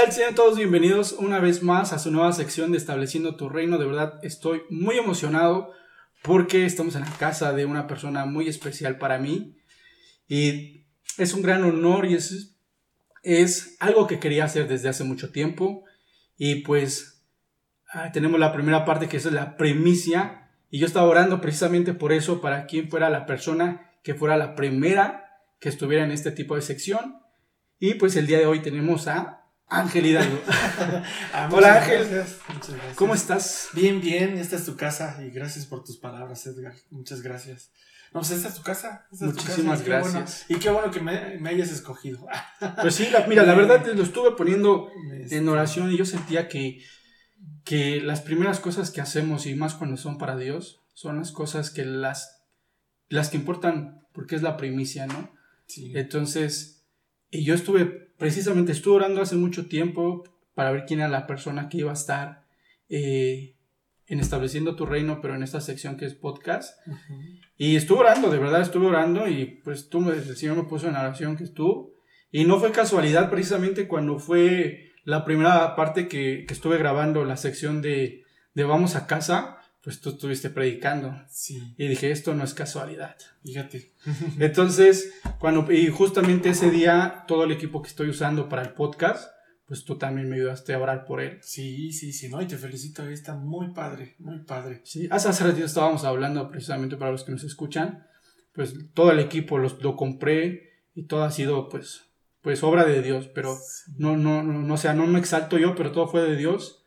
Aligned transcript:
tal? 0.00 0.12
Sean 0.12 0.34
todos 0.34 0.56
bienvenidos 0.56 1.12
una 1.12 1.40
vez 1.40 1.62
más 1.62 1.92
a 1.92 1.98
su 1.98 2.10
nueva 2.10 2.32
sección 2.32 2.72
de 2.72 2.78
Estableciendo 2.78 3.36
tu 3.36 3.48
Reino. 3.48 3.76
De 3.76 3.86
verdad 3.86 4.18
estoy 4.22 4.62
muy 4.70 4.96
emocionado 4.96 5.72
porque 6.22 6.64
estamos 6.64 6.94
en 6.94 7.02
la 7.02 7.10
casa 7.18 7.52
de 7.52 7.66
una 7.66 7.86
persona 7.86 8.24
muy 8.24 8.48
especial 8.48 8.98
para 8.98 9.18
mí. 9.18 9.58
Y 10.26 10.86
es 11.18 11.34
un 11.34 11.42
gran 11.42 11.64
honor 11.64 12.06
y 12.06 12.14
es, 12.14 12.56
es 13.22 13.76
algo 13.78 14.06
que 14.06 14.18
quería 14.20 14.44
hacer 14.44 14.68
desde 14.68 14.88
hace 14.88 15.04
mucho 15.04 15.32
tiempo. 15.32 15.84
Y 16.38 16.56
pues 16.62 17.22
ah, 17.92 18.10
tenemos 18.12 18.40
la 18.40 18.54
primera 18.54 18.84
parte 18.86 19.08
que 19.08 19.18
es 19.18 19.26
la 19.26 19.56
primicia. 19.56 20.50
Y 20.70 20.78
yo 20.78 20.86
estaba 20.86 21.08
orando 21.08 21.42
precisamente 21.42 21.92
por 21.92 22.12
eso, 22.12 22.40
para 22.40 22.66
quien 22.66 22.88
fuera 22.88 23.10
la 23.10 23.26
persona 23.26 23.90
que 24.02 24.14
fuera 24.14 24.38
la 24.38 24.54
primera 24.54 25.26
que 25.58 25.68
estuviera 25.68 26.04
en 26.04 26.12
este 26.12 26.30
tipo 26.30 26.54
de 26.56 26.62
sección. 26.62 27.20
Y 27.78 27.94
pues 27.94 28.16
el 28.16 28.26
día 28.26 28.38
de 28.38 28.46
hoy 28.46 28.60
tenemos 28.60 29.06
a 29.06 29.39
Ángel 29.70 30.06
Hidalgo. 30.06 30.40
Ah, 31.32 31.48
Hola 31.52 31.76
Ángel, 31.76 32.08
gracias, 32.08 32.38
muchas 32.52 32.70
gracias. 32.74 32.96
¿cómo 32.96 33.14
estás? 33.14 33.68
Bien, 33.72 34.00
bien, 34.00 34.36
esta 34.38 34.56
es 34.56 34.64
tu 34.64 34.76
casa 34.76 35.18
y 35.24 35.30
gracias 35.30 35.64
por 35.66 35.84
tus 35.84 35.96
palabras, 35.98 36.44
Edgar. 36.46 36.74
Muchas 36.90 37.22
gracias. 37.22 37.70
No, 38.12 38.20
pues 38.20 38.32
esta 38.32 38.48
es 38.48 38.54
tu 38.56 38.62
casa. 38.62 39.06
esta 39.12 39.26
es 39.26 39.34
tu 39.34 39.40
Muchísimas 39.40 39.80
casa, 39.80 39.82
y 39.82 39.84
qué 39.84 40.00
bueno- 40.00 40.18
gracias. 40.18 40.44
y 40.50 40.54
qué 40.56 40.70
bueno 40.70 40.90
que 40.90 41.00
me, 41.00 41.38
me 41.38 41.50
hayas 41.50 41.70
escogido. 41.70 42.26
Pues 42.82 42.94
sí, 42.96 43.08
la- 43.12 43.26
mira, 43.28 43.44
la 43.44 43.54
verdad 43.54 43.82
te 43.84 43.94
lo 43.94 44.02
estuve 44.02 44.32
poniendo 44.32 44.90
Este, 45.14 45.36
en 45.36 45.48
oración 45.48 45.92
y 45.92 45.96
yo 45.96 46.04
sentía 46.04 46.48
que, 46.48 46.82
que 47.64 48.00
las 48.00 48.20
primeras 48.20 48.58
cosas 48.58 48.90
que 48.90 49.00
hacemos 49.00 49.46
y 49.46 49.54
más 49.54 49.74
cuando 49.74 49.96
son 49.96 50.18
para 50.18 50.36
Dios 50.36 50.80
son 50.94 51.18
las 51.18 51.30
cosas 51.30 51.70
que 51.70 51.84
las, 51.84 52.42
las 53.08 53.28
que 53.30 53.36
importan 53.36 54.04
porque 54.12 54.34
es 54.34 54.42
la 54.42 54.56
primicia, 54.56 55.06
¿no? 55.06 55.30
sí. 55.68 55.92
Entonces, 55.94 56.79
y 57.30 57.44
yo 57.44 57.54
estuve, 57.54 57.86
precisamente 57.86 58.72
estuve 58.72 58.96
orando 58.96 59.22
hace 59.22 59.36
mucho 59.36 59.66
tiempo 59.66 60.24
para 60.54 60.72
ver 60.72 60.84
quién 60.86 61.00
era 61.00 61.08
la 61.08 61.26
persona 61.26 61.68
que 61.68 61.78
iba 61.78 61.90
a 61.90 61.94
estar 61.94 62.44
eh, 62.88 63.56
en 64.06 64.18
estableciendo 64.18 64.74
tu 64.74 64.86
reino, 64.86 65.20
pero 65.20 65.36
en 65.36 65.42
esta 65.42 65.60
sección 65.60 65.96
que 65.96 66.04
es 66.04 66.14
podcast. 66.14 66.76
Y 67.56 67.76
estuve 67.76 68.00
orando, 68.00 68.30
de 68.30 68.38
verdad 68.38 68.60
estuve 68.60 68.86
orando 68.86 69.28
y 69.28 69.60
pues 69.62 69.88
tú 69.88 70.00
me, 70.00 70.12
el 70.12 70.36
Señor 70.36 70.56
me 70.56 70.64
puso 70.64 70.88
en 70.88 70.96
oración 70.96 71.36
que 71.36 71.44
estuvo. 71.44 71.94
Y 72.32 72.44
no 72.44 72.58
fue 72.58 72.72
casualidad 72.72 73.30
precisamente 73.30 73.86
cuando 73.86 74.18
fue 74.18 74.90
la 75.04 75.24
primera 75.24 75.76
parte 75.76 76.08
que, 76.08 76.44
que 76.46 76.54
estuve 76.54 76.78
grabando 76.78 77.24
la 77.24 77.36
sección 77.36 77.80
de, 77.82 78.24
de 78.54 78.64
Vamos 78.64 78.96
a 78.96 79.06
casa, 79.06 79.58
pues 79.82 80.00
tú 80.00 80.10
estuviste 80.10 80.50
predicando. 80.50 81.14
Sí, 81.28 81.74
Y 81.78 81.88
dije, 81.88 82.10
esto 82.10 82.34
no 82.34 82.44
es 82.44 82.54
casualidad. 82.54 83.16
fíjate. 83.42 83.92
Entonces, 84.38 85.12
cuando, 85.38 85.70
y 85.72 85.88
justamente 85.88 86.50
ese 86.50 86.70
día, 86.70 87.24
todo 87.26 87.44
el 87.44 87.52
equipo 87.52 87.82
que 87.82 87.88
estoy 87.88 88.08
usando 88.10 88.48
para 88.48 88.62
el 88.62 88.72
podcast, 88.74 89.30
pues 89.66 89.84
tú 89.84 89.96
también 89.96 90.28
me 90.28 90.36
ayudaste 90.36 90.74
a 90.74 90.78
orar 90.80 91.04
por 91.04 91.20
él. 91.20 91.38
Sí, 91.42 91.92
sí, 91.92 92.12
sí, 92.12 92.28
no, 92.28 92.42
y 92.42 92.46
te 92.46 92.56
felicito, 92.58 93.08
está 93.08 93.36
muy 93.36 93.72
padre, 93.72 94.16
muy 94.18 94.40
padre. 94.40 94.80
Sí, 94.84 95.06
hace, 95.10 95.28
hace 95.28 95.44
ratito 95.44 95.64
estábamos 95.64 96.04
hablando 96.04 96.50
precisamente 96.50 96.96
para 96.96 97.12
los 97.12 97.22
que 97.24 97.32
nos 97.32 97.44
escuchan, 97.44 98.04
pues 98.52 98.74
todo 98.94 99.12
el 99.12 99.20
equipo 99.20 99.58
los, 99.58 99.80
lo 99.80 99.94
compré 99.94 100.82
y 100.94 101.04
todo 101.06 101.22
ha 101.22 101.30
sido 101.30 101.68
pues, 101.68 102.02
pues 102.42 102.64
obra 102.64 102.84
de 102.84 103.00
Dios, 103.00 103.28
pero 103.32 103.54
Sí. 103.56 103.92
no, 103.96 104.16
no, 104.16 104.42
no, 104.42 104.54
no, 104.60 104.74
o 104.74 104.76
sea, 104.76 104.92
no 104.92 105.06
me 105.06 105.20
exalto 105.20 105.56
yo, 105.56 105.76
pero 105.76 105.92
todo 105.92 106.08
fue 106.08 106.22
de 106.28 106.36
Dios. 106.36 106.79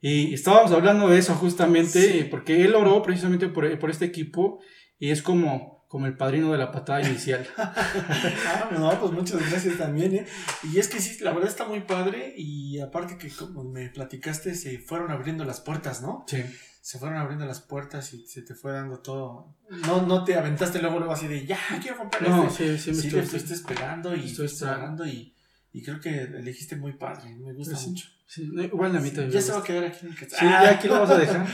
Y 0.00 0.32
estábamos 0.34 0.70
hablando 0.72 1.08
de 1.08 1.18
eso 1.18 1.34
justamente, 1.34 2.00
Sí. 2.22 2.24
porque 2.30 2.64
él 2.64 2.74
oró 2.74 3.02
precisamente 3.02 3.48
por, 3.48 3.78
por 3.78 3.90
este 3.90 4.04
equipo 4.04 4.60
y 4.98 5.10
es 5.10 5.22
como, 5.22 5.84
como 5.88 6.06
el 6.06 6.16
padrino 6.16 6.52
de 6.52 6.58
la 6.58 6.70
patada 6.70 7.02
inicial. 7.02 7.46
Ah, 7.56 8.68
no, 8.72 8.98
pues 9.00 9.12
muchas 9.12 9.48
gracias 9.50 9.76
también, 9.78 10.14
¿eh? 10.14 10.26
Y 10.72 10.78
es 10.78 10.88
que 10.88 11.00
sí, 11.00 11.22
la 11.22 11.32
verdad 11.32 11.48
está 11.48 11.64
muy 11.66 11.80
padre 11.80 12.34
y 12.36 12.78
aparte 12.80 13.18
que 13.18 13.28
como 13.30 13.64
me 13.64 13.88
platicaste, 13.90 14.54
se 14.54 14.78
fueron 14.78 15.10
abriendo 15.10 15.44
las 15.44 15.60
puertas, 15.60 16.00
¿no? 16.02 16.24
Sí. 16.28 16.42
se 16.80 16.98
fueron 16.98 17.18
abriendo 17.18 17.44
las 17.44 17.60
puertas 17.60 18.14
y 18.14 18.26
se 18.26 18.40
te 18.42 18.54
fue 18.54 18.72
dando 18.72 19.00
todo. 19.00 19.56
No, 19.86 20.02
no 20.06 20.24
te 20.24 20.36
aventaste 20.36 20.80
luego, 20.80 20.98
luego 20.98 21.12
así 21.12 21.26
de 21.26 21.44
ya, 21.44 21.58
quiero 21.82 21.98
comprar 21.98 22.28
No, 22.30 22.44
este. 22.48 22.78
sí, 22.78 22.92
sí, 22.92 22.96
me 23.10 23.10
Sí, 23.10 23.18
estoy- 23.36 23.52
esperando 23.52 24.14
y 24.16 24.20
estoy 24.26 24.46
estuviste 24.46 24.64
orando 24.64 25.06
y, 25.06 25.34
y 25.72 25.82
creo 25.82 26.00
que 26.00 26.20
elegiste 26.22 26.76
muy 26.76 26.92
padre. 26.94 27.34
Me 27.36 27.52
gusta 27.52 27.72
Pues 27.74 27.84
sí. 27.84 27.90
mucho. 27.90 28.08
Sí, 28.28 28.48
no, 28.52 28.62
igual 28.62 28.94
a 28.96 29.00
mí 29.00 29.10
también. 29.10 29.30
ya 29.32 29.40
se 29.40 29.52
va 29.52 29.58
a 29.58 29.62
quedar 29.64 29.84
aquí 29.84 30.06
en. 30.06 30.14
Sí, 30.16 30.26
ya 30.42 30.70
aquí 30.70 30.86
lo 30.86 30.94
vamos 30.94 31.10
a 31.10 31.18
dejar. 31.18 31.46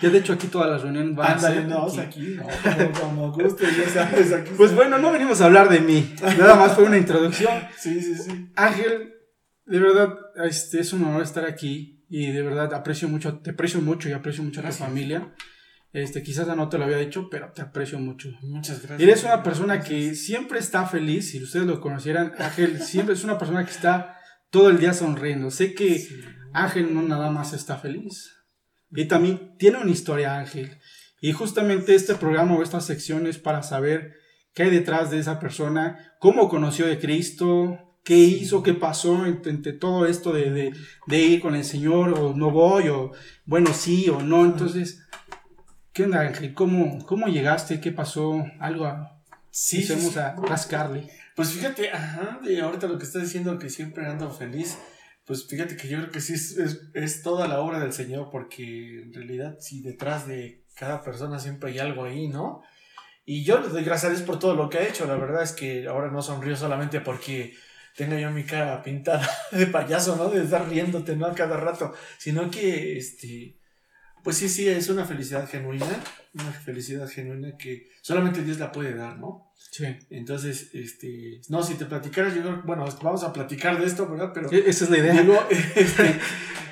Ya 0.00 0.10
de 0.10 0.18
hecho 0.18 0.32
aquí 0.34 0.48
todas 0.48 0.68
las 0.70 0.82
reuniones 0.82 1.14
van 1.16 1.30
a 1.30 1.34
Ándale, 1.36 1.54
ser 1.56 1.68
no, 1.68 1.86
aquí. 1.86 2.00
aquí, 2.00 2.36
no, 2.36 2.44
como, 3.00 3.32
como 3.32 3.32
guste, 3.32 3.64
ya 3.78 3.88
sabes, 3.88 4.32
aquí. 4.32 4.50
Pues 4.56 4.74
bueno, 4.74 4.98
no 4.98 5.10
venimos 5.12 5.40
a 5.40 5.46
hablar 5.46 5.68
de 5.70 5.80
mí. 5.80 6.14
Nada 6.38 6.56
más 6.56 6.72
fue 6.74 6.84
una 6.84 6.98
introducción. 6.98 7.52
Sí, 7.78 8.00
sí, 8.02 8.14
sí. 8.16 8.50
Ángel, 8.56 9.14
de 9.66 9.78
verdad, 9.78 10.14
este, 10.44 10.80
es 10.80 10.92
un 10.92 11.04
honor 11.04 11.22
estar 11.22 11.44
aquí 11.46 12.04
y 12.08 12.32
de 12.32 12.42
verdad 12.42 12.74
aprecio 12.74 13.08
mucho, 13.08 13.38
te 13.38 13.50
aprecio 13.50 13.80
mucho 13.80 14.08
y 14.08 14.12
aprecio 14.12 14.42
mucho 14.42 14.60
a 14.60 14.62
tu 14.62 14.66
Gracias. 14.68 14.88
familia. 14.88 15.32
Este, 15.92 16.22
quizás 16.22 16.46
no 16.56 16.68
te 16.68 16.78
lo 16.78 16.84
había 16.84 16.98
dicho, 16.98 17.28
pero 17.30 17.50
te 17.52 17.62
aprecio 17.62 17.98
mucho. 17.98 18.28
Muchas 18.42 18.78
gracias. 18.80 19.00
Eres 19.00 19.24
una 19.24 19.42
persona 19.42 19.80
que 19.80 20.14
siempre 20.14 20.60
está 20.60 20.86
feliz, 20.86 21.30
si 21.30 21.42
ustedes 21.42 21.66
lo 21.66 21.80
conocieran, 21.80 22.32
Ángel 22.38 22.80
siempre 22.80 23.14
es 23.14 23.24
una 23.24 23.38
persona 23.38 23.64
que 23.64 23.72
está 23.72 24.16
todo 24.50 24.68
el 24.70 24.78
día 24.78 24.92
sonriendo. 24.92 25.50
Sé 25.50 25.74
que 25.74 25.98
Sí. 25.98 26.20
Ángel 26.52 26.92
no 26.94 27.02
nada 27.02 27.30
más 27.30 27.52
está 27.52 27.76
feliz. 27.76 28.32
Y 28.90 29.04
también 29.06 29.56
tiene 29.58 29.78
una 29.78 29.90
historia, 29.92 30.36
Ángel. 30.38 30.78
Y 31.20 31.32
justamente 31.32 31.94
este 31.94 32.14
programa 32.16 32.56
o 32.56 32.62
esta 32.62 32.80
sección 32.80 33.26
es 33.26 33.38
para 33.38 33.62
saber 33.62 34.14
qué 34.54 34.64
hay 34.64 34.70
detrás 34.70 35.10
de 35.10 35.18
esa 35.20 35.38
persona, 35.38 36.14
cómo 36.18 36.48
conoció 36.48 36.86
de 36.86 36.98
Cristo, 36.98 37.78
qué 38.04 38.16
hizo, 38.16 38.62
qué 38.64 38.74
pasó 38.74 39.26
entre, 39.26 39.72
todo 39.74 40.06
esto 40.06 40.32
de, 40.32 40.50
de- 40.50 40.72
de 41.06 41.18
ir 41.18 41.40
con 41.40 41.54
el 41.54 41.64
Señor, 41.64 42.18
o 42.18 42.34
no 42.34 42.50
voy, 42.50 42.88
o 42.88 43.12
bueno, 43.44 43.72
sí 43.72 44.08
o 44.08 44.22
no. 44.22 44.44
Entonces, 44.44 45.06
¿qué 45.92 46.04
onda, 46.04 46.22
Ángel? 46.22 46.54
¿Cómo, 46.54 47.04
cómo 47.06 47.28
llegaste? 47.28 47.80
¿Qué 47.80 47.92
pasó? 47.92 48.44
Algo 48.58 48.86
a, 48.86 49.22
Sí, 49.52 49.82
sí, 49.82 49.92
empecemos 49.92 50.16
a 50.16 50.34
rascarle. 50.36 51.08
Pues 51.40 51.54
fíjate, 51.54 51.90
ajá, 51.90 52.38
de 52.44 52.60
ahorita 52.60 52.86
lo 52.86 52.98
que 52.98 53.04
estás 53.04 53.22
diciendo 53.22 53.58
que 53.58 53.70
siempre 53.70 54.04
ando 54.04 54.30
feliz, 54.30 54.76
pues 55.24 55.46
fíjate 55.48 55.74
que 55.74 55.88
yo 55.88 55.96
creo 55.96 56.10
que 56.10 56.20
sí 56.20 56.34
es, 56.34 56.54
es, 56.92 57.22
toda 57.22 57.48
la 57.48 57.60
obra 57.60 57.80
del 57.80 57.94
Señor, 57.94 58.28
porque 58.30 59.04
en 59.04 59.14
realidad 59.14 59.56
sí 59.58 59.80
detrás 59.80 60.26
de 60.26 60.66
cada 60.76 61.02
persona 61.02 61.38
siempre 61.38 61.70
hay 61.70 61.78
algo 61.78 62.04
ahí, 62.04 62.28
¿no? 62.28 62.60
Y 63.24 63.42
yo 63.42 63.58
le 63.58 63.68
doy 63.68 63.84
gracias 63.84 64.12
a 64.12 64.14
Dios 64.14 64.26
por 64.26 64.38
todo 64.38 64.54
lo 64.54 64.68
que 64.68 64.80
ha 64.80 64.86
hecho, 64.86 65.06
la 65.06 65.16
verdad 65.16 65.42
es 65.42 65.52
que 65.52 65.88
ahora 65.88 66.10
no 66.10 66.20
sonrío 66.20 66.56
solamente 66.56 67.00
porque 67.00 67.54
tenga 67.96 68.20
yo 68.20 68.30
mi 68.30 68.44
cara 68.44 68.82
pintada 68.82 69.26
de 69.50 69.66
payaso, 69.66 70.16
¿no? 70.16 70.28
De 70.28 70.44
estar 70.44 70.68
riéndote, 70.68 71.16
¿no? 71.16 71.24
A 71.24 71.34
cada 71.34 71.56
rato, 71.56 71.94
sino 72.18 72.50
que, 72.50 72.98
este, 72.98 73.56
pues 74.22 74.36
sí, 74.36 74.50
sí, 74.50 74.68
es 74.68 74.90
una 74.90 75.06
felicidad 75.06 75.48
genuina, 75.48 75.86
una 76.34 76.52
felicidad 76.52 77.08
genuina 77.08 77.56
que 77.56 77.88
solamente 78.02 78.44
Dios 78.44 78.58
la 78.58 78.70
puede 78.70 78.94
dar, 78.94 79.18
¿no? 79.18 79.49
Sí. 79.70 79.84
Entonces, 80.10 80.70
este, 80.74 81.40
no, 81.48 81.62
si 81.62 81.74
te 81.74 81.86
platicaras, 81.86 82.34
yo 82.34 82.42
creo, 82.42 82.62
bueno, 82.64 82.86
vamos 83.02 83.22
a 83.22 83.32
platicar 83.32 83.78
de 83.78 83.86
esto, 83.86 84.08
¿verdad? 84.08 84.32
Pero 84.32 84.50
Esa 84.50 84.84
es 84.84 84.90
la 84.90 84.98
idea. 84.98 85.20
digo, 85.20 85.38
este, 85.76 86.20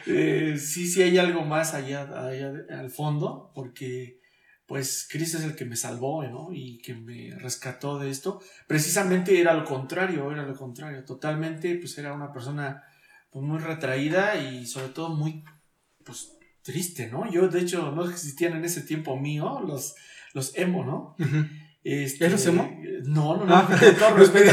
eh, 0.06 0.59
sí, 0.59 0.87
sí 0.88 1.03
hay 1.03 1.19
algo 1.19 1.44
más 1.44 1.75
allá, 1.75 2.03
allá 2.03 2.53
al 2.71 2.91
fondo, 2.91 3.53
porque 3.54 4.19
pues 4.66 5.09
Cristo 5.10 5.38
es 5.38 5.44
el 5.44 5.56
que 5.56 5.65
me 5.65 5.76
salvó, 5.76 6.22
¿no? 6.25 6.49
Y 6.53 6.78
que 6.82 6.94
me 6.94 7.34
rescató 7.38 7.99
de 7.99 8.10
esto. 8.10 8.43
Precisamente 8.66 9.41
era 9.41 9.55
lo 9.55 9.65
contrario, 9.65 10.31
era 10.31 10.44
lo 10.44 10.55
contrario, 10.55 11.05
totalmente, 11.05 11.75
pues 11.76 11.97
era 11.97 12.12
una 12.12 12.32
persona 12.32 12.82
pues, 13.31 13.43
muy 13.43 13.59
retraída 13.59 14.37
y 14.37 14.66
sobre 14.66 14.88
todo 14.88 15.09
muy, 15.15 15.43
pues, 16.05 16.37
triste, 16.62 17.09
¿no? 17.09 17.31
Yo, 17.31 17.49
de 17.49 17.60
hecho, 17.60 17.93
no 17.93 18.10
existían 18.10 18.56
en 18.56 18.65
ese 18.66 18.82
tiempo 18.82 19.16
mío 19.16 19.60
los, 19.66 19.94
los 20.34 20.55
emo, 20.55 20.84
¿no? 20.84 21.17
Ujú. 21.19 21.46
Este, 21.82 22.26
¿Eres 22.26 22.46
emo? 22.46 22.70
No, 23.04 23.36
no, 23.36 23.44
no. 23.44 23.54
Ah. 23.54 23.69
todo 23.98 24.10
respeto 24.16 24.52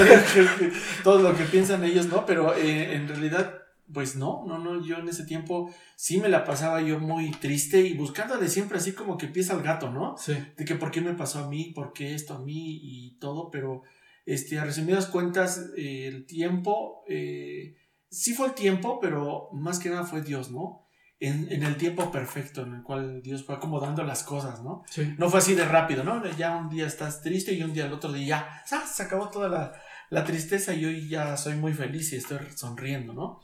todo 1.03 1.21
lo 1.21 1.37
que 1.37 1.43
piensan 1.45 1.83
ellos, 1.83 2.07
¿no? 2.07 2.25
Pero 2.25 2.55
eh, 2.55 2.95
en 2.95 3.07
realidad, 3.07 3.55
pues 3.91 4.15
no, 4.15 4.45
no, 4.47 4.57
no. 4.59 4.85
Yo 4.85 4.97
en 4.97 5.09
ese 5.09 5.25
tiempo 5.25 5.73
sí 5.95 6.19
me 6.19 6.29
la 6.29 6.43
pasaba 6.43 6.81
yo 6.81 6.99
muy 6.99 7.31
triste 7.31 7.81
y 7.81 7.93
buscándole 7.93 8.47
siempre 8.47 8.77
así 8.77 8.93
como 8.93 9.17
que 9.17 9.25
empieza 9.27 9.53
el 9.53 9.63
gato, 9.63 9.89
¿no? 9.89 10.15
Sí. 10.17 10.33
De 10.55 10.65
que 10.65 10.75
por 10.75 10.91
qué 10.91 11.01
me 11.01 11.13
pasó 11.13 11.39
a 11.39 11.49
mí, 11.49 11.71
por 11.75 11.93
qué 11.93 12.13
esto 12.13 12.35
a 12.35 12.39
mí 12.39 12.79
y 12.81 13.17
todo, 13.19 13.49
pero 13.49 13.81
este, 14.25 14.59
a 14.59 14.65
resumidas 14.65 15.07
cuentas, 15.07 15.71
eh, 15.77 16.07
el 16.07 16.25
tiempo, 16.25 17.03
eh, 17.07 17.75
sí 18.09 18.33
fue 18.33 18.47
el 18.47 18.53
tiempo, 18.53 18.99
pero 18.99 19.49
más 19.53 19.79
que 19.79 19.89
nada 19.89 20.03
fue 20.03 20.21
Dios, 20.21 20.51
¿no? 20.51 20.84
En, 21.25 21.51
en 21.51 21.63
el 21.63 21.75
tiempo 21.77 22.11
perfecto 22.11 22.63
en 22.63 22.75
el 22.75 22.83
cual 22.83 23.21
Dios 23.21 23.43
fue 23.43 23.55
acomodando 23.55 24.03
las 24.03 24.23
cosas, 24.23 24.63
¿no? 24.63 24.83
Sí. 24.89 25.15
No 25.17 25.29
fue 25.29 25.39
así 25.39 25.55
de 25.55 25.65
rápido, 25.65 26.03
¿no? 26.03 26.23
Ya 26.37 26.55
un 26.55 26.69
día 26.69 26.85
estás 26.85 27.21
triste 27.21 27.53
y 27.53 27.63
un 27.63 27.73
día 27.73 27.85
al 27.85 27.93
otro 27.93 28.11
día 28.11 28.63
ya 28.69 28.85
se 28.85 29.03
acabó 29.03 29.29
toda 29.29 29.49
la, 29.49 29.73
la 30.09 30.23
tristeza 30.23 30.73
y 30.73 30.85
hoy 30.85 31.09
ya 31.09 31.35
soy 31.37 31.55
muy 31.55 31.73
feliz 31.73 32.13
y 32.13 32.17
estoy 32.17 32.39
sonriendo, 32.55 33.13
¿no? 33.13 33.41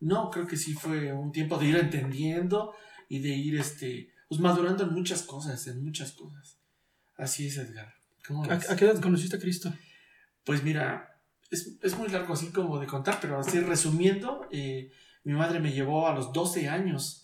No, 0.00 0.30
creo 0.30 0.46
que 0.46 0.56
sí 0.56 0.74
fue 0.74 1.12
un 1.12 1.32
tiempo 1.32 1.58
de 1.58 1.66
ir 1.66 1.76
entendiendo 1.76 2.74
y 3.08 3.20
de 3.20 3.30
ir, 3.30 3.58
este, 3.58 4.10
pues 4.28 4.40
madurando 4.40 4.84
en 4.84 4.92
muchas 4.92 5.22
cosas, 5.22 5.66
en 5.66 5.82
muchas 5.82 6.12
cosas. 6.12 6.58
Así 7.16 7.46
es, 7.46 7.56
Edgar. 7.56 7.94
¿Cómo 8.26 8.44
¿A, 8.44 8.54
a 8.54 8.76
qué 8.76 8.84
edad 8.84 9.00
conociste 9.00 9.36
a 9.36 9.40
Cristo? 9.40 9.72
Pues 10.44 10.62
mira, 10.62 11.20
es, 11.50 11.78
es 11.82 11.96
muy 11.96 12.08
largo 12.08 12.34
así 12.34 12.50
como 12.50 12.78
de 12.78 12.86
contar, 12.86 13.18
pero 13.20 13.38
así 13.38 13.60
resumiendo, 13.60 14.46
eh, 14.50 14.90
mi 15.24 15.32
madre 15.32 15.60
me 15.60 15.72
llevó 15.72 16.06
a 16.06 16.14
los 16.14 16.32
12 16.32 16.68
años 16.68 17.23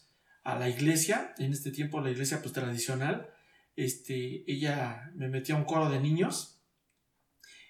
a 0.52 0.58
la 0.58 0.69
iglesia, 0.69 1.35
en 1.38 1.52
este 1.52 1.70
tiempo 1.70 2.00
la 2.00 2.11
iglesia 2.11 2.41
pues 2.41 2.52
tradicional, 2.52 3.29
este, 3.76 4.44
ella 4.50 5.11
me 5.14 5.29
metía 5.29 5.55
a 5.55 5.58
un 5.58 5.64
coro 5.64 5.91
de 5.91 6.00
niños 6.00 6.61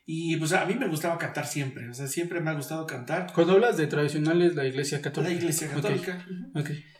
y 0.07 0.37
pues 0.37 0.53
a 0.53 0.65
mí 0.65 0.75
me 0.75 0.89
gustaba 0.89 1.19
cantar 1.19 1.47
siempre, 1.47 1.89
o 1.89 1.95
sea, 1.95 2.09
siempre 2.09 2.41
me 2.41 2.51
ha 2.51 2.55
gustado 2.55 2.87
cantar. 2.87 3.33
Cuando 3.33 3.53
hablas 3.53 3.77
de 3.77 3.87
tradicionales, 3.87 4.57
la 4.57 4.67
iglesia 4.67 5.01
católica. 5.01 5.33
La 5.33 5.39
iglesia 5.39 5.71
católica. 5.71 6.27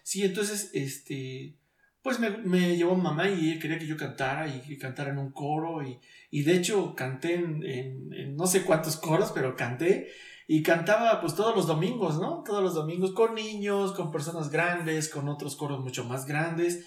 Sí, 0.05 0.23
entonces, 0.23 0.71
este, 0.75 1.57
pues 2.03 2.21
me, 2.21 2.31
me, 2.31 2.77
llevó 2.77 2.95
mamá 2.95 3.29
y 3.29 3.51
ella 3.51 3.61
quería 3.61 3.79
que 3.79 3.87
yo 3.87 3.97
cantara 3.97 4.49
y 4.49 4.61
que 4.61 4.79
cantara 4.79 5.11
en 5.11 5.19
un 5.19 5.33
coro 5.33 5.83
y, 5.83 5.99
y 6.31 6.43
de 6.43 6.55
hecho 6.55 6.95
canté 6.95 7.35
en, 7.35 7.65
en, 7.65 8.37
no 8.37 8.47
sé 8.47 8.63
cuántos 8.63 8.97
coros, 8.97 9.33
pero 9.35 9.57
canté 9.57 10.09
y 10.53 10.65
cantaba 10.65 11.21
pues 11.21 11.37
todos 11.37 11.55
los 11.55 11.69
domingos, 11.69 12.19
¿no? 12.19 12.43
Todos 12.45 12.61
los 12.61 12.75
domingos 12.75 13.13
con 13.13 13.37
niños, 13.37 13.93
con 13.93 14.11
personas 14.11 14.51
grandes, 14.51 15.09
con 15.09 15.29
otros 15.29 15.55
coros 15.55 15.79
mucho 15.79 16.05
más 16.05 16.27
grandes 16.27 16.85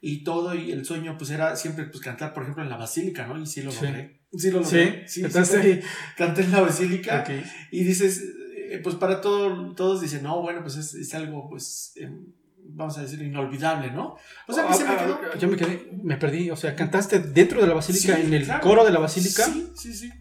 y 0.00 0.24
todo 0.24 0.52
y 0.52 0.72
el 0.72 0.84
sueño 0.84 1.14
pues 1.16 1.30
era 1.30 1.54
siempre 1.54 1.84
pues 1.84 2.02
cantar 2.02 2.34
por 2.34 2.42
ejemplo 2.42 2.64
en 2.64 2.70
la 2.70 2.76
basílica, 2.76 3.24
¿no? 3.28 3.40
Y 3.40 3.46
sí 3.46 3.62
lo 3.62 3.70
logré. 3.70 4.20
Sí, 4.32 4.50
lo 4.50 4.62
logré. 4.62 5.06
Sí, 5.06 5.22
sí, 5.30 5.80
canté 6.16 6.42
en 6.42 6.50
la 6.50 6.62
basílica 6.62 7.24
y 7.70 7.84
dices, 7.84 8.20
eh, 8.56 8.80
pues 8.82 8.96
para 8.96 9.20
todo, 9.20 9.72
todos 9.76 10.00
dicen, 10.00 10.24
no, 10.24 10.42
bueno, 10.42 10.62
pues 10.62 10.74
es, 10.74 10.94
es 10.94 11.14
algo 11.14 11.48
pues... 11.48 11.92
Em, 11.94 12.32
vamos 12.66 12.98
a 12.98 13.02
decir, 13.02 13.20
inolvidable, 13.22 13.90
¿no? 13.90 14.16
O 14.46 14.52
sea, 14.52 14.66
a 14.66 14.70
mí 14.70 14.74
se 14.74 14.84
me 14.84 14.90
ah, 14.90 14.98
quedó. 14.98 15.20
Ah, 15.32 15.38
yo 15.38 15.48
me 15.48 15.56
quedé, 15.56 15.90
me 16.02 16.16
perdí. 16.16 16.50
O 16.50 16.56
sea, 16.56 16.74
cantaste 16.74 17.18
dentro 17.18 17.60
de 17.60 17.66
la 17.66 17.74
basílica, 17.74 18.18
en 18.18 18.32
el 18.32 18.48
coro 18.60 18.84
de 18.84 18.90
la 18.90 18.98
basílica. 18.98 19.44
Sí, 19.44 19.72
sí, 19.74 19.94
sí. 19.94 20.12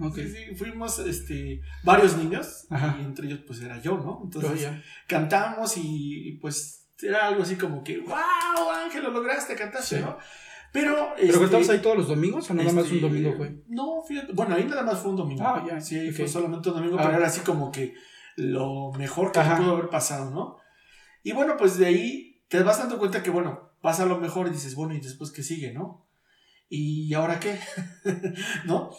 Fuimos 0.56 1.00
este, 1.00 1.62
varios 1.84 2.18
niños, 2.18 2.68
y 2.72 3.04
entre 3.04 3.28
ellos, 3.28 3.40
pues 3.46 3.62
era 3.62 3.82
yo, 3.82 3.98
¿no? 3.98 4.22
Entonces, 4.24 4.70
cantamos 5.08 5.74
y, 5.78 6.38
pues 6.42 6.82
era 7.02 7.28
algo 7.28 7.44
así 7.44 7.56
como 7.56 7.84
que, 7.84 8.00
wow, 8.00 8.70
Ángel, 8.86 9.04
lo 9.04 9.12
lograste, 9.12 9.56
cantaste, 9.56 10.00
¿no? 10.00 10.18
Pero. 10.72 11.14
¿Pero 11.16 11.40
cantabas 11.40 11.62
este, 11.62 11.74
ahí 11.74 11.80
todos 11.80 11.98
los 11.98 12.08
domingos 12.08 12.50
o 12.50 12.54
nada 12.54 12.72
más 12.72 12.86
un 12.86 12.96
este, 12.96 13.00
domingo 13.00 13.34
fue? 13.38 13.64
No, 13.68 14.02
fíjate. 14.08 14.34
Bueno, 14.34 14.56
ahí 14.56 14.66
nada 14.66 14.82
más 14.82 15.00
fue 15.00 15.12
un 15.12 15.18
domingo. 15.18 15.44
Ah, 15.46 15.64
ya. 15.68 15.80
Sí, 15.80 16.12
fue 16.12 16.28
solamente 16.28 16.70
un 16.70 16.76
domingo, 16.76 16.98
ah. 17.00 17.04
pero 17.04 17.18
era 17.18 17.28
así 17.28 17.42
como 17.42 17.72
que 17.72 17.94
lo 18.36 18.92
mejor 18.94 19.32
que 19.32 19.40
pudo 19.40 19.74
haber 19.74 19.90
pasado, 19.90 20.32
¿no? 20.32 20.58
Y 21.22 21.32
bueno, 21.32 21.56
pues 21.58 21.78
de 21.78 21.86
ahí 21.86 22.33
te 22.54 22.62
vas 22.62 22.78
dando 22.78 23.00
cuenta 23.00 23.24
que, 23.24 23.32
bueno, 23.32 23.72
pasa 23.82 24.06
lo 24.06 24.20
mejor 24.20 24.46
y 24.46 24.52
dices, 24.52 24.76
bueno, 24.76 24.94
¿y 24.94 25.00
después 25.00 25.32
qué 25.32 25.42
sigue, 25.42 25.74
no? 25.74 26.06
¿Y 26.70 27.12
ahora 27.16 27.40
qué? 27.40 27.58
¿No? 28.66 28.92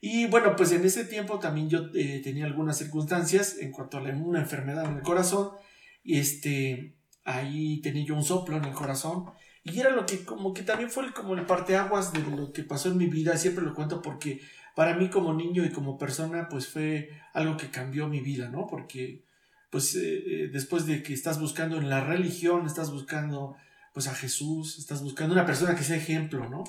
Y 0.00 0.26
bueno, 0.26 0.56
pues 0.56 0.72
en 0.72 0.84
ese 0.84 1.04
tiempo 1.04 1.38
también 1.38 1.70
yo 1.70 1.86
eh, 1.94 2.20
tenía 2.24 2.46
algunas 2.46 2.76
circunstancias 2.76 3.58
en 3.60 3.70
cuanto 3.70 3.98
a 3.98 4.00
una 4.00 4.40
enfermedad 4.40 4.86
en 4.86 4.96
el 4.96 5.02
corazón. 5.02 5.50
Y 6.02 6.18
este, 6.18 6.96
ahí 7.24 7.80
tenía 7.80 8.04
yo 8.04 8.16
un 8.16 8.24
soplo 8.24 8.56
en 8.56 8.64
el 8.64 8.74
corazón. 8.74 9.26
Y 9.62 9.78
era 9.78 9.90
lo 9.90 10.04
que 10.04 10.24
como 10.24 10.52
que 10.52 10.62
también 10.62 10.90
fue 10.90 11.12
como 11.12 11.34
el 11.34 11.46
parteaguas 11.46 12.12
de 12.12 12.22
lo 12.22 12.52
que 12.52 12.64
pasó 12.64 12.88
en 12.88 12.98
mi 12.98 13.06
vida. 13.06 13.36
Siempre 13.36 13.64
lo 13.64 13.72
cuento 13.72 14.02
porque 14.02 14.40
para 14.74 14.96
mí 14.96 15.10
como 15.10 15.32
niño 15.32 15.64
y 15.64 15.70
como 15.70 15.96
persona, 15.96 16.48
pues 16.48 16.66
fue 16.66 17.10
algo 17.34 17.56
que 17.56 17.70
cambió 17.70 18.08
mi 18.08 18.18
vida, 18.18 18.48
¿no? 18.48 18.66
Porque 18.66 19.25
pues 19.70 19.94
eh, 19.96 20.00
eh, 20.26 20.50
después 20.52 20.86
de 20.86 21.02
que 21.02 21.12
estás 21.12 21.40
buscando 21.40 21.78
en 21.78 21.90
la 21.90 22.04
religión, 22.04 22.66
estás 22.66 22.90
buscando 22.90 23.56
pues 23.92 24.08
a 24.08 24.14
Jesús, 24.14 24.78
estás 24.78 25.02
buscando 25.02 25.32
una 25.32 25.46
persona 25.46 25.74
que 25.74 25.82
sea 25.82 25.96
ejemplo, 25.96 26.48
¿no? 26.50 26.64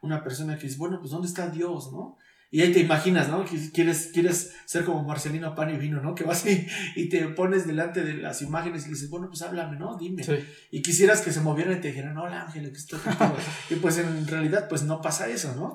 Una 0.00 0.24
persona 0.24 0.56
que 0.56 0.66
dice, 0.66 0.78
bueno, 0.78 0.98
pues 0.98 1.10
¿dónde 1.10 1.28
está 1.28 1.50
Dios, 1.50 1.92
no? 1.92 2.16
Y 2.50 2.62
ahí 2.62 2.72
te 2.72 2.80
imaginas, 2.80 3.28
¿no? 3.28 3.44
Que 3.44 3.70
quieres, 3.70 4.10
quieres 4.12 4.54
ser 4.64 4.84
como 4.84 5.04
Marcelino 5.04 5.54
Pan 5.54 5.72
y 5.74 5.76
Vino, 5.76 6.00
¿no? 6.00 6.14
Que 6.14 6.24
vas 6.24 6.46
y, 6.46 6.66
y 6.96 7.08
te 7.10 7.28
pones 7.28 7.66
delante 7.66 8.02
de 8.02 8.14
las 8.14 8.40
imágenes 8.40 8.86
y 8.86 8.88
dices, 8.88 9.10
bueno, 9.10 9.28
pues 9.28 9.42
háblame, 9.42 9.78
¿no? 9.78 9.96
Dime. 9.98 10.24
Y 10.70 10.80
quisieras 10.80 11.20
que 11.20 11.32
se 11.32 11.42
movieran 11.42 11.76
y 11.76 11.80
te 11.80 11.88
dijeran, 11.88 12.16
hola 12.16 12.46
Ángel, 12.46 12.72
que 12.72 12.78
estoy 12.78 12.98
contigo. 12.98 13.36
y 13.70 13.74
pues 13.74 13.98
en 13.98 14.26
realidad, 14.26 14.66
pues 14.66 14.82
no 14.82 15.02
pasa 15.02 15.28
eso, 15.28 15.54
¿no? 15.54 15.74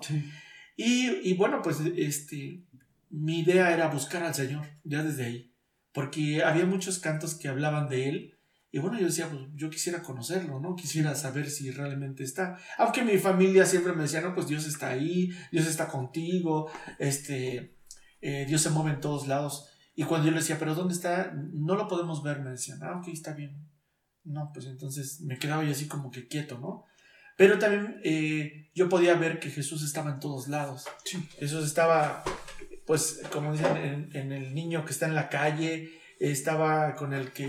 Y, 0.76 1.30
y 1.30 1.36
bueno, 1.36 1.62
pues 1.62 1.78
este, 1.96 2.64
mi 3.12 3.42
idea 3.42 3.72
era 3.72 3.88
buscar 3.88 4.24
al 4.24 4.34
Señor, 4.34 4.66
ya 4.84 5.04
desde 5.04 5.26
ahí 5.26 5.55
porque 5.96 6.44
había 6.44 6.66
muchos 6.66 7.00
cantos 7.00 7.36
que 7.36 7.48
hablaban 7.48 7.88
de 7.88 8.10
él. 8.10 8.38
Y 8.70 8.80
bueno, 8.80 9.00
yo 9.00 9.06
decía, 9.06 9.30
pues 9.30 9.44
yo 9.56 9.70
quisiera 9.70 10.04
conocerlo, 10.04 10.60
¿no? 10.60 10.76
Quisiera 10.76 11.16
saber 11.16 11.50
si 11.50 11.72
realmente 11.72 12.26
está. 12.26 12.58
Aunque 12.78 13.02
mi 13.02 13.18
familia 13.18 13.66
siempre 13.66 13.94
me 13.94 14.04
decía, 14.04 14.20
no, 14.20 14.36
pues 14.36 14.48
Dios 14.48 14.68
está 14.68 14.90
ahí, 14.90 15.30
Dios 15.54 15.66
está 15.66 15.88
contigo, 15.88 16.70
este, 17.00 17.78
eh, 18.20 18.46
Dios 18.46 18.62
se 18.62 18.72
mueve 18.72 18.92
en 18.92 19.00
todos 19.00 19.26
lados. 19.28 19.70
Y 19.96 20.04
cuando 20.04 20.28
yo 20.28 20.34
le 20.34 20.40
decía, 20.40 20.60
pero 20.60 20.76
¿dónde 20.76 20.94
está? 20.94 21.32
No 21.34 21.76
lo 21.76 21.88
podemos 21.88 22.22
ver, 22.22 22.42
me 22.42 22.50
decían, 22.50 22.80
ah, 22.84 22.98
ok, 23.00 23.08
está 23.08 23.32
bien. 23.32 23.66
No, 24.26 24.52
pues 24.54 24.66
entonces 24.66 25.22
me 25.22 25.40
quedaba 25.40 25.64
yo 25.64 25.72
así 25.72 25.88
como 25.88 26.12
que 26.12 26.28
quieto, 26.28 26.60
¿no? 26.60 26.84
Pero 27.38 27.58
también 27.58 28.02
eh, 28.04 28.70
yo 28.76 28.90
podía 28.90 29.16
ver 29.16 29.40
que 29.40 29.50
Jesús 29.50 29.82
estaba 29.82 30.12
en 30.12 30.20
todos 30.20 30.50
lados. 30.50 30.84
Jesús 31.40 31.66
estaba 31.66 32.22
pues 32.86 33.22
como 33.32 33.52
dicen, 33.52 34.10
en, 34.14 34.32
el 34.32 34.54
niño 34.54 34.86
que 34.86 34.92
está 34.92 35.08
en 35.08 35.16
la 35.16 35.30
calle, 35.30 36.00
estaba 36.20 36.96
con 36.96 37.14
el 37.14 37.34
que 37.34 37.48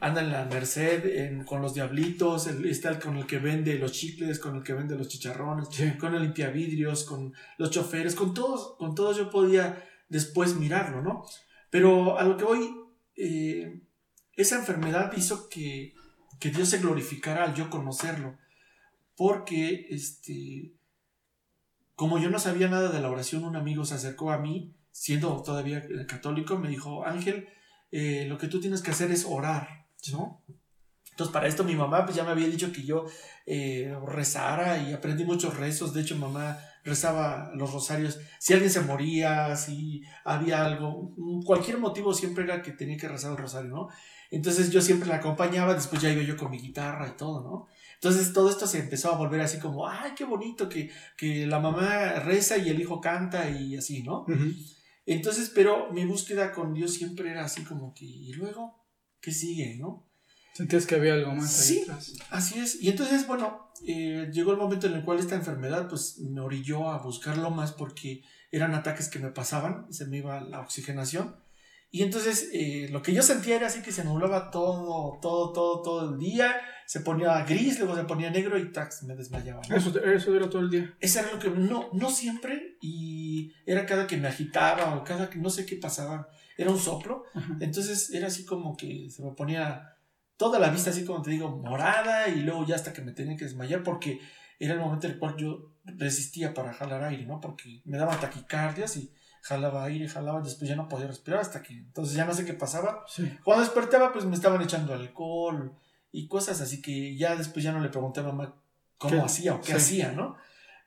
anda 0.00 0.22
en 0.22 0.32
la 0.32 0.46
Merced, 0.46 1.44
con 1.44 1.62
los 1.62 1.74
diablitos, 1.74 2.46
está 2.46 2.98
con 2.98 3.16
el 3.16 3.26
que 3.26 3.38
vende 3.38 3.78
los 3.78 3.92
chicles, 3.92 4.38
con 4.38 4.56
el 4.56 4.62
que 4.62 4.72
vende 4.72 4.96
los 4.96 5.08
chicharrones, 5.08 5.68
con 5.98 6.14
el 6.14 6.22
limpiavidrios, 6.22 7.04
con 7.04 7.34
los 7.58 7.70
choferes, 7.70 8.14
con 8.14 8.34
todos, 8.34 8.76
con 8.78 8.94
todos 8.94 9.16
yo 9.16 9.30
podía 9.30 9.86
después 10.08 10.56
mirarlo, 10.56 11.02
¿no? 11.02 11.24
Pero 11.70 12.18
a 12.18 12.24
lo 12.24 12.36
que 12.36 12.44
hoy, 12.44 12.74
eh, 13.16 13.80
esa 14.34 14.56
enfermedad 14.56 15.12
hizo 15.16 15.48
que, 15.48 15.94
que 16.40 16.50
Dios 16.50 16.68
se 16.68 16.78
glorificara 16.78 17.44
al 17.44 17.54
yo 17.54 17.70
conocerlo, 17.70 18.36
porque 19.14 19.86
este, 19.90 20.72
como 22.00 22.18
yo 22.18 22.30
no 22.30 22.38
sabía 22.38 22.66
nada 22.66 22.88
de 22.88 22.98
la 22.98 23.10
oración, 23.10 23.44
un 23.44 23.56
amigo 23.56 23.84
se 23.84 23.92
acercó 23.92 24.30
a 24.30 24.38
mí, 24.38 24.74
siendo 24.90 25.42
todavía 25.42 25.84
católico, 26.08 26.56
me 26.56 26.70
dijo, 26.70 27.04
Ángel, 27.04 27.46
eh, 27.92 28.24
lo 28.26 28.38
que 28.38 28.46
tú 28.46 28.58
tienes 28.58 28.80
que 28.80 28.92
hacer 28.92 29.10
es 29.10 29.26
orar, 29.28 29.84
¿no? 30.10 30.42
Entonces, 31.10 31.30
para 31.30 31.46
esto 31.46 31.62
mi 31.62 31.74
mamá 31.74 32.06
pues 32.06 32.16
ya 32.16 32.24
me 32.24 32.30
había 32.30 32.48
dicho 32.48 32.72
que 32.72 32.84
yo 32.84 33.04
eh, 33.44 33.94
rezara 34.06 34.78
y 34.78 34.94
aprendí 34.94 35.24
muchos 35.24 35.58
rezos. 35.58 35.92
De 35.92 36.00
hecho, 36.00 36.16
mamá 36.16 36.58
rezaba 36.84 37.50
los 37.54 37.70
rosarios. 37.70 38.18
Si 38.38 38.54
alguien 38.54 38.70
se 38.70 38.80
moría, 38.80 39.54
si 39.54 40.02
había 40.24 40.64
algo, 40.64 41.14
cualquier 41.44 41.76
motivo 41.76 42.14
siempre 42.14 42.44
era 42.44 42.62
que 42.62 42.72
tenía 42.72 42.96
que 42.96 43.08
rezar 43.08 43.32
el 43.32 43.36
rosario, 43.36 43.68
¿no? 43.68 43.88
Entonces 44.30 44.70
yo 44.70 44.80
siempre 44.80 45.10
la 45.10 45.16
acompañaba, 45.16 45.74
después 45.74 46.00
ya 46.00 46.08
iba 46.08 46.22
yo 46.22 46.38
con 46.38 46.50
mi 46.50 46.58
guitarra 46.58 47.08
y 47.08 47.18
todo, 47.18 47.42
¿no? 47.42 47.66
Entonces 48.02 48.32
todo 48.32 48.48
esto 48.48 48.66
se 48.66 48.78
empezó 48.78 49.12
a 49.12 49.18
volver 49.18 49.42
así 49.42 49.58
como, 49.58 49.86
ay, 49.86 50.12
qué 50.16 50.24
bonito 50.24 50.70
que, 50.70 50.90
que 51.18 51.46
la 51.46 51.60
mamá 51.60 52.14
reza 52.14 52.56
y 52.56 52.70
el 52.70 52.80
hijo 52.80 52.98
canta 52.98 53.50
y 53.50 53.76
así, 53.76 54.02
¿no? 54.02 54.24
Entonces, 55.04 55.52
pero 55.54 55.92
mi 55.92 56.06
búsqueda 56.06 56.52
con 56.52 56.72
Dios 56.72 56.94
siempre 56.94 57.30
era 57.30 57.44
así 57.44 57.62
como 57.62 57.92
que, 57.92 58.06
¿y 58.06 58.32
luego 58.32 58.86
qué 59.20 59.32
sigue, 59.32 59.76
no? 59.76 60.10
Sentías 60.54 60.86
que 60.86 60.94
había 60.94 61.12
algo 61.12 61.34
más 61.34 61.60
ahí 61.60 61.84
sí, 62.00 62.16
Así 62.30 62.58
es. 62.58 62.82
Y 62.82 62.88
entonces, 62.88 63.26
bueno, 63.26 63.70
eh, 63.86 64.30
llegó 64.32 64.52
el 64.52 64.58
momento 64.58 64.86
en 64.86 64.94
el 64.94 65.04
cual 65.04 65.18
esta 65.18 65.34
enfermedad 65.34 65.86
pues 65.88 66.18
me 66.20 66.40
orilló 66.40 66.88
a 66.88 67.02
buscarlo 67.02 67.50
más 67.50 67.72
porque 67.72 68.22
eran 68.50 68.74
ataques 68.74 69.08
que 69.08 69.18
me 69.18 69.30
pasaban, 69.30 69.92
se 69.92 70.06
me 70.06 70.16
iba 70.16 70.40
la 70.40 70.60
oxigenación. 70.60 71.36
Y 71.90 72.02
entonces 72.02 72.50
eh, 72.52 72.88
lo 72.90 73.02
que 73.02 73.12
yo 73.12 73.22
sentía 73.22 73.56
era 73.56 73.66
así 73.66 73.82
que 73.82 73.90
se 73.90 74.04
nublaba 74.04 74.50
todo, 74.50 75.18
todo, 75.20 75.52
todo, 75.52 75.82
todo 75.82 76.10
el 76.12 76.18
día 76.18 76.60
se 76.90 77.00
ponía 77.00 77.44
gris, 77.44 77.78
luego 77.78 77.94
se 77.94 78.02
ponía 78.02 78.30
negro 78.30 78.58
y 78.58 78.72
tax, 78.72 79.04
me 79.04 79.14
desmayaba. 79.14 79.60
Eso, 79.70 79.96
eso 80.02 80.34
era 80.34 80.50
todo 80.50 80.62
el 80.62 80.70
día. 80.70 80.92
Eso 80.98 81.20
era 81.20 81.30
lo 81.30 81.38
que, 81.38 81.48
no, 81.48 81.88
no 81.92 82.10
siempre, 82.10 82.78
y 82.80 83.52
era 83.64 83.86
cada 83.86 84.08
que 84.08 84.16
me 84.16 84.26
agitaba 84.26 84.96
o 84.96 85.04
cada 85.04 85.30
que 85.30 85.38
no 85.38 85.50
sé 85.50 85.64
qué 85.66 85.76
pasaba, 85.76 86.26
era 86.58 86.68
un 86.68 86.80
soplo, 86.80 87.22
entonces 87.60 88.10
era 88.10 88.26
así 88.26 88.44
como 88.44 88.76
que 88.76 89.08
se 89.08 89.22
me 89.22 89.30
ponía 89.30 89.96
toda 90.36 90.58
la 90.58 90.70
vista 90.70 90.90
así 90.90 91.04
como 91.04 91.22
te 91.22 91.30
digo, 91.30 91.48
morada 91.48 92.28
y 92.28 92.40
luego 92.40 92.66
ya 92.66 92.74
hasta 92.74 92.92
que 92.92 93.02
me 93.02 93.12
tenía 93.12 93.36
que 93.36 93.44
desmayar 93.44 93.84
porque 93.84 94.18
era 94.58 94.74
el 94.74 94.80
momento 94.80 95.06
en 95.06 95.12
el 95.12 95.18
cual 95.20 95.36
yo 95.36 95.76
resistía 95.84 96.52
para 96.54 96.72
jalar 96.72 97.04
aire, 97.04 97.24
¿no? 97.24 97.40
Porque 97.40 97.82
me 97.84 97.98
daban 97.98 98.18
taquicardias 98.18 98.96
y 98.96 99.12
jalaba 99.42 99.84
aire, 99.84 100.08
jalaba, 100.08 100.40
después 100.40 100.68
ya 100.68 100.76
no 100.76 100.88
podía 100.88 101.06
respirar 101.06 101.40
hasta 101.40 101.62
que, 101.62 101.74
entonces 101.74 102.14
ya 102.14 102.24
no 102.24 102.34
sé 102.34 102.44
qué 102.44 102.54
pasaba. 102.54 103.04
Cuando 103.44 103.64
despertaba 103.64 104.12
pues 104.12 104.24
me 104.24 104.34
estaban 104.34 104.62
echando 104.62 104.94
alcohol, 104.94 105.74
y 106.12 106.26
cosas 106.26 106.60
así 106.60 106.82
que 106.82 107.16
ya 107.16 107.36
después 107.36 107.64
ya 107.64 107.72
no 107.72 107.80
le 107.80 107.88
pregunté 107.88 108.20
a 108.20 108.24
mamá 108.24 108.54
cómo 108.98 109.24
hacía 109.24 109.54
o 109.54 109.60
qué 109.60 109.74
hacía, 109.74 110.12
¿no? 110.12 110.36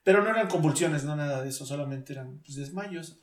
Pero 0.04 0.22
no 0.22 0.30
eran 0.30 0.48
convulsiones, 0.48 1.06
no 1.06 1.16
nada 1.16 1.42
de 1.42 1.50
eso, 1.50 1.66
solamente 1.66 2.14
eran 2.14 2.40
pues, 2.40 2.58
desmayos. 2.58 3.20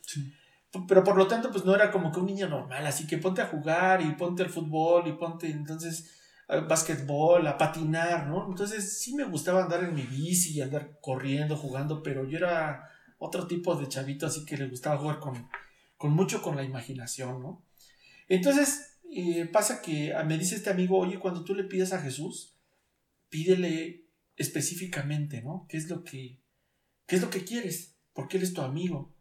Pero 0.87 1.03
por 1.03 1.15
lo 1.15 1.27
tanto, 1.27 1.51
pues 1.51 1.63
no 1.63 1.75
era 1.75 1.91
como 1.91 2.11
que 2.11 2.19
un 2.19 2.25
niño 2.25 2.47
normal, 2.47 2.85
así 2.87 3.05
que 3.05 3.17
ponte 3.17 3.41
a 3.41 3.47
jugar 3.47 4.01
y 4.01 4.11
ponte 4.13 4.43
al 4.43 4.49
fútbol 4.49 5.07
y 5.07 5.13
ponte 5.13 5.49
entonces 5.49 6.17
al 6.47 6.65
básquetbol, 6.65 7.45
a 7.47 7.57
patinar, 7.57 8.27
¿no? 8.27 8.47
Entonces 8.49 8.99
sí 8.99 9.13
me 9.13 9.23
gustaba 9.23 9.63
andar 9.63 9.83
en 9.83 9.93
mi 9.93 10.01
bici 10.01 10.53
y 10.53 10.61
andar 10.61 10.97
corriendo, 10.99 11.55
jugando, 11.55 12.01
pero 12.01 12.25
yo 12.25 12.37
era 12.37 12.89
otro 13.23 13.45
tipo 13.45 13.75
de 13.75 13.87
chavito, 13.87 14.25
así 14.25 14.45
que 14.45 14.57
le 14.57 14.67
gustaba 14.67 14.97
jugar 14.97 15.19
con, 15.19 15.47
con 15.95 16.11
mucho 16.11 16.41
con 16.41 16.55
la 16.55 16.63
imaginación, 16.63 17.43
¿no? 17.43 17.63
Entonces, 18.27 18.97
eh, 19.13 19.45
pasa 19.45 19.79
que 19.79 20.11
me 20.25 20.39
dice 20.39 20.55
este 20.55 20.71
amigo, 20.71 20.97
oye, 20.97 21.19
cuando 21.19 21.43
tú 21.43 21.53
le 21.53 21.65
pides 21.65 21.93
a 21.93 22.01
Jesús, 22.01 22.57
pídele 23.29 24.07
específicamente, 24.37 25.43
¿no? 25.43 25.67
¿Qué 25.69 25.77
es 25.77 25.87
lo 25.87 26.03
que, 26.03 26.41
qué 27.05 27.17
es 27.17 27.21
lo 27.21 27.29
que 27.29 27.43
quieres? 27.43 27.95
Porque 28.11 28.37
Él 28.37 28.43
es 28.43 28.55
tu 28.55 28.61
amigo. 28.61 29.13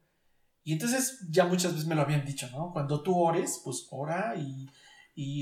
Y 0.65 0.73
entonces 0.73 1.27
ya 1.29 1.45
muchas 1.45 1.73
veces 1.73 1.87
me 1.87 1.95
lo 1.95 2.01
habían 2.01 2.25
dicho, 2.25 2.49
¿no? 2.53 2.73
Cuando 2.73 3.03
tú 3.03 3.19
ores, 3.19 3.61
pues 3.63 3.87
ora 3.91 4.35
y, 4.37 4.67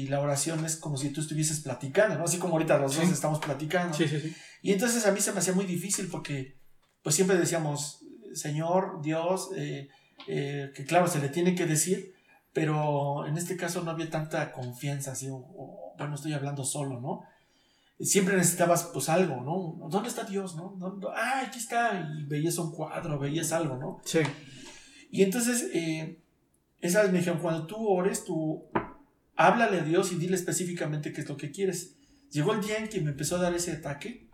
la 0.08 0.18
oración 0.18 0.64
es 0.64 0.74
como 0.74 0.96
si 0.96 1.10
tú 1.10 1.20
estuvieses 1.20 1.60
platicando, 1.60 2.18
¿no? 2.18 2.24
Así 2.24 2.38
como 2.38 2.54
ahorita 2.54 2.78
los 2.78 2.96
dos 2.96 3.08
estamos 3.10 3.38
platicando. 3.38 3.96
Sí, 3.96 4.08
sí, 4.08 4.18
sí. 4.20 4.34
Y 4.62 4.72
entonces 4.72 5.06
a 5.06 5.12
mí 5.12 5.20
se 5.20 5.30
me 5.30 5.38
hacía 5.38 5.52
muy 5.52 5.66
difícil 5.66 6.08
porque 6.08 6.58
pues 7.02 7.14
siempre 7.14 7.38
decíamos, 7.38 8.00
Señor, 8.38 9.00
Dios, 9.02 9.50
eh, 9.56 9.88
eh, 10.26 10.72
que 10.74 10.84
claro, 10.84 11.06
se 11.06 11.20
le 11.20 11.28
tiene 11.28 11.54
que 11.54 11.66
decir, 11.66 12.14
pero 12.52 13.26
en 13.26 13.36
este 13.36 13.56
caso 13.56 13.82
no 13.82 13.90
había 13.90 14.10
tanta 14.10 14.52
confianza, 14.52 15.12
así, 15.12 15.28
o, 15.30 15.94
bueno, 15.98 16.14
estoy 16.14 16.32
hablando 16.32 16.64
solo, 16.64 17.00
¿no? 17.00 17.22
Siempre 18.00 18.36
necesitabas 18.36 18.90
pues 18.92 19.08
algo, 19.08 19.42
¿no? 19.42 19.88
¿Dónde 19.88 20.08
está 20.08 20.24
Dios, 20.24 20.56
no? 20.56 20.78
Ah, 21.14 21.42
aquí 21.46 21.58
está, 21.58 22.08
y 22.16 22.24
veías 22.24 22.58
un 22.58 22.72
cuadro, 22.72 23.18
veías 23.18 23.52
algo, 23.52 23.76
¿no? 23.76 24.00
Sí. 24.04 24.20
Y 25.10 25.22
entonces, 25.22 25.70
eh, 25.74 26.20
esa 26.80 27.02
me 27.04 27.18
dijeron, 27.18 27.40
cuando 27.40 27.66
tú 27.66 27.76
ores, 27.88 28.24
tú 28.24 28.68
háblale 29.36 29.80
a 29.80 29.84
Dios 29.84 30.12
y 30.12 30.16
dile 30.16 30.36
específicamente 30.36 31.12
qué 31.12 31.22
es 31.22 31.28
lo 31.28 31.36
que 31.36 31.50
quieres. 31.50 31.96
Llegó 32.30 32.52
el 32.52 32.60
día 32.60 32.78
en 32.78 32.88
que 32.88 33.00
me 33.00 33.10
empezó 33.10 33.36
a 33.36 33.40
dar 33.42 33.54
ese 33.54 33.72
ataque 33.72 34.27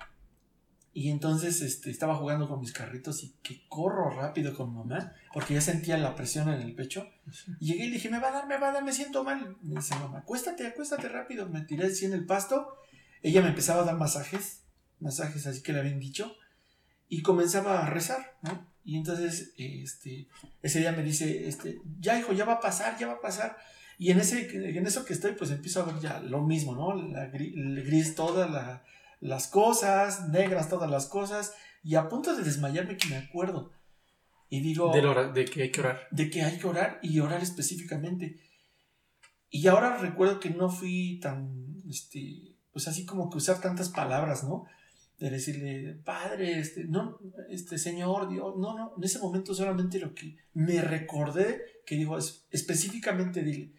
y 0.96 1.10
entonces 1.10 1.60
este, 1.60 1.90
estaba 1.90 2.14
jugando 2.14 2.48
con 2.48 2.60
mis 2.60 2.72
carritos 2.72 3.24
y 3.24 3.34
que 3.42 3.66
corro 3.68 4.10
rápido 4.10 4.56
con 4.56 4.72
mamá, 4.72 5.12
porque 5.32 5.54
ya 5.54 5.60
sentía 5.60 5.98
la 5.98 6.14
presión 6.14 6.48
en 6.48 6.60
el 6.60 6.72
pecho. 6.76 7.10
Y 7.58 7.72
llegué 7.72 7.86
y 7.86 7.88
le 7.88 7.94
dije, 7.94 8.08
me 8.10 8.20
va 8.20 8.28
a 8.28 8.30
dar, 8.30 8.46
me 8.46 8.58
va 8.58 8.68
a 8.68 8.72
dar, 8.74 8.84
me 8.84 8.92
siento 8.92 9.24
mal. 9.24 9.56
Me 9.60 9.74
dice 9.74 9.96
mamá, 9.96 10.18
acuéstate, 10.18 10.64
acuéstate 10.64 11.08
rápido. 11.08 11.48
Me 11.48 11.62
tiré 11.62 11.86
así 11.86 12.04
en 12.04 12.12
el 12.12 12.24
pasto. 12.24 12.76
Ella 13.22 13.42
me 13.42 13.48
empezaba 13.48 13.82
a 13.82 13.86
dar 13.86 13.96
masajes, 13.96 14.62
masajes 15.00 15.48
así 15.48 15.64
que 15.64 15.72
le 15.72 15.80
habían 15.80 15.98
dicho. 15.98 16.32
Y 17.08 17.22
comenzaba 17.22 17.84
a 17.84 17.90
rezar, 17.90 18.36
¿no? 18.42 18.64
Y 18.84 18.96
entonces, 18.96 19.52
este, 19.58 20.28
ese 20.62 20.78
día 20.78 20.92
me 20.92 21.02
dice, 21.02 21.48
este, 21.48 21.80
ya 21.98 22.16
hijo, 22.20 22.32
ya 22.32 22.44
va 22.44 22.54
a 22.54 22.60
pasar, 22.60 22.96
ya 22.98 23.08
va 23.08 23.14
a 23.14 23.20
pasar. 23.20 23.56
Y 23.98 24.12
en, 24.12 24.20
ese, 24.20 24.48
en 24.78 24.86
eso 24.86 25.04
que 25.04 25.12
estoy, 25.12 25.32
pues 25.32 25.50
empiezo 25.50 25.82
a 25.82 25.86
ver 25.86 25.98
ya 26.00 26.20
lo 26.20 26.42
mismo, 26.42 26.76
¿no? 26.76 26.94
La 26.94 27.24
el 27.24 27.82
gris 27.84 28.14
toda 28.14 28.46
la 28.46 28.84
las 29.20 29.48
cosas, 29.48 30.28
negras 30.28 30.68
todas 30.68 30.90
las 30.90 31.06
cosas, 31.06 31.54
y 31.82 31.96
a 31.96 32.08
punto 32.08 32.34
de 32.34 32.42
desmayarme 32.42 32.96
que 32.96 33.08
me 33.08 33.16
acuerdo. 33.16 33.70
Y 34.48 34.60
digo... 34.60 34.92
De, 34.92 35.32
de 35.32 35.44
que 35.44 35.62
hay 35.62 35.70
que 35.70 35.80
orar. 35.80 36.08
De 36.10 36.30
que 36.30 36.42
hay 36.42 36.58
que 36.58 36.66
orar 36.66 36.98
y 37.02 37.20
orar 37.20 37.42
específicamente. 37.42 38.40
Y 39.50 39.66
ahora 39.66 39.98
recuerdo 39.98 40.40
que 40.40 40.50
no 40.50 40.70
fui 40.70 41.20
tan, 41.20 41.82
este, 41.88 42.56
pues 42.72 42.88
así 42.88 43.04
como 43.04 43.30
que 43.30 43.38
usar 43.38 43.60
tantas 43.60 43.88
palabras, 43.90 44.44
¿no? 44.44 44.66
De 45.18 45.30
decirle, 45.30 46.00
Padre, 46.04 46.58
este, 46.58 46.84
no, 46.84 47.18
este, 47.48 47.78
Señor, 47.78 48.28
Dios, 48.28 48.56
no, 48.56 48.76
no, 48.76 48.94
en 48.96 49.04
ese 49.04 49.20
momento 49.20 49.54
solamente 49.54 49.98
lo 50.00 50.12
que 50.14 50.36
me 50.54 50.80
recordé 50.80 51.82
que 51.86 51.96
digo, 51.96 52.18
es, 52.18 52.46
específicamente 52.50 53.42
dile. 53.42 53.72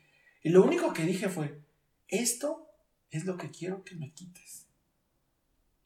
Y 0.44 0.50
lo 0.50 0.63
único 0.63 0.94
que 0.94 1.04
dije 1.04 1.27
fue, 1.27 1.60
esto 2.08 2.68
es 3.10 3.25
lo 3.25 3.36
que 3.36 3.51
quiero 3.51 3.84
que 3.84 3.96
me 3.96 4.13
quites 4.13 4.64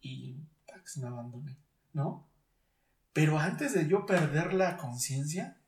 y 0.02 0.38
Pax 0.68 0.98
me 0.98 1.08
abandoné, 1.08 1.58
¿no? 1.94 2.30
Pero 3.14 3.40
antes 3.40 3.74
de 3.74 3.88
yo 3.88 4.06
perder 4.06 4.54
la 4.54 4.78
conciencia, 4.78 5.60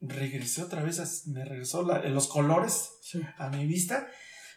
regresé 0.00 0.62
otra 0.62 0.82
vez, 0.82 1.26
me 1.26 1.44
regresó 1.44 1.82
los 1.82 2.28
colores 2.28 2.90
a 3.36 3.48
mi 3.50 3.66
vista 3.66 4.08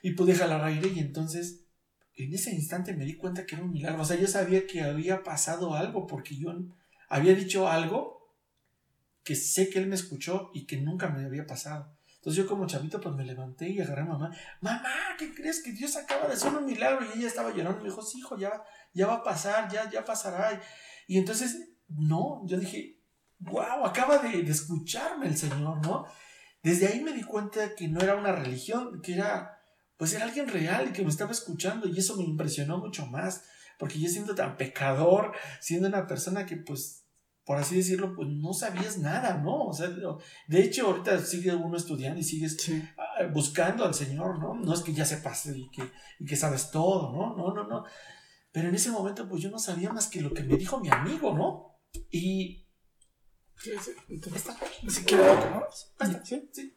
y 0.02 0.12
pude 0.12 0.36
jalar 0.36 0.64
aire 0.64 0.90
y 0.90 1.00
entonces 1.00 1.66
en 2.16 2.34
ese 2.34 2.54
instante 2.54 2.94
me 2.94 3.06
di 3.06 3.18
cuenta 3.18 3.46
que 3.46 3.56
era 3.56 3.64
un 3.64 3.72
milagro. 3.72 4.02
O 4.02 4.06
sea, 4.06 4.20
yo 4.20 4.28
sabía 4.28 4.68
que 4.68 4.82
había 4.82 5.24
pasado 5.24 5.74
algo 5.74 6.08
porque 6.08 6.38
yo 6.38 6.54
había 7.10 7.34
dicho 7.34 7.68
algo 7.68 8.36
que 9.24 9.36
sé 9.36 9.70
que 9.70 9.80
él 9.80 9.88
me 9.88 9.96
escuchó 9.96 10.52
y 10.54 10.66
que 10.66 10.78
nunca 10.78 11.10
me 11.10 11.26
había 11.26 11.48
pasado. 11.48 11.98
Entonces 12.24 12.42
yo 12.42 12.50
como 12.50 12.66
chavito 12.66 13.02
pues 13.02 13.14
me 13.16 13.26
levanté 13.26 13.68
y 13.68 13.82
agarré 13.82 14.04
a 14.04 14.06
mamá. 14.06 14.34
Mamá, 14.62 14.90
¿qué 15.20 15.34
crees 15.36 15.62
que 15.62 15.74
Dios 15.74 15.98
acaba 15.98 16.26
de 16.26 16.36
hacer 16.36 16.54
un 16.54 16.66
milagro? 16.66 17.06
Y 17.06 17.18
ella 17.18 17.28
estaba 17.28 17.52
llorando 17.52 17.82
y 17.82 17.84
me 17.84 17.90
dijo, 17.90 18.02
sí, 18.02 18.20
hijo, 18.20 18.38
ya, 18.38 18.64
ya 18.94 19.08
va 19.08 19.16
a 19.16 19.24
pasar, 19.24 19.70
ya, 19.70 19.92
ya 19.92 20.06
pasará. 20.06 20.62
Y 21.06 21.18
entonces, 21.18 21.74
no, 21.90 22.42
yo 22.46 22.58
dije, 22.58 23.02
wow, 23.40 23.86
acaba 23.86 24.20
de, 24.20 24.40
escucharme 24.50 25.28
el 25.28 25.36
Señor, 25.36 25.86
¿no? 25.86 26.06
Desde 26.62 26.88
ahí 26.88 27.02
me 27.02 27.12
di 27.12 27.24
cuenta 27.24 27.76
que 27.76 27.90
no 27.90 28.00
era 28.00 28.16
una 28.16 28.32
religión, 28.32 29.02
que 29.02 29.16
era, 29.16 29.60
pues 29.98 30.14
era 30.14 30.24
alguien 30.24 30.48
real 30.48 30.88
y 30.88 30.94
que 30.94 31.04
me 31.04 31.10
estaba 31.10 31.34
escuchando 31.34 31.90
y 31.90 32.00
eso 32.00 32.16
me 32.16 32.24
impresionó 32.24 32.78
mucho 32.78 33.06
más, 33.06 33.44
porque 33.78 34.00
yo 34.00 34.08
siendo 34.08 34.34
tan 34.34 34.56
pecador, 34.56 35.34
siendo 35.60 35.90
una 35.90 36.08
persona 36.08 36.46
que 36.46 36.56
pues 36.56 37.03
por 37.46 37.58
así 37.58 37.76
decirlo, 37.76 38.16
pues 38.16 38.30
no 38.30 38.54
sabías 38.54 38.98
nada, 38.98 39.38
¿no? 39.38 39.66
O 39.66 39.74
sea, 39.74 39.90
de 40.48 40.64
hecho, 40.64 40.88
ahorita 40.88 41.20
sigue 41.20 41.54
uno 41.54 41.76
estudiando 41.76 42.20
y 42.20 42.24
sigues 42.24 42.58
ah, 42.98 43.28
buscando 43.34 43.84
al 43.84 43.94
Señor, 43.94 44.40
¿no? 44.40 44.56
No 44.56 44.74
es 44.74 44.82
que 44.82 44.94
ya 44.94 45.04
sepas 45.04 45.48
y 45.48 45.70
que, 45.70 45.84
y 46.20 46.26
que 46.26 46.38
sabes 46.38 46.72
todo, 46.72 47.12
¿no? 47.12 47.36
No, 47.36 47.54
no, 47.54 47.68
no. 47.68 47.84
Pero 48.54 48.70
en 48.70 48.76
ese 48.76 48.92
momento, 48.92 49.28
pues 49.28 49.42
yo 49.42 49.50
no 49.50 49.60
sabía 49.60 49.92
más 49.92 50.08
que 50.08 50.22
lo 50.22 50.34
que 50.34 50.44
me 50.44 50.56
dijo 50.56 50.80
mi 50.80 50.90
amigo, 50.90 51.34
¿no? 51.36 51.80
Y. 52.10 52.66
Así 54.88 55.06
que 55.06 55.16
¿no? 55.16 55.64
¿Sí? 56.24 56.50
sí. 56.52 56.74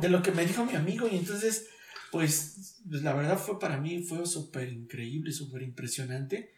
De 0.00 0.08
lo 0.08 0.22
que 0.22 0.32
me 0.32 0.44
dijo 0.44 0.64
mi 0.64 0.74
amigo, 0.74 1.06
y 1.06 1.16
entonces, 1.16 1.68
pues, 2.10 2.80
pues 2.88 3.02
la 3.02 3.14
verdad 3.14 3.38
fue 3.38 3.60
para 3.60 3.76
mí, 3.76 4.02
fue 4.02 4.26
súper 4.26 4.68
increíble, 4.72 5.30
súper 5.30 5.62
impresionante 5.62 6.57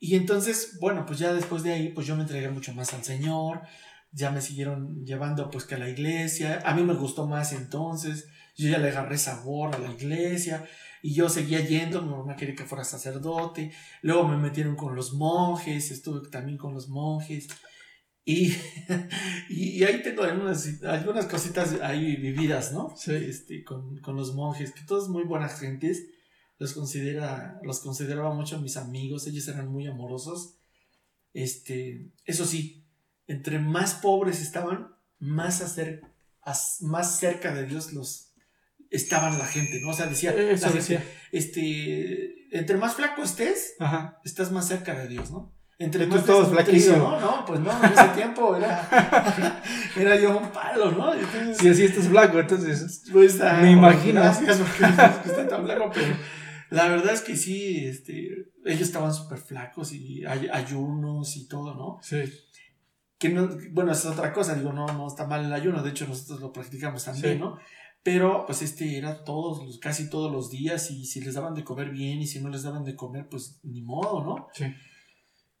y 0.00 0.14
entonces, 0.14 0.78
bueno, 0.80 1.04
pues 1.06 1.18
ya 1.18 1.32
después 1.32 1.62
de 1.62 1.72
ahí, 1.72 1.88
pues 1.90 2.06
yo 2.06 2.14
me 2.14 2.22
entregué 2.22 2.48
mucho 2.48 2.72
más 2.72 2.94
al 2.94 3.04
Señor, 3.04 3.62
ya 4.12 4.30
me 4.30 4.40
siguieron 4.40 5.04
llevando 5.04 5.50
pues 5.50 5.64
que 5.64 5.74
a 5.74 5.78
la 5.78 5.88
iglesia, 5.88 6.62
a 6.64 6.74
mí 6.74 6.82
me 6.82 6.94
gustó 6.94 7.26
más 7.26 7.52
entonces, 7.52 8.28
yo 8.56 8.68
ya 8.68 8.78
le 8.78 8.88
agarré 8.88 9.18
sabor 9.18 9.74
a 9.74 9.78
la 9.78 9.92
iglesia 9.92 10.66
y 11.02 11.14
yo 11.14 11.28
seguía 11.28 11.60
yendo, 11.60 12.02
mi 12.02 12.10
mamá 12.10 12.36
quería 12.36 12.54
que 12.54 12.64
fuera 12.64 12.84
sacerdote, 12.84 13.72
luego 14.02 14.26
me 14.26 14.36
metieron 14.36 14.76
con 14.76 14.94
los 14.94 15.14
monjes, 15.14 15.90
estuve 15.90 16.28
también 16.28 16.58
con 16.58 16.74
los 16.74 16.88
monjes 16.88 17.48
y, 18.24 18.54
y, 19.48 19.82
ahí 19.84 20.02
tengo 20.02 20.22
algunas, 20.22 20.82
algunas 20.84 21.26
cositas 21.26 21.80
ahí 21.80 22.16
vividas, 22.16 22.72
¿no? 22.72 22.94
Sí. 22.94 23.14
Este, 23.14 23.64
con, 23.64 23.98
con 24.00 24.16
los 24.16 24.34
monjes, 24.34 24.72
que 24.72 24.82
todos 24.82 25.08
muy 25.08 25.24
buenas 25.24 25.58
gentes 25.58 26.04
los 26.58 26.72
considera, 26.72 27.60
los 27.62 27.80
consideraba 27.80 28.34
mucho 28.34 28.60
mis 28.60 28.76
amigos, 28.76 29.26
ellos 29.26 29.46
eran 29.48 29.68
muy 29.68 29.86
amorosos. 29.86 30.56
Este, 31.32 32.10
eso 32.24 32.44
sí, 32.44 32.84
entre 33.26 33.58
más 33.58 33.94
pobres 33.94 34.40
estaban, 34.40 34.88
más, 35.18 35.60
hacer, 35.60 36.02
más 36.80 37.18
cerca 37.18 37.54
de 37.54 37.66
Dios 37.66 37.92
los 37.92 38.32
estaban 38.90 39.38
la 39.38 39.46
gente, 39.46 39.80
¿no? 39.80 39.90
O 39.90 39.92
sea, 39.92 40.06
decía, 40.06 40.32
eso 40.32 40.70
decía. 40.70 41.04
este, 41.30 42.56
entre 42.56 42.76
más 42.76 42.94
flaco 42.94 43.22
estés, 43.22 43.74
estás 44.24 44.50
más 44.50 44.66
cerca 44.66 44.94
de 44.94 45.08
Dios, 45.08 45.30
¿no? 45.30 45.54
Entre 45.80 46.08
más 46.08 46.24
todos 46.24 46.50
No, 46.50 47.20
no, 47.20 47.44
pues 47.46 47.60
no, 47.60 47.70
en 47.84 47.92
ese 47.92 48.08
tiempo 48.16 48.56
era, 48.56 49.62
era 49.96 50.16
yo 50.16 50.36
un 50.36 50.50
palo, 50.50 50.90
¿no? 50.90 51.12
si 51.54 51.68
así 51.68 51.84
estás 51.84 52.08
flaco, 52.08 52.40
entonces. 52.40 53.04
Pues, 53.12 53.40
ah, 53.40 53.60
me 53.62 53.70
imagino. 53.70 54.20
Gracias 54.20 54.58
porque 54.58 55.44
tan 55.44 55.64
flaco, 55.64 55.90
pero 55.94 56.16
la 56.70 56.88
verdad 56.88 57.14
es 57.14 57.22
que 57.22 57.36
sí, 57.36 57.86
este, 57.86 58.50
ellos 58.64 58.82
estaban 58.82 59.14
súper 59.14 59.38
flacos 59.38 59.92
y 59.92 60.24
hay 60.24 60.48
ayunos 60.52 61.36
y 61.36 61.48
todo, 61.48 61.74
¿no? 61.74 61.98
Sí. 62.02 62.22
Que 63.18 63.30
no, 63.30 63.48
bueno, 63.72 63.92
es 63.92 64.04
otra 64.04 64.32
cosa, 64.32 64.54
digo, 64.54 64.72
no, 64.72 64.86
no 64.86 65.06
está 65.06 65.26
mal 65.26 65.44
el 65.44 65.52
ayuno, 65.52 65.82
de 65.82 65.90
hecho 65.90 66.06
nosotros 66.06 66.40
lo 66.40 66.52
practicamos 66.52 67.04
también, 67.04 67.40
¿no? 67.40 67.58
Pero 68.02 68.44
pues 68.46 68.62
este 68.62 68.96
era 68.96 69.24
todos, 69.24 69.78
casi 69.80 70.08
todos 70.08 70.30
los 70.30 70.50
días 70.50 70.90
y 70.90 71.04
si 71.04 71.20
les 71.20 71.34
daban 71.34 71.54
de 71.54 71.64
comer 71.64 71.90
bien 71.90 72.20
y 72.20 72.26
si 72.26 72.40
no 72.40 72.48
les 72.48 72.62
daban 72.62 72.84
de 72.84 72.94
comer, 72.94 73.28
pues 73.28 73.58
ni 73.64 73.82
modo, 73.82 74.22
¿no? 74.22 74.48
Sí. 74.54 74.66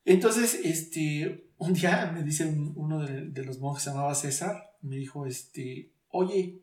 Entonces, 0.04 0.60
este, 0.64 1.50
un 1.58 1.74
día 1.74 2.12
me 2.14 2.22
dice 2.22 2.46
uno 2.46 3.04
de, 3.04 3.26
de 3.26 3.44
los 3.44 3.58
monjes, 3.58 3.84
se 3.84 3.90
llamaba 3.90 4.14
César, 4.14 4.70
me 4.80 4.96
dijo, 4.96 5.26
este, 5.26 5.92
oye, 6.08 6.62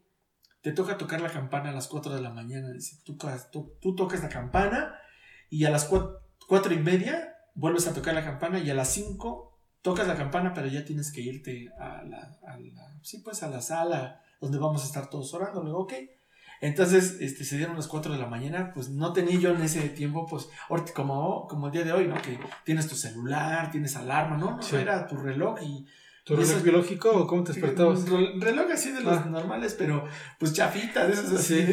te 0.65 0.72
toca 0.72 0.98
tocar 0.98 1.22
la 1.22 1.29
campana 1.29 1.69
a 1.69 1.74
las 1.74 1.88
4 1.88 2.15
de 2.15 2.22
la 2.24 2.31
mañana. 2.31 2.72
Dice, 2.72 2.98
tú, 3.03 3.15
tú, 3.79 3.95
tocas 3.95 4.24
la 4.24 4.29
campana 4.29 4.95
y 5.48 5.63
a 5.65 5.69
las 5.69 5.86
4, 5.86 6.74
y 6.74 6.79
media 6.79 7.36
vuelves 7.53 7.86
a 7.86 7.93
tocar 7.93 8.15
la 8.15 8.24
campana 8.24 8.57
y 8.57 8.72
a 8.72 8.74
las 8.74 8.89
5 8.89 9.60
tocas 9.84 10.07
la 10.07 10.15
campana, 10.15 10.55
pero 10.55 10.65
ya 10.65 10.84
tienes 10.84 11.12
que 11.12 11.22
irte 11.22 11.72
a 11.79 12.01
la, 12.05 12.39
sí, 13.03 13.19
pues 13.19 13.43
a 13.43 13.50
la 13.50 13.62
sala 13.62 14.24
donde 14.41 14.57
vamos 14.57 14.81
a 14.81 14.88
estar 14.88 15.07
todos 15.07 15.31
orando. 15.36 15.62
Luego, 15.62 15.81
ok. 15.81 15.93
Entonces, 16.62 17.17
este, 17.19 17.43
se 17.43 17.57
dieron 17.57 17.75
las 17.75 17.88
4 17.88 18.13
de 18.13 18.17
la 18.17 18.25
mañana, 18.25 18.72
pues 18.74 18.89
no 18.89 19.13
tenía 19.13 19.38
yo 19.38 19.51
en 19.51 19.62
ese 19.62 19.89
tiempo, 19.89 20.25
pues, 20.25 20.50
como, 20.95 21.45
como 21.48 21.67
el 21.67 21.74
día 21.74 21.84
de 21.84 21.93
hoy, 21.93 22.07
¿no? 22.07 22.19
Que 22.24 22.39
tienes 22.63 22.88
tu 22.88 22.95
celular, 22.95 23.69
tienes 23.69 23.95
alarma, 23.98 24.36
¿no? 24.36 24.57
No, 24.57 24.77
era 24.79 25.05
tu 25.05 25.15
reloj 25.15 25.62
y 25.62 25.86
¿Tu 26.25 26.36
reloj 26.36 26.63
biológico 26.63 27.12
o 27.12 27.27
cómo 27.27 27.44
te 27.44 27.53
despertabas? 27.53 28.10
Reloj 28.10 28.72
así 28.72 28.91
de 28.91 29.01
los 29.01 29.15
ah. 29.15 29.25
normales, 29.29 29.75
pero 29.77 30.08
pues 30.39 30.53
chafita, 30.53 31.05
de 31.05 31.13
esos 31.13 31.32
así. 31.32 31.63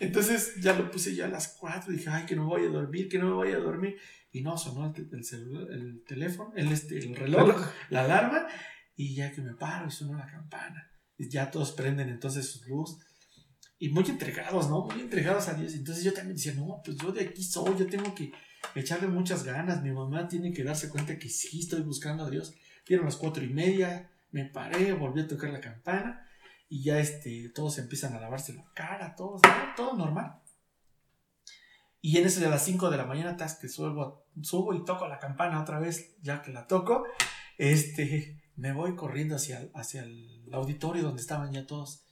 entonces 0.00 0.56
ya 0.60 0.74
lo 0.74 0.90
puse 0.90 1.14
ya 1.14 1.24
a 1.24 1.28
las 1.28 1.56
4 1.58 1.90
dije, 1.90 2.10
ay, 2.10 2.26
que 2.26 2.36
no 2.36 2.44
voy 2.44 2.66
a 2.66 2.68
dormir, 2.68 3.08
que 3.08 3.18
no 3.18 3.28
me 3.28 3.32
voy 3.32 3.52
a 3.52 3.58
dormir. 3.58 3.96
Y 4.30 4.42
no, 4.42 4.58
sonó 4.58 4.92
el, 4.94 5.24
celular, 5.24 5.72
el 5.72 6.04
teléfono, 6.04 6.52
el, 6.54 6.70
este, 6.70 6.98
el 6.98 7.16
reloj, 7.16 7.66
la 7.88 8.04
alarma, 8.04 8.46
y 8.94 9.14
ya 9.14 9.32
que 9.32 9.40
me 9.40 9.54
paro 9.54 9.86
y 9.86 9.90
sonó 9.90 10.18
la 10.18 10.26
campana. 10.26 10.90
Y 11.16 11.30
ya 11.30 11.50
todos 11.50 11.72
prenden 11.72 12.10
entonces 12.10 12.46
su 12.50 12.62
luz. 12.68 12.98
Y 13.78 13.88
muy 13.88 14.04
entregados, 14.04 14.68
¿no? 14.68 14.84
Muy 14.84 15.00
entregados 15.00 15.48
a 15.48 15.54
Dios. 15.54 15.72
Entonces 15.72 16.04
yo 16.04 16.12
también 16.12 16.36
decía, 16.36 16.52
no, 16.52 16.82
pues 16.84 16.98
yo 16.98 17.10
de 17.10 17.22
aquí 17.22 17.42
soy, 17.42 17.74
yo 17.78 17.86
tengo 17.86 18.14
que 18.14 18.32
echarle 18.74 19.08
muchas 19.08 19.44
ganas. 19.44 19.82
Mi 19.82 19.92
mamá 19.92 20.28
tiene 20.28 20.52
que 20.52 20.62
darse 20.62 20.90
cuenta 20.90 21.18
que 21.18 21.30
sí 21.30 21.60
estoy 21.60 21.80
buscando 21.80 22.24
a 22.24 22.30
Dios. 22.30 22.52
Dieron 22.86 23.06
las 23.06 23.16
cuatro 23.16 23.44
y 23.44 23.48
media, 23.48 24.10
me 24.30 24.44
paré, 24.44 24.92
volví 24.92 25.22
a 25.22 25.28
tocar 25.28 25.50
la 25.50 25.60
campana 25.60 26.26
y 26.68 26.82
ya 26.82 26.98
este, 26.98 27.50
todos 27.54 27.78
empiezan 27.78 28.14
a 28.14 28.20
lavarse 28.20 28.52
la 28.54 28.64
cara, 28.74 29.14
todos, 29.14 29.40
todo 29.76 29.96
normal. 29.96 30.40
Y 32.00 32.18
en 32.18 32.26
eso 32.26 32.40
de 32.40 32.50
las 32.50 32.64
5 32.64 32.90
de 32.90 32.96
la 32.98 33.06
mañana, 33.06 33.36
tas 33.36 33.58
que 33.58 33.68
subo, 33.68 34.26
subo 34.42 34.74
y 34.74 34.84
toco 34.84 35.08
la 35.08 35.18
campana 35.18 35.62
otra 35.62 35.78
vez, 35.78 36.16
ya 36.20 36.42
que 36.42 36.52
la 36.52 36.66
toco, 36.66 37.04
este, 37.56 38.42
me 38.56 38.72
voy 38.72 38.94
corriendo 38.94 39.36
hacia, 39.36 39.70
hacia 39.72 40.02
el 40.02 40.48
auditorio 40.52 41.02
donde 41.02 41.22
estaban 41.22 41.52
ya 41.52 41.66
todos. 41.66 42.04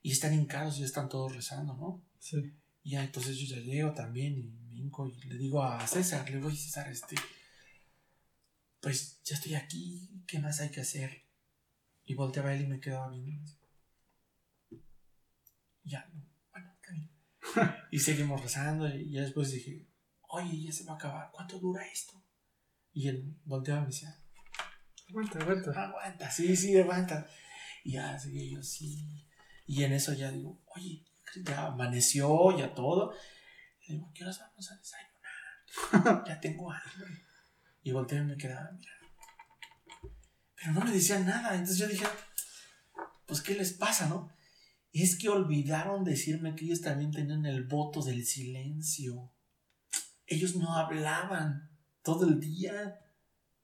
Y 0.00 0.12
están 0.12 0.32
hincados 0.32 0.78
y 0.78 0.84
están 0.84 1.08
todos 1.08 1.34
rezando, 1.34 1.74
¿no? 1.74 2.02
Sí. 2.18 2.54
Y 2.82 2.92
ya 2.92 3.04
entonces 3.04 3.36
yo 3.36 3.56
ya 3.56 3.62
llego 3.62 3.92
también 3.92 4.38
y 4.38 4.44
me 4.44 4.76
hinco 4.76 5.08
y 5.08 5.20
le 5.22 5.36
digo 5.36 5.62
a 5.62 5.86
César, 5.86 6.28
le 6.30 6.36
digo, 6.36 6.48
a 6.48 6.52
César, 6.52 6.88
este, 6.90 7.16
pues 8.84 9.22
ya 9.24 9.34
estoy 9.34 9.54
aquí, 9.54 10.10
¿qué 10.26 10.38
más 10.38 10.60
hay 10.60 10.70
que 10.70 10.82
hacer? 10.82 11.24
Y 12.04 12.14
volteaba 12.14 12.54
él 12.54 12.60
y 12.60 12.66
me 12.66 12.80
quedaba 12.80 13.10
viendo. 13.10 13.50
Ya, 15.84 16.06
bueno, 16.50 16.76
y 17.90 17.98
seguimos 17.98 18.42
rezando 18.42 18.86
y 18.94 19.10
ya 19.10 19.22
después 19.22 19.50
dije, 19.52 19.88
oye, 20.28 20.64
ya 20.64 20.70
se 20.70 20.84
va 20.84 20.92
a 20.92 20.96
acabar, 20.96 21.30
¿cuánto 21.32 21.58
dura 21.58 21.82
esto? 21.86 22.22
Y 22.92 23.08
él 23.08 23.34
volteaba 23.46 23.80
y 23.80 23.82
me 23.84 23.86
decía, 23.88 24.22
aguanta, 25.08 25.38
aguanta. 25.38 25.70
Aguanta, 25.82 26.30
sí, 26.30 26.54
sí, 26.54 26.78
aguanta. 26.78 27.26
Y 27.84 27.92
ya 27.92 28.18
seguía 28.18 28.58
yo, 28.58 28.62
sí. 28.62 29.26
Y 29.66 29.82
en 29.82 29.94
eso 29.94 30.12
ya 30.12 30.30
digo, 30.30 30.62
oye, 30.76 31.06
ya 31.42 31.68
amaneció, 31.68 32.54
ya 32.58 32.74
todo. 32.74 33.14
Le 33.88 33.94
digo, 33.94 34.12
¿qué 34.14 34.24
horas 34.24 34.40
vamos 34.40 34.70
a 34.70 34.76
desayunar? 34.76 36.24
ya 36.28 36.38
tengo 36.38 36.70
hambre. 36.70 37.23
Y 37.84 37.92
volteé 37.92 38.18
y 38.18 38.24
me 38.24 38.36
quedaba, 38.36 38.72
mira. 38.72 38.92
Pero 40.56 40.72
no 40.72 40.84
me 40.84 40.90
decían 40.90 41.26
nada. 41.26 41.52
Entonces 41.52 41.78
yo 41.78 41.86
dije, 41.86 42.06
pues, 43.26 43.40
¿qué 43.40 43.54
les 43.54 43.74
pasa, 43.74 44.08
no? 44.08 44.34
es 45.02 45.18
que 45.18 45.28
olvidaron 45.28 46.04
decirme 46.04 46.54
que 46.54 46.64
ellos 46.66 46.80
también 46.80 47.10
tenían 47.10 47.44
el 47.46 47.64
voto 47.64 48.00
del 48.00 48.24
silencio. 48.24 49.32
Ellos 50.24 50.54
no 50.54 50.76
hablaban 50.76 51.68
todo 52.02 52.28
el 52.28 52.38
día. 52.38 53.00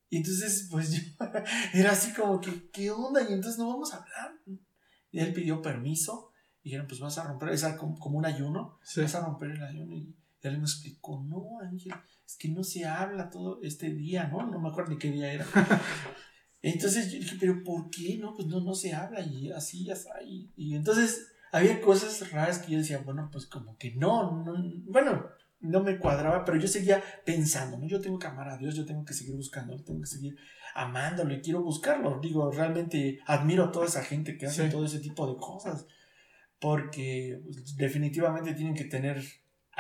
Y 0.09 0.17
entonces, 0.17 0.67
pues 0.69 0.91
yo 0.91 1.01
era 1.73 1.93
así 1.93 2.13
como 2.13 2.41
que, 2.41 2.69
¿qué 2.71 2.91
onda? 2.91 3.23
Y 3.23 3.33
entonces 3.33 3.59
no 3.59 3.69
vamos 3.69 3.95
a 3.95 3.99
hablar. 3.99 4.41
Y 5.13 5.21
él 5.21 5.33
pidió 5.33 5.63
permiso. 5.63 6.33
Y 6.63 6.71
dijeron, 6.71 6.89
pues 6.89 6.99
vas 6.99 7.17
a 7.17 7.25
romper, 7.25 7.51
es 7.51 7.65
como, 7.79 8.19
un 8.19 8.27
ayuno. 8.27 8.81
Vas 8.97 9.15
a 9.15 9.25
romper 9.25 9.53
el 9.53 9.63
ayuno. 9.63 9.95
Y 9.95 10.17
él 10.49 10.59
me 10.59 10.65
explicó, 10.65 11.23
no, 11.23 11.61
Ángel, 11.61 11.93
es 12.27 12.37
que 12.37 12.49
no 12.49 12.65
se 12.65 12.85
habla 12.85 13.31
todo 13.31 13.61
este 13.63 13.91
día, 13.91 14.29
¿no? 14.29 14.47
No 14.47 14.61
me 14.61 14.69
acuerdo 14.69 14.93
ni 14.93 14.99
qué 14.99 15.11
día 15.11 15.33
era. 15.33 15.47
Entonces 16.63 17.11
yo 17.11 17.19
dije, 17.19 17.37
pero 17.41 17.63
¿por 17.65 17.91
qué? 17.91 18.19
No, 18.19 18.35
pues 18.35 18.47
no, 18.49 18.61
no 18.61 18.75
se 18.75 18.93
habla 18.93 19.21
y 19.21 19.51
así, 19.51 19.85
ya 19.85 19.95
está. 19.95 20.23
Y, 20.23 20.75
entonces 20.75 21.33
había 21.53 21.81
cosas 21.81 22.31
raras 22.31 22.59
que 22.59 22.73
yo 22.73 22.79
decía, 22.79 22.99
bueno, 22.99 23.31
pues 23.33 23.47
como 23.47 23.77
que 23.79 23.95
no, 23.95 24.45
no, 24.45 24.63
bueno, 24.85 25.27
no 25.61 25.83
me 25.83 25.99
cuadraba, 25.99 26.45
pero 26.45 26.59
yo 26.59 26.69
seguía 26.69 27.03
pensando, 27.25 27.79
¿no? 27.79 27.87
Yo 27.87 28.01
tengo 28.01 28.19
que 28.19 28.27
amar 28.27 28.49
a 28.49 28.59
Dios, 28.59 28.75
yo 28.75 28.85
tengo 28.85 29.05
que 29.05 29.15
seguir 29.15 29.35
buscándolo, 29.37 29.83
tengo 29.83 30.01
que 30.01 30.07
seguir 30.07 30.37
amándolo 30.75 31.33
y 31.33 31.41
quiero 31.41 31.63
buscarlo. 31.63 32.21
Digo, 32.21 32.51
realmente 32.51 33.21
admiro 33.27 33.65
a 33.65 33.73
toda 33.73 33.87
esa 33.87 34.05
gente 34.05 34.37
que 34.37 34.47
hace 34.47 34.69
todo 34.69 34.85
ese 34.85 35.01
tipo 35.01 35.27
de 35.27 35.39
cosas, 35.39 35.87
porque 36.59 37.41
pues, 37.43 37.75
definitivamente 37.77 38.53
tienen 38.53 38.75
que 38.75 38.85
tener 38.85 39.23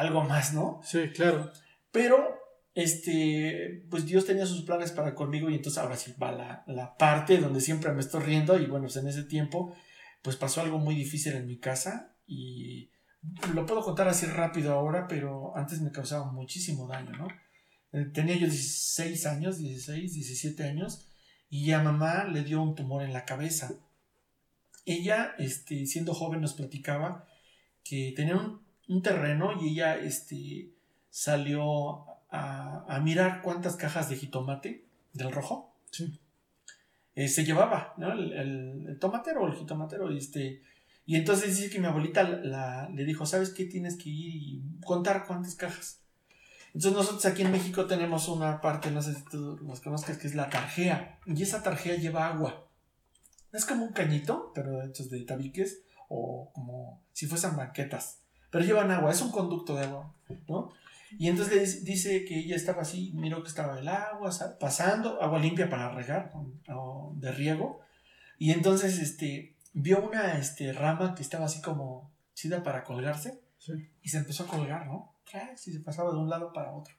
algo 0.01 0.25
más, 0.25 0.55
¿no? 0.55 0.81
Sí, 0.83 1.11
claro. 1.11 1.53
Pero 1.93 2.41
este, 2.75 3.87
pues 3.91 4.07
Dios 4.07 4.25
tenía 4.25 4.47
sus 4.47 4.63
planes 4.63 4.93
para 4.93 5.15
conmigo 5.15 5.51
y 5.51 5.55
entonces 5.55 5.83
ahora 5.83 5.97
sí 5.97 6.15
va 6.21 6.33
la, 6.33 6.65
la 6.67 6.97
parte 6.97 7.39
donde 7.39 7.61
siempre 7.61 7.93
me 7.93 8.01
estoy 8.01 8.23
riendo 8.23 8.59
y 8.59 8.67
bueno, 8.67 8.87
pues 8.87 8.97
en 8.97 9.09
ese 9.09 9.25
tiempo 9.25 9.75
pues 10.23 10.37
pasó 10.37 10.61
algo 10.61 10.79
muy 10.79 10.95
difícil 10.95 11.35
en 11.35 11.47
mi 11.47 11.59
casa 11.59 12.17
y 12.27 12.91
lo 13.55 13.67
puedo 13.67 13.83
contar 13.83 14.09
así 14.09 14.27
rápido 14.27 14.73
ahora, 14.73 15.07
pero 15.09 15.57
antes 15.57 15.81
me 15.81 15.91
causaba 15.91 16.31
muchísimo 16.33 16.87
daño, 16.87 17.13
¿no? 17.13 17.29
Eh, 17.93 18.07
tenía 18.15 18.37
yo 18.37 18.47
16 18.47 19.27
años, 19.27 19.59
16, 19.59 20.15
17 20.15 20.63
años 20.65 21.09
y 21.49 21.73
a 21.73 21.83
mamá 21.83 22.25
le 22.25 22.45
dio 22.45 22.63
un 22.63 22.75
tumor 22.75 23.03
en 23.03 23.13
la 23.13 23.25
cabeza. 23.25 23.73
Ella, 24.87 25.35
este, 25.39 25.87
siendo 25.87 26.15
joven, 26.15 26.41
nos 26.41 26.55
platicaba 26.55 27.27
que 27.85 28.13
tenía 28.17 28.37
un, 28.37 28.63
un 28.91 29.03
terreno 29.03 29.53
y 29.63 29.71
ella, 29.71 29.97
este, 29.97 30.71
salió 31.11 32.05
a, 32.31 33.01
mirar 33.03 33.41
cuántas 33.41 33.77
cajas 33.77 34.09
de 34.09 34.17
jitomate 34.17 34.85
del 35.13 35.33
rojo 35.33 35.75
eh, 37.15 37.29
se 37.29 37.45
llevaba, 37.45 37.95
¿no? 37.97 38.13
El, 38.13 38.99
tomatero 39.01 39.43
o 39.43 39.47
el 39.47 39.55
jitomatero. 39.55 40.11
Este, 40.11 40.63
y 41.07 41.17
entonces 41.17 41.57
dice 41.57 41.71
que 41.71 41.79
mi 41.79 41.87
abuelita 41.87 42.23
le 42.23 43.05
dijo, 43.05 43.27
¿sabes 43.27 43.51
qué? 43.51 43.65
Tienes 43.65 43.97
que 43.97 44.11
ir 44.11 44.35
y 44.35 44.63
contar 44.85 45.25
cuántas 45.27 45.55
cajas. 45.55 46.01
Entonces 46.75 46.93
nosotros 46.93 47.27
aquí 47.27 47.43
en 47.43 47.53
México 47.53 47.87
tenemos 47.87 48.29
una 48.29 48.61
parte, 48.61 48.91
no 48.91 49.03
sé 49.03 49.15
si 49.15 49.25
tú 49.25 49.59
los 49.63 49.81
conozcas, 49.81 50.19
que 50.19 50.27
es 50.27 50.35
la 50.35 50.51
tarjea. 50.51 51.19
Y 51.27 51.43
esa 51.43 51.63
tarjea 51.63 51.97
lleva 51.97 52.29
agua. 52.29 52.67
Es 53.53 53.65
como 53.65 53.85
un 53.85 53.93
cañito, 53.93 54.53
pero 54.55 54.83
hechos 54.83 55.11
de 55.11 55.21
tabiques 55.23 55.83
o 56.09 56.51
como 56.53 57.03
si 57.13 57.27
fuesen 57.27 57.57
banquetas. 57.57 58.20
Pero 58.51 58.65
llevan 58.65 58.91
agua, 58.91 59.11
es 59.11 59.23
un 59.23 59.31
conducto 59.31 59.75
de 59.77 59.85
agua, 59.85 60.15
¿no? 60.49 60.73
Y 61.19 61.29
entonces 61.29 61.85
dice 61.85 62.25
que 62.25 62.39
ella 62.39 62.57
estaba 62.57 62.83
así, 62.83 63.13
miró 63.15 63.43
que 63.43 63.49
estaba 63.49 63.79
el 63.79 63.89
agua 63.89 64.31
pasando, 64.61 65.21
agua 65.21 65.39
limpia 65.39 65.69
para 65.69 65.91
regar, 65.91 66.33
de 67.15 67.33
riego. 67.33 67.81
Y 68.39 68.53
entonces 68.53 68.99
este, 68.99 69.57
vio 69.73 70.03
una 70.07 70.39
este, 70.39 70.73
rama 70.73 71.15
que 71.15 71.23
estaba 71.23 71.47
así 71.47 71.61
como 71.61 72.13
chida 72.35 72.63
para 72.63 72.85
colgarse. 72.85 73.41
Y 74.03 74.09
se 74.09 74.19
empezó 74.19 74.45
a 74.45 74.49
colgar, 74.49 74.87
¿no? 74.87 75.17
Y 75.55 75.73
se 75.73 75.81
pasaba 75.81 76.11
de 76.13 76.19
un 76.19 76.31
lado 76.31 76.53
para 76.53 76.73
otro. 76.73 76.95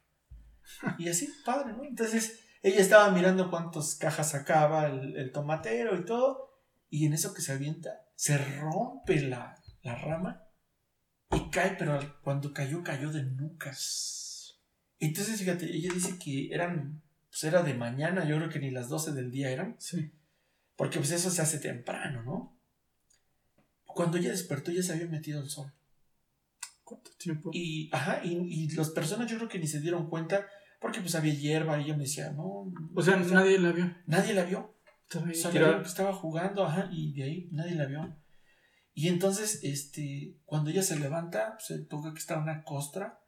Y 0.98 1.10
así, 1.10 1.30
padre, 1.46 1.74
¿no? 1.74 1.84
Entonces 1.84 2.40
ella 2.62 2.80
estaba 2.80 3.10
mirando 3.12 3.50
cuántas 3.50 3.96
cajas 3.96 4.32
sacaba 4.32 4.88
el, 4.88 5.32
tomatero 5.32 5.98
y 5.98 6.06
todo. 6.06 6.60
Y 6.90 7.06
en 7.06 7.14
eso 7.14 7.34
que 7.34 7.42
se 7.42 7.54
avienta, 7.54 8.06
se 8.16 8.38
rompe 8.38 9.22
la, 9.22 9.56
la 9.84 9.96
rama 9.96 10.44
y 11.32 11.50
cae, 11.50 11.76
pero 11.78 12.00
cuando 12.24 12.54
cayó, 12.54 12.84
cayó 12.84 13.12
de 13.12 13.24
nucas. 13.24 14.60
Entonces, 15.00 15.40
fíjate, 15.40 15.66
ella 15.66 15.94
dice 15.94 16.18
que 16.20 16.54
eran, 16.54 17.02
pues 17.30 17.44
era 17.44 17.64
de 17.64 17.74
mañana, 17.74 18.28
yo 18.28 18.38
creo 18.38 18.50
que 18.50 18.60
ni 18.60 18.72
las 18.72 18.90
12 18.90 19.14
del 19.14 19.32
día 19.32 19.50
eran. 19.50 19.76
Sí. 19.80 20.12
Porque 20.76 21.00
pues 21.00 21.12
eso 21.12 21.30
se 21.30 21.42
hace 21.42 21.60
temprano, 21.60 22.24
¿no? 22.24 22.58
Cuando 23.86 24.18
ella 24.18 24.30
despertó 24.30 24.72
ya 24.72 24.84
se 24.84 24.94
había 24.94 25.08
metido 25.08 25.42
el 25.42 25.50
sol. 25.50 25.72
¿Cuánto 26.84 27.12
tiempo? 27.18 27.52
Y, 27.54 27.90
ajá, 27.94 28.22
y, 28.24 28.36
y 28.36 28.70
las 28.72 28.90
personas 28.90 29.30
yo 29.30 29.38
creo 29.38 29.50
que 29.50 29.60
ni 29.60 29.68
se 29.68 29.82
dieron 29.82 30.10
cuenta 30.10 30.46
porque 30.82 31.00
pues 31.00 31.14
había 31.14 31.34
hierba 31.36 31.80
y 31.80 31.84
ella 31.84 31.96
me 31.96 32.04
decía, 32.04 32.32
no. 32.32 32.74
O 32.96 33.02
sea, 33.04 33.16
nadie 33.16 33.60
la 33.60 33.72
vio. 33.72 33.96
Nadie 34.08 34.34
la 34.34 34.44
vio. 34.44 34.76
Sabía 35.34 35.78
que 35.78 35.88
estaba 35.88 36.12
jugando, 36.12 36.66
ajá, 36.66 36.90
y 36.92 37.14
de 37.14 37.24
ahí 37.24 37.50
nadie 37.52 37.76
la 37.76 37.86
vio. 37.86 38.16
Y 38.94 39.08
entonces, 39.08 39.60
este, 39.64 40.38
cuando 40.46 40.70
ella 40.70 40.84
se 40.84 41.00
levanta, 41.00 41.58
se 41.60 41.86
toca 41.86 42.14
que 42.14 42.20
está 42.20 42.38
una 42.38 42.64
costra. 42.64 43.20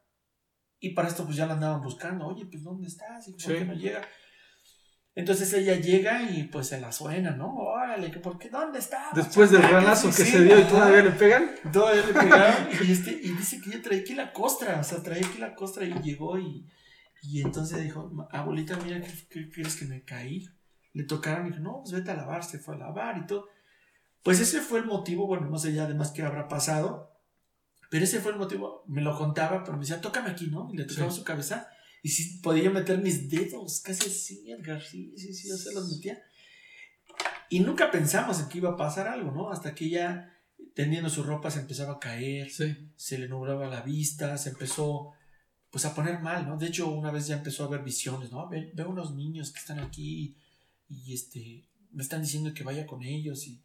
Y 0.80 0.90
para 0.90 1.08
esto, 1.08 1.26
pues 1.26 1.38
ya 1.38 1.46
la 1.46 1.54
andaban 1.54 1.82
buscando. 1.82 2.28
Oye, 2.28 2.46
pues, 2.46 2.64
¿dónde 2.64 2.88
estás? 2.88 3.28
¿Y 3.28 3.34
por 3.34 3.54
qué 3.54 3.66
no 3.66 3.74
llega? 3.74 4.02
Entonces 5.16 5.54
ella 5.54 5.76
llega 5.76 6.24
y 6.24 6.44
pues 6.46 6.68
se 6.68 6.82
la 6.82 6.92
suena, 6.92 7.32
¿no? 7.32 7.54
Órale, 7.54 8.10
¿por 8.18 8.40
qué? 8.40 8.50
¿Dónde 8.50 8.80
está? 8.80 9.12
Después 9.14 9.52
del 9.52 9.62
ranazo 9.62 10.08
que 10.08 10.26
se 10.26 10.44
dio 10.44 10.60
y 10.60 10.64
todavía 10.64 11.04
le 11.04 11.12
pegan. 11.12 11.52
Todavía 11.72 12.04
le 12.04 12.14
pegaron. 12.20 12.68
y, 12.84 12.92
este, 12.92 13.12
y 13.12 13.30
dice 13.32 13.62
que 13.62 13.70
ella 13.70 13.82
trae 13.84 14.00
aquí 14.00 14.16
la 14.16 14.34
costra. 14.34 14.80
O 14.80 14.84
sea, 14.84 15.04
trae 15.04 15.24
aquí 15.24 15.38
la 15.38 15.54
costra 15.54 15.86
y 15.86 15.94
llegó 16.02 16.40
y, 16.40 16.68
y 17.22 17.42
entonces 17.42 17.84
dijo, 17.84 18.12
abuelita, 18.32 18.76
mira, 18.78 19.00
¿qué, 19.30 19.50
crees 19.52 19.76
que 19.76 19.86
me 19.86 20.04
caí? 20.04 20.46
Le 20.94 21.04
tocaron 21.04 21.46
y 21.46 21.50
dijo, 21.52 21.62
no, 21.62 21.82
pues 21.82 21.94
vete 21.94 22.10
a 22.10 22.16
lavar, 22.16 22.44
se 22.44 22.58
fue 22.58 22.76
a 22.76 22.80
lavar 22.80 23.20
y 23.20 23.28
todo. 23.28 23.48
Pues 24.24 24.40
ese 24.40 24.62
fue 24.62 24.80
el 24.80 24.86
motivo, 24.86 25.28
bueno, 25.28 25.50
no 25.50 25.60
sé 25.60 25.74
ya 25.74 25.84
además 25.84 26.12
qué 26.12 26.24
habrá 26.24 26.48
pasado, 26.48 27.12
pero 27.90 28.06
ese 28.06 28.20
fue 28.20 28.32
el 28.32 28.38
motivo, 28.38 28.84
me 28.88 29.02
lo 29.02 29.18
contaba, 29.18 29.64
pero 29.64 29.74
me 29.74 29.82
decía, 29.82 30.02
tócame 30.02 30.32
aquí, 30.32 30.48
¿no? 30.48 30.70
Y 30.74 30.78
le 30.78 30.86
tocaba 30.86 31.12
su 31.12 31.24
cabeza 31.24 31.68
y 32.02 32.10
sí 32.10 32.40
podía 32.42 32.70
meter 32.70 33.00
mis 33.00 33.30
dedos, 33.30 33.82
casi 33.82 34.10
así, 34.10 34.50
Edgar, 34.50 34.82
sí, 34.82 35.14
sí, 35.18 35.34
sí, 35.34 35.50
yo 35.50 35.58
se 35.58 35.74
los 35.74 35.92
metía. 35.92 36.24
Y 37.50 37.60
nunca 37.60 37.92
pensamos 37.92 38.40
en 38.40 38.50
que 38.50 38.58
iba 38.58 38.72
a 38.72 38.78
pasar 38.78 39.08
algo, 39.08 39.32
¿no? 39.32 39.52
Hasta 39.52 39.76
que 39.76 39.90
ya 39.90 40.34
tendiendo 40.74 41.10
su 41.10 41.24
ropa 41.24 41.52
se 41.52 41.60
empezaba 41.60 41.94
a 41.94 42.00
caer, 42.00 42.50
se 42.50 43.18
le 43.18 43.28
nublaba 43.28 43.68
la 43.68 43.82
vista, 43.82 44.38
se 44.38 44.50
empezó 44.50 45.12
pues 45.70 45.86
a 45.86 45.96
poner 45.96 46.20
mal, 46.20 46.48
¿no? 46.48 46.58
De 46.58 46.68
hecho, 46.68 46.90
una 46.90 47.12
vez 47.12 47.28
ya 47.28 47.38
empezó 47.38 47.64
a 47.64 47.68
ver 47.68 47.84
visiones, 47.84 48.32
¿no? 48.32 48.48
veo 48.50 48.90
unos 48.90 49.14
niños 49.16 49.52
que 49.52 49.60
están 49.60 49.80
aquí 49.80 50.36
y 50.88 51.14
este 51.14 51.68
me 51.92 52.04
están 52.04 52.22
diciendo 52.22 52.54
que 52.54 52.64
vaya 52.64 52.86
con 52.86 53.04
ellos 53.04 53.48
y 53.48 53.62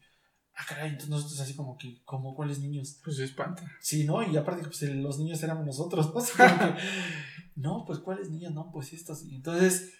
ah, 0.59 0.65
caray, 0.69 0.89
entonces 0.89 1.09
nosotros 1.09 1.41
así 1.41 1.55
como 1.55 1.79
que, 1.79 2.03
como 2.05 2.35
cuáles 2.35 2.59
niños. 2.59 3.01
Pues 3.05 3.17
se 3.17 3.25
espanta. 3.25 3.63
Sí, 3.81 4.05
¿no? 4.05 4.23
Y 4.23 4.37
aparte 4.37 4.65
pues 4.65 4.83
los 4.83 5.19
niños 5.19 5.43
éramos 5.43 5.65
nosotros, 5.65 6.13
¿no? 6.13 6.21
no, 7.57 7.85
pues 7.87 8.01
cuáles 8.01 8.31
niños, 8.31 8.53
no, 8.53 8.71
pues 8.73 8.93
estos. 8.93 9.25
Y 9.25 9.37
entonces, 9.37 9.95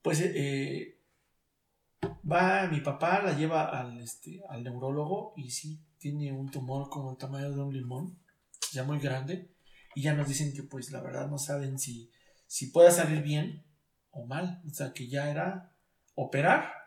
pues 0.00 0.20
eh, 0.20 1.00
va 2.30 2.68
mi 2.68 2.80
papá, 2.80 3.22
la 3.22 3.36
lleva 3.36 3.64
al, 3.64 4.00
este, 4.00 4.42
al 4.48 4.62
neurólogo 4.62 5.34
y 5.36 5.50
sí, 5.50 5.82
tiene 5.98 6.32
un 6.32 6.50
tumor 6.50 6.88
como 6.88 7.10
el 7.10 7.16
tamaño 7.16 7.50
de 7.50 7.60
un 7.60 7.74
limón, 7.74 8.18
ya 8.72 8.84
muy 8.84 9.00
grande, 9.00 9.50
y 9.94 10.02
ya 10.02 10.14
nos 10.14 10.28
dicen 10.28 10.52
que 10.54 10.62
pues 10.62 10.92
la 10.92 11.00
verdad 11.00 11.28
no 11.28 11.38
saben 11.38 11.78
si, 11.78 12.10
si 12.46 12.68
pueda 12.68 12.90
salir 12.90 13.22
bien 13.22 13.64
o 14.10 14.24
mal, 14.26 14.62
o 14.70 14.72
sea 14.72 14.92
que 14.92 15.08
ya 15.08 15.30
era 15.30 15.72
operar 16.14 16.83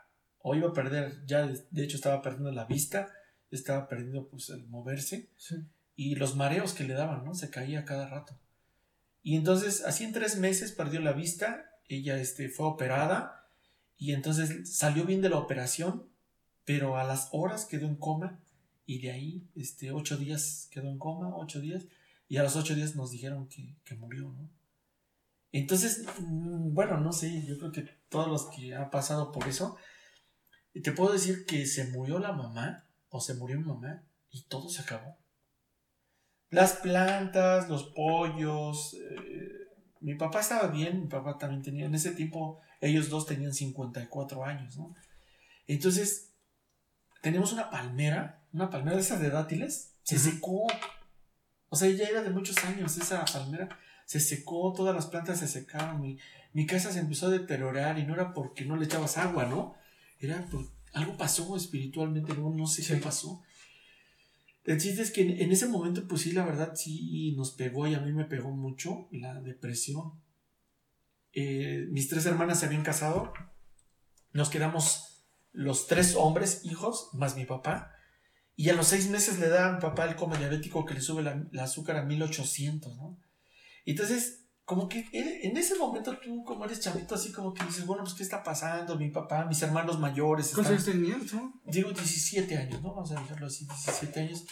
o 0.48 0.56
iba 0.56 0.70
a 0.70 0.74
perder, 0.74 1.26
ya 1.26 1.46
de 1.46 1.84
hecho 1.84 1.98
estaba 1.98 2.22
perdiendo 2.22 2.52
la 2.54 2.64
vista, 2.64 3.12
estaba 3.52 3.88
perdiendo 3.90 4.30
pues 4.30 4.50
el 4.50 4.66
moverse 4.68 5.30
y 5.96 6.16
los 6.16 6.38
mareos 6.38 6.74
que 6.74 6.86
le 6.86 6.94
daban, 6.94 7.26
¿no? 7.26 7.36
Se 7.36 7.50
caía 7.50 7.84
cada 7.84 8.08
rato. 8.08 8.40
Y 9.24 9.36
entonces, 9.36 9.84
así 9.84 10.06
en 10.06 10.14
tres 10.14 10.38
meses 10.38 10.72
perdió 10.72 11.02
la 11.02 11.12
vista, 11.12 11.70
ella 11.90 12.18
este, 12.18 12.48
fue 12.48 12.66
operada 12.66 13.50
y 13.98 14.14
entonces 14.14 14.74
salió 14.74 15.04
bien 15.04 15.22
de 15.22 15.30
la 15.30 15.38
operación, 15.38 16.08
pero 16.64 16.98
a 16.98 17.04
las 17.04 17.28
horas 17.34 17.66
quedó 17.66 17.86
en 17.86 17.98
coma 17.98 18.40
y 18.86 19.00
de 19.00 19.12
ahí, 19.12 19.50
este, 19.56 19.92
ocho 19.92 20.16
días 20.16 20.70
quedó 20.72 20.90
en 20.90 20.98
coma, 20.98 21.36
ocho 21.36 21.60
días, 21.60 21.88
y 22.30 22.38
a 22.38 22.44
los 22.44 22.56
ocho 22.56 22.74
días 22.74 22.96
nos 22.96 23.12
dijeron 23.12 23.50
que, 23.50 23.76
que 23.84 23.96
murió, 23.96 24.32
¿no? 24.32 24.50
Entonces, 25.52 26.06
mm, 26.20 26.74
bueno, 26.74 27.00
no 27.00 27.12
sé, 27.12 27.46
yo 27.46 27.58
creo 27.58 27.72
que 27.74 27.82
todos 28.08 28.28
los 28.30 28.46
que 28.56 28.76
han 28.76 28.90
pasado 28.90 29.32
por 29.32 29.48
eso, 29.48 29.78
te 30.82 30.92
puedo 30.92 31.14
decir 31.14 31.46
que 31.46 31.66
se 31.66 31.86
murió 31.92 32.20
la 32.20 32.34
mamá, 32.34 32.86
o 33.10 33.22
se 33.22 33.34
murió 33.34 33.58
mi 33.58 33.66
mamá, 33.66 34.04
y 34.32 34.44
todo 34.44 34.70
se 34.70 34.82
acabó. 34.82 35.18
Las 36.50 36.74
plantas, 36.74 37.70
los 37.70 37.86
pollos, 37.96 38.96
eh, 38.96 39.68
mi 40.02 40.16
papá 40.16 40.40
estaba 40.42 40.68
bien, 40.68 41.02
mi 41.02 41.08
papá 41.08 41.38
también 41.38 41.62
tenía, 41.62 41.86
en 41.86 41.96
ese 41.96 42.12
tiempo 42.12 42.62
ellos 42.80 43.10
dos 43.10 43.26
tenían 43.26 43.54
54 43.54 44.46
años, 44.46 44.78
¿no? 44.78 44.96
Entonces, 45.68 46.34
tenemos 47.22 47.52
una 47.52 47.70
palmera, 47.70 48.44
una 48.54 48.70
palmera 48.70 48.96
de 48.96 49.02
esas 49.02 49.20
de 49.20 49.30
dátiles, 49.30 49.96
se 50.04 50.18
secó. 50.18 50.68
O 51.70 51.76
sea, 51.76 51.90
ya 51.90 52.08
era 52.08 52.22
de 52.22 52.30
muchos 52.30 52.64
años 52.64 52.98
esa 52.98 53.26
palmera, 53.26 53.68
se 54.06 54.20
secó, 54.22 54.74
todas 54.74 54.96
las 54.96 55.08
plantas 55.08 55.40
se 55.40 55.48
secaron, 55.48 56.00
mi, 56.00 56.18
mi 56.54 56.66
casa 56.66 56.92
se 56.92 57.00
empezó 57.00 57.28
a 57.28 57.32
deteriorar 57.32 58.00
y 58.00 58.06
no 58.06 58.14
era 58.14 58.34
porque 58.34 58.64
no 58.64 58.78
le 58.78 58.86
echabas 58.86 59.18
agua, 59.18 59.46
¿no? 59.46 59.76
Era 60.20 60.46
porque 60.50 60.72
algo 60.94 61.18
pasó 61.18 61.56
espiritualmente, 61.56 62.34
no, 62.34 62.50
no 62.50 62.68
sé 62.68 62.84
qué 62.84 63.00
pasó. 63.02 63.44
El 64.64 64.82
chiste 64.82 65.02
es 65.02 65.12
que 65.12 65.22
en, 65.22 65.52
ese 65.52 65.68
momento, 65.68 66.06
pues 66.08 66.24
sí, 66.24 66.34
la 66.34 66.46
verdad 66.46 66.74
sí 66.76 67.34
nos 67.38 67.52
pegó 67.52 67.88
y 67.88 67.94
a 67.94 68.02
mí 68.02 68.12
me 68.12 68.26
pegó 68.26 68.52
mucho 68.52 69.08
la 69.12 69.40
depresión. 69.42 70.22
Eh, 71.32 71.88
mis 71.90 72.10
tres 72.10 72.26
hermanas 72.26 72.60
se 72.60 72.66
habían 72.66 72.84
casado, 72.84 73.32
nos 74.34 74.50
quedamos 74.50 75.24
los 75.54 75.88
tres 75.88 76.16
hombres, 76.16 76.62
hijos, 76.66 77.10
más 77.14 77.36
mi 77.36 77.46
papá, 77.46 77.94
y 78.58 78.70
a 78.70 78.74
los 78.74 78.88
seis 78.88 79.08
meses 79.10 79.40
le 79.40 79.48
da 79.48 79.70
a 79.70 79.74
mi 79.74 79.80
papá 79.80 80.06
el 80.06 80.16
coma 80.16 80.38
diabético 80.38 80.84
que 80.84 80.96
le 80.96 81.02
sube 81.02 81.24
la, 81.24 81.48
azúcar 81.62 81.96
a 81.96 82.04
1800, 82.04 82.98
¿no? 82.98 83.20
Entonces, 83.86 84.47
como 84.68 84.90
que 84.90 85.08
en 85.14 85.56
ese 85.56 85.78
momento 85.78 86.18
tú, 86.18 86.44
como 86.44 86.66
eres 86.66 86.82
chavito, 86.82 87.16
así 87.16 87.32
como 87.32 87.54
que 87.54 87.64
dices, 87.64 87.86
bueno, 87.86 88.04
pues, 88.04 88.16
¿qué 88.16 88.24
está 88.24 88.44
pasando? 88.44 88.98
Mi 88.98 89.10
papá, 89.10 89.46
mis 89.46 89.62
hermanos 89.62 89.98
mayores. 89.98 90.52
¿Cuántos 90.54 90.74
años 90.74 90.84
tenías, 90.84 91.42
Digo, 91.64 91.90
17 91.90 92.58
años, 92.58 92.82
¿no? 92.82 92.90
Vamos 92.90 93.10
a 93.14 93.22
dejarlo 93.22 93.48
así, 93.48 93.64
17 93.64 94.20
años. 94.20 94.46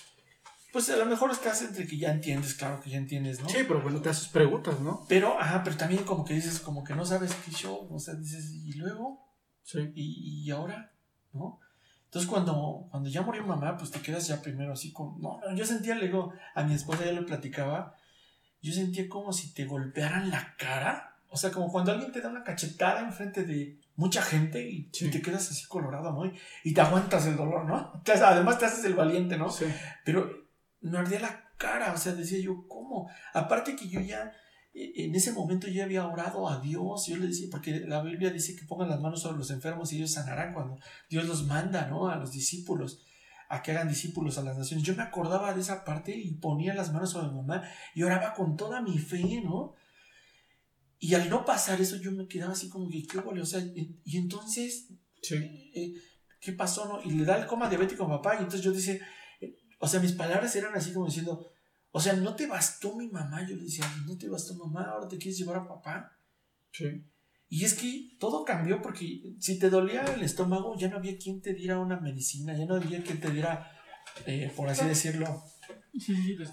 Pues 0.72 0.90
a 0.90 0.96
lo 0.96 1.06
mejor 1.06 1.32
estás 1.32 1.62
entre 1.64 1.86
que 1.86 1.98
ya 1.98 2.12
entiendes, 2.12 2.54
claro 2.54 2.80
que 2.80 2.92
ya 2.92 2.98
entiendes, 2.98 3.42
¿no? 3.42 3.50
Sí, 3.50 3.58
pero 3.68 3.82
bueno, 3.82 4.02
te 4.02 4.08
haces 4.08 4.30
preguntas, 4.30 4.80
¿no? 4.80 5.06
Pero, 5.10 5.38
ajá, 5.38 5.64
pero 5.66 5.76
también 5.76 6.06
como 6.06 6.24
que 6.24 6.34
dices, 6.34 6.62
como 6.62 6.86
que 6.86 6.96
no 6.96 7.06
sabes 7.06 7.36
qué 7.44 7.52
show, 7.52 7.86
o 7.92 8.00
sea, 8.00 8.14
dices, 8.14 8.54
¿y 8.54 8.72
luego? 8.72 9.20
Sí. 9.64 9.92
¿Y, 9.96 10.46
y 10.46 10.52
ahora? 10.52 10.94
¿No? 11.34 11.60
Entonces 12.06 12.32
cuando, 12.32 12.88
cuando 12.90 13.10
ya 13.10 13.22
murió 13.22 13.46
mamá, 13.46 13.76
pues 13.76 13.92
te 13.92 14.00
quedas 14.00 14.26
ya 14.26 14.42
primero 14.42 14.72
así 14.72 14.94
como, 14.94 15.18
no, 15.20 15.42
yo 15.58 15.66
sentía, 15.66 15.96
le 15.96 16.06
digo, 16.06 16.32
a 16.54 16.64
mi 16.64 16.74
esposa 16.74 17.04
ya 17.04 17.12
lo 17.12 17.26
platicaba, 17.26 17.98
yo 18.66 18.74
sentía 18.74 19.08
como 19.08 19.32
si 19.32 19.54
te 19.54 19.66
golpearan 19.66 20.32
la 20.32 20.56
cara. 20.58 21.18
O 21.30 21.38
sea, 21.38 21.52
como 21.52 21.72
cuando 21.72 21.92
alguien 21.92 22.12
te 22.12 22.20
da 22.20 22.30
una 22.30 22.44
cachetada 22.44 23.02
enfrente 23.02 23.44
de 23.44 23.80
mucha 23.96 24.24
gente 24.24 24.68
y, 24.68 24.90
te 24.90 25.22
quedas 25.22 25.52
así 25.52 25.68
colorado, 25.68 26.12
¿no? 26.12 26.32
Y 26.64 26.74
te 26.74 26.82
aguantas 26.82 27.28
el 27.28 27.38
dolor, 27.38 27.66
¿no? 27.66 28.02
Además 28.26 28.58
te 28.58 28.66
haces 28.66 28.84
el 28.86 28.96
valiente, 28.96 29.38
¿no? 29.38 29.50
Sí. 29.52 29.66
Pero 30.04 30.48
me 30.82 30.98
ardía 30.98 31.20
la 31.20 31.52
cara, 31.58 31.94
o 31.94 31.98
sea, 31.98 32.14
decía 32.14 32.40
yo, 32.40 32.68
¿cómo? 32.68 33.08
Aparte 33.34 33.76
que 33.76 33.88
yo 33.88 34.00
ya, 34.00 34.32
e, 34.74 35.06
en 35.06 35.14
ese 35.14 35.32
momento 35.32 35.68
yo 35.68 35.84
había 35.84 36.08
orado 36.08 36.50
a 36.50 36.60
Dios, 36.60 37.06
yo 37.06 37.18
le 37.18 37.28
decía, 37.28 37.50
porque 37.52 37.82
la 37.82 38.02
Biblia 38.02 38.32
dice 38.32 38.56
que 38.56 38.66
pongan 38.66 38.90
las 38.90 39.00
manos 39.00 39.22
sobre 39.22 39.38
los 39.38 39.52
enfermos 39.52 39.94
y 39.94 39.98
ellos 39.98 40.12
sanarán 40.12 40.56
cuando 40.56 40.80
Dios 41.08 41.26
los 41.26 41.46
manda, 41.46 41.86
¿no? 41.86 42.10
A 42.10 42.16
los 42.16 42.32
discípulos 42.32 43.06
a 43.50 43.62
que 43.62 43.72
hagan 43.72 43.88
discípulos 43.88 44.38
a 44.38 44.44
las 44.44 44.58
naciones. 44.58 44.86
Yo 44.86 44.96
me 44.96 45.04
acordaba 45.04 45.54
de 45.54 45.62
esa 45.62 45.84
parte 45.84 46.16
y 46.16 46.36
ponía 46.36 46.74
las 46.74 46.92
manos 46.92 47.12
sobre 47.12 47.30
mi 47.30 47.36
mamá 47.36 47.64
y 47.94 48.04
oraba 48.04 48.34
con 48.34 48.56
toda 48.56 48.82
mi 48.82 48.98
fe, 48.98 49.42
¿no? 49.44 49.76
Y 51.00 51.14
al 51.14 51.30
no 51.30 51.46
pasar 51.46 51.80
eso, 51.82 51.98
yo 51.98 52.12
me 52.12 52.28
quedaba 52.28 52.54
así 52.54 52.70
como 52.70 52.90
que, 52.90 53.06
¿qué? 53.06 53.20
O 53.20 53.46
sea, 53.46 53.60
y, 53.60 54.18
entonces, 54.18 54.88
eh, 55.32 55.94
¿qué 56.40 56.54
pasó, 56.54 56.88
no? 56.88 57.02
Y 57.04 57.14
le 57.16 57.26
da 57.26 57.38
el 57.38 57.48
coma 57.48 57.70
diabético 57.70 58.06
a 58.06 58.10
papá, 58.10 58.36
y 58.36 58.38
entonces 58.38 58.62
yo 58.62 58.72
dice, 58.72 59.02
eh, 59.42 59.56
o 59.80 59.88
sea, 59.88 60.00
mis 60.00 60.14
palabras 60.14 60.56
eran 60.56 60.74
así 60.74 60.94
como 60.94 61.06
diciendo, 61.06 61.52
o 61.92 62.00
sea, 62.00 62.14
no 62.14 62.36
te 62.36 62.48
bastó 62.48 62.96
mi 62.96 63.08
mamá, 63.10 63.48
yo 63.48 63.56
le 63.56 63.64
decía, 63.64 63.86
no 64.08 64.18
te 64.18 64.30
bastó 64.30 64.56
mamá, 64.56 64.84
ahora 64.84 65.08
te 65.08 65.18
quieres 65.18 65.38
llevar 65.38 65.58
a 65.58 65.68
papá. 65.68 66.18
Sí. 66.72 67.06
Y 67.56 67.64
es 67.64 67.74
que 67.74 68.18
todo 68.20 68.44
cambió 68.44 68.82
porque 68.82 69.34
si 69.40 69.58
te 69.58 69.70
dolía 69.70 70.04
el 70.14 70.24
estómago, 70.24 70.76
ya 70.78 70.90
no 70.90 70.98
había 70.98 71.18
quien 71.18 71.42
te 71.42 71.54
diera 71.54 71.80
una 71.80 72.02
medicina, 72.02 72.54
ya 72.54 72.66
no 72.66 72.76
había 72.76 73.02
quien 73.02 73.22
te 73.22 73.32
diera, 73.32 73.72
eh, 74.26 74.52
por 74.54 74.68
así 74.68 74.84
decirlo, 74.84 75.42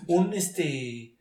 un 0.06 0.32
este 0.32 1.18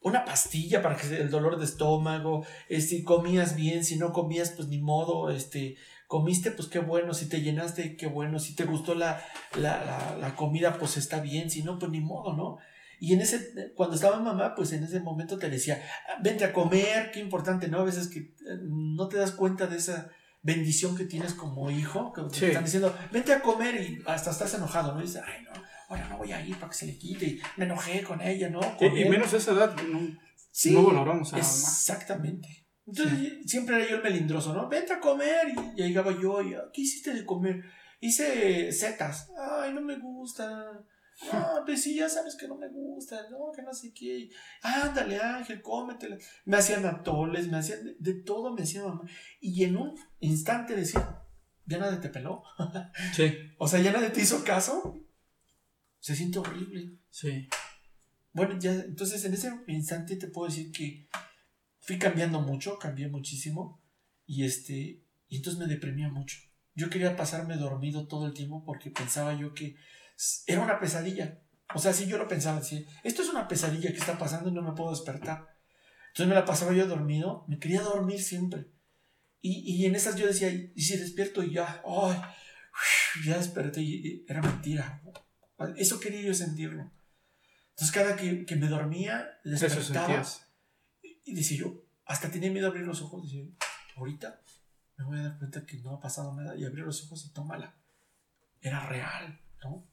una 0.00 0.24
pastilla 0.24 0.82
para 0.82 0.96
que 0.96 1.06
el 1.16 1.30
dolor 1.30 1.60
de 1.60 1.64
estómago, 1.64 2.44
si 2.68 2.74
este, 2.74 3.04
comías 3.04 3.54
bien, 3.54 3.84
si 3.84 3.98
no 3.98 4.12
comías, 4.12 4.50
pues 4.50 4.66
ni 4.66 4.78
modo, 4.78 5.30
este, 5.30 5.76
comiste, 6.08 6.50
pues 6.50 6.66
qué 6.66 6.80
bueno, 6.80 7.14
si 7.14 7.28
te 7.28 7.40
llenaste, 7.40 7.96
qué 7.96 8.08
bueno, 8.08 8.40
si 8.40 8.56
te 8.56 8.64
gustó 8.64 8.96
la, 8.96 9.22
la, 9.56 10.16
la 10.20 10.34
comida, 10.34 10.76
pues 10.76 10.96
está 10.96 11.20
bien, 11.20 11.50
si 11.50 11.62
no, 11.62 11.78
pues 11.78 11.92
ni 11.92 12.00
modo, 12.00 12.34
¿no? 12.34 12.58
Y 13.04 13.12
en 13.12 13.20
ese, 13.20 13.72
cuando 13.74 13.96
estaba 13.96 14.18
mamá, 14.18 14.54
pues 14.54 14.72
en 14.72 14.82
ese 14.82 14.98
momento 14.98 15.38
te 15.38 15.50
decía, 15.50 15.82
ah, 16.08 16.18
vente 16.22 16.42
a 16.42 16.54
comer, 16.54 17.10
qué 17.12 17.20
importante, 17.20 17.68
¿no? 17.68 17.80
A 17.80 17.84
veces 17.84 18.08
que 18.08 18.20
eh, 18.20 18.58
no 18.62 19.08
te 19.08 19.18
das 19.18 19.32
cuenta 19.32 19.66
de 19.66 19.76
esa 19.76 20.10
bendición 20.40 20.96
que 20.96 21.04
tienes 21.04 21.34
como 21.34 21.70
hijo, 21.70 22.14
que 22.14 22.22
te 22.22 22.46
están 22.48 22.64
diciendo, 22.64 22.96
vente 23.12 23.34
a 23.34 23.42
comer 23.42 23.74
y 23.78 24.02
hasta 24.06 24.30
estás 24.30 24.54
enojado, 24.54 24.94
¿no? 24.94 25.00
Y 25.00 25.02
dices, 25.02 25.20
ay, 25.22 25.44
no, 25.44 25.50
ahora 25.90 26.08
no 26.08 26.16
voy 26.16 26.32
a 26.32 26.40
ir 26.46 26.56
para 26.56 26.70
que 26.70 26.78
se 26.78 26.86
le 26.86 26.96
quite, 26.96 27.26
y 27.26 27.42
me 27.58 27.66
enojé 27.66 28.02
con 28.04 28.22
ella, 28.22 28.48
¿no? 28.48 28.60
y, 28.80 29.04
menos 29.06 29.34
esa 29.34 29.52
edad, 29.52 29.76
no, 29.82 30.00
no 30.00 30.82
valoramos 30.86 31.34
a 31.34 31.36
Exactamente. 31.36 32.66
Entonces 32.86 33.34
siempre 33.44 33.76
era 33.76 33.90
yo 33.90 33.96
el 33.96 34.02
melindroso, 34.02 34.54
¿no? 34.54 34.66
Vente 34.66 34.94
a 34.94 35.00
comer 35.00 35.48
y, 35.48 35.82
y 35.82 35.88
llegaba 35.88 36.18
yo 36.18 36.40
y, 36.40 36.54
¿qué 36.72 36.80
hiciste 36.80 37.12
de 37.12 37.26
comer? 37.26 37.62
Hice 38.00 38.72
setas, 38.72 39.30
ay, 39.38 39.74
no 39.74 39.82
me 39.82 39.98
gusta 39.98 40.86
no, 41.32 41.62
pues 41.64 41.82
sí, 41.82 41.96
ya 41.96 42.08
sabes 42.08 42.36
que 42.36 42.48
no 42.48 42.56
me 42.56 42.68
gusta, 42.68 43.28
no, 43.30 43.52
que 43.54 43.62
no 43.62 43.72
sé 43.72 43.92
qué. 43.92 44.30
Ándale, 44.62 45.20
Ángel, 45.20 45.62
cómetela. 45.62 46.18
Me 46.44 46.56
hacían 46.56 46.84
atoles, 46.86 47.48
me 47.48 47.58
hacían 47.58 47.96
de, 47.98 48.14
todo, 48.14 48.52
me 48.52 48.62
hacían 48.62 48.84
mamá. 48.84 49.02
Y 49.40 49.64
en 49.64 49.76
un 49.76 49.94
instante 50.20 50.74
decía, 50.74 51.22
ya 51.66 51.78
nadie 51.78 51.98
te 51.98 52.08
peló. 52.08 52.42
Sí. 53.14 53.32
o 53.58 53.68
sea, 53.68 53.80
ya 53.80 53.92
nadie 53.92 54.10
te 54.10 54.20
hizo 54.20 54.44
caso. 54.44 55.00
Se 56.00 56.14
siente 56.14 56.38
horrible. 56.38 56.98
Sí. 57.10 57.48
Bueno, 58.32 58.58
ya, 58.58 58.72
entonces 58.72 59.24
en 59.24 59.34
ese 59.34 59.52
instante 59.68 60.16
te 60.16 60.28
puedo 60.28 60.48
decir 60.48 60.72
que 60.72 61.08
fui 61.80 61.98
cambiando 61.98 62.40
mucho, 62.40 62.78
cambié 62.78 63.08
muchísimo. 63.08 63.82
Y 64.26 64.44
este, 64.44 65.04
y 65.28 65.36
entonces 65.36 65.60
me 65.60 65.66
deprimía 65.66 66.08
mucho. 66.08 66.38
Yo 66.74 66.90
quería 66.90 67.16
pasarme 67.16 67.56
dormido 67.56 68.08
todo 68.08 68.26
el 68.26 68.34
tiempo 68.34 68.64
porque 68.64 68.90
pensaba 68.90 69.34
yo 69.34 69.54
que 69.54 69.76
era 70.46 70.60
una 70.60 70.78
pesadilla. 70.78 71.40
O 71.74 71.78
sea, 71.78 71.92
si 71.92 72.06
yo 72.06 72.18
lo 72.18 72.28
pensaba, 72.28 72.58
así, 72.58 72.86
esto 73.02 73.22
es 73.22 73.28
una 73.28 73.48
pesadilla 73.48 73.90
que 73.90 73.98
está 73.98 74.18
pasando 74.18 74.48
y 74.48 74.52
no 74.52 74.62
me 74.62 74.72
puedo 74.72 74.90
despertar. 74.90 75.48
Entonces 76.08 76.28
me 76.28 76.34
la 76.34 76.44
pasaba 76.44 76.72
yo 76.72 76.86
dormido, 76.86 77.44
me 77.48 77.58
quería 77.58 77.82
dormir 77.82 78.22
siempre. 78.22 78.70
Y, 79.40 79.60
y 79.74 79.86
en 79.86 79.94
esas 79.94 80.16
yo 80.16 80.26
decía, 80.26 80.50
y 80.50 80.80
si 80.80 80.96
despierto 80.96 81.42
y 81.42 81.52
ya, 81.52 81.82
ay, 81.84 82.20
ya 83.26 83.36
desperté 83.36 83.82
y 83.82 84.24
era 84.28 84.40
mentira. 84.40 85.02
Eso 85.76 86.00
quería 86.00 86.22
yo 86.22 86.34
sentirlo. 86.34 86.92
Entonces 87.70 87.92
cada 87.92 88.16
que, 88.16 88.46
que 88.46 88.56
me 88.56 88.68
dormía, 88.68 89.40
despertaba 89.42 90.24
y 91.02 91.34
decía 91.34 91.58
yo, 91.58 91.84
hasta 92.04 92.30
tenía 92.30 92.50
miedo 92.50 92.66
de 92.66 92.70
abrir 92.70 92.86
los 92.86 93.02
ojos, 93.02 93.24
decía, 93.24 93.44
ahorita 93.96 94.40
me 94.96 95.04
voy 95.04 95.18
a 95.18 95.22
dar 95.22 95.38
cuenta 95.38 95.66
que 95.66 95.78
no 95.78 95.94
ha 95.94 96.00
pasado 96.00 96.34
nada 96.34 96.56
y 96.56 96.64
abrí 96.64 96.82
los 96.82 97.02
ojos 97.04 97.26
y 97.26 97.32
tómala. 97.32 97.76
Era 98.60 98.86
real, 98.86 99.40
¿no? 99.62 99.88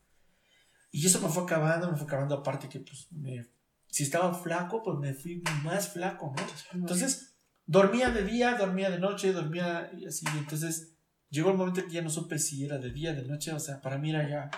Y 0.91 1.05
eso 1.07 1.21
me 1.21 1.29
fue 1.29 1.43
acabando, 1.43 1.89
me 1.89 1.97
fue 1.97 2.05
acabando 2.05 2.35
aparte 2.35 2.67
que 2.67 2.81
pues 2.81 3.07
me, 3.11 3.47
si 3.87 4.03
estaba 4.03 4.33
flaco, 4.33 4.83
pues 4.83 4.97
me 4.99 5.13
fui 5.13 5.41
más 5.63 5.89
flaco, 5.89 6.33
¿no? 6.35 6.43
Entonces, 6.73 7.35
dormía 7.65 8.09
de 8.09 8.23
día, 8.23 8.55
dormía 8.55 8.89
de 8.89 8.99
noche, 8.99 9.31
dormía 9.33 9.89
y 9.97 10.05
así, 10.05 10.25
entonces 10.37 10.95
llegó 11.29 11.51
el 11.51 11.57
momento 11.57 11.85
que 11.85 11.91
ya 11.91 12.01
no 12.01 12.09
supe 12.09 12.39
si 12.39 12.65
era 12.65 12.77
de 12.77 12.91
día, 12.91 13.13
de 13.13 13.23
noche, 13.23 13.53
o 13.53 13.59
sea, 13.59 13.81
para 13.81 13.97
mí 13.97 14.09
era 14.09 14.27
ya, 14.27 14.51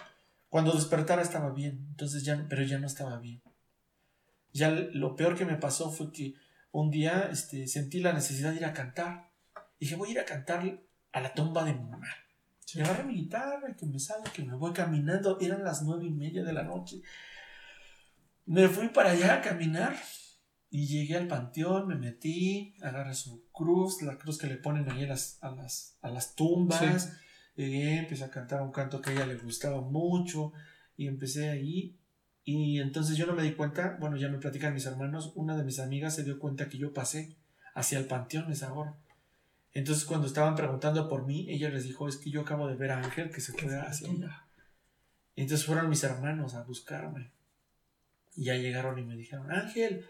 cuando 0.50 0.72
despertara 0.72 1.22
estaba 1.22 1.52
bien, 1.52 1.88
entonces 1.90 2.24
ya, 2.24 2.46
pero 2.50 2.64
ya 2.64 2.78
no 2.80 2.88
estaba 2.88 3.18
bien. 3.20 3.42
Ya 4.52 4.70
lo 4.70 5.16
peor 5.16 5.36
que 5.36 5.46
me 5.46 5.58
pasó 5.58 5.92
fue 5.92 6.12
que 6.12 6.36
un 6.72 6.92
día 6.92 7.30
este, 7.32 7.68
sentí 7.68 8.00
la 8.00 8.14
necesidad 8.14 8.52
de 8.52 8.58
ir 8.58 8.66
a 8.66 8.74
cantar. 8.74 9.32
Dije, 9.80 9.96
voy 9.96 10.10
a 10.10 10.12
ir 10.12 10.20
a 10.20 10.26
cantar 10.26 10.80
a 11.12 11.20
la 11.22 11.34
tumba 11.34 11.64
de 11.64 11.74
mi 11.74 11.84
mamá. 11.84 12.08
Y 12.74 12.82
agarré 12.82 13.04
mi 13.04 13.16
guitarra, 13.16 13.76
que 13.76 13.86
me 13.86 14.00
salgo, 14.00 14.26
que 14.34 14.44
me 14.44 14.56
voy 14.56 14.74
caminando. 14.74 15.38
Eran 15.40 15.64
las 15.64 15.84
nueve 15.84 16.06
y 16.06 16.12
media 16.12 16.44
de 16.44 16.54
la 16.54 16.64
noche. 16.64 17.02
Me 18.46 18.68
fui 18.68 18.90
para 18.90 19.12
allá 19.12 19.36
a 19.36 19.42
caminar 19.42 19.96
y 20.70 20.88
llegué 20.88 21.18
al 21.18 21.28
panteón, 21.28 21.88
me 21.88 21.96
metí, 21.96 22.74
agarré 22.82 23.14
su 23.14 23.48
cruz, 23.52 24.02
la 24.02 24.18
cruz 24.18 24.40
que 24.40 24.48
le 24.48 24.58
ponen 24.58 24.90
ahí 24.90 25.04
a 25.04 25.10
las, 25.10 25.38
a 25.42 25.52
las, 25.52 25.98
a 26.02 26.10
las 26.10 26.36
tumbas. 26.36 27.14
Llegué, 27.56 28.00
empecé 28.00 28.24
a 28.24 28.32
cantar 28.32 28.64
un 28.64 28.72
canto 28.72 29.00
que 29.00 29.12
a 29.12 29.14
ella 29.14 29.26
le 29.28 29.38
gustaba 29.38 29.82
mucho 29.82 30.52
y 30.98 31.08
empecé 31.08 31.50
ahí. 31.50 32.00
Y 32.44 32.80
entonces 32.80 33.16
yo 33.16 33.28
no 33.28 33.34
me 33.34 33.44
di 33.44 33.54
cuenta, 33.54 33.98
bueno, 34.00 34.18
ya 34.18 34.30
me 34.30 34.40
platican 34.40 34.74
mis 34.74 34.86
hermanos, 34.86 35.32
una 35.36 35.56
de 35.56 35.64
mis 35.64 35.80
amigas 35.80 36.16
se 36.16 36.24
dio 36.24 36.40
cuenta 36.40 36.68
que 36.68 36.80
yo 36.80 36.92
pasé 36.92 37.38
hacia 37.76 38.00
el 38.00 38.08
panteón 38.08 38.52
esa 38.52 38.74
hora. 38.74 38.98
Entonces 39.74 40.06
cuando 40.06 40.28
estaban 40.28 40.56
preguntando 40.56 41.10
por 41.10 41.26
mí, 41.26 41.48
ella 41.50 41.70
les 41.70 41.84
dijo, 41.84 42.08
es 42.08 42.18
que 42.18 42.30
yo 42.30 42.42
acabo 42.42 42.68
de 42.68 42.76
ver 42.76 42.92
a 42.92 43.00
Ángel 43.00 43.32
que 43.32 43.42
se 43.42 43.54
fue 43.54 43.76
hacia 43.80 44.10
allá. 44.10 44.48
entonces 45.36 45.66
fueron 45.66 45.90
mis 45.90 46.04
hermanos 46.04 46.54
a 46.54 46.64
buscarme. 46.64 47.32
Y 48.36 48.46
ya 48.46 48.56
llegaron 48.56 48.98
y 48.98 49.04
me 49.04 49.16
dijeron, 49.16 49.52
Ángel, 49.52 50.06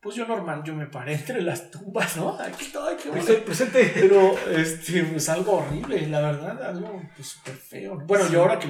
pues 0.00 0.14
yo 0.16 0.26
normal, 0.26 0.62
yo 0.64 0.74
me 0.74 0.86
paré 0.86 1.14
entre 1.14 1.42
las 1.42 1.70
tumbas, 1.70 2.16
¿no? 2.16 2.38
Aquí 2.38 2.66
estoy, 2.66 2.96
qué 2.96 3.10
bueno. 3.10 3.44
presente. 3.44 3.92
Pero, 3.94 4.38
este, 4.48 5.04
pues 5.04 5.28
algo 5.28 5.58
horrible, 5.58 6.06
la 6.08 6.20
verdad, 6.20 6.62
algo 6.62 7.02
pues 7.16 7.28
súper 7.28 7.54
feo. 7.54 7.98
Bueno, 8.06 8.28
yo 8.30 8.42
ahora 8.42 8.58
que 8.58 8.68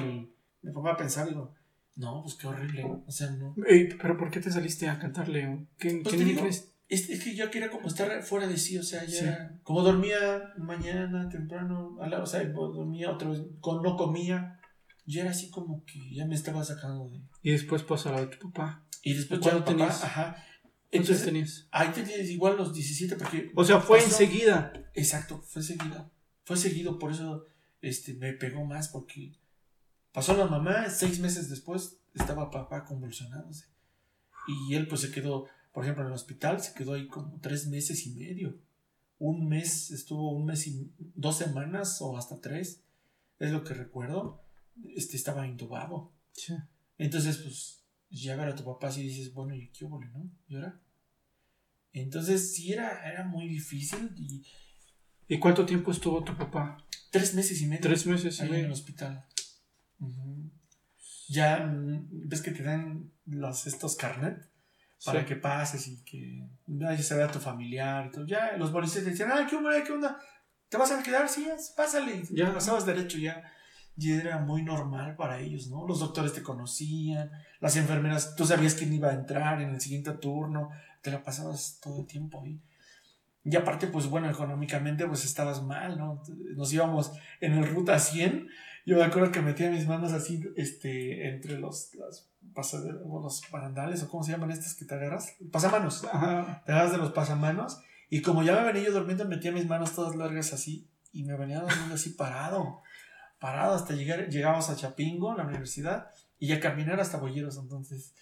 me 0.61 0.71
pongo 0.71 0.89
a 0.89 0.97
pensar, 0.97 1.27
digo, 1.27 1.53
no, 1.97 2.21
pues 2.23 2.35
qué 2.35 2.47
horrible, 2.47 2.83
o 2.83 3.11
sea, 3.11 3.29
no. 3.31 3.53
pero 4.01 4.17
¿por 4.17 4.31
qué 4.31 4.39
te 4.39 4.51
saliste 4.51 4.87
a 4.87 4.97
cantarle? 4.97 5.67
¿Qué, 5.77 5.99
pues 6.01 6.15
¿qué 6.15 6.23
es, 6.89 7.23
que 7.23 7.35
yo 7.35 7.51
quería 7.51 7.69
como 7.69 7.87
estar 7.87 8.23
fuera 8.23 8.47
de 8.47 8.57
sí, 8.57 8.77
o 8.77 8.83
sea, 8.83 9.05
ya. 9.05 9.59
Como 9.63 9.83
dormía 9.83 10.53
mañana, 10.57 11.29
temprano, 11.29 11.97
o 11.99 12.25
sea, 12.25 12.43
dormía 12.45 13.11
otra 13.11 13.29
vez, 13.29 13.39
no 13.39 13.95
comía. 13.95 14.59
Ya 15.05 15.21
era 15.21 15.31
así 15.31 15.49
como 15.49 15.83
que 15.85 16.13
ya 16.13 16.25
me 16.25 16.35
estaba 16.35 16.63
sacando 16.63 17.07
de. 17.09 17.21
Y 17.41 17.51
después 17.51 17.83
pasó 17.83 18.11
la 18.11 18.21
de 18.21 18.27
tu 18.27 18.51
papá. 18.51 18.83
Y 19.03 19.13
después 19.13 19.39
cuando 19.39 19.63
tenías. 19.63 20.03
Ajá. 20.03 20.43
Entonces 20.91 21.25
tenías. 21.25 21.67
Ahí 21.71 21.89
tenías 21.89 22.27
igual 22.27 22.57
los 22.57 22.73
17, 22.73 23.15
porque. 23.15 23.51
O 23.55 23.63
sea, 23.63 23.79
fue 23.79 24.03
enseguida. 24.03 24.73
Exacto, 24.93 25.41
fue 25.41 25.61
enseguida. 25.61 26.11
Fue 26.43 26.57
seguido, 26.57 26.97
por 26.97 27.11
eso 27.11 27.45
este, 27.81 28.15
me 28.15 28.33
pegó 28.33 28.65
más, 28.65 28.89
porque 28.89 29.33
pasó 30.11 30.35
la 30.35 30.47
mamá, 30.47 30.89
seis 30.89 31.19
meses 31.19 31.49
después 31.49 31.99
estaba 32.15 32.49
papá 32.49 32.83
convulsionándose. 32.85 33.67
Y 34.47 34.73
él 34.73 34.87
pues 34.87 35.01
se 35.01 35.11
quedó 35.11 35.45
por 35.71 35.83
ejemplo, 35.83 36.03
en 36.03 36.09
el 36.09 36.15
hospital 36.15 36.61
se 36.61 36.73
quedó 36.73 36.93
ahí 36.93 37.07
como 37.07 37.39
tres 37.39 37.67
meses 37.67 38.05
y 38.05 38.11
medio. 38.15 38.57
Un 39.19 39.47
mes, 39.47 39.91
estuvo 39.91 40.31
un 40.31 40.45
mes 40.45 40.65
y 40.67 40.91
dos 40.97 41.37
semanas 41.37 42.01
o 42.01 42.17
hasta 42.17 42.39
tres, 42.39 42.83
es 43.37 43.51
lo 43.51 43.63
que 43.63 43.73
recuerdo. 43.73 44.41
Este 44.95 45.17
estaba 45.17 45.45
intubado. 45.45 46.13
Sí. 46.33 46.53
Entonces, 46.97 47.37
pues, 47.37 47.83
ya 48.09 48.35
ver 48.35 48.49
a 48.49 48.55
tu 48.55 48.63
papá 48.63 48.89
y 48.95 49.03
dices, 49.03 49.33
bueno, 49.33 49.55
¿y 49.55 49.69
qué 49.69 49.85
hubo, 49.85 50.03
no? 50.03 50.29
¿Y 50.47 50.55
ahora? 50.55 50.79
Entonces, 51.93 52.53
sí, 52.53 52.71
era, 52.73 53.09
era 53.09 53.25
muy 53.25 53.47
difícil. 53.47 54.11
Y, 54.15 54.43
¿Y 55.27 55.39
cuánto 55.39 55.65
tiempo 55.65 55.91
estuvo 55.91 56.23
tu 56.23 56.35
papá? 56.35 56.77
Tres 57.11 57.35
meses 57.35 57.61
y 57.61 57.67
medio. 57.67 57.81
Tres 57.81 58.05
meses 58.05 58.39
y 58.39 58.43
medio. 58.43 58.55
en 58.55 58.65
el 58.65 58.71
hospital. 58.71 59.25
Ya 61.27 61.59
mm, 61.59 62.27
ves 62.27 62.41
que 62.41 62.51
te 62.51 62.63
dan 62.63 63.11
los, 63.25 63.67
estos 63.67 63.95
carnet 63.95 64.49
para 65.05 65.25
que 65.25 65.35
pases 65.35 65.87
y 65.87 66.03
que 66.03 66.43
nadie 66.67 67.01
se 67.01 67.15
vea 67.15 67.31
tu 67.31 67.39
familiar 67.39 68.07
y 68.07 68.11
todo. 68.11 68.25
Ya 68.25 68.57
los 68.57 68.71
policías 68.71 69.03
te 69.03 69.11
decían, 69.11 69.31
ay, 69.33 69.45
¿qué 69.49 69.55
onda? 69.55 69.83
¿Qué 69.83 69.91
onda? 69.91 70.19
¿Te 70.67 70.77
vas 70.77 70.91
a 70.91 71.01
quedar? 71.01 71.27
Sí, 71.29 71.47
pásale. 71.75 72.23
Ya 72.31 72.53
pasabas 72.53 72.85
derecho 72.85 73.17
ya. 73.17 73.43
Y 73.97 74.11
era 74.11 74.37
muy 74.39 74.63
normal 74.63 75.15
para 75.15 75.39
ellos, 75.39 75.67
¿no? 75.67 75.85
Los 75.85 75.99
doctores 75.99 76.33
te 76.33 76.41
conocían, 76.41 77.31
las 77.59 77.75
enfermeras, 77.75 78.35
tú 78.35 78.45
sabías 78.45 78.75
quién 78.75 78.93
iba 78.93 79.09
a 79.09 79.13
entrar 79.13 79.61
en 79.61 79.71
el 79.71 79.81
siguiente 79.81 80.11
turno, 80.13 80.69
te 81.01 81.11
la 81.11 81.21
pasabas 81.21 81.79
todo 81.81 82.01
el 82.01 82.07
tiempo 82.07 82.41
ahí. 82.41 82.61
Y 83.43 83.55
aparte, 83.55 83.87
pues 83.87 84.07
bueno, 84.07 84.29
económicamente 84.29 85.05
pues 85.07 85.25
estabas 85.25 85.63
mal, 85.63 85.97
¿no? 85.97 86.21
Nos 86.55 86.71
íbamos 86.71 87.11
en 87.41 87.53
el 87.53 87.67
ruta 87.67 87.97
100. 87.99 88.47
Yo 88.85 88.97
me 88.97 89.03
acuerdo 89.03 89.31
que 89.31 89.41
metía 89.41 89.69
mis 89.69 89.87
manos 89.87 90.13
así, 90.13 90.41
este, 90.55 91.29
entre 91.29 91.57
los, 91.57 91.91
los 92.55 93.41
barandales, 93.51 94.03
o 94.03 94.09
cómo 94.09 94.23
se 94.23 94.31
llaman 94.31 94.51
estas 94.51 94.75
que 94.75 94.85
te 94.85 94.95
agarras, 94.95 95.35
pasamanos, 95.51 96.01
te 96.01 96.07
agarras 96.71 96.91
de 96.91 96.97
los 96.97 97.11
pasamanos, 97.11 97.79
y 98.09 98.21
como 98.21 98.43
ya 98.43 98.55
me 98.55 98.65
venía 98.65 98.89
yo 98.89 98.93
durmiendo, 98.93 99.25
metía 99.25 99.51
mis 99.51 99.67
manos 99.67 99.93
todas 99.93 100.15
largas 100.15 100.53
así, 100.53 100.89
y 101.11 101.23
me 101.23 101.37
venía 101.37 101.59
durmiendo 101.59 101.95
así 101.95 102.11
parado, 102.11 102.81
parado 103.39 103.73
hasta 103.73 103.93
llegar, 103.93 104.29
llegamos 104.29 104.69
a 104.69 104.75
Chapingo, 104.75 105.35
la 105.35 105.45
universidad, 105.45 106.09
y 106.37 106.47
ya 106.47 106.59
caminar 106.59 106.99
hasta 106.99 107.17
Bolleros, 107.17 107.57
entonces 107.57 108.13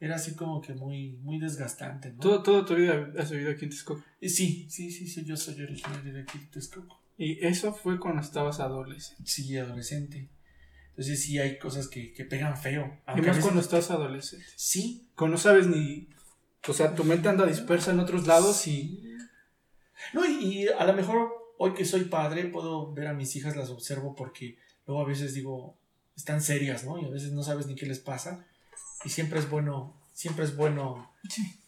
era 0.00 0.16
así 0.16 0.34
como 0.34 0.60
que 0.60 0.74
muy, 0.74 1.16
muy 1.22 1.38
desgastante, 1.38 2.12
¿no? 2.12 2.20
¿Todo, 2.20 2.42
¿Toda 2.42 2.64
tu 2.66 2.74
vida 2.74 3.10
has 3.18 3.30
vivido 3.30 3.52
aquí 3.52 3.64
en 3.64 3.70
Texcoco? 3.70 4.02
Sí, 4.20 4.66
sí, 4.68 4.90
sí, 4.90 5.06
sí, 5.06 5.24
yo 5.24 5.36
soy 5.36 5.62
originario 5.62 6.12
de 6.12 6.22
aquí 6.22 6.38
en 6.38 6.50
Texcoco. 6.50 7.00
¿Y 7.16 7.44
eso 7.46 7.72
fue 7.72 7.98
cuando 7.98 8.20
estabas 8.20 8.60
adolescente? 8.60 9.22
Sí, 9.24 9.56
adolescente. 9.56 10.28
Entonces 10.96 11.24
sí 11.24 11.40
hay 11.40 11.58
cosas 11.58 11.88
que, 11.88 12.12
que 12.12 12.24
pegan 12.24 12.56
feo. 12.56 13.00
Y 13.16 13.20
más 13.20 13.40
cuando 13.40 13.60
estás 13.60 13.90
adolescente. 13.90 14.46
Sí. 14.54 15.08
Cuando 15.16 15.36
no 15.36 15.42
sabes 15.42 15.66
ni... 15.66 16.08
O 16.68 16.72
sea, 16.72 16.94
tu 16.94 17.02
mente 17.02 17.28
anda 17.28 17.44
dispersa 17.46 17.90
en 17.90 17.98
otros 17.98 18.28
lados 18.28 18.68
y... 18.68 19.02
No, 20.12 20.24
y, 20.24 20.68
a 20.68 20.84
lo 20.84 20.92
mejor 20.92 21.32
hoy 21.58 21.74
que 21.74 21.84
soy 21.84 22.04
padre 22.04 22.44
puedo 22.44 22.92
ver 22.92 23.08
a 23.08 23.12
mis 23.12 23.34
hijas, 23.34 23.56
las 23.56 23.70
observo 23.70 24.14
porque 24.14 24.56
luego 24.86 25.02
a 25.02 25.06
veces 25.06 25.34
digo, 25.34 25.76
están 26.16 26.40
serias, 26.40 26.84
¿no? 26.84 26.96
Y 26.96 27.04
a 27.06 27.10
veces 27.10 27.32
no 27.32 27.42
sabes 27.42 27.66
ni 27.66 27.74
qué 27.74 27.86
les 27.86 27.98
pasa. 27.98 28.46
Y 29.04 29.08
siempre 29.08 29.40
es 29.40 29.50
bueno, 29.50 30.00
siempre 30.12 30.44
es 30.44 30.54
bueno 30.56 31.12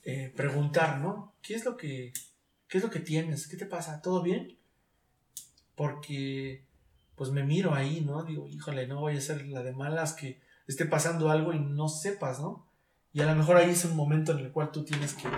eh, 0.05 0.33
preguntar, 0.37 1.01
¿no? 1.01 1.35
¿Qué 1.43 1.55
es 1.55 1.65
lo 1.65 1.77
que, 1.77 2.13
qué 2.69 2.79
es 2.79 2.85
lo 2.85 2.91
que 2.91 3.01
tienes? 3.01 3.49
¿Qué 3.49 3.57
te 3.57 3.67
pasa? 3.67 4.01
¿Todo 4.01 4.23
bien? 4.23 4.57
Porque 5.75 6.66
pues 7.17 7.31
me 7.31 7.43
miro 7.43 7.75
ahí, 7.75 8.03
¿no? 8.03 8.23
Digo, 8.23 8.47
híjole, 8.49 8.87
no 8.87 9.01
voy 9.01 9.17
a 9.17 9.21
ser 9.21 9.47
la 9.47 9.63
de 9.63 9.73
malas 9.73 10.13
que 10.13 10.41
esté 10.67 10.85
pasando 10.85 11.31
algo 11.31 11.53
y 11.53 11.59
no 11.59 11.89
sepas, 11.89 12.41
¿no? 12.41 12.69
Y 13.13 13.23
a 13.23 13.27
lo 13.27 13.35
mejor 13.35 13.57
ahí 13.57 13.71
es 13.71 13.85
un 13.85 13.97
momento 13.97 14.33
en 14.33 14.39
el 14.41 14.53
cual 14.53 14.71
tú 14.71 14.85
tienes 14.85 15.15
que, 15.15 15.29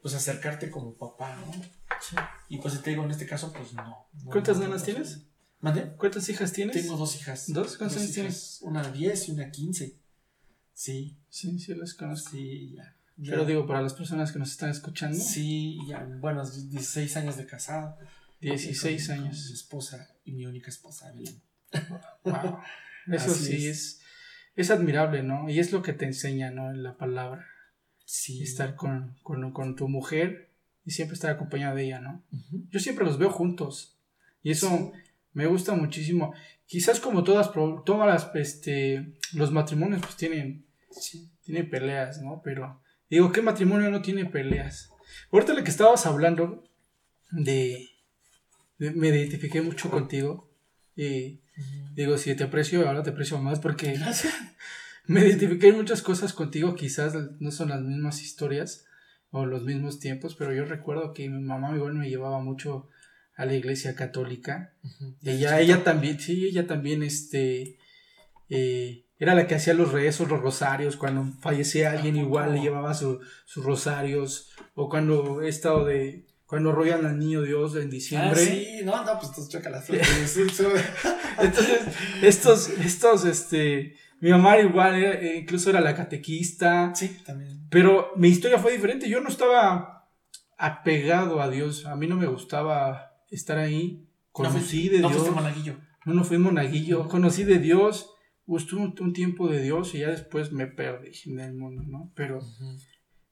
pues, 0.00 0.14
acercarte 0.14 0.70
como 0.70 0.94
papá, 0.94 1.36
¿no? 1.36 1.52
Sí. 2.00 2.16
Y 2.48 2.58
pues 2.58 2.80
te 2.80 2.90
digo, 2.90 3.02
en 3.02 3.10
este 3.10 3.26
caso, 3.26 3.52
pues 3.52 3.72
no. 3.74 4.06
¿Cuántas 4.26 4.58
nenas 4.58 4.84
tienes? 4.84 5.26
¿Mande? 5.60 5.94
¿Cuántas 5.96 6.28
hijas 6.28 6.52
tienes? 6.52 6.76
Tengo 6.76 6.96
dos 6.96 7.16
hijas. 7.16 7.52
¿Dos? 7.52 7.76
¿Cuántas 7.76 8.02
hijas 8.02 8.14
tienes? 8.14 8.58
Una 8.62 8.88
10 8.88 9.28
y 9.28 9.32
una 9.32 9.50
15. 9.50 9.98
Sí. 10.72 11.18
Sí, 11.28 11.58
sí, 11.58 11.74
las 11.74 11.94
conozco. 11.94 12.30
Sí, 12.30 12.74
ya. 12.76 12.94
Pero 13.18 13.44
digo, 13.46 13.66
para 13.66 13.80
las 13.80 13.94
personas 13.94 14.30
que 14.30 14.38
nos 14.38 14.50
están 14.50 14.70
escuchando. 14.70 15.18
Sí, 15.18 15.78
ya, 15.88 16.06
bueno, 16.20 16.44
16 16.44 17.16
años 17.16 17.36
de 17.36 17.46
casado. 17.46 17.96
16 18.40 19.10
años. 19.10 19.46
Mi 19.48 19.54
esposa 19.54 20.16
y 20.24 20.32
mi 20.32 20.46
única 20.46 20.70
esposa, 20.70 21.12
Wow. 22.24 22.58
Eso 23.12 23.34
sí 23.34 23.68
es, 23.68 24.00
es 24.56 24.70
admirable, 24.70 25.22
¿no? 25.22 25.48
Y 25.48 25.60
es 25.60 25.72
lo 25.72 25.82
que 25.82 25.92
te 25.92 26.06
enseña, 26.06 26.50
¿no? 26.50 26.70
En 26.70 26.82
la 26.82 26.96
palabra. 26.96 27.46
Sí. 28.04 28.42
Estar 28.42 28.74
con, 28.74 29.16
tu 29.76 29.88
mujer 29.88 30.50
y 30.84 30.92
siempre 30.92 31.14
estar 31.14 31.30
acompañado 31.30 31.76
de 31.76 31.84
ella, 31.84 32.00
¿no? 32.00 32.24
Yo 32.70 32.80
siempre 32.80 33.04
los 33.04 33.18
veo 33.18 33.30
juntos. 33.30 33.98
Y 34.42 34.52
eso 34.52 34.92
me 35.32 35.46
gusta 35.46 35.74
muchísimo. 35.74 36.32
Quizás 36.66 37.00
como 37.00 37.24
todas, 37.24 37.52
todas 37.52 38.06
las, 38.06 38.34
este, 38.34 39.18
los 39.34 39.52
matrimonios 39.52 40.02
pues 40.02 40.16
tienen, 40.16 40.64
tienen 41.42 41.68
peleas, 41.68 42.22
¿no? 42.22 42.40
Pero 42.44 42.80
digo, 43.10 43.32
¿qué 43.32 43.42
matrimonio 43.42 43.90
no 43.90 44.02
tiene 44.02 44.24
peleas? 44.24 44.90
Ahorita 45.32 45.54
lo 45.54 45.64
que 45.64 45.70
estabas 45.70 46.06
hablando 46.06 46.64
de, 47.30 47.88
me 48.78 49.08
identifiqué 49.08 49.62
mucho 49.62 49.90
contigo. 49.90 50.50
Y 50.94 51.40
digo, 51.94 52.16
si 52.18 52.34
te 52.34 52.44
aprecio, 52.44 52.86
ahora 52.86 53.02
te 53.02 53.10
aprecio 53.10 53.38
más 53.38 53.60
porque 53.60 53.98
me 55.06 55.20
identifiqué 55.20 55.68
en 55.68 55.76
muchas 55.76 56.02
cosas 56.02 56.32
contigo. 56.32 56.74
Quizás 56.74 57.14
no 57.40 57.50
son 57.50 57.70
las 57.70 57.82
mismas 57.82 58.22
historias 58.22 58.86
o 59.30 59.44
los 59.44 59.64
mismos 59.64 60.00
tiempos, 60.00 60.34
pero 60.34 60.54
yo 60.54 60.64
recuerdo 60.64 61.12
que 61.12 61.28
mi 61.28 61.42
mamá 61.42 61.74
igual 61.74 61.94
me 61.94 62.08
llevaba 62.08 62.40
mucho 62.40 62.88
a 63.36 63.44
la 63.44 63.54
iglesia 63.54 63.94
católica. 63.94 64.74
Y 65.20 65.30
ella, 65.30 65.60
ella 65.60 65.84
también, 65.84 66.18
sí, 66.18 66.46
ella 66.46 66.66
también, 66.66 67.02
este, 67.02 67.78
eh, 68.48 69.04
era 69.18 69.34
la 69.34 69.46
que 69.46 69.54
hacía 69.54 69.74
los 69.74 69.92
rezos, 69.92 70.28
los 70.28 70.40
rosarios, 70.40 70.96
cuando 70.96 71.24
fallecía 71.40 71.92
alguien 71.92 72.16
igual 72.16 72.54
le 72.54 72.60
llevaba 72.60 72.94
sus 72.94 73.20
rosarios, 73.56 74.50
o 74.74 74.88
cuando 74.88 75.42
he 75.42 75.48
estado 75.48 75.84
de, 75.84 76.26
cuando 76.46 76.72
rollan 76.72 77.04
al 77.04 77.18
niño 77.18 77.42
Dios 77.42 77.76
en 77.76 77.90
diciembre. 77.90 78.40
Ah, 78.40 78.44
sí, 78.44 78.80
no, 78.84 79.04
no, 79.04 79.18
pues 79.18 79.28
entonces 79.28 79.48
choca 79.48 79.68
las 79.68 79.88
Entonces, 79.90 81.80
estos, 82.22 82.68
estos, 82.68 83.24
este, 83.24 83.96
mi 84.20 84.30
mamá 84.30 84.58
igual, 84.58 84.94
eh, 85.02 85.38
incluso 85.38 85.70
era 85.70 85.80
la 85.80 85.94
catequista. 85.94 86.94
Sí, 86.94 87.18
también. 87.24 87.66
Pero 87.68 88.12
mi 88.16 88.28
historia 88.28 88.58
fue 88.58 88.72
diferente, 88.72 89.08
yo 89.08 89.20
no 89.20 89.28
estaba 89.28 90.08
apegado 90.56 91.42
a 91.42 91.50
Dios, 91.50 91.84
a 91.86 91.96
mí 91.96 92.06
no 92.06 92.16
me 92.16 92.26
gustaba 92.26 93.12
estar 93.30 93.58
ahí, 93.58 94.08
conocí 94.30 94.88
de 94.88 94.98
Dios. 94.98 95.26
No 95.26 95.32
monaguillo. 95.32 95.76
No, 96.04 96.14
no 96.14 96.24
fui 96.24 96.38
monaguillo, 96.38 97.08
conocí 97.08 97.42
de 97.42 97.58
Dios, 97.58 98.10
gustó 98.46 98.76
un, 98.76 99.12
tiempo 99.12 99.48
de 99.48 99.60
Dios 99.60 99.94
y 99.94 99.98
ya 99.98 100.10
después 100.10 100.52
me 100.52 100.68
perdí 100.68 101.10
en 101.26 101.40
el 101.40 101.54
mundo, 101.54 101.82
¿no? 101.84 102.12
Pero, 102.14 102.38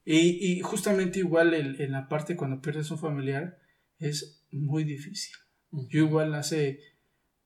y, 0.04 0.52
y, 0.52 0.60
justamente 0.60 1.20
igual 1.20 1.54
en 1.54 1.92
la 1.92 2.08
parte 2.08 2.36
cuando 2.36 2.60
pierdes 2.60 2.90
un 2.90 2.98
familiar 2.98 3.58
es 3.98 4.44
muy 4.50 4.84
difícil. 4.84 5.34
Yo 5.70 6.00
igual 6.00 6.34
hace, 6.34 6.78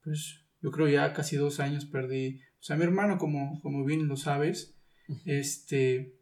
pues, 0.02 0.44
yo 0.60 0.70
creo 0.70 0.88
ya 0.88 1.12
casi 1.12 1.36
dos 1.36 1.60
años 1.60 1.86
perdí, 1.86 2.40
o 2.60 2.62
sea, 2.62 2.76
mi 2.76 2.82
hermano, 2.82 3.18
como, 3.18 3.60
como 3.60 3.84
bien 3.84 4.08
lo 4.08 4.16
sabes, 4.16 4.74
este, 5.24 6.18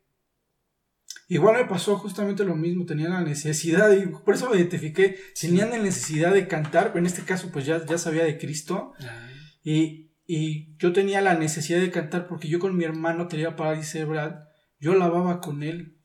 Igual 1.29 1.57
me 1.57 1.65
pasó 1.69 1.97
justamente 1.99 2.45
lo 2.45 2.55
mismo, 2.55 2.87
tenía 2.87 3.09
la 3.09 3.23
necesidad, 3.23 3.91
y 3.93 4.07
por 4.07 4.35
eso 4.35 4.49
me 4.49 4.57
identifiqué, 4.57 5.19
tenían 5.41 5.71
la 5.71 5.79
necesidad 5.79 6.33
de 6.33 6.47
cantar, 6.47 6.89
pero 6.89 7.01
en 7.01 7.07
este 7.07 7.23
caso 7.23 7.51
pues 7.51 7.67
ya, 7.67 7.85
ya 7.85 7.99
sabía 7.99 8.25
de 8.25 8.39
Cristo, 8.39 8.93
y, 9.65 10.13
y, 10.25 10.77
yo 10.77 10.93
tenía 10.93 11.21
la 11.21 11.35
necesidad 11.35 11.81
de 11.81 11.91
cantar 11.91 12.29
porque 12.29 12.49
yo 12.49 12.61
con 12.61 12.77
mi 12.77 12.85
hermano 12.85 13.27
tenía 13.27 13.57
parálisis 13.57 13.91
cerebral, 13.91 14.49
yo 14.79 14.95
lavaba 14.95 15.41
con 15.41 15.65
él. 15.65 15.96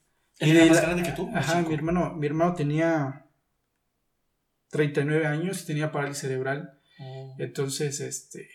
¿Él 0.41 0.57
era 0.57 0.65
más 0.65 0.81
grande 0.81 1.03
que 1.03 1.11
tú? 1.11 1.29
Ajá, 1.33 1.61
mi 1.61 1.73
hermano, 1.73 2.13
mi 2.15 2.27
hermano 2.27 2.53
tenía 2.53 3.25
39 4.71 5.27
años 5.27 5.61
y 5.61 5.67
tenía 5.67 5.91
parálisis 5.91 6.21
cerebral, 6.21 6.79
oh. 6.99 7.35
entonces 7.37 7.99
este 7.99 8.49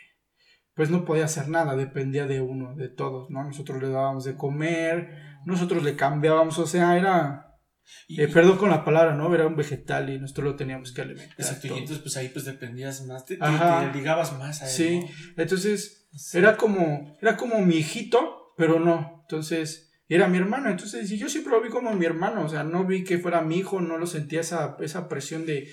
pues 0.76 0.90
no 0.90 1.06
podía 1.06 1.24
hacer 1.24 1.48
nada, 1.48 1.74
dependía 1.74 2.26
de 2.26 2.42
uno, 2.42 2.76
de 2.76 2.90
todos, 2.90 3.30
¿no? 3.30 3.42
Nosotros 3.42 3.80
le 3.82 3.88
dábamos 3.88 4.24
de 4.24 4.36
comer, 4.36 5.10
nosotros 5.46 5.82
le 5.82 5.96
cambiábamos, 5.96 6.58
o 6.58 6.66
sea, 6.66 6.98
era, 6.98 7.56
eh, 8.10 8.28
perdón 8.28 8.58
con 8.58 8.68
la 8.68 8.84
palabra, 8.84 9.14
¿no? 9.14 9.34
Era 9.34 9.46
un 9.46 9.56
vegetal 9.56 10.10
y 10.10 10.18
nosotros 10.18 10.48
lo 10.48 10.56
teníamos 10.56 10.92
que 10.92 11.00
alimentar. 11.00 11.34
Exacto, 11.38 11.68
y 11.68 11.70
entonces 11.70 12.00
pues 12.00 12.18
ahí 12.18 12.28
pues 12.28 12.44
dependías 12.44 13.06
más, 13.06 13.24
te, 13.24 13.38
te, 13.38 13.92
ligabas 13.94 14.38
más 14.38 14.60
a 14.60 14.66
él, 14.66 14.70
Sí, 14.70 15.00
entonces 15.38 16.10
era 16.34 16.58
como, 16.58 17.16
era 17.22 17.38
como 17.38 17.58
mi 17.62 17.76
hijito, 17.76 18.52
pero 18.58 18.78
no, 18.78 19.20
entonces 19.22 19.85
era 20.08 20.28
mi 20.28 20.38
hermano, 20.38 20.70
entonces 20.70 21.10
yo 21.10 21.28
siempre 21.28 21.52
lo 21.52 21.60
vi 21.60 21.68
como 21.68 21.92
mi 21.94 22.06
hermano, 22.06 22.44
o 22.44 22.48
sea, 22.48 22.62
no 22.62 22.84
vi 22.84 23.04
que 23.04 23.18
fuera 23.18 23.40
mi 23.42 23.58
hijo, 23.58 23.80
no 23.80 23.98
lo 23.98 24.06
sentía 24.06 24.40
esa, 24.40 24.76
esa 24.80 25.08
presión 25.08 25.46
de, 25.46 25.68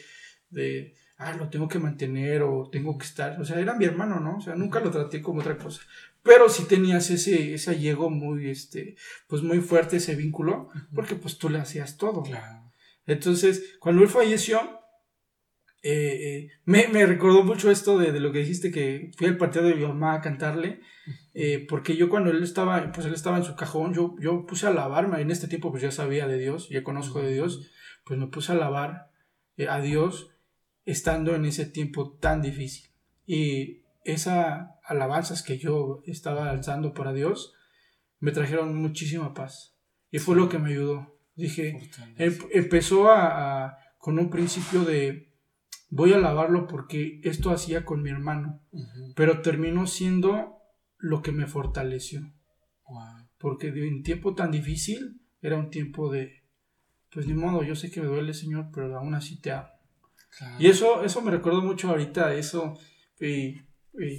de 0.49 0.95
ah, 1.17 1.33
lo 1.33 1.49
tengo 1.49 1.67
que 1.67 1.79
mantener 1.79 2.43
o 2.43 2.69
tengo 2.71 2.97
que 2.97 3.05
estar. 3.05 3.39
O 3.39 3.45
sea, 3.45 3.59
era 3.59 3.75
mi 3.75 3.85
hermano, 3.85 4.19
¿no? 4.19 4.37
O 4.37 4.41
sea, 4.41 4.55
nunca 4.55 4.79
lo 4.79 4.91
traté 4.91 5.21
como 5.21 5.41
otra 5.41 5.57
cosa. 5.57 5.81
Pero 6.21 6.49
sí 6.49 6.65
tenías 6.65 7.09
ese, 7.09 7.53
ese 7.53 7.71
allego 7.71 8.09
muy, 8.09 8.49
este, 8.49 8.95
pues 9.27 9.41
muy 9.41 9.59
fuerte, 9.59 9.97
ese 9.97 10.15
vínculo, 10.15 10.69
porque 10.93 11.15
pues 11.15 11.37
tú 11.37 11.49
le 11.49 11.59
hacías 11.59 11.97
todo. 11.97 12.23
Claro. 12.23 12.71
Entonces, 13.05 13.75
cuando 13.79 14.03
él 14.03 14.09
falleció, 14.09 14.61
eh, 15.83 15.89
eh, 15.91 16.51
me, 16.63 16.87
me, 16.87 17.05
recordó 17.05 17.43
mucho 17.43 17.69
esto 17.69 17.99
de, 17.99 18.13
de, 18.13 18.21
lo 18.21 18.31
que 18.31 18.39
dijiste 18.39 18.71
que 18.71 19.11
fui 19.17 19.27
al 19.27 19.35
partido 19.35 19.65
de 19.65 19.75
mi 19.75 19.85
mamá 19.85 20.13
a 20.13 20.21
cantarle, 20.21 20.79
eh, 21.33 21.65
porque 21.67 21.97
yo 21.97 22.07
cuando 22.07 22.31
él 22.31 22.41
estaba, 22.41 22.89
pues 22.93 23.05
él 23.05 23.13
estaba 23.13 23.35
en 23.35 23.43
su 23.43 23.57
cajón, 23.57 23.93
yo, 23.93 24.15
yo 24.17 24.45
puse 24.45 24.65
a 24.65 24.71
lavarme, 24.71 25.21
en 25.21 25.29
este 25.29 25.49
tiempo 25.49 25.71
pues 25.71 25.83
ya 25.83 25.91
sabía 25.91 26.25
de 26.25 26.37
Dios, 26.37 26.69
ya 26.69 26.83
conozco 26.83 27.21
de 27.21 27.33
Dios, 27.33 27.69
pues 28.05 28.17
me 28.17 28.27
puse 28.27 28.53
a 28.53 28.55
lavar 28.55 29.11
a 29.67 29.81
Dios 29.81 30.31
estando 30.85 31.35
en 31.35 31.43
ese 31.43 31.65
tiempo 31.65 32.13
tan 32.13 32.41
difícil. 32.41 32.89
Y 33.25 33.81
esas 34.05 34.69
alabanzas 34.85 35.43
que 35.43 35.57
yo 35.57 36.01
estaba 36.05 36.49
alzando 36.49 36.93
para 36.93 37.11
Dios 37.11 37.53
me 38.19 38.31
trajeron 38.31 38.75
muchísima 38.75 39.33
paz. 39.33 39.75
Y 40.11 40.19
fue 40.19 40.37
lo 40.37 40.47
que 40.47 40.59
me 40.59 40.69
ayudó. 40.69 41.17
Dije, 41.35 41.77
em, 42.17 42.37
empezó 42.51 43.09
a, 43.11 43.77
con 43.97 44.17
un 44.17 44.29
principio 44.29 44.85
de 44.85 45.32
voy 45.93 46.11
a 46.11 46.15
alabarlo 46.15 46.67
porque 46.67 47.21
esto 47.23 47.51
hacía 47.51 47.85
con 47.85 48.01
mi 48.01 48.09
hermano, 48.09 48.61
pero 49.15 49.41
terminó 49.41 49.85
siendo 49.85 50.57
lo 50.97 51.21
que 51.21 51.31
me 51.31 51.45
fortaleció. 51.45 52.33
Porque 53.37 53.71
de 53.71 53.87
un 53.87 54.03
tiempo 54.03 54.33
tan 54.33 54.51
difícil 54.51 55.21
era 55.41 55.57
un 55.57 55.69
tiempo 55.69 56.11
de, 56.11 56.43
pues 57.11 57.27
ni 57.27 57.33
modo, 57.33 57.63
yo 57.63 57.75
sé 57.75 57.91
que 57.91 58.01
me 58.01 58.07
duele, 58.07 58.33
Señor, 58.33 58.69
pero 58.73 58.97
aún 58.97 59.13
así 59.13 59.39
te 59.39 59.51
amo. 59.51 59.67
Y 60.57 60.67
eso, 60.67 61.03
eso 61.03 61.21
me 61.21 61.29
recuerdo 61.29 61.61
mucho 61.61 61.89
ahorita, 61.89 62.33
eso. 62.33 62.73
Y, 63.19 63.61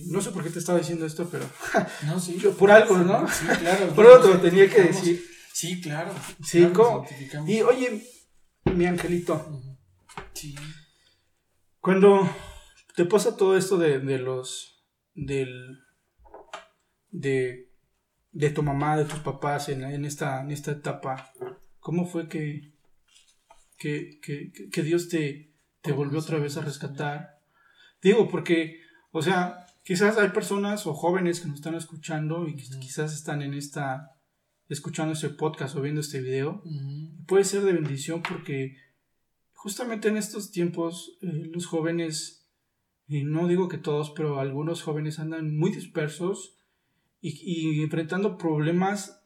no 0.07 0.21
sé 0.21 0.31
por 0.31 0.45
qué 0.45 0.51
te 0.51 0.61
estaba 0.61 0.79
diciendo 0.79 1.05
esto, 1.05 1.29
pero. 1.29 1.45
No, 2.07 2.21
sí. 2.21 2.41
por 2.59 2.71
algo, 2.71 2.99
¿no? 2.99 3.27
Sí, 3.27 3.47
claro. 3.47 3.89
por 3.97 4.07
algo 4.07 4.23
te 4.23 4.35
lo 4.35 4.41
tenía 4.41 4.71
que 4.71 4.83
decir. 4.83 5.25
Sí, 5.53 5.81
claro. 5.81 6.13
Sí, 6.43 6.69
Y 7.47 7.63
oye, 7.63 8.03
mi 8.75 8.87
angelito. 8.87 9.61
Sí. 10.35 10.55
Cuando 11.85 12.29
te 12.97 13.05
pasa 13.05 13.37
todo 13.37 13.57
esto 13.57 13.79
de, 13.79 14.01
de 14.01 14.19
los. 14.19 14.85
del. 15.15 15.79
de. 17.11 17.71
de 18.33 18.51
tu 18.51 18.63
mamá, 18.63 18.97
de 18.97 19.05
tus 19.05 19.21
papás 19.21 19.69
en, 19.69 19.85
en, 19.85 20.05
esta, 20.05 20.41
en 20.41 20.51
esta 20.51 20.73
etapa, 20.73 21.31
¿cómo 21.79 22.07
fue 22.07 22.29
que. 22.29 22.73
que, 23.79 24.19
que, 24.21 24.51
que 24.73 24.83
Dios 24.83 25.09
te 25.09 25.55
te 25.85 25.93
volvió 25.93 26.19
otra 26.19 26.39
vez 26.39 26.57
a 26.57 26.63
rescatar. 26.63 27.39
Digo, 28.03 28.29
porque, 28.29 28.81
o 29.13 29.21
sea, 29.21 29.67
quizás 29.85 30.17
hay 30.17 30.31
personas 30.31 30.87
o 30.87 30.95
jóvenes 30.95 31.41
que 31.41 31.47
nos 31.47 31.57
están 31.57 31.75
escuchando 31.75 32.49
y 32.49 32.57
quizás 32.57 33.13
están 33.13 33.43
en 33.43 33.53
esta, 33.53 34.17
escuchando 34.71 35.13
este 35.13 35.29
podcast 35.29 35.77
o 35.77 35.83
viendo 35.83 36.01
este 36.01 36.23
video. 36.23 36.63
Puede 37.27 37.45
ser 37.45 37.65
de 37.65 37.75
bendición 37.75 38.23
porque 38.23 38.79
justamente 39.65 40.09
en 40.09 40.19
estos 40.19 40.51
tiempos 40.51 41.17
eh, 41.23 41.49
los 41.51 41.65
jóvenes, 41.65 42.51
y 43.07 43.25
no 43.25 43.49
digo 43.49 43.67
que 43.67 43.79
todos, 43.79 44.11
pero 44.11 44.39
algunos 44.39 44.83
jóvenes 44.83 45.19
andan 45.19 45.57
muy 45.57 45.71
dispersos 45.71 46.59
y, 47.23 47.83
enfrentando 47.83 48.37
problemas 48.37 49.23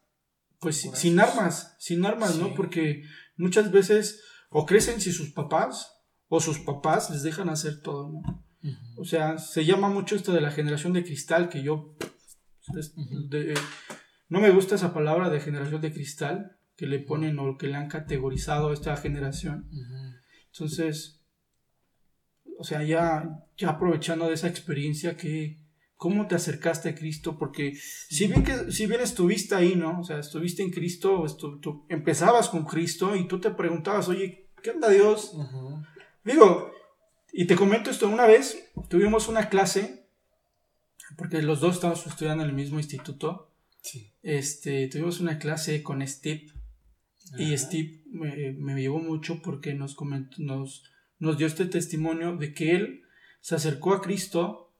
pues 0.60 0.88
sin 0.94 1.18
armas, 1.18 1.74
sin 1.80 2.06
armas, 2.06 2.36
¿no? 2.36 2.54
Porque 2.54 3.02
muchas 3.36 3.72
veces 3.72 4.22
o 4.50 4.64
crecen 4.64 5.00
sin 5.00 5.12
sus 5.12 5.32
papás 5.32 5.92
o 6.28 6.38
sus 6.38 6.60
papás 6.60 7.10
les 7.10 7.24
dejan 7.24 7.48
hacer 7.48 7.82
todo, 7.82 8.12
¿no? 8.12 8.44
O 8.96 9.04
sea, 9.04 9.38
se 9.38 9.64
llama 9.64 9.88
mucho 9.88 10.14
esto 10.14 10.32
de 10.32 10.40
la 10.40 10.52
generación 10.52 10.92
de 10.92 11.02
cristal, 11.02 11.48
que 11.48 11.64
yo 11.64 11.96
no 14.28 14.40
me 14.40 14.50
gusta 14.50 14.76
esa 14.76 14.94
palabra 14.94 15.30
de 15.30 15.40
generación 15.40 15.80
de 15.80 15.92
cristal 15.92 16.58
que 16.76 16.86
le 16.86 17.00
ponen 17.00 17.40
o 17.40 17.58
que 17.58 17.66
le 17.66 17.74
han 17.74 17.88
categorizado 17.88 18.70
a 18.70 18.74
esta 18.74 18.96
generación. 18.96 19.68
Entonces, 20.52 21.20
o 22.58 22.64
sea, 22.64 22.82
ya, 22.82 23.44
ya 23.56 23.70
aprovechando 23.70 24.26
de 24.26 24.34
esa 24.34 24.48
experiencia 24.48 25.16
que 25.16 25.58
cómo 25.98 26.28
te 26.28 26.36
acercaste 26.36 26.88
a 26.88 26.94
Cristo, 26.94 27.36
porque 27.38 27.74
si 27.76 28.28
bien 28.28 28.44
que 28.44 28.70
si 28.70 28.86
bien 28.86 29.00
estuviste 29.00 29.54
ahí, 29.54 29.74
¿no? 29.74 30.00
O 30.00 30.04
sea, 30.04 30.18
estuviste 30.20 30.62
en 30.62 30.70
Cristo, 30.70 31.26
tú 31.60 31.84
empezabas 31.88 32.48
con 32.48 32.64
Cristo 32.64 33.16
y 33.16 33.26
tú 33.26 33.40
te 33.40 33.50
preguntabas, 33.50 34.08
oye, 34.08 34.48
¿qué 34.62 34.70
onda 34.70 34.88
Dios? 34.88 35.32
Digo, 36.24 36.70
y 37.32 37.46
te 37.46 37.56
comento 37.56 37.90
esto, 37.90 38.08
una 38.08 38.26
vez 38.26 38.70
tuvimos 38.88 39.28
una 39.28 39.48
clase, 39.48 40.08
porque 41.16 41.42
los 41.42 41.60
dos 41.60 41.74
estamos 41.76 42.06
estudiando 42.06 42.44
en 42.44 42.50
el 42.50 42.56
mismo 42.56 42.78
instituto. 42.78 43.50
Este, 44.22 44.88
tuvimos 44.88 45.20
una 45.20 45.38
clase 45.38 45.82
con 45.82 46.06
Steve. 46.06 46.46
Y 47.36 47.56
Steve 47.58 48.02
me, 48.06 48.52
me, 48.52 48.80
llevó 48.80 49.00
mucho 49.00 49.42
porque 49.42 49.74
nos, 49.74 49.94
comentó, 49.94 50.36
nos, 50.38 50.84
nos 51.18 51.36
dio 51.36 51.46
este 51.46 51.66
testimonio 51.66 52.36
de 52.36 52.54
que 52.54 52.74
él 52.74 53.02
se 53.40 53.54
acercó 53.54 53.92
a 53.92 54.00
Cristo 54.00 54.74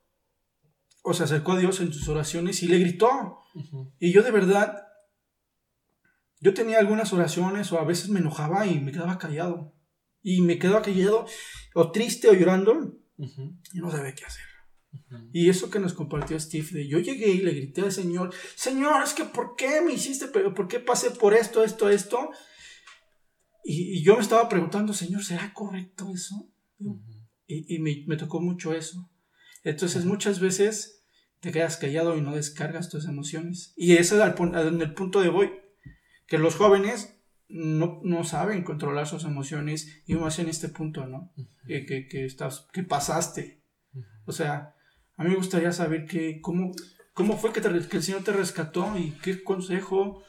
o 1.03 1.15
se 1.15 1.25
acercó 1.25 1.53
a 1.53 1.59
Dios 1.59 1.81
en 1.81 1.93
sus 1.93 2.09
oraciones 2.09 2.63
y 2.63 2.69
le 2.69 2.79
gritó. 2.79 3.39
Y 3.99 4.13
yo 4.13 4.23
de 4.23 4.31
verdad, 4.31 4.87
yo 6.41 6.55
tenía 6.55 6.79
algunas 6.79 7.13
oraciones 7.13 7.73
o 7.73 7.79
a 7.79 7.85
veces 7.85 8.09
me 8.09 8.21
enojaba 8.21 8.67
y 8.67 8.81
me 8.81 8.93
quedaba 8.93 9.19
callado. 9.19 9.75
Y 10.23 10.43
me 10.43 10.59
quedo 10.59 10.81
callado 10.83 11.27
o 11.75 11.91
triste 11.93 12.29
o 12.29 12.35
llorando. 12.35 12.99
Y 13.17 13.79
no 13.79 13.91
sabe 13.91 14.15
qué 14.15 14.25
hacer. 14.25 14.48
Y 15.33 15.49
eso 15.49 15.71
que 15.71 15.79
nos 15.79 15.95
compartió 15.95 16.39
Steve, 16.39 16.69
de 16.71 16.89
yo 16.89 16.99
llegué 16.99 17.29
y 17.29 17.39
le 17.39 17.53
grité 17.53 17.83
al 17.83 17.93
Señor, 17.93 18.33
Señor, 18.55 19.03
es 19.03 19.13
que 19.13 19.25
¿por 19.25 19.55
qué 19.57 19.81
me 19.81 19.93
hiciste, 19.93 20.29
pero 20.29 20.55
por 20.55 20.69
qué 20.69 20.81
pasé 20.81 21.11
por 21.11 21.35
esto, 21.35 21.63
esto, 21.65 21.89
esto? 21.89 22.31
Y, 23.65 24.03
yo 24.03 24.17
me 24.17 24.23
estaba 24.23 24.49
preguntando, 24.49 24.93
Señor, 24.93 25.23
¿será 25.25 25.53
correcto 25.53 26.11
eso? 26.13 26.51
Y, 27.47 27.79
me, 27.79 28.17
tocó 28.17 28.41
mucho 28.41 28.75
eso. 28.75 29.11
Entonces 29.65 30.05
muchas 30.05 30.41
veces 30.41 31.05
te 31.41 31.53
quedas 31.53 31.77
callado 31.77 32.17
y 32.17 32.21
no 32.21 32.35
descargas 32.35 32.89
tus 32.89 33.07
emociones. 33.07 33.75
Y 33.77 33.93
ese 33.93 34.17
es 34.17 34.23
el, 34.23 34.83
el 34.83 34.95
punto 34.95 35.21
de 35.21 35.29
hoy, 35.29 35.53
que 36.27 36.39
los 36.39 36.57
jóvenes 36.57 37.19
no, 37.49 38.01
no, 38.05 38.25
saben 38.25 38.63
controlar 38.63 39.07
sus 39.07 39.25
emociones 39.25 40.03
y 40.07 40.15
más 40.15 40.39
en 40.39 40.49
este 40.49 40.69
punto, 40.69 41.07
¿no? 41.07 41.33
que, 41.67 41.85
que, 42.09 42.25
estás, 42.25 42.67
que 42.73 42.83
pasaste. 42.83 43.63
O 44.27 44.33
sea, 44.33 44.75
a 45.19 45.25
mí 45.25 45.31
me 45.31 45.37
gustaría 45.37 45.73
saber 45.73 46.07
que, 46.07 46.41
cómo, 46.41 46.73
cómo 47.13 47.37
fue 47.37 47.53
que, 47.53 47.59
el 47.59 48.03
Señor 48.03 48.23
te 48.23 48.33
rescató 48.33 48.97
y 48.97 49.11
qué 49.21 49.43
consejo. 49.43 50.23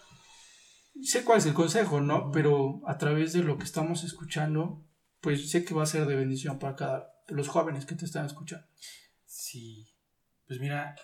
Sé 1.03 1.23
cuál 1.23 1.37
es 1.37 1.45
el 1.45 1.53
consejo, 1.53 2.01
¿no? 2.01 2.31
Pero 2.31 2.81
a 2.87 2.97
través 2.97 3.31
de 3.31 3.43
lo 3.43 3.59
que 3.59 3.65
estamos 3.65 4.03
escuchando, 4.03 4.83
pues 5.21 5.51
sé 5.51 5.63
que 5.63 5.75
va 5.75 5.83
a 5.83 5.85
ser 5.85 6.07
de 6.07 6.15
bendición 6.15 6.57
para 6.57 6.75
cada, 6.75 7.13
los 7.27 7.47
jóvenes 7.49 7.85
que 7.85 7.93
te 7.93 8.05
están 8.05 8.25
escuchando. 8.25 8.65
Sí. 9.27 9.87
Pues 10.47 10.59
mira, 10.59 10.95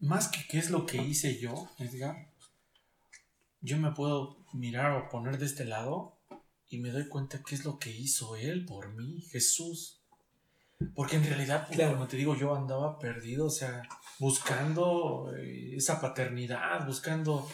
más 0.00 0.26
que 0.26 0.40
qué 0.48 0.58
es 0.58 0.70
lo 0.70 0.84
que 0.84 1.00
hice 1.00 1.38
yo, 1.38 1.70
Edgar, 1.78 2.32
yo 3.60 3.78
me 3.78 3.92
puedo 3.92 4.44
mirar 4.54 4.90
o 4.90 5.08
poner 5.08 5.38
de 5.38 5.46
este 5.46 5.64
lado 5.64 6.18
y 6.68 6.78
me 6.80 6.90
doy 6.90 7.06
cuenta 7.06 7.44
qué 7.46 7.54
es 7.54 7.64
lo 7.64 7.78
que 7.78 7.90
hizo 7.90 8.34
Él 8.34 8.64
por 8.64 8.92
mí, 8.96 9.20
Jesús. 9.30 9.99
Porque 10.94 11.16
en 11.16 11.24
realidad, 11.24 11.68
como 11.68 12.08
te 12.08 12.16
digo, 12.16 12.34
yo 12.36 12.54
andaba 12.54 12.98
perdido, 12.98 13.46
o 13.46 13.50
sea, 13.50 13.82
buscando 14.18 15.32
eh, 15.36 15.76
esa 15.76 16.00
paternidad, 16.00 16.86
buscando 16.86 17.48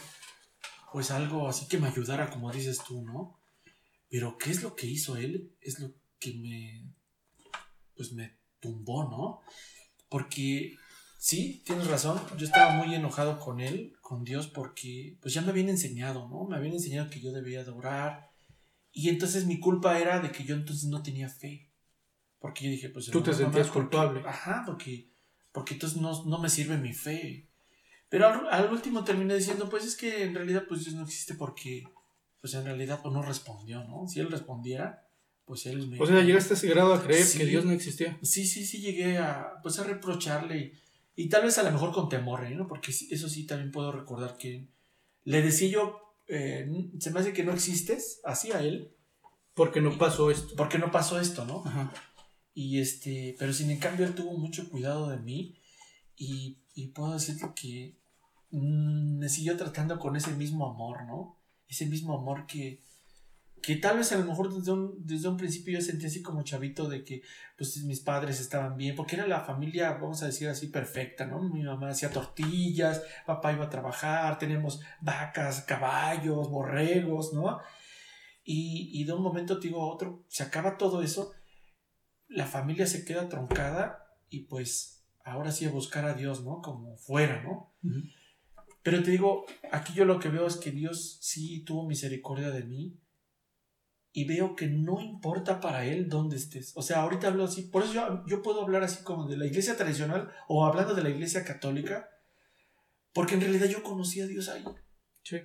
pues 0.91 1.11
algo 1.11 1.47
así 1.47 1.67
que 1.67 1.77
me 1.77 1.87
ayudara, 1.87 2.29
como 2.29 2.51
dices 2.51 2.79
tú, 2.87 3.03
¿no? 3.03 3.39
Pero 4.09 4.37
¿qué 4.37 4.51
es 4.51 4.63
lo 4.63 4.75
que 4.75 4.87
hizo 4.87 5.17
él? 5.17 5.55
Es 5.61 5.79
lo 5.79 5.93
que 6.19 6.33
me, 6.33 6.93
pues 7.95 8.13
me 8.13 8.37
tumbó, 8.59 9.03
¿no? 9.03 9.41
Porque 10.09 10.77
sí, 11.17 11.61
tienes 11.65 11.87
razón, 11.87 12.19
yo 12.37 12.45
estaba 12.45 12.73
muy 12.73 12.95
enojado 12.95 13.39
con 13.39 13.59
él, 13.59 13.93
con 14.01 14.23
Dios, 14.23 14.47
porque 14.47 15.17
pues 15.21 15.33
ya 15.33 15.41
me 15.41 15.49
habían 15.49 15.69
enseñado, 15.69 16.27
¿no? 16.29 16.45
Me 16.45 16.55
habían 16.55 16.73
enseñado 16.73 17.09
que 17.09 17.19
yo 17.19 17.31
debía 17.31 17.63
de 17.63 17.71
orar. 17.71 18.31
Y 18.91 19.09
entonces 19.09 19.45
mi 19.45 19.59
culpa 19.59 19.99
era 19.99 20.19
de 20.19 20.31
que 20.31 20.45
yo 20.45 20.55
entonces 20.55 20.85
no 20.85 21.03
tenía 21.03 21.29
fe. 21.29 21.66
Porque 22.39 22.65
yo 22.65 22.71
dije, 22.71 22.89
pues... 22.89 23.07
Tú 23.07 23.21
te 23.21 23.33
sentías 23.33 23.69
culpable. 23.69 24.21
ajá, 24.25 24.63
porque, 24.65 25.09
porque 25.51 25.73
entonces 25.73 25.99
no, 25.99 26.25
no 26.25 26.39
me 26.39 26.49
sirve 26.49 26.77
mi 26.77 26.93
fe. 26.93 27.47
Pero 28.09 28.49
al, 28.49 28.71
último 28.71 29.03
terminé 29.03 29.35
diciendo, 29.35 29.69
pues 29.69 29.85
es 29.85 29.95
que 29.95 30.23
en 30.23 30.35
realidad 30.35 30.63
pues 30.67 30.85
Dios 30.85 30.95
no 30.95 31.03
existe 31.03 31.33
porque, 31.33 31.83
pues 32.39 32.53
en 32.53 32.63
realidad 32.63 32.99
pues 33.01 33.13
no 33.13 33.21
respondió, 33.21 33.83
¿no? 33.83 34.07
Si 34.07 34.19
él 34.19 34.31
respondiera, 34.31 35.07
pues 35.45 35.65
él 35.65 35.87
me... 35.87 35.99
O 35.99 36.05
sea, 36.05 36.21
llegaste 36.21 36.53
a 36.53 36.57
ese 36.57 36.69
grado 36.69 36.93
a 36.93 37.03
creer 37.03 37.27
que 37.37 37.45
Dios 37.45 37.65
no 37.65 37.71
existía. 37.71 38.17
Sí, 38.21 38.45
sí, 38.45 38.65
sí, 38.65 38.79
llegué 38.79 39.17
a, 39.17 39.59
pues 39.61 39.79
a 39.79 39.83
reprocharle 39.83 40.73
y, 41.15 41.29
tal 41.29 41.43
vez 41.43 41.57
a 41.57 41.63
lo 41.63 41.71
mejor 41.71 41.91
con 41.91 42.09
temor, 42.09 42.45
¿eh? 42.45 42.55
¿no? 42.55 42.67
Porque 42.67 42.91
eso 42.91 43.27
sí 43.27 43.45
también 43.45 43.71
puedo 43.71 43.91
recordar 43.91 44.37
que 44.37 44.67
le 45.23 45.41
decía 45.41 45.67
yo, 45.69 46.15
eh, 46.27 46.69
se 46.99 47.11
me 47.11 47.19
hace 47.19 47.33
que 47.33 47.43
no 47.43 47.53
existes, 47.53 48.21
así 48.23 48.51
a 48.51 48.61
él. 48.61 48.93
Porque 49.53 49.81
no 49.81 49.97
pasó 49.97 50.29
esto. 50.29 50.55
Porque 50.55 50.77
no 50.77 50.91
pasó 50.91 51.19
esto, 51.19 51.43
¿no? 51.43 51.63
Ajá. 51.65 51.91
Y 52.59 52.79
este, 52.79 53.35
pero 53.37 53.53
sin 53.53 53.69
en 53.69 53.77
cambio 53.77 54.07
él 54.07 54.15
tuvo 54.15 54.35
mucho 54.35 54.67
cuidado 54.67 55.09
de 55.09 55.17
mí 55.17 55.61
y, 56.15 56.57
y 56.73 56.87
puedo 56.87 57.13
decirte 57.13 57.51
que 57.55 57.99
mm, 58.49 59.19
me 59.19 59.29
siguió 59.29 59.55
tratando 59.55 59.99
con 59.99 60.15
ese 60.15 60.31
mismo 60.31 60.67
amor, 60.67 61.05
¿no? 61.05 61.37
Ese 61.67 61.85
mismo 61.85 62.17
amor 62.17 62.47
que, 62.47 62.81
que 63.61 63.75
tal 63.75 63.99
vez 63.99 64.11
a 64.11 64.17
lo 64.17 64.25
mejor 64.25 64.51
desde 64.51 64.71
un, 64.71 64.95
desde 65.05 65.29
un 65.29 65.37
principio 65.37 65.77
yo 65.77 65.85
sentí 65.85 66.07
así 66.07 66.23
como 66.23 66.41
chavito 66.41 66.89
de 66.89 67.03
que 67.03 67.21
pues 67.59 67.77
mis 67.83 67.99
padres 67.99 68.39
estaban 68.39 68.75
bien, 68.75 68.95
porque 68.95 69.17
era 69.17 69.27
la 69.27 69.41
familia, 69.41 69.91
vamos 69.91 70.23
a 70.23 70.25
decir 70.25 70.47
así, 70.47 70.65
perfecta, 70.65 71.27
¿no? 71.27 71.39
Mi 71.39 71.61
mamá 71.61 71.89
hacía 71.89 72.09
tortillas, 72.09 73.03
papá 73.27 73.53
iba 73.53 73.65
a 73.65 73.69
trabajar, 73.69 74.39
tenemos 74.39 74.81
vacas, 74.99 75.61
caballos, 75.61 76.49
borregos, 76.49 77.33
¿no? 77.33 77.59
Y, 78.43 78.89
y 78.99 79.03
de 79.03 79.13
un 79.13 79.21
momento 79.21 79.59
digo 79.59 79.83
a 79.83 79.93
otro, 79.93 80.25
se 80.27 80.41
acaba 80.41 80.75
todo 80.75 81.03
eso 81.03 81.33
la 82.27 82.45
familia 82.45 82.87
se 82.87 83.05
queda 83.05 83.29
troncada 83.29 84.05
y 84.29 84.41
pues 84.41 85.05
ahora 85.23 85.51
sí 85.51 85.65
a 85.65 85.71
buscar 85.71 86.05
a 86.05 86.13
Dios, 86.13 86.43
¿no? 86.43 86.61
Como 86.61 86.97
fuera, 86.97 87.43
¿no? 87.43 87.73
Pero 88.83 89.03
te 89.03 89.11
digo, 89.11 89.45
aquí 89.71 89.93
yo 89.93 90.05
lo 90.05 90.19
que 90.19 90.29
veo 90.29 90.47
es 90.47 90.57
que 90.57 90.71
Dios 90.71 91.19
sí 91.21 91.63
tuvo 91.65 91.87
misericordia 91.87 92.49
de 92.51 92.63
mí 92.63 92.97
y 94.13 94.25
veo 94.25 94.55
que 94.55 94.67
no 94.67 95.01
importa 95.01 95.59
para 95.59 95.85
Él 95.85 96.09
dónde 96.09 96.37
estés. 96.37 96.71
O 96.75 96.81
sea, 96.81 97.01
ahorita 97.01 97.27
hablo 97.27 97.43
así, 97.43 97.63
por 97.63 97.83
eso 97.83 97.93
yo, 97.93 98.23
yo 98.25 98.41
puedo 98.41 98.61
hablar 98.61 98.83
así 98.83 99.03
como 99.03 99.27
de 99.27 99.37
la 99.37 99.45
iglesia 99.45 99.75
tradicional 99.75 100.31
o 100.47 100.65
hablando 100.65 100.95
de 100.95 101.03
la 101.03 101.09
iglesia 101.09 101.43
católica, 101.43 102.09
porque 103.13 103.35
en 103.35 103.41
realidad 103.41 103.67
yo 103.67 103.83
conocí 103.83 104.21
a 104.21 104.27
Dios 104.27 104.49
ahí. 104.49 104.63
Sí. 105.23 105.41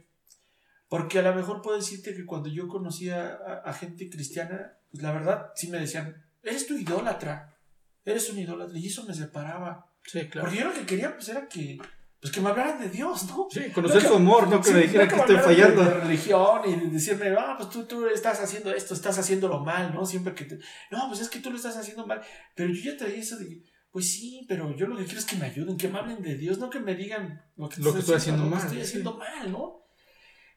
Porque 0.89 1.19
a 1.19 1.23
lo 1.23 1.35
mejor 1.35 1.63
puedo 1.63 1.77
decirte 1.77 2.15
que 2.15 2.25
cuando 2.25 2.49
yo 2.49 2.69
conocía 2.69 3.35
a 3.65 3.73
gente 3.73 4.09
cristiana, 4.09 4.79
pues 4.91 5.03
la 5.03 5.13
verdad 5.13 5.51
sí 5.55 5.69
me 5.69 5.79
decían, 5.79 6.25
eres 6.43 6.67
tu 6.67 6.75
idólatra, 6.75 7.59
eres 8.05 8.31
un 8.31 8.39
idólatra, 8.39 8.79
y 8.79 8.87
eso 8.87 9.05
me 9.05 9.15
separaba. 9.15 9.87
Sí, 10.05 10.29
claro. 10.29 10.49
Porque 10.49 10.61
yo 10.61 10.69
lo 10.69 10.75
que 10.75 10.87
quería, 10.87 11.15
pues, 11.15 11.29
era 11.29 11.49
que, 11.49 11.79
pues, 12.21 12.33
que 12.33 12.41
me 12.41 12.51
hablaran 12.51 12.81
de 12.81 12.89
Dios, 12.89 13.25
¿no? 13.29 13.49
Sí, 13.51 13.71
conocer 13.73 14.03
su 14.03 14.15
amor, 14.15 14.49
no 14.49 14.61
que 14.61 14.73
me 14.73 14.83
dijeran 14.83 15.09
que, 15.09 15.17
estoy 15.17 15.37
fallando. 15.37 15.85
De, 15.85 15.95
religión 15.95 16.61
y 16.67 16.91
decirme, 16.91 17.35
ah, 17.39 17.55
pues 17.57 17.71
tú, 17.71 17.85
tú 17.85 18.07
estás 18.07 18.41
haciendo 18.41 18.73
esto, 18.73 18.95
estás 18.95 19.19
haciéndolo 19.19 19.61
mal, 19.61 19.95
¿no? 19.95 20.05
Siempre 20.07 20.35
que 20.35 20.45
te, 20.45 20.59
no, 20.91 21.09
pues 21.09 21.21
es 21.21 21.29
que 21.29 21.41
tú 21.41 21.51
lo 21.51 21.57
estás 21.57 21.77
haciendo 21.77 22.07
mal. 22.07 22.23
Pero 22.55 22.73
yo 22.73 22.93
ya 22.93 22.97
traía 22.97 23.19
eso 23.19 23.37
de, 23.39 23.63
pues 23.91 24.11
sí, 24.11 24.47
pero 24.49 24.75
yo 24.77 24.87
lo 24.87 24.97
que 24.97 25.05
quiero 25.05 25.21
es 25.21 25.27
que 25.27 25.37
me 25.37 25.47
ayuden, 25.47 25.77
que 25.77 25.89
me 25.89 25.99
hablen 25.99 26.23
de 26.23 26.37
Dios, 26.37 26.59
no 26.59 26.71
que 26.71 26.81
me 26.81 26.95
digan 26.95 27.43
lo 27.57 27.69
que, 27.69 27.81
lo 27.81 27.93
que 27.93 28.01
estoy 28.01 28.17
haciendo, 28.17 28.47
mal. 28.47 28.63
estoy 28.65 28.81
haciendo 28.81 29.17
mal, 29.17 29.53
¿no? 29.53 29.83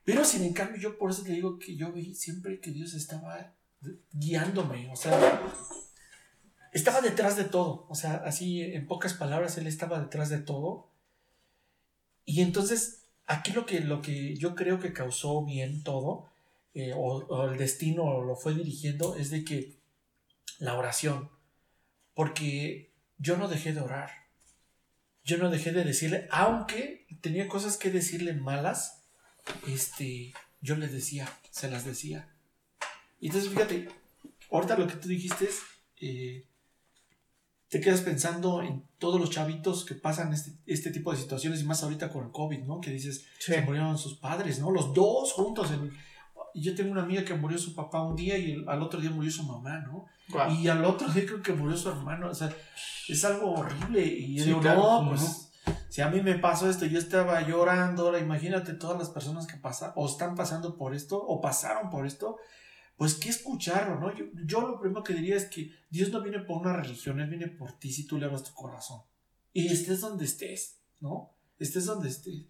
Pero 0.05 0.23
sin 0.23 0.43
en 0.43 0.53
cambio, 0.53 0.79
yo 0.79 0.97
por 0.97 1.11
eso 1.11 1.23
te 1.23 1.31
digo 1.31 1.57
que 1.57 1.75
yo 1.75 1.91
vi 1.91 2.13
siempre 2.13 2.59
que 2.59 2.71
Dios 2.71 2.93
estaba 2.93 3.55
guiándome, 4.13 4.89
o 4.91 4.95
sea, 4.95 5.41
estaba 6.75 6.99
detrás 6.99 7.37
de 7.37 7.45
todo, 7.45 7.85
o 7.87 7.95
sea, 7.95 8.15
así 8.25 8.61
en 8.61 8.85
pocas 8.85 9.13
palabras, 9.13 9.57
él 9.57 9.65
estaba 9.65 9.97
detrás 9.97 10.29
de 10.29 10.39
todo. 10.39 10.91
Y 12.25 12.41
entonces, 12.41 13.05
aquí 13.27 13.53
lo 13.53 13.65
que, 13.65 13.79
lo 13.79 14.01
que 14.01 14.35
yo 14.35 14.55
creo 14.55 14.77
que 14.77 14.91
causó 14.91 15.45
bien 15.45 15.83
todo, 15.83 16.29
eh, 16.73 16.91
o, 16.93 17.45
el 17.49 17.57
destino 17.57 18.21
lo 18.21 18.35
fue 18.35 18.53
dirigiendo, 18.53 19.15
es 19.15 19.29
de 19.29 19.45
que 19.45 19.77
la 20.59 20.77
oración, 20.77 21.29
porque 22.13 22.91
yo 23.19 23.37
no 23.37 23.47
dejé 23.47 23.71
de 23.71 23.79
orar, 23.79 24.11
yo 25.23 25.37
no 25.37 25.49
dejé 25.49 25.71
de 25.71 25.85
decirle, 25.85 26.27
aunque 26.29 27.07
tenía 27.21 27.47
cosas 27.47 27.77
que 27.77 27.89
decirle 27.89 28.33
malas, 28.33 29.05
este, 29.65 30.33
yo 30.59 30.75
les 30.75 30.91
decía, 30.91 31.29
se 31.51 31.71
las 31.71 31.85
decía. 31.85 32.35
Y 33.21 33.27
entonces, 33.27 33.49
fíjate, 33.49 33.87
ahorita 34.51 34.77
lo 34.77 34.87
que 34.87 34.95
tú 34.95 35.07
dijiste 35.07 35.45
es, 35.45 35.61
eh, 36.01 36.45
te 37.69 37.81
quedas 37.81 38.01
pensando 38.01 38.61
en 38.61 38.83
todos 38.99 39.19
los 39.19 39.29
chavitos 39.29 39.85
que 39.85 39.95
pasan 39.95 40.33
este, 40.33 40.51
este 40.65 40.91
tipo 40.91 41.11
de 41.11 41.17
situaciones 41.17 41.61
y 41.61 41.65
más 41.65 41.83
ahorita 41.83 42.09
con 42.09 42.25
el 42.25 42.31
COVID, 42.31 42.59
¿no? 42.59 42.79
Que 42.79 42.91
dices, 42.91 43.25
se 43.39 43.61
murieron 43.61 43.97
sus 43.97 44.17
padres, 44.17 44.59
¿no? 44.59 44.71
Los 44.71 44.93
dos 44.93 45.33
juntos. 45.33 45.69
yo 46.53 46.75
tengo 46.75 46.91
una 46.91 47.03
amiga 47.03 47.25
que 47.25 47.33
murió 47.33 47.57
su 47.57 47.73
papá 47.73 48.01
un 48.03 48.15
día 48.15 48.37
y 48.37 48.63
al 48.67 48.81
otro 48.81 49.01
día 49.01 49.09
murió 49.09 49.31
su 49.31 49.43
mamá, 49.43 49.79
¿no? 49.79 50.05
Y 50.53 50.67
al 50.67 50.83
otro 50.85 51.07
día 51.09 51.25
creo 51.25 51.41
que 51.41 51.53
murió 51.53 51.75
su 51.77 51.89
hermano. 51.89 52.29
O 52.29 52.33
sea, 52.35 52.53
es 53.07 53.25
algo 53.25 53.53
horrible. 53.53 54.05
Y 54.05 54.35
yo 54.35 54.45
digo, 54.45 54.61
no, 54.61 55.09
pues 55.09 55.51
si 55.89 56.01
a 56.01 56.09
mí 56.09 56.21
me 56.21 56.35
pasó 56.35 56.69
esto, 56.69 56.85
yo 56.85 56.99
estaba 56.99 57.47
llorando, 57.47 58.03
ahora 58.03 58.19
imagínate 58.19 58.73
todas 58.73 58.99
las 58.99 59.09
personas 59.09 59.47
que 59.47 59.57
pasan 59.57 59.91
o 59.95 60.07
están 60.07 60.35
pasando 60.35 60.77
por 60.77 60.93
esto 60.93 61.17
o 61.17 61.41
pasaron 61.41 61.89
por 61.89 62.05
esto 62.05 62.37
pues 62.97 63.15
que 63.15 63.29
escucharlo, 63.29 63.99
¿no? 63.99 64.15
Yo, 64.15 64.25
yo, 64.45 64.61
lo 64.61 64.79
primero 64.79 65.03
que 65.03 65.13
diría 65.13 65.35
es 65.35 65.45
que 65.45 65.71
Dios 65.89 66.09
no 66.11 66.21
viene 66.21 66.39
por 66.39 66.61
una 66.61 66.73
religión, 66.73 67.19
Él 67.19 67.29
viene 67.29 67.47
por 67.47 67.77
ti 67.77 67.91
si 67.91 68.07
tú 68.07 68.17
le 68.17 68.25
abres 68.25 68.43
tu 68.43 68.53
corazón. 68.53 69.01
Y 69.51 69.67
estés 69.67 70.01
donde 70.01 70.25
estés, 70.25 70.79
¿no? 70.99 71.33
Estés 71.59 71.85
donde 71.85 72.09
estés. 72.09 72.45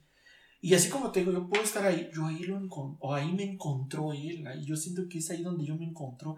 Y 0.61 0.73
así 0.73 0.89
como 0.89 1.11
te 1.11 1.19
digo, 1.19 1.31
yo 1.31 1.47
puedo 1.47 1.63
estar 1.63 1.85
ahí, 1.85 2.09
yo 2.13 2.25
ahí 2.25 2.43
lo 2.43 2.59
o 2.99 3.13
ahí 3.13 3.31
me 3.33 3.43
encontró 3.43 4.13
Él, 4.13 4.45
ahí 4.47 4.65
yo 4.65 4.75
siento 4.75 5.07
que 5.07 5.19
es 5.19 5.29
ahí 5.29 5.43
donde 5.43 5.65
yo 5.65 5.75
me 5.75 5.85
encontró, 5.85 6.35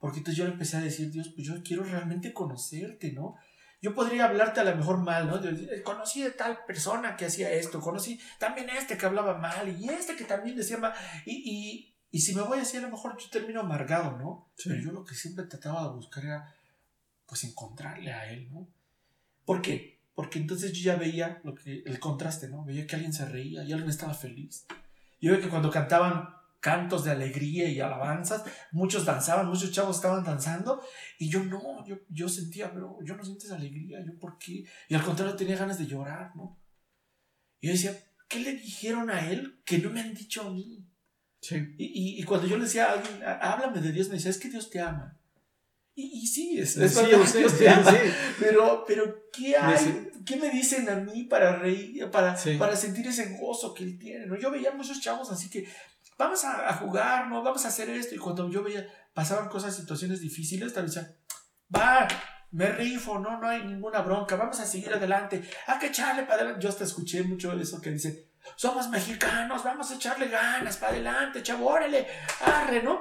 porque 0.00 0.18
entonces 0.18 0.38
yo 0.38 0.44
le 0.44 0.52
empecé 0.52 0.76
a 0.76 0.80
decir, 0.80 1.10
Dios, 1.10 1.28
pues 1.34 1.46
yo 1.46 1.62
quiero 1.62 1.84
realmente 1.84 2.32
conocerte, 2.32 3.12
¿no? 3.12 3.36
Yo 3.80 3.94
podría 3.94 4.24
hablarte 4.24 4.58
a 4.58 4.64
lo 4.64 4.74
mejor 4.74 4.98
mal, 4.98 5.28
¿no? 5.28 5.40
conocí 5.84 6.24
a 6.24 6.36
tal 6.36 6.58
persona 6.66 7.16
que 7.16 7.26
hacía 7.26 7.52
esto, 7.52 7.80
conocí 7.80 8.18
también 8.40 8.68
a 8.70 8.78
este 8.78 8.98
que 8.98 9.06
hablaba 9.06 9.38
mal 9.38 9.68
y 9.68 9.88
este 9.88 10.16
que 10.16 10.24
también 10.24 10.56
decía 10.56 10.78
mal, 10.78 10.92
y 11.24 11.34
y 11.48 11.97
si 12.12 12.34
me 12.34 12.42
voy 12.42 12.58
así, 12.58 12.76
a 12.76 12.80
lo 12.80 12.90
mejor 12.90 13.16
yo 13.18 13.28
termino 13.30 13.60
amargado, 13.60 14.16
¿no? 14.16 14.50
Pero 14.62 14.76
yo 14.80 14.92
lo 14.92 15.04
que 15.04 15.14
siempre 15.14 15.44
trataba 15.44 15.84
de 15.84 15.94
buscar 15.94 16.24
era 16.24 16.54
pues 17.26 17.44
encontrarle 17.44 18.12
a 18.12 18.30
él, 18.30 18.48
¿no? 18.50 18.68
¿Por 19.44 19.60
qué? 19.60 20.00
Porque 20.14 20.38
entonces 20.38 20.72
yo 20.72 20.92
ya 20.92 20.96
veía 20.96 21.40
lo 21.44 21.54
que, 21.54 21.82
el 21.84 22.00
contraste, 22.00 22.48
¿no? 22.48 22.64
Veía 22.64 22.86
que 22.86 22.96
alguien 22.96 23.12
se 23.12 23.26
reía 23.26 23.62
y 23.62 23.72
alguien 23.72 23.90
estaba 23.90 24.14
feliz. 24.14 24.66
Yo 25.20 25.32
veía 25.32 25.44
que 25.44 25.50
cuando 25.50 25.70
cantaban 25.70 26.30
cantos 26.60 27.04
de 27.04 27.12
alegría 27.12 27.68
y 27.68 27.80
alabanzas, 27.80 28.42
muchos 28.72 29.04
danzaban, 29.04 29.46
muchos 29.46 29.70
chavos 29.70 29.96
estaban 29.96 30.24
danzando 30.24 30.82
y 31.18 31.28
yo 31.28 31.44
no, 31.44 31.86
yo, 31.86 31.98
yo 32.08 32.28
sentía, 32.28 32.72
pero 32.72 32.98
yo 33.04 33.16
no 33.16 33.24
siento 33.24 33.46
esa 33.46 33.56
alegría, 33.56 34.04
yo 34.04 34.18
por 34.18 34.38
qué, 34.38 34.64
y 34.88 34.94
al 34.94 35.04
contrario 35.04 35.36
tenía 35.36 35.56
ganas 35.56 35.78
de 35.78 35.86
llorar, 35.86 36.34
¿no? 36.34 36.58
Y 37.60 37.68
yo 37.68 37.72
decía, 37.74 37.96
¿qué 38.28 38.40
le 38.40 38.52
dijeron 38.54 39.10
a 39.10 39.30
él 39.30 39.60
que 39.64 39.78
no 39.78 39.90
me 39.90 40.00
han 40.00 40.14
dicho 40.14 40.42
a 40.42 40.50
mí? 40.50 40.87
Sí. 41.40 41.56
Y, 41.78 42.20
y, 42.20 42.22
cuando 42.24 42.46
yo 42.46 42.56
le 42.56 42.64
decía 42.64 42.86
a 42.86 42.92
alguien, 42.92 43.22
háblame 43.22 43.80
de 43.80 43.92
Dios, 43.92 44.08
me 44.08 44.16
decía, 44.16 44.30
es 44.30 44.38
que 44.38 44.48
Dios 44.48 44.70
te 44.70 44.80
ama. 44.80 45.16
Y, 45.94 46.20
y 46.22 46.26
sí, 46.26 46.58
es, 46.58 46.76
es 46.76 46.94
sí, 46.94 47.06
Dios 47.06 47.58
te 47.58 47.68
ama. 47.68 47.92
Pero, 48.38 48.84
pero 48.86 49.30
¿qué 49.32 49.56
hay? 49.56 50.10
¿Qué 50.24 50.36
me 50.36 50.50
dicen 50.50 50.88
a 50.88 50.96
mí 50.96 51.24
para 51.24 51.56
reír, 51.56 52.10
para, 52.10 52.36
para 52.58 52.76
sentir 52.76 53.06
ese 53.06 53.36
gozo 53.40 53.72
que 53.72 53.84
él 53.84 53.98
tiene? 53.98 54.26
¿no? 54.26 54.36
Yo 54.36 54.50
veía 54.50 54.72
muchos 54.72 55.00
chavos 55.00 55.30
así 55.30 55.48
que 55.48 55.66
vamos 56.18 56.44
a, 56.44 56.72
jugar, 56.74 57.28
¿no? 57.28 57.42
Vamos 57.42 57.64
a 57.64 57.68
hacer 57.68 57.88
esto. 57.88 58.14
Y 58.14 58.18
cuando 58.18 58.50
yo 58.50 58.62
veía, 58.62 58.86
pasaban 59.14 59.48
cosas, 59.48 59.74
situaciones 59.74 60.20
difíciles, 60.20 60.74
tal 60.74 60.84
vez 60.84 60.94
decía, 60.94 61.16
va, 61.74 62.06
me 62.50 62.66
rifo, 62.72 63.18
no, 63.18 63.40
no 63.40 63.48
hay 63.48 63.64
ninguna 63.64 64.00
bronca, 64.02 64.36
vamos 64.36 64.58
a 64.60 64.66
seguir 64.66 64.92
adelante, 64.92 65.42
hay 65.66 65.78
que 65.78 65.86
echarle 65.86 66.24
para 66.24 66.36
adelante. 66.36 66.62
Yo 66.62 66.68
hasta 66.68 66.84
escuché 66.84 67.22
mucho 67.22 67.52
eso 67.52 67.80
que 67.80 67.90
dice, 67.90 68.27
somos 68.56 68.88
mexicanos, 68.88 69.64
vamos 69.64 69.90
a 69.90 69.94
echarle 69.94 70.28
ganas 70.28 70.76
para 70.76 70.92
adelante, 70.92 71.42
chavo, 71.42 71.66
órale, 71.66 72.06
arre, 72.40 72.82
¿no? 72.82 73.00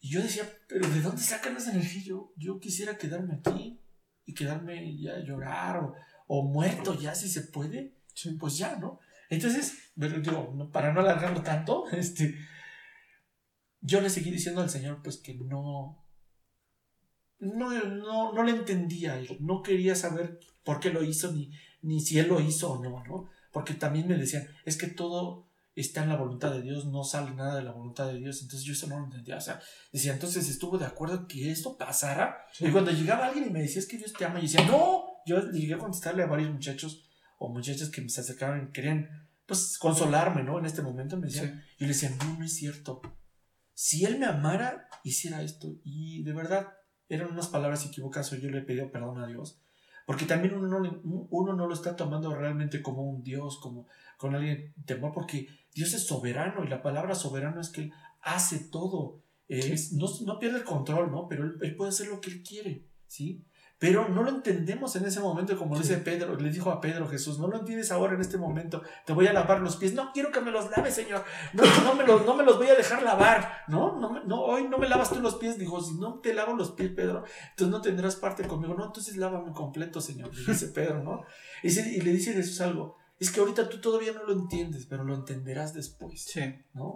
Y 0.00 0.10
yo 0.10 0.22
decía, 0.22 0.44
pero 0.68 0.88
¿de 0.88 1.00
dónde 1.00 1.22
sacan 1.22 1.56
esa 1.56 1.70
energía? 1.70 2.14
Yo, 2.36 2.60
quisiera 2.60 2.98
quedarme 2.98 3.34
aquí 3.34 3.80
y 4.24 4.34
quedarme 4.34 4.96
ya 4.98 5.12
a 5.12 5.24
llorar 5.24 5.76
o, 5.78 5.94
o 6.26 6.44
muerto 6.44 6.98
ya 6.98 7.14
si 7.14 7.28
se 7.28 7.42
puede. 7.42 8.02
Pues 8.38 8.58
ya, 8.58 8.76
¿no? 8.76 9.00
Entonces, 9.30 9.92
digo, 9.96 10.70
para 10.70 10.92
no 10.92 11.00
alargarlo 11.00 11.42
tanto, 11.42 11.88
este, 11.92 12.34
yo 13.80 14.00
le 14.00 14.10
seguí 14.10 14.30
diciendo 14.30 14.60
al 14.60 14.70
Señor, 14.70 15.00
pues 15.02 15.18
que 15.18 15.34
no, 15.34 16.04
no, 17.38 17.84
no, 17.84 18.32
no 18.32 18.42
le 18.42 18.52
entendía, 18.52 19.20
no 19.40 19.62
quería 19.62 19.94
saber 19.94 20.38
por 20.64 20.80
qué 20.80 20.90
lo 20.90 21.02
hizo, 21.02 21.32
ni, 21.32 21.50
ni 21.80 22.00
si 22.00 22.18
él 22.18 22.28
lo 22.28 22.40
hizo 22.40 22.72
o 22.72 22.82
no, 22.82 23.02
¿no? 23.04 23.30
Porque 23.52 23.74
también 23.74 24.08
me 24.08 24.16
decían, 24.16 24.48
es 24.64 24.76
que 24.76 24.86
todo 24.88 25.48
está 25.74 26.02
en 26.02 26.10
la 26.10 26.16
voluntad 26.16 26.52
de 26.52 26.62
Dios, 26.62 26.86
no 26.86 27.04
sale 27.04 27.34
nada 27.34 27.56
de 27.56 27.62
la 27.62 27.72
voluntad 27.72 28.06
de 28.08 28.18
Dios. 28.18 28.42
Entonces 28.42 28.66
yo 28.66 28.72
eso 28.72 28.86
no 28.88 28.98
lo 28.98 29.04
entendía. 29.04 29.36
O 29.36 29.40
sea, 29.40 29.60
decía, 29.92 30.12
entonces 30.12 30.48
estuvo 30.48 30.78
de 30.78 30.86
acuerdo 30.86 31.26
que 31.26 31.50
esto 31.50 31.76
pasara. 31.76 32.44
Y 32.60 32.70
cuando 32.70 32.90
llegaba 32.90 33.26
alguien 33.26 33.46
y 33.48 33.50
me 33.50 33.62
decía, 33.62 33.80
es 33.80 33.86
que 33.86 33.98
Dios 33.98 34.12
te 34.12 34.24
ama, 34.24 34.38
y 34.38 34.42
decía, 34.42 34.64
no. 34.66 35.04
Yo 35.24 35.50
llegué 35.52 35.74
a 35.74 35.78
contestarle 35.78 36.24
a 36.24 36.26
varios 36.26 36.50
muchachos 36.50 37.08
o 37.38 37.48
muchachas 37.48 37.90
que 37.90 38.00
me 38.00 38.08
se 38.08 38.22
acercaban 38.22 38.68
y 38.68 38.72
querían 38.72 39.08
pues 39.46 39.78
consolarme, 39.78 40.42
¿no? 40.42 40.58
En 40.58 40.66
este 40.66 40.82
momento 40.82 41.16
me 41.16 41.26
decían, 41.26 41.64
y 41.78 41.84
le 41.84 41.88
decía, 41.88 42.10
no, 42.10 42.38
no 42.38 42.44
es 42.44 42.54
cierto. 42.54 43.00
Si 43.72 44.04
él 44.04 44.18
me 44.18 44.26
amara, 44.26 44.88
hiciera 45.04 45.42
esto. 45.42 45.76
Y 45.84 46.22
de 46.24 46.32
verdad, 46.32 46.68
eran 47.08 47.30
unas 47.30 47.48
palabras 47.48 47.84
equivocadas 47.86 48.32
o 48.32 48.36
yo 48.36 48.50
le 48.50 48.62
pedí 48.62 48.84
perdón 48.90 49.20
a 49.20 49.26
Dios. 49.26 49.60
Porque 50.12 50.26
también 50.26 50.52
uno 50.52 50.78
no, 50.78 51.26
uno 51.30 51.54
no 51.54 51.66
lo 51.66 51.72
está 51.72 51.96
tomando 51.96 52.34
realmente 52.34 52.82
como 52.82 53.02
un 53.02 53.22
Dios, 53.22 53.56
como 53.56 53.86
con 54.18 54.34
alguien 54.34 54.74
temor, 54.84 55.10
porque 55.14 55.48
Dios 55.74 55.94
es 55.94 56.06
soberano 56.06 56.62
y 56.62 56.68
la 56.68 56.82
palabra 56.82 57.14
soberano 57.14 57.62
es 57.62 57.70
que 57.70 57.84
Él 57.84 57.92
hace 58.20 58.58
todo. 58.58 59.22
Es, 59.48 59.94
no, 59.94 60.06
no, 60.26 60.38
pierde 60.38 60.58
el 60.58 60.64
control, 60.64 61.10
¿no? 61.10 61.28
Pero 61.28 61.44
él, 61.44 61.54
él, 61.62 61.76
puede 61.76 61.88
hacer 61.88 62.08
lo 62.08 62.20
que 62.20 62.28
Él 62.28 62.42
quiere, 62.42 62.84
¿sí? 63.06 63.42
Pero 63.82 64.08
no 64.08 64.22
lo 64.22 64.30
entendemos 64.30 64.94
en 64.94 65.06
ese 65.06 65.18
momento, 65.18 65.58
como 65.58 65.76
dice 65.76 65.96
Pedro, 65.96 66.36
le 66.36 66.50
dijo 66.50 66.70
a 66.70 66.80
Pedro 66.80 67.08
Jesús, 67.08 67.40
no 67.40 67.48
lo 67.48 67.58
entiendes 67.58 67.90
ahora 67.90 68.14
en 68.14 68.20
este 68.20 68.38
momento, 68.38 68.80
te 69.04 69.12
voy 69.12 69.26
a 69.26 69.32
lavar 69.32 69.60
los 69.60 69.74
pies, 69.74 69.92
no 69.92 70.12
quiero 70.12 70.30
que 70.30 70.40
me 70.40 70.52
los 70.52 70.70
laves, 70.70 70.94
Señor, 70.94 71.24
no, 71.52 71.64
no, 71.82 71.96
me, 71.96 72.06
los, 72.06 72.24
no 72.24 72.36
me 72.36 72.44
los 72.44 72.58
voy 72.58 72.68
a 72.68 72.76
dejar 72.76 73.02
lavar, 73.02 73.64
¿no? 73.66 73.98
No, 73.98 74.22
no, 74.22 74.40
hoy 74.40 74.68
no 74.68 74.78
me 74.78 74.88
lavas 74.88 75.10
tú 75.10 75.18
los 75.18 75.34
pies, 75.34 75.58
dijo, 75.58 75.82
si 75.82 75.94
no 75.94 76.20
te 76.20 76.32
lavo 76.32 76.54
los 76.54 76.70
pies, 76.70 76.92
Pedro, 76.94 77.24
entonces 77.50 77.72
no 77.72 77.80
tendrás 77.80 78.14
parte 78.14 78.46
conmigo, 78.46 78.74
no, 78.74 78.86
entonces 78.86 79.16
lávame 79.16 79.50
completo, 79.52 80.00
Señor, 80.00 80.30
dice 80.30 80.68
Pedro, 80.72 81.02
¿no? 81.02 81.24
Y, 81.64 81.76
y 81.76 82.00
le 82.02 82.12
dice 82.12 82.34
Jesús 82.34 82.60
algo, 82.60 82.98
es 83.18 83.32
que 83.32 83.40
ahorita 83.40 83.68
tú 83.68 83.80
todavía 83.80 84.12
no 84.12 84.22
lo 84.22 84.32
entiendes, 84.32 84.86
pero 84.86 85.02
lo 85.02 85.16
entenderás 85.16 85.74
después, 85.74 86.22
sí. 86.22 86.54
¿no? 86.72 86.94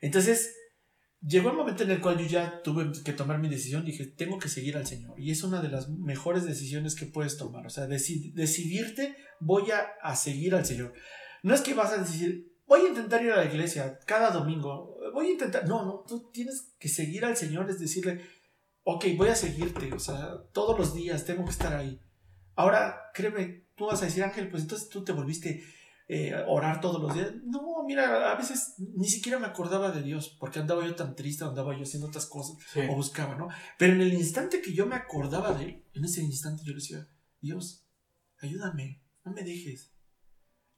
Entonces, 0.00 0.56
Llegó 1.22 1.50
el 1.50 1.56
momento 1.56 1.82
en 1.82 1.90
el 1.90 2.00
cual 2.00 2.18
yo 2.18 2.26
ya 2.26 2.62
tuve 2.62 2.90
que 3.04 3.12
tomar 3.12 3.38
mi 3.38 3.48
decisión, 3.50 3.84
dije, 3.84 4.06
tengo 4.06 4.38
que 4.38 4.48
seguir 4.48 4.78
al 4.78 4.86
Señor. 4.86 5.20
Y 5.20 5.30
es 5.30 5.42
una 5.42 5.60
de 5.60 5.68
las 5.68 5.90
mejores 5.90 6.44
decisiones 6.44 6.94
que 6.94 7.04
puedes 7.04 7.36
tomar. 7.36 7.66
O 7.66 7.70
sea, 7.70 7.86
decidirte, 7.86 9.16
voy 9.38 9.64
a, 9.70 10.16
seguir 10.16 10.54
al 10.54 10.64
Señor. 10.64 10.94
No 11.42 11.54
es 11.54 11.60
que 11.60 11.74
vas 11.74 11.92
a 11.92 11.98
decir, 11.98 12.56
voy 12.66 12.80
a 12.80 12.88
intentar 12.88 13.22
ir 13.22 13.32
a 13.32 13.36
la 13.36 13.44
iglesia 13.44 13.98
cada 14.06 14.30
domingo, 14.30 14.96
voy 15.12 15.26
a 15.26 15.32
intentar. 15.32 15.68
No, 15.68 15.84
no, 15.84 16.04
tú 16.08 16.30
tienes 16.32 16.72
que 16.78 16.88
seguir 16.88 17.26
al 17.26 17.36
Señor, 17.36 17.68
es 17.68 17.78
decirle, 17.78 18.22
ok, 18.84 19.04
voy 19.18 19.28
a 19.28 19.36
seguirte. 19.36 19.92
O 19.92 19.98
sea, 19.98 20.38
todos 20.52 20.78
los 20.78 20.94
días 20.94 21.26
tengo 21.26 21.44
que 21.44 21.50
estar 21.50 21.74
ahí. 21.74 22.00
Ahora, 22.54 23.10
créeme, 23.12 23.66
tú 23.76 23.86
vas 23.86 24.00
a 24.00 24.06
decir, 24.06 24.22
Ángel, 24.24 24.48
pues 24.48 24.62
entonces 24.62 24.88
tú 24.88 25.04
te 25.04 25.12
volviste 25.12 25.62
eh, 26.12 26.34
orar 26.48 26.80
todos 26.80 27.00
los 27.00 27.14
días. 27.14 27.30
No, 27.44 27.84
mira, 27.86 28.32
a 28.32 28.34
veces 28.34 28.74
ni 28.78 29.08
siquiera 29.08 29.38
me 29.38 29.46
acordaba 29.46 29.92
de 29.92 30.02
Dios, 30.02 30.36
porque 30.40 30.58
andaba 30.58 30.84
yo 30.84 30.96
tan 30.96 31.14
triste, 31.14 31.44
andaba 31.44 31.76
yo 31.76 31.84
haciendo 31.84 32.08
otras 32.08 32.26
cosas, 32.26 32.56
o 32.90 32.96
buscaba, 32.96 33.36
¿no? 33.36 33.46
Pero 33.78 33.92
en 33.92 34.00
el 34.00 34.12
instante 34.12 34.60
que 34.60 34.74
yo 34.74 34.86
me 34.86 34.96
acordaba 34.96 35.52
de 35.52 35.64
Él, 35.66 35.84
en 35.94 36.04
ese 36.04 36.20
instante 36.22 36.64
yo 36.64 36.72
le 36.72 36.80
decía, 36.80 37.06
Dios, 37.40 37.86
ayúdame, 38.40 39.04
no 39.24 39.30
me 39.30 39.44
dejes. 39.44 39.94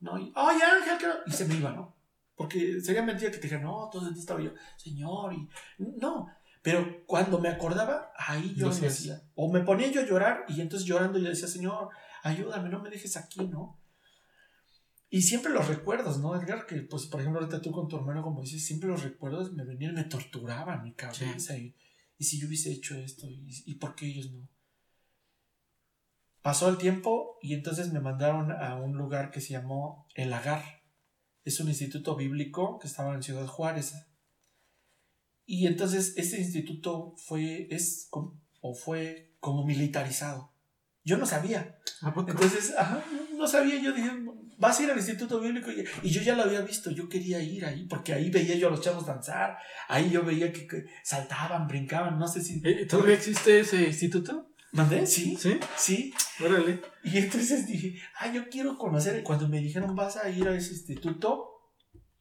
No, 0.01 0.19
y, 0.19 0.31
ay, 0.37 0.59
Ángel, 0.61 1.09
y 1.25 1.33
se 1.33 1.47
me 1.47 1.55
iba, 1.55 1.73
¿no? 1.73 1.97
Porque 2.35 2.83
sería 2.83 3.01
mentira 3.01 3.31
que 3.31 3.39
te 3.39 3.45
dijera, 3.45 3.63
no, 3.63 3.89
todo 3.91 4.09
el 4.09 4.13
día 4.13 4.21
estaba 4.21 4.43
yo, 4.43 4.51
Señor, 4.77 5.33
y 5.33 5.49
no. 5.79 6.27
Pero 6.61 7.07
cuando 7.07 7.39
me 7.39 7.49
acordaba, 7.49 8.13
ahí 8.19 8.55
yo 8.55 8.69
decía, 8.69 9.23
o 9.35 9.51
me 9.51 9.63
ponía 9.63 9.91
yo 9.91 10.03
a 10.03 10.07
llorar, 10.07 10.45
y 10.49 10.61
entonces 10.61 10.87
llorando 10.87 11.19
yo 11.19 11.31
decía, 11.31 11.49
Señor, 11.49 11.89
ayúdame, 12.23 12.69
no 12.69 12.83
me 12.83 12.91
dejes 12.91 13.17
aquí, 13.17 13.47
¿no? 13.47 13.82
Y 15.15 15.21
siempre 15.21 15.53
los 15.53 15.69
recuerdos, 15.69 16.21
¿no, 16.21 16.35
Edgar? 16.35 16.65
Que, 16.65 16.77
pues, 16.77 17.05
por 17.05 17.21
ejemplo, 17.21 17.43
ahorita 17.43 17.61
tú 17.61 17.71
con 17.71 17.87
tu 17.87 17.97
hermano, 17.97 18.23
como 18.23 18.41
dices, 18.41 18.65
siempre 18.65 18.89
los 18.89 19.03
recuerdos 19.03 19.53
me 19.53 19.63
venían, 19.63 19.95
me 19.95 20.05
torturaban 20.05 20.83
mi 20.83 20.95
cabeza. 20.95 21.55
Y, 21.59 21.75
si 22.19 22.41
yo 22.41 22.49
hubiese 22.49 22.73
hecho 22.73 22.97
esto, 22.97 23.27
y, 23.29 23.75
por 23.75 23.95
qué 23.95 24.07
ellos 24.07 24.33
no? 24.33 24.49
Pasó 26.41 26.71
el 26.71 26.79
tiempo 26.79 27.37
y 27.43 27.53
entonces 27.53 27.93
me 27.93 28.01
mandaron 28.01 28.53
a 28.53 28.77
un 28.77 28.97
lugar 28.97 29.31
que 29.31 29.43
se 29.43 29.53
llamó 29.53 30.09
El 30.15 30.31
Lagar. 30.31 30.83
Es 31.45 31.61
un 31.61 31.69
instituto 31.69 32.17
bíblico 32.17 32.79
que 32.79 32.87
estaba 32.87 33.15
en 33.15 33.23
Ciudad 33.23 33.47
Juárez. 33.47 33.95
Y 35.45 35.67
entonces 35.67 36.15
ese 36.17 36.41
instituto 36.41 37.15
fue, 37.19 37.69
es, 37.71 38.09
o 38.63 38.75
fue 38.75 39.37
como 39.41 39.67
militarizado. 39.67 40.55
Yo 41.05 41.19
no 41.19 41.27
sabía. 41.27 41.79
Entonces, 42.17 42.75
ajá, 42.79 43.05
no 43.37 43.47
sabía. 43.47 43.81
Yo 43.83 43.93
dije, 43.93 44.11
vas 44.63 44.79
a 44.79 44.85
ir 44.85 44.91
al 44.91 44.97
Instituto 44.97 45.41
Bíblico. 45.41 45.71
Y, 46.03 46.09
yo 46.09 46.23
ya 46.23 46.37
lo 46.37 46.45
había 46.45 46.61
visto, 46.61 46.91
yo 46.93 47.09
quería 47.09 47.43
ir 47.43 47.65
ahí, 47.65 47.85
porque 47.87 48.15
ahí 48.15 48.31
veía 48.31 48.55
yo 48.55 48.69
a 48.69 48.71
los 48.71 48.81
chavos 48.81 49.05
danzar, 49.05 49.59
ahí 49.89 50.09
yo 50.09 50.25
veía 50.25 50.53
que, 50.53 50.69
saltaban, 51.03 51.67
brincaban, 51.67 52.17
no 52.17 52.29
sé 52.29 52.41
si... 52.41 52.63
Eh, 52.65 52.87
¿Todavía 52.87 53.17
existe 53.17 53.59
ese 53.59 53.83
instituto? 53.83 54.53
¿Mandé? 54.71 55.05
Sí. 55.05 55.37
¿Sí? 55.37 55.59
Sí. 55.77 56.15
Órale. 56.43 56.81
Y 57.03 57.19
entonces 57.19 57.67
dije, 57.67 58.01
ah, 58.21 58.33
yo 58.33 58.49
quiero 58.49 58.79
conocer. 58.79 59.23
Cuando 59.25 59.49
me 59.49 59.59
dijeron, 59.59 59.97
vas 59.97 60.17
a 60.17 60.31
ir 60.31 60.47
a 60.49 60.55
ese 60.55 60.73
instituto 60.73 61.49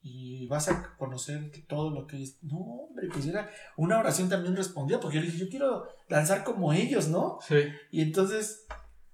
y 0.01 0.47
vas 0.47 0.67
a 0.67 0.95
conocer 0.97 1.51
todo 1.69 1.91
lo 1.91 2.07
que 2.07 2.23
es. 2.23 2.39
No, 2.41 2.57
hombre, 2.57 3.07
pues 3.13 3.27
era 3.27 3.49
una 3.77 3.99
oración 3.99 4.27
también 4.27 4.55
respondía, 4.55 4.99
porque 4.99 5.17
yo 5.17 5.23
dije, 5.23 5.37
yo 5.37 5.47
quiero 5.47 5.85
danzar 6.09 6.43
como 6.43 6.73
ellos, 6.73 7.07
¿no? 7.07 7.37
Sí. 7.47 7.55
Y 7.91 8.01
entonces, 8.01 8.65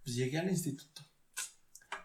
pues 0.04 0.16
llegué 0.16 0.40
al 0.40 0.50
instituto. 0.50 1.07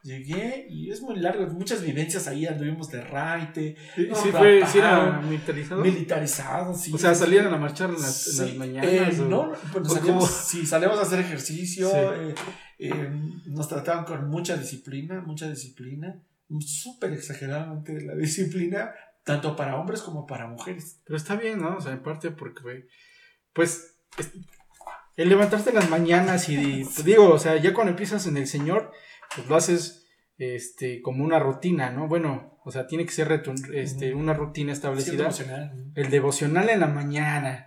Llegué 0.02 0.66
y 0.68 0.90
es 0.90 1.00
muy 1.00 1.14
largo, 1.14 1.46
muchas 1.54 1.80
vivencias 1.80 2.26
ahí, 2.26 2.44
anduvimos 2.44 2.90
de 2.90 3.02
raite. 3.02 3.76
Sí, 3.94 4.08
fue, 4.32 4.66
sí 4.66 4.78
era 4.78 5.20
militarizado. 5.20 5.80
Militarizado, 5.80 6.74
sí. 6.74 6.90
O 6.92 6.98
sea, 6.98 7.14
salían 7.14 7.46
a 7.46 7.56
marchar 7.56 7.90
en 7.90 8.02
las, 8.02 8.56
mañanas. 8.56 8.90
Eh, 8.92 9.22
no, 9.28 9.52
pues 9.72 9.92
salíamos, 9.92 10.28
sí, 10.28 10.66
salíamos 10.66 10.98
a 10.98 11.02
hacer 11.02 11.20
ejercicio, 11.20 11.88
eh, 12.14 12.34
eh, 12.80 13.10
nos 13.46 13.68
trataban 13.68 14.04
con 14.04 14.28
mucha 14.28 14.56
disciplina, 14.56 15.20
mucha 15.20 15.48
disciplina, 15.48 16.20
súper 16.58 17.12
exageradamente 17.12 18.00
la 18.00 18.16
disciplina, 18.16 18.92
tanto 19.22 19.54
para 19.54 19.76
hombres 19.76 20.02
como 20.02 20.26
para 20.26 20.48
mujeres. 20.48 21.00
Pero 21.04 21.16
está 21.16 21.36
bien, 21.36 21.60
¿no? 21.60 21.76
O 21.76 21.80
sea, 21.80 21.92
en 21.92 22.02
parte 22.02 22.32
porque, 22.32 22.88
pues, 23.52 23.98
el 25.16 25.28
levantarte 25.28 25.70
en 25.70 25.76
las 25.76 25.88
mañanas 25.88 26.48
y, 26.48 26.84
digo, 27.04 27.28
o 27.28 27.38
sea, 27.38 27.56
ya 27.56 27.72
cuando 27.72 27.92
empiezas 27.92 28.26
en 28.26 28.36
el 28.36 28.48
Señor 28.48 28.90
pues 29.36 29.48
lo 29.48 29.56
haces 29.56 30.06
este, 30.38 31.00
como 31.02 31.24
una 31.24 31.38
rutina, 31.38 31.90
¿no? 31.90 32.08
Bueno, 32.08 32.58
o 32.64 32.70
sea, 32.70 32.86
tiene 32.86 33.04
que 33.04 33.12
ser 33.12 33.42
este, 33.74 34.14
una 34.14 34.34
rutina 34.34 34.72
establecida. 34.72 35.12
el 35.12 35.18
devocional. 35.18 35.92
El 35.94 36.10
devocional 36.10 36.68
en 36.68 36.80
la 36.80 36.88
mañana. 36.88 37.66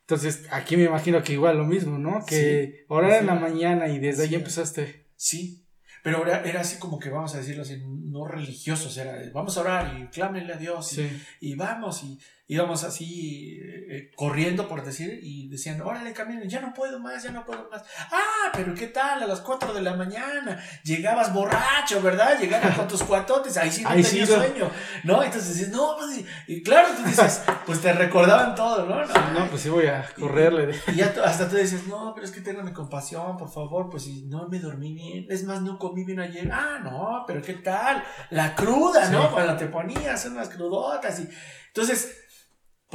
Entonces, 0.00 0.46
aquí 0.50 0.76
me 0.76 0.84
imagino 0.84 1.22
que 1.22 1.32
igual 1.32 1.58
lo 1.58 1.64
mismo, 1.64 1.98
¿no? 1.98 2.24
Que 2.24 2.84
orar 2.88 3.20
en 3.20 3.26
la 3.26 3.34
mañana 3.34 3.88
y 3.88 3.98
desde 3.98 4.24
ahí 4.24 4.34
empezaste. 4.36 5.06
Sí, 5.16 5.66
pero 6.06 6.24
era, 6.24 6.42
era, 6.44 6.60
así 6.60 6.78
como 6.78 7.00
que, 7.00 7.10
vamos 7.10 7.34
a 7.34 7.38
decirlo 7.38 7.62
así, 7.62 7.82
no 7.84 8.24
religiosos, 8.28 8.96
era 8.96 9.18
vamos 9.32 9.58
a 9.58 9.62
orar 9.62 9.98
y 9.98 10.06
clámenle 10.06 10.52
a 10.52 10.56
Dios 10.56 10.96
y, 11.40 11.56
vamos 11.56 12.04
y 12.04 12.20
íbamos 12.48 12.84
así 12.84 13.58
eh, 13.88 14.12
corriendo 14.14 14.68
por 14.68 14.84
decir 14.84 15.18
y 15.22 15.48
decían, 15.48 15.80
órale 15.80 16.12
caminen, 16.12 16.48
ya 16.48 16.60
no 16.60 16.72
puedo 16.72 17.00
más, 17.00 17.22
ya 17.22 17.32
no 17.32 17.44
puedo 17.44 17.68
más. 17.70 17.82
Ah, 18.12 18.50
pero 18.52 18.74
¿qué 18.74 18.86
tal? 18.86 19.22
A 19.22 19.26
las 19.26 19.40
4 19.40 19.74
de 19.74 19.82
la 19.82 19.94
mañana 19.94 20.62
llegabas 20.84 21.32
borracho, 21.32 22.00
¿verdad? 22.02 22.38
Llegabas 22.38 22.76
con 22.76 22.86
tus 22.86 23.02
cuatotes, 23.02 23.56
ahí 23.56 23.70
sí 23.70 23.82
no 23.82 23.90
tenías 23.90 24.28
sueño, 24.28 24.70
¿no? 25.02 25.22
Entonces 25.22 25.56
dices, 25.56 25.72
no, 25.72 25.96
pues, 25.98 26.24
y, 26.46 26.62
claro, 26.62 26.88
tú 26.96 27.02
dices, 27.02 27.42
pues 27.66 27.80
te 27.80 27.92
recordaban 27.92 28.54
todo, 28.54 28.86
¿no? 28.86 29.04
No, 29.04 29.50
pues 29.50 29.62
sí 29.62 29.68
voy 29.68 29.86
a 29.86 30.08
correrle. 30.18 30.74
Y 30.88 30.96
ya 30.96 31.12
hasta 31.24 31.48
tú 31.48 31.56
dices, 31.56 31.86
no, 31.88 32.12
pero 32.14 32.26
es 32.26 32.32
que 32.32 32.46
mi 32.62 32.72
compasión, 32.72 33.36
por 33.36 33.50
favor, 33.50 33.90
pues 33.90 34.04
si 34.04 34.26
no 34.26 34.48
me 34.48 34.60
dormí 34.60 34.94
bien, 34.94 35.26
es 35.28 35.44
más, 35.44 35.62
no 35.62 35.78
comí 35.78 36.04
bien 36.04 36.20
ayer. 36.20 36.48
Ah, 36.52 36.78
no, 36.82 37.24
pero 37.26 37.42
¿qué 37.42 37.54
tal? 37.54 38.04
La 38.30 38.54
cruda, 38.54 39.10
¿no? 39.10 39.32
Cuando 39.32 39.56
te 39.56 39.66
ponías 39.66 40.24
unas 40.26 40.48
crudotas 40.48 41.20
y... 41.20 41.28
Entonces, 41.68 42.25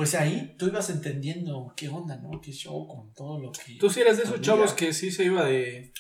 pues 0.02 0.16
ahí 0.16 0.56
tú 0.58 0.66
ibas 0.66 0.90
entendiendo 0.90 1.76
qué 1.78 1.88
onda, 1.88 2.18
¿no? 2.18 2.42
Qué 2.42 2.52
show 2.52 2.88
con 2.88 3.14
todo 3.14 3.40
lo 3.40 3.52
que. 3.52 3.76
¿Tú 3.76 3.88
sí 3.88 4.02
eras 4.02 4.18
de 4.18 4.24
esos 4.24 4.42
chavos 4.42 4.74
que 4.74 4.94
sí 4.94 5.12
se 5.12 5.26
iba 5.26 5.46
de. 5.46 5.94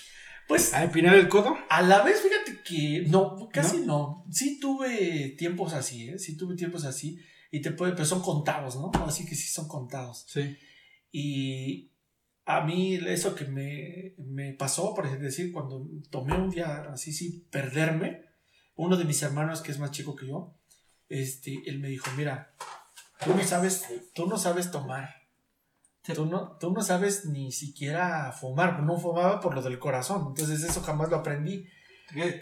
Pues. 0.47 0.74
A 0.74 0.84
empinar 0.84 1.14
el 1.14 1.30
codo? 1.30 1.56
A 1.70 1.84
la 1.84 2.02
vez, 2.02 2.20
fíjate 2.20 2.64
que. 2.64 3.06
No, 3.10 3.47
casi 3.54 3.82
no. 3.82 4.26
Sí 4.32 4.60
tuve 4.60 5.36
tiempos 5.38 5.74
así, 5.74 6.10
¿eh? 6.10 6.18
Sí 6.18 6.36
tuve 6.36 6.56
tiempos 6.56 6.84
así. 6.86 7.20
Y 7.52 7.62
te 7.62 7.70
puede. 7.70 7.91
Pero 7.91 8.06
son 8.06 8.24
contados, 8.24 8.76
¿no? 8.76 8.89
Así 9.06 9.24
que 9.24 9.36
sí 9.36 9.47
son 9.49 9.68
contados. 9.68 10.26
Sí. 10.28 10.58
Y. 11.12 11.91
A 12.45 12.62
mí, 12.62 12.95
eso 12.95 13.36
que 13.36 13.45
me, 13.45 14.16
me 14.18 14.54
pasó, 14.54 14.95
por 14.95 15.16
decir, 15.20 15.52
cuando 15.52 15.88
tomé 16.10 16.36
un 16.36 16.49
día 16.49 16.88
así, 16.91 17.14
sí, 17.14 17.45
perderme, 17.52 18.24
uno 18.74 18.97
de 18.97 19.06
mis 19.06 19.22
hermanos, 19.22 19.62
que 19.62 19.72
es 19.72 19.78
más 19.78 19.91
chico 19.91 20.16
que 20.16 20.26
yo, 20.26 20.58
este, 21.08 21.62
él 21.68 21.78
me 21.78 21.89
dijo: 21.89 22.10
Mira, 22.18 22.56
Tú 23.24 23.36
no 23.36 23.44
sabes, 23.44 23.86
tú 24.14 24.28
no 24.28 24.38
sabes 24.38 24.72
tomar. 24.72 25.10
Tú 26.04 26.26
no, 26.26 26.58
tú 26.58 26.72
no 26.72 26.82
sabes 26.82 27.26
ni 27.26 27.52
siquiera 27.52 28.32
fumar. 28.32 28.82
No 28.84 28.98
fumaba 28.98 29.40
por 29.40 29.54
lo 29.54 29.62
del 29.62 29.80
corazón. 29.80 30.28
Entonces 30.30 30.64
eso 30.64 30.82
jamás 30.82 31.10
lo 31.10 31.18
aprendí. 31.18 31.68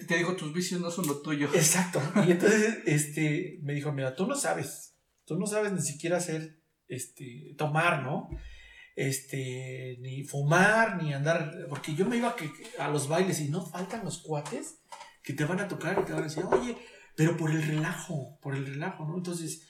Te 0.07 0.17
dijo, 0.17 0.35
tus 0.35 0.53
vicios 0.53 0.79
no 0.79 0.89
son 0.89 1.07
lo 1.07 1.21
tuyo. 1.21 1.49
Exacto. 1.53 2.01
Y 2.27 2.31
entonces 2.31 2.79
este, 2.85 3.59
me 3.61 3.73
dijo, 3.73 3.91
mira, 3.91 4.15
tú 4.15 4.25
no 4.25 4.35
sabes. 4.35 4.95
Tú 5.25 5.37
no 5.37 5.45
sabes 5.45 5.73
ni 5.73 5.81
siquiera 5.81 6.17
hacer, 6.17 6.61
este, 6.87 7.53
tomar, 7.57 8.01
¿no? 8.01 8.29
Este, 8.95 9.97
ni 9.99 10.23
fumar, 10.23 11.01
ni 11.01 11.13
andar. 11.13 11.53
Porque 11.67 11.93
yo 11.93 12.05
me 12.05 12.17
iba 12.17 12.35
a 12.79 12.87
los 12.87 13.07
bailes 13.07 13.41
y 13.41 13.49
no 13.49 13.65
faltan 13.65 14.05
los 14.05 14.19
cuates 14.19 14.79
que 15.21 15.33
te 15.33 15.45
van 15.45 15.59
a 15.59 15.67
tocar 15.67 15.99
y 16.01 16.05
te 16.05 16.13
van 16.13 16.21
a 16.21 16.27
decir, 16.27 16.43
oye, 16.49 16.77
pero 17.15 17.35
por 17.35 17.51
el 17.51 17.61
relajo, 17.61 18.39
por 18.41 18.55
el 18.55 18.65
relajo, 18.65 19.05
¿no? 19.05 19.17
Entonces 19.17 19.69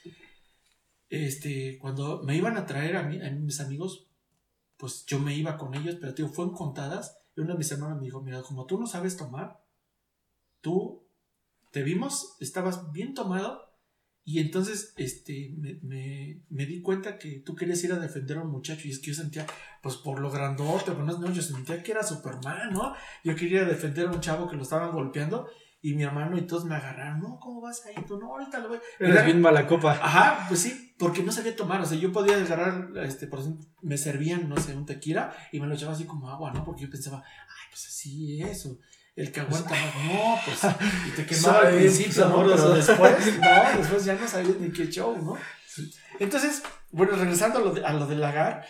este, 1.09 1.77
cuando 1.79 2.23
me 2.23 2.35
iban 2.35 2.57
a 2.57 2.65
traer 2.65 2.95
a, 2.95 3.03
mí, 3.03 3.21
a 3.21 3.29
mis 3.31 3.59
amigos, 3.59 4.07
pues 4.77 5.05
yo 5.05 5.19
me 5.19 5.35
iba 5.35 5.57
con 5.57 5.73
ellos, 5.75 5.97
pero 5.99 6.13
tío, 6.13 6.29
fueron 6.29 6.53
contadas. 6.53 7.17
Y 7.35 7.41
uno 7.41 7.53
de 7.53 7.57
mis 7.57 7.71
hermanos 7.71 7.97
me 7.97 8.05
dijo, 8.05 8.21
mira, 8.21 8.41
como 8.41 8.65
tú 8.65 8.79
no 8.79 8.87
sabes 8.87 9.17
tomar, 9.17 9.63
tú 10.61 11.05
te 11.71 11.83
vimos, 11.83 12.37
estabas 12.39 12.91
bien 12.91 13.13
tomado, 13.13 13.69
y 14.23 14.39
entonces 14.39 14.93
este, 14.97 15.55
me, 15.57 16.43
me, 16.49 16.65
di 16.65 16.81
cuenta 16.81 17.17
que 17.17 17.39
tú 17.39 17.55
querías 17.55 17.83
ir 17.83 17.93
a 17.93 17.99
defender 17.99 18.37
a 18.37 18.43
un 18.43 18.51
muchacho, 18.51 18.87
y 18.87 18.91
es 18.91 18.99
que 18.99 19.07
yo 19.07 19.15
sentía, 19.15 19.47
pues 19.81 19.95
por 19.95 20.19
lo 20.19 20.29
grandote, 20.29 20.91
pues 20.91 21.19
no, 21.19 21.33
yo 21.33 21.41
sentía 21.41 21.81
que 21.81 21.91
era 21.91 22.03
Superman, 22.03 22.71
¿no? 22.71 22.93
Yo 23.23 23.35
quería 23.35 23.65
defender 23.65 24.07
a 24.07 24.11
un 24.11 24.21
chavo 24.21 24.47
que 24.47 24.55
lo 24.55 24.61
estaban 24.63 24.91
golpeando, 24.91 25.47
y 25.81 25.93
mi 25.93 26.03
hermano 26.03 26.37
y 26.37 26.41
todos 26.41 26.65
me 26.65 26.75
agarraron, 26.75 27.21
no, 27.21 27.39
¿cómo 27.39 27.61
vas 27.61 27.85
ahí? 27.85 27.95
Tú, 28.05 28.19
no, 28.19 28.33
ahorita 28.33 28.59
lo 28.59 28.69
voy. 28.69 28.79
Eres 28.99 29.25
bien 29.25 29.41
mala 29.41 29.65
copa. 29.65 29.91
Ajá, 29.93 30.45
pues 30.47 30.59
sí, 30.59 30.93
porque 30.97 31.23
no 31.23 31.31
sabía 31.31 31.55
tomar, 31.55 31.79
o 31.81 31.85
sea, 31.85 31.97
yo 31.97 32.11
podía 32.11 32.35
agarrar, 32.35 32.89
este, 32.97 33.27
por 33.27 33.39
ejemplo, 33.39 33.65
me 33.81 33.97
servían, 33.97 34.49
no 34.49 34.57
sé, 34.57 34.75
un 34.75 34.85
tequila 34.85 35.33
y 35.51 35.59
me 35.59 35.67
lo 35.67 35.75
echaba 35.75 35.93
así 35.93 36.05
como 36.05 36.29
agua, 36.29 36.51
¿no? 36.51 36.65
Porque 36.65 36.83
yo 36.83 36.89
pensaba, 36.89 37.23
ay, 37.25 37.67
pues 37.69 37.87
así, 37.87 38.41
eso. 38.41 38.77
El 39.15 39.31
que 39.31 39.39
aguanta 39.39 39.69
más, 39.69 39.95
no, 40.05 40.35
pues, 40.45 40.75
y 41.07 41.11
te 41.11 41.25
quemaba 41.25 41.67
al 41.67 41.75
principio, 41.75 42.29
¿no? 42.29 42.45
Pero 42.45 42.73
después, 42.73 43.37
no, 43.37 43.79
después 43.79 44.05
ya 44.05 44.15
no 44.15 44.27
sabías 44.27 44.57
ni 44.59 44.71
qué 44.71 44.87
show, 44.89 45.17
¿no? 45.17 45.37
Entonces, 46.19 46.63
bueno, 46.91 47.15
regresando 47.15 47.59
a 47.59 47.61
lo, 47.61 47.73
de, 47.73 47.85
a 47.85 47.93
lo 47.93 48.07
del 48.07 48.21
lagar, 48.21 48.65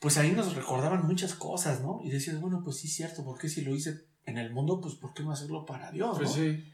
pues 0.00 0.18
ahí 0.18 0.32
nos 0.32 0.54
recordaban 0.54 1.06
muchas 1.06 1.34
cosas, 1.34 1.80
¿no? 1.80 2.00
Y 2.04 2.10
decías, 2.10 2.40
bueno, 2.40 2.60
pues 2.64 2.78
sí, 2.78 2.88
cierto, 2.88 3.24
porque 3.24 3.48
si 3.48 3.62
lo 3.62 3.74
hice 3.74 4.06
en 4.26 4.38
el 4.38 4.52
mundo, 4.52 4.80
pues 4.80 4.94
¿por 4.94 5.14
qué 5.14 5.22
no 5.22 5.32
hacerlo 5.32 5.64
para 5.64 5.90
Dios? 5.90 6.16
Pues 6.18 6.32
sí. 6.32 6.64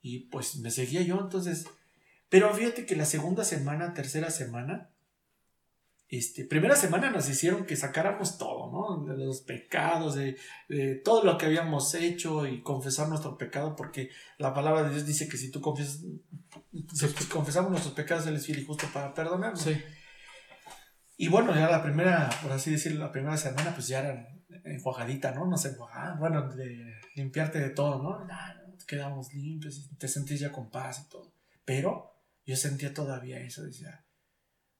Y 0.00 0.30
pues 0.30 0.56
me 0.56 0.70
seguía 0.70 1.02
yo, 1.02 1.20
entonces. 1.20 1.66
Pero 2.28 2.52
fíjate 2.54 2.86
que 2.86 2.96
la 2.96 3.04
segunda 3.04 3.44
semana, 3.44 3.94
tercera 3.94 4.30
semana, 4.30 4.90
este, 6.12 6.44
primera 6.44 6.76
semana 6.76 7.10
nos 7.10 7.26
hicieron 7.30 7.64
que 7.64 7.74
sacáramos 7.74 8.36
todo, 8.36 8.70
¿no? 8.70 9.04
De 9.04 9.24
los 9.24 9.40
pecados, 9.40 10.14
de, 10.14 10.36
todo 11.02 11.24
lo 11.24 11.38
que 11.38 11.46
habíamos 11.46 11.94
hecho 11.94 12.46
y 12.46 12.62
confesar 12.62 13.08
nuestro 13.08 13.38
pecado, 13.38 13.74
porque 13.76 14.10
la 14.36 14.52
palabra 14.52 14.82
de 14.82 14.90
Dios 14.90 15.06
dice 15.06 15.26
que 15.26 15.38
si 15.38 15.50
tú 15.50 15.62
confiesas, 15.62 16.02
si 16.92 17.24
confesamos 17.30 17.70
nuestros 17.70 17.94
pecados, 17.94 18.26
Él 18.26 18.36
es 18.36 18.44
fiel 18.44 18.58
y 18.58 18.64
justo 18.66 18.86
para 18.92 19.14
perdonarnos. 19.14 19.62
Sí. 19.62 19.80
Y 21.16 21.28
bueno, 21.28 21.54
ya 21.54 21.70
la 21.70 21.82
primera, 21.82 22.28
por 22.42 22.52
así 22.52 22.70
decirlo, 22.70 23.06
la 23.06 23.12
primera 23.12 23.38
semana, 23.38 23.72
pues 23.74 23.88
ya 23.88 24.00
eran 24.00 24.41
enjuagadita, 24.64 25.32
¿no? 25.32 25.46
No 25.46 25.56
sé, 25.56 25.76
bueno, 26.18 26.48
de 26.54 26.94
limpiarte 27.14 27.58
de 27.58 27.70
todo, 27.70 28.02
¿no? 28.02 28.26
quedamos 28.86 29.32
limpios 29.32 29.78
y 29.78 29.96
te 29.96 30.08
sentís 30.08 30.40
ya 30.40 30.52
con 30.52 30.70
paz 30.70 31.04
y 31.06 31.08
todo. 31.08 31.32
Pero 31.64 32.12
yo 32.44 32.56
sentía 32.56 32.92
todavía 32.92 33.40
eso, 33.40 33.62
decía, 33.62 34.04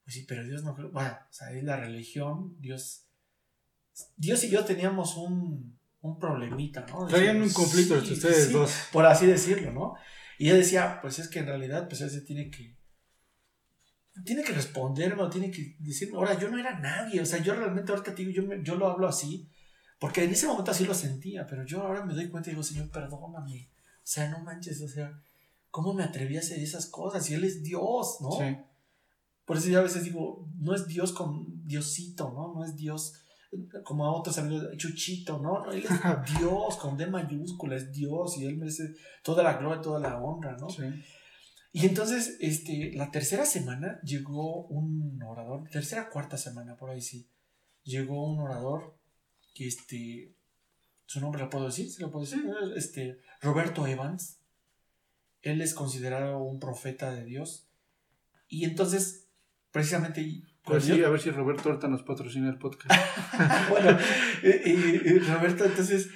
pues 0.04 0.14
sí, 0.14 0.24
pero 0.26 0.44
Dios 0.44 0.64
no 0.64 0.74
bueno, 0.74 1.18
o 1.30 1.32
sea, 1.32 1.52
es 1.52 1.62
la 1.64 1.76
religión, 1.76 2.56
Dios, 2.58 3.06
Dios 4.16 4.42
y 4.44 4.50
yo 4.50 4.64
teníamos 4.64 5.16
un, 5.16 5.78
un 6.00 6.18
problemita, 6.18 6.84
¿no? 6.86 7.06
Traían 7.06 7.40
un 7.40 7.52
conflicto 7.52 7.96
entre 7.96 8.14
ustedes 8.14 8.52
dos. 8.52 8.88
Por 8.92 9.06
así 9.06 9.26
decirlo, 9.26 9.72
¿no? 9.72 9.94
Y 10.38 10.48
ella 10.48 10.56
decía, 10.56 10.98
pues 11.00 11.18
es 11.18 11.28
que 11.28 11.38
en 11.38 11.46
realidad, 11.46 11.88
pues 11.88 12.00
él 12.00 12.10
se 12.10 12.22
tiene 12.22 12.50
que, 12.50 12.76
tiene 14.24 14.42
que 14.42 14.52
responderme 14.52 15.22
o 15.22 15.30
tiene 15.30 15.50
que 15.50 15.76
decirme, 15.78 16.16
ahora 16.16 16.38
yo 16.38 16.50
no 16.50 16.58
era 16.58 16.78
nadie, 16.78 17.20
o 17.20 17.26
sea, 17.26 17.40
yo 17.42 17.54
realmente 17.54 17.92
ahorita 17.92 18.12
digo, 18.12 18.30
yo, 18.30 18.54
yo 18.62 18.74
lo 18.74 18.88
hablo 18.88 19.06
así, 19.06 19.48
porque 20.02 20.24
en 20.24 20.32
ese 20.32 20.48
momento 20.48 20.72
así 20.72 20.84
lo 20.84 20.94
sentía, 20.94 21.46
pero 21.46 21.64
yo 21.64 21.80
ahora 21.80 22.04
me 22.04 22.12
doy 22.12 22.28
cuenta 22.28 22.50
y 22.50 22.54
digo, 22.54 22.64
Señor, 22.64 22.90
perdóname. 22.90 23.70
O 23.98 24.00
sea, 24.02 24.28
no 24.30 24.40
manches, 24.40 24.82
o 24.82 24.88
sea, 24.88 25.16
¿cómo 25.70 25.94
me 25.94 26.02
atreví 26.02 26.36
a 26.36 26.40
hacer 26.40 26.58
esas 26.58 26.86
cosas? 26.86 27.30
Y 27.30 27.34
Él 27.34 27.44
es 27.44 27.62
Dios, 27.62 28.16
¿no? 28.20 28.32
Sí. 28.32 28.56
Por 29.44 29.58
eso 29.58 29.68
yo 29.68 29.78
a 29.78 29.84
veces 29.84 30.02
digo, 30.02 30.48
no 30.58 30.74
es 30.74 30.88
Dios 30.88 31.12
con 31.12 31.64
Diosito, 31.64 32.32
¿no? 32.32 32.52
No 32.52 32.64
es 32.64 32.74
Dios 32.74 33.12
como 33.84 34.04
a 34.04 34.10
otros 34.10 34.38
amigos, 34.38 34.76
Chuchito, 34.76 35.38
¿no? 35.38 35.70
Él 35.70 35.84
es 35.84 35.90
Dios 36.36 36.76
con 36.78 36.96
D 36.96 37.06
mayúscula, 37.06 37.76
es 37.76 37.92
Dios 37.92 38.36
y 38.38 38.46
Él 38.46 38.56
merece 38.56 38.96
toda 39.22 39.44
la 39.44 39.56
gloria, 39.56 39.80
toda 39.82 40.00
la 40.00 40.18
honra, 40.20 40.56
¿no? 40.56 40.68
Sí. 40.68 40.82
Y 41.70 41.86
entonces, 41.86 42.38
este, 42.40 42.90
la 42.96 43.12
tercera 43.12 43.46
semana 43.46 44.00
llegó 44.02 44.66
un 44.66 45.22
orador, 45.22 45.68
tercera, 45.70 46.10
cuarta 46.10 46.36
semana, 46.36 46.76
por 46.76 46.90
ahí 46.90 47.00
sí, 47.00 47.30
llegó 47.84 48.28
un 48.28 48.40
orador 48.40 49.00
que 49.54 49.66
este, 49.66 50.34
su 51.06 51.20
nombre 51.20 51.42
lo 51.42 51.50
puedo 51.50 51.66
decir, 51.66 51.90
se 51.90 52.02
lo 52.02 52.10
puedo 52.10 52.24
decir, 52.24 52.44
este, 52.76 53.20
Roberto 53.40 53.86
Evans, 53.86 54.40
él 55.42 55.60
es 55.60 55.74
considerado 55.74 56.38
un 56.38 56.60
profeta 56.60 57.12
de 57.12 57.24
Dios, 57.24 57.68
y 58.48 58.64
entonces, 58.64 59.28
precisamente... 59.70 60.42
Pues 60.64 60.84
sí, 60.84 61.02
a 61.02 61.08
ver 61.08 61.20
si 61.20 61.30
Roberto 61.30 61.68
ahorita 61.68 61.88
nos 61.88 62.02
patrocina 62.02 62.48
el 62.48 62.58
podcast. 62.58 62.88
bueno, 63.70 63.98
y, 64.42 65.18
Roberto, 65.18 65.64
entonces, 65.64 66.10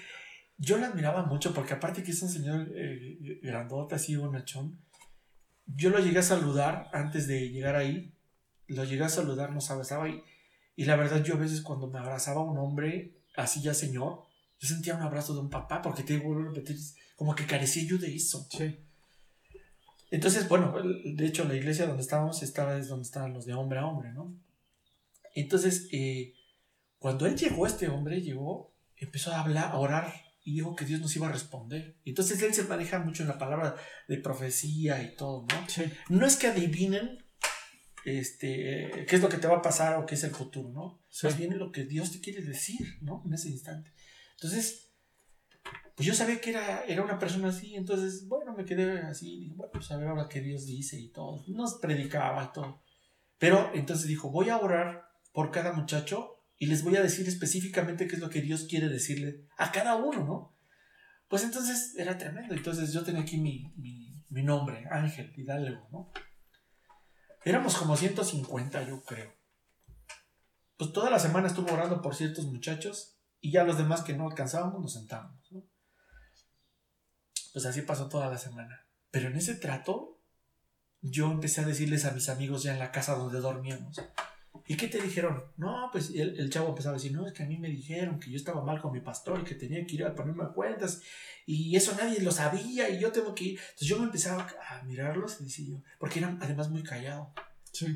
yo 0.56 0.78
lo 0.78 0.86
admiraba 0.86 1.24
mucho 1.24 1.52
porque 1.52 1.74
aparte 1.74 2.02
que 2.02 2.12
es 2.12 2.22
un 2.22 2.28
señor 2.28 2.70
eh, 2.74 3.40
grandote, 3.42 3.96
así 3.96 4.14
bonachón, 4.14 4.78
yo 5.66 5.90
lo 5.90 5.98
llegué 5.98 6.20
a 6.20 6.22
saludar 6.22 6.88
antes 6.92 7.26
de 7.26 7.50
llegar 7.50 7.74
ahí, 7.74 8.14
lo 8.68 8.84
llegué 8.84 9.04
a 9.04 9.08
saludar, 9.08 9.52
nos 9.52 9.70
abrazaba 9.70 10.04
ahí, 10.04 10.22
y 10.76 10.84
la 10.84 10.96
verdad 10.96 11.24
yo 11.24 11.34
a 11.34 11.38
veces 11.38 11.62
cuando 11.62 11.88
me 11.88 11.98
abrazaba 11.98 12.42
un 12.42 12.58
hombre, 12.58 13.16
así 13.36 13.62
ya 13.62 13.74
señor, 13.74 14.22
yo 14.58 14.68
sentía 14.68 14.94
un 14.94 15.02
abrazo 15.02 15.34
de 15.34 15.40
un 15.40 15.50
papá, 15.50 15.82
porque 15.82 16.02
te 16.02 16.18
repetir, 16.18 16.76
como 17.14 17.34
que 17.34 17.46
carecía 17.46 17.84
yo 17.84 17.98
de 17.98 18.14
eso. 18.14 18.46
Sí. 18.50 18.76
Entonces, 20.10 20.48
bueno, 20.48 20.74
de 21.04 21.26
hecho 21.26 21.44
la 21.44 21.54
iglesia 21.54 21.86
donde 21.86 22.02
estábamos 22.02 22.42
estaba 22.42 22.78
es 22.78 22.88
donde 22.88 23.04
estaban 23.04 23.34
los 23.34 23.44
de 23.44 23.54
hombre 23.54 23.78
a 23.80 23.86
hombre, 23.86 24.12
¿no? 24.12 24.34
Entonces, 25.34 25.88
eh, 25.92 26.34
cuando 26.98 27.26
él 27.26 27.36
llegó, 27.36 27.66
este 27.66 27.88
hombre 27.88 28.22
llegó, 28.22 28.72
empezó 28.96 29.32
a 29.32 29.40
hablar, 29.40 29.72
a 29.72 29.78
orar 29.78 30.14
y 30.42 30.54
dijo 30.54 30.76
que 30.76 30.84
Dios 30.84 31.00
nos 31.00 31.14
iba 31.16 31.28
a 31.28 31.32
responder. 31.32 31.96
Entonces 32.04 32.40
él 32.42 32.54
se 32.54 32.62
maneja 32.62 33.00
mucho 33.00 33.22
en 33.22 33.28
la 33.28 33.36
palabra 33.36 33.74
de 34.08 34.16
profecía 34.18 35.02
y 35.02 35.14
todo, 35.16 35.44
¿no? 35.50 35.68
Sí. 35.68 35.82
No 36.08 36.24
es 36.24 36.36
que 36.36 36.46
adivinen 36.46 37.25
este, 38.06 39.04
qué 39.08 39.16
es 39.16 39.20
lo 39.20 39.28
que 39.28 39.38
te 39.38 39.48
va 39.48 39.56
a 39.56 39.62
pasar 39.62 39.96
o 39.96 40.06
qué 40.06 40.14
es 40.14 40.22
el 40.22 40.30
futuro, 40.30 40.70
¿no? 40.70 41.02
Sí. 41.10 41.26
Más 41.26 41.36
bien 41.36 41.58
lo 41.58 41.72
que 41.72 41.84
Dios 41.84 42.12
te 42.12 42.20
quiere 42.20 42.40
decir, 42.40 42.98
¿no? 43.02 43.24
En 43.26 43.34
ese 43.34 43.48
instante. 43.48 43.92
Entonces, 44.36 44.92
pues 45.96 46.06
yo 46.06 46.14
sabía 46.14 46.40
que 46.40 46.50
era, 46.50 46.84
era 46.84 47.02
una 47.02 47.18
persona 47.18 47.48
así, 47.48 47.74
entonces, 47.74 48.28
bueno, 48.28 48.54
me 48.54 48.64
quedé 48.64 49.00
así, 49.00 49.40
dije, 49.40 49.54
bueno, 49.56 49.72
pues 49.72 49.90
a 49.90 49.96
ver 49.96 50.06
ahora 50.06 50.28
qué 50.30 50.40
Dios 50.40 50.66
dice 50.66 51.00
y 51.00 51.08
todo. 51.08 51.42
Nos 51.48 51.80
predicaba 51.80 52.44
y 52.44 52.52
todo. 52.52 52.80
Pero 53.38 53.72
entonces 53.74 54.06
dijo, 54.06 54.30
voy 54.30 54.50
a 54.50 54.58
orar 54.58 55.08
por 55.32 55.50
cada 55.50 55.72
muchacho 55.72 56.44
y 56.58 56.66
les 56.66 56.84
voy 56.84 56.94
a 56.94 57.02
decir 57.02 57.26
específicamente 57.26 58.06
qué 58.06 58.14
es 58.14 58.20
lo 58.20 58.30
que 58.30 58.40
Dios 58.40 58.66
quiere 58.70 58.88
decirle 58.88 59.46
a 59.58 59.72
cada 59.72 59.96
uno, 59.96 60.24
¿no? 60.24 60.56
Pues 61.28 61.42
entonces 61.42 61.96
era 61.96 62.16
tremendo. 62.16 62.54
Entonces 62.54 62.92
yo 62.92 63.02
tenía 63.02 63.22
aquí 63.22 63.38
mi, 63.38 63.72
mi, 63.76 64.22
mi 64.28 64.44
nombre, 64.44 64.86
Ángel 64.92 65.32
Hidalgo, 65.36 65.88
¿no? 65.90 66.12
Éramos 67.46 67.76
como 67.76 67.96
150, 67.96 68.82
yo 68.88 69.04
creo. 69.04 69.32
Pues 70.76 70.92
toda 70.92 71.10
la 71.10 71.20
semana 71.20 71.46
estuve 71.46 71.70
orando 71.70 72.02
por 72.02 72.16
ciertos 72.16 72.44
muchachos 72.46 73.20
y 73.40 73.52
ya 73.52 73.62
los 73.62 73.78
demás 73.78 74.02
que 74.02 74.14
no 74.14 74.26
alcanzábamos 74.26 74.80
nos 74.80 74.94
sentábamos. 74.94 75.48
Pues 77.52 77.64
así 77.64 77.82
pasó 77.82 78.08
toda 78.08 78.28
la 78.28 78.36
semana. 78.36 78.88
Pero 79.12 79.28
en 79.28 79.36
ese 79.36 79.54
trato, 79.54 80.18
yo 81.02 81.30
empecé 81.30 81.60
a 81.60 81.66
decirles 81.66 82.04
a 82.04 82.10
mis 82.10 82.28
amigos 82.28 82.64
ya 82.64 82.72
en 82.72 82.80
la 82.80 82.90
casa 82.90 83.14
donde 83.14 83.38
dormíamos. 83.38 83.96
¿Y 84.68 84.76
qué 84.76 84.88
te 84.88 85.00
dijeron? 85.00 85.44
No, 85.56 85.88
pues 85.92 86.10
el, 86.10 86.38
el 86.40 86.50
chavo 86.50 86.70
empezaba 86.70 86.94
a 86.96 86.98
decir, 86.98 87.12
no, 87.12 87.26
es 87.26 87.32
que 87.32 87.42
a 87.44 87.46
mí 87.46 87.56
me 87.58 87.68
dijeron 87.68 88.18
que 88.18 88.30
yo 88.30 88.36
estaba 88.36 88.64
mal 88.64 88.80
con 88.80 88.92
mi 88.92 89.00
pastor 89.00 89.40
y 89.40 89.44
que 89.44 89.54
tenía 89.54 89.84
que 89.86 89.94
ir 89.94 90.04
a 90.04 90.14
ponerme 90.14 90.44
a 90.44 90.48
cuentas 90.48 91.00
y 91.46 91.76
eso 91.76 91.94
nadie 91.96 92.20
lo 92.20 92.32
sabía 92.32 92.88
y 92.90 93.00
yo 93.00 93.12
tengo 93.12 93.34
que 93.34 93.44
ir. 93.44 93.60
Entonces 93.60 93.88
yo 93.88 93.98
me 93.98 94.06
empezaba 94.06 94.46
a 94.68 94.82
mirarlos 94.82 95.40
y 95.40 95.44
decía 95.44 95.66
yo, 95.68 95.82
porque 95.98 96.18
eran 96.18 96.38
además 96.42 96.68
muy 96.70 96.82
callados. 96.82 97.28
Sí. 97.72 97.86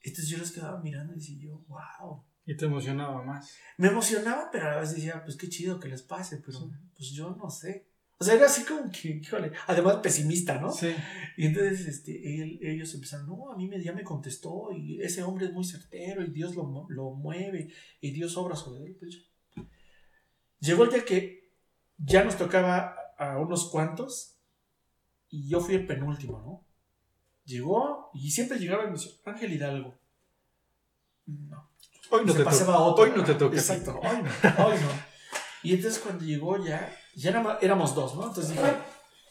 Entonces 0.00 0.28
yo 0.28 0.38
los 0.38 0.50
quedaba 0.50 0.80
mirando 0.80 1.12
y 1.12 1.16
decía 1.16 1.38
yo, 1.38 1.64
wow. 1.68 2.24
Y 2.44 2.56
te 2.56 2.64
emocionaba 2.64 3.22
más. 3.22 3.52
Me 3.78 3.86
emocionaba, 3.88 4.48
pero 4.50 4.66
a 4.66 4.70
la 4.72 4.80
vez 4.80 4.94
decía, 4.96 5.22
pues 5.24 5.36
qué 5.36 5.48
chido 5.48 5.78
que 5.78 5.86
les 5.88 6.02
pase, 6.02 6.38
pero 6.38 6.58
Sí. 6.58 6.70
pues 6.96 7.10
yo 7.12 7.36
no 7.36 7.48
sé. 7.48 7.86
O 8.22 8.24
sea, 8.24 8.34
era 8.34 8.46
así 8.46 8.64
como 8.64 8.88
que, 8.90 9.08
híjole, 9.20 9.50
además 9.66 9.96
pesimista, 9.96 10.60
¿no? 10.60 10.70
Sí. 10.72 10.94
Y 11.36 11.46
entonces 11.46 11.86
este, 11.88 12.40
él- 12.40 12.60
ellos 12.62 12.94
empezaron, 12.94 13.26
no, 13.26 13.50
a 13.50 13.56
mí 13.56 13.66
me, 13.66 13.82
ya 13.82 13.92
me 13.92 14.04
contestó 14.04 14.70
y 14.72 15.02
ese 15.02 15.24
hombre 15.24 15.46
es 15.46 15.52
muy 15.52 15.64
certero 15.64 16.22
y 16.22 16.30
Dios 16.30 16.54
lo, 16.54 16.86
lo 16.88 17.10
mueve 17.10 17.68
y 18.00 18.12
Dios 18.12 18.36
obra 18.36 18.54
sobre 18.54 18.84
él. 18.84 18.96
Pues 18.98 19.18
Llegó 20.60 20.84
el 20.84 20.90
día 20.90 21.04
que 21.04 21.50
ya 21.98 22.22
nos 22.22 22.36
tocaba 22.38 22.94
a 23.18 23.38
unos 23.38 23.68
cuantos 23.68 24.36
y 25.28 25.48
yo 25.48 25.58
fui 25.60 25.74
el 25.74 25.84
penúltimo, 25.86 26.40
¿no? 26.40 26.64
Llegó 27.44 28.10
y 28.14 28.30
siempre 28.30 28.58
llegaba 28.60 28.84
y 28.84 28.86
me 28.86 28.92
decía, 28.92 29.10
Ángel 29.24 29.52
Hidalgo. 29.52 29.98
No. 31.26 31.68
Hoy 32.10 32.24
no 32.24 32.32
Se 32.32 32.38
te 32.38 32.44
pasaba 32.44 32.78
otro. 32.78 33.02
Hoy 33.04 33.12
no 33.16 33.24
te 33.24 33.34
toca. 33.34 33.56
Exacto, 33.56 33.98
hoy 33.98 34.16
no, 34.22 34.64
hoy 34.66 34.74
no. 34.80 35.11
Y 35.62 35.74
entonces 35.74 36.00
cuando 36.00 36.24
llegó 36.24 36.64
ya, 36.64 36.94
ya 37.14 37.40
más- 37.40 37.62
éramos 37.62 37.94
dos, 37.94 38.14
¿no? 38.16 38.28
Entonces 38.28 38.50
dije, 38.50 38.72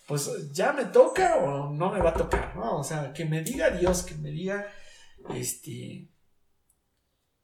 pues 0.08 0.30
ya 0.52 0.74
me 0.74 0.86
toca 0.86 1.36
o 1.38 1.74
no 1.74 1.92
me 1.92 2.00
va 2.00 2.12
a 2.12 2.14
tocar, 2.14 2.56
¿no? 2.56 2.78
O 2.80 2.84
sea, 2.84 3.14
que 3.14 3.26
me 3.26 3.42
diga 3.42 3.70
Dios, 3.72 4.04
que 4.04 4.16
me 4.16 4.30
diga, 4.32 4.66
este, 5.36 6.08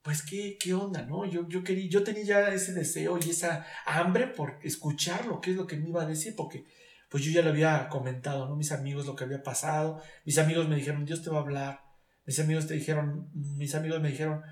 pues 0.02 0.22
qué, 0.22 0.56
qué 0.58 0.74
onda, 0.74 1.02
¿no? 1.02 1.24
Yo, 1.26 1.46
yo 1.48 1.62
quería, 1.62 1.88
yo 1.88 2.02
tenía 2.02 2.24
ya 2.24 2.48
ese 2.48 2.72
deseo 2.72 3.18
y 3.24 3.30
esa 3.30 3.66
hambre 3.86 4.26
por 4.28 4.58
escuchar 4.62 5.26
lo 5.26 5.40
que 5.40 5.50
es 5.50 5.56
lo 5.56 5.66
que 5.66 5.76
me 5.76 5.88
iba 5.88 6.02
a 6.02 6.06
decir, 6.06 6.34
porque 6.36 6.64
pues 7.10 7.24
yo 7.24 7.30
ya 7.32 7.42
lo 7.42 7.50
había 7.50 7.88
comentado, 7.88 8.48
¿no? 8.48 8.56
Mis 8.56 8.72
amigos 8.72 9.06
lo 9.06 9.16
que 9.16 9.24
había 9.24 9.42
pasado, 9.42 10.00
mis 10.24 10.38
amigos 10.38 10.68
me 10.68 10.76
dijeron, 10.76 11.04
Dios 11.04 11.22
te 11.22 11.30
va 11.30 11.38
a 11.38 11.42
hablar, 11.42 11.80
mis 12.26 12.38
amigos 12.38 12.66
te 12.66 12.74
dijeron, 12.74 13.30
mis 13.34 13.74
amigos 13.74 14.00
me 14.00 14.10
dijeron, 14.10 14.42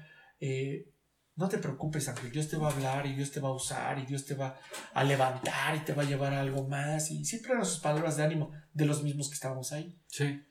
eh, 0.41 0.91
no 1.37 1.51
te 1.51 1.59
preocupes, 1.59 2.09
Ángel, 2.09 2.33
Dios 2.33 2.49
te 2.49 2.57
va 2.57 2.71
a 2.71 2.73
hablar 2.73 3.07
y 3.07 3.15
Dios 3.15 3.31
te 3.31 3.41
va 3.41 3.51
a 3.51 3.55
usar 3.55 3.99
y 3.99 4.07
Dios 4.07 4.25
te 4.25 4.35
va 4.35 4.59
a 4.95 5.05
levantar 5.05 5.77
y 5.77 5.81
te 5.81 5.93
va 5.93 6.03
a 6.03 6.07
llevar 6.07 6.33
a 6.33 6.41
algo 6.41 6.67
más. 6.67 7.11
Y 7.11 7.27
siempre 7.27 7.53
eran 7.53 7.67
sus 7.67 7.81
palabras 7.81 8.17
de 8.17 8.25
ánimo 8.25 8.53
de 8.73 8.87
los 8.87 9.03
mismos 9.03 9.29
que 9.29 9.35
estábamos 9.35 9.73
ahí. 9.73 9.99
Sí. 10.07 10.43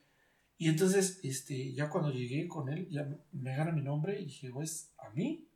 Y 0.58 0.68
entonces, 0.68 1.18
este, 1.24 1.74
ya 1.74 1.90
cuando 1.90 2.12
llegué 2.12 2.46
con 2.46 2.68
él, 2.68 2.88
ya 2.88 3.06
me, 3.32 3.56
gana 3.56 3.72
mi 3.72 3.82
nombre 3.82 4.20
y 4.20 4.26
dije, 4.26 4.50
o 4.54 4.62
es 4.62 4.92
a 4.98 5.10
mí 5.10 5.48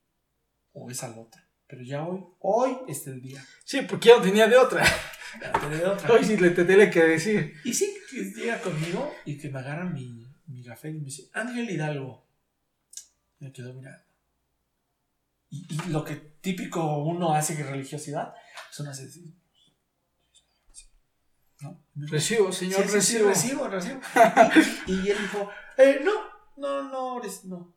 o 0.73 0.91
es 0.91 1.03
al 1.05 1.17
otro. 1.17 1.41
Pero 1.69 1.83
ya 1.83 2.05
hoy, 2.05 2.25
hoy 2.41 2.77
es 2.89 3.07
el 3.07 3.23
día. 3.23 3.43
Sí, 3.65 3.83
porque 3.89 4.09
ya 4.09 4.17
no 4.17 4.23
tenía 4.23 4.49
de 4.49 4.57
otra. 4.57 4.85
Ya 5.41 5.53
te 5.53 5.69
de 5.69 5.87
otra. 5.87 6.13
Hoy 6.13 6.25
sí 6.25 6.37
le 6.37 6.51
te 6.51 6.65
tenía 6.65 6.91
que 6.91 7.05
decir. 7.05 7.55
Y 7.65 7.73
sí, 7.73 7.89
que 8.11 8.25
llega 8.25 8.61
conmigo 8.61 9.15
y 9.25 9.39
que 9.39 9.49
me 9.49 9.61
agarra 9.61 9.85
mi, 9.85 10.27
mi 10.47 10.65
café 10.65 10.91
y 10.91 10.95
me 10.95 11.05
dice, 11.05 11.31
Ángel 11.33 11.71
Hidalgo. 11.71 12.27
Me 13.39 13.53
quedo 13.53 13.73
mirando. 13.73 14.10
Y, 15.51 15.67
y 15.75 15.89
lo 15.91 16.05
que 16.05 16.17
típico 16.17 16.99
uno 17.05 17.35
hace 17.35 17.61
en 17.61 17.67
religiosidad, 17.67 18.33
son 18.71 18.89
hace 18.89 19.05
así. 19.05 19.37
¿No? 21.61 21.85
Recibo, 21.95 22.51
señor, 22.53 22.83
Sí, 22.89 22.89
sí, 22.89 23.01
sí, 23.19 23.19
recibo. 23.19 23.29
recibo, 23.29 23.69
recibo. 23.69 24.01
Y, 24.87 24.93
y 24.93 25.11
él 25.11 25.19
dijo, 25.21 25.51
eh, 25.77 26.01
no, 26.03 26.13
no, 26.57 26.89
no, 26.91 27.19
eres- 27.23 27.45
no. 27.45 27.75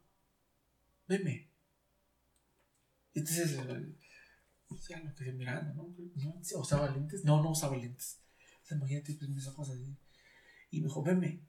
Veme. 1.08 1.52
Entonces, 3.14 3.52
eh, 3.60 3.96
ya 4.90 5.00
lo 5.00 5.14
quedé 5.14 5.34
mirando, 5.34 5.74
¿no? 5.74 5.96
¿No? 6.16 6.40
¿Usaba 6.60 6.90
lentes? 6.92 7.26
No, 7.26 7.44
no 7.44 7.52
usaba 7.52 7.76
lentes. 7.76 8.22
O 8.64 8.66
sea, 8.66 8.78
imagínate, 8.78 9.14
pues 9.16 9.30
mis 9.30 9.48
ojos 9.48 9.70
así. 9.70 9.98
Y 10.72 10.80
me 10.80 10.88
dijo, 10.88 11.04
veme. 11.04 11.42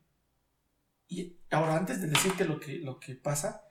Y 1.07 1.39
ahora, 1.51 1.77
antes 1.77 2.01
de 2.01 2.09
decirte 2.09 2.45
lo 2.47 2.59
que, 2.59 2.79
lo 2.81 2.99
que 2.99 3.15
pasa, 3.15 3.63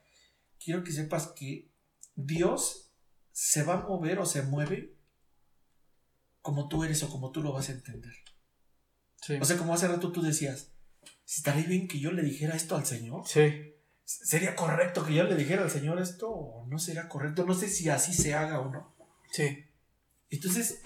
quiero 0.58 0.84
que 0.86 0.93
sepas 0.93 1.28
que 1.36 1.72
Dios 2.16 2.91
se 3.32 3.64
va 3.64 3.76
a 3.76 3.88
mover 3.88 4.20
o 4.20 4.26
se 4.26 4.43
mueve 4.43 4.95
como 6.41 6.68
tú 6.68 6.84
eres 6.84 7.01
o 7.03 7.09
como 7.09 7.32
tú 7.32 7.41
lo 7.41 7.53
vas 7.53 7.70
a 7.70 7.74
entender. 7.74 8.14
Sí. 9.22 9.38
O 9.41 9.45
sea, 9.45 9.57
como 9.57 9.74
hace 9.74 9.88
rato 9.88 10.11
tú 10.11 10.22
decías, 10.22 10.74
¿estaría 11.26 11.66
bien 11.66 11.88
que 11.88 11.99
yo 11.99 12.11
le 12.11 12.22
dijera 12.22 12.55
esto 12.55 12.76
al 12.76 12.86
Señor? 12.86 13.28
sí. 13.28 13.70
¿Sería 14.05 14.53
correcto 14.55 15.05
que 15.05 15.14
yo 15.14 15.24
le 15.24 15.36
dijera 15.36 15.64
al 15.64 15.72
Señor 15.72 15.97
esto 16.01 16.30
o 16.30 16.68
no 16.68 16.78
sería 16.78 17.07
correcto? 17.07 17.45
No 17.45 17.53
sé 17.53 17.70
si 17.70 17.88
así 17.88 18.14
se 18.14 18.34
haga 18.34 18.59
o 18.59 18.70
no. 18.70 18.93
Sí. 19.32 19.66
Entonces, 20.30 20.82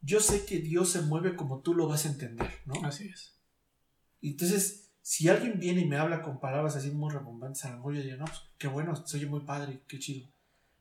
yo 0.00 0.20
sé 0.20 0.46
que 0.46 0.58
Dios 0.58 0.92
se 0.92 1.02
mueve 1.02 1.34
como 1.34 1.60
tú 1.60 1.74
lo 1.74 1.88
vas 1.88 2.06
a 2.06 2.10
entender, 2.10 2.60
¿no? 2.66 2.74
Así 2.84 3.08
es. 3.08 3.36
Entonces, 4.20 4.91
si 5.02 5.28
alguien 5.28 5.58
viene 5.58 5.82
y 5.82 5.86
me 5.86 5.96
habla 5.96 6.22
con 6.22 6.40
palabras 6.40 6.76
así 6.76 6.90
muy 6.90 7.12
rebombantes, 7.12 7.64
a 7.64 7.70
lo 7.70 7.76
mejor 7.78 7.94
yo 7.96 8.02
digo, 8.02 8.16
no, 8.16 8.24
pues 8.24 8.40
qué 8.58 8.68
bueno, 8.68 8.94
se 8.94 9.16
oye 9.16 9.26
muy 9.26 9.40
padre, 9.40 9.82
qué 9.88 9.98
chido. 9.98 10.28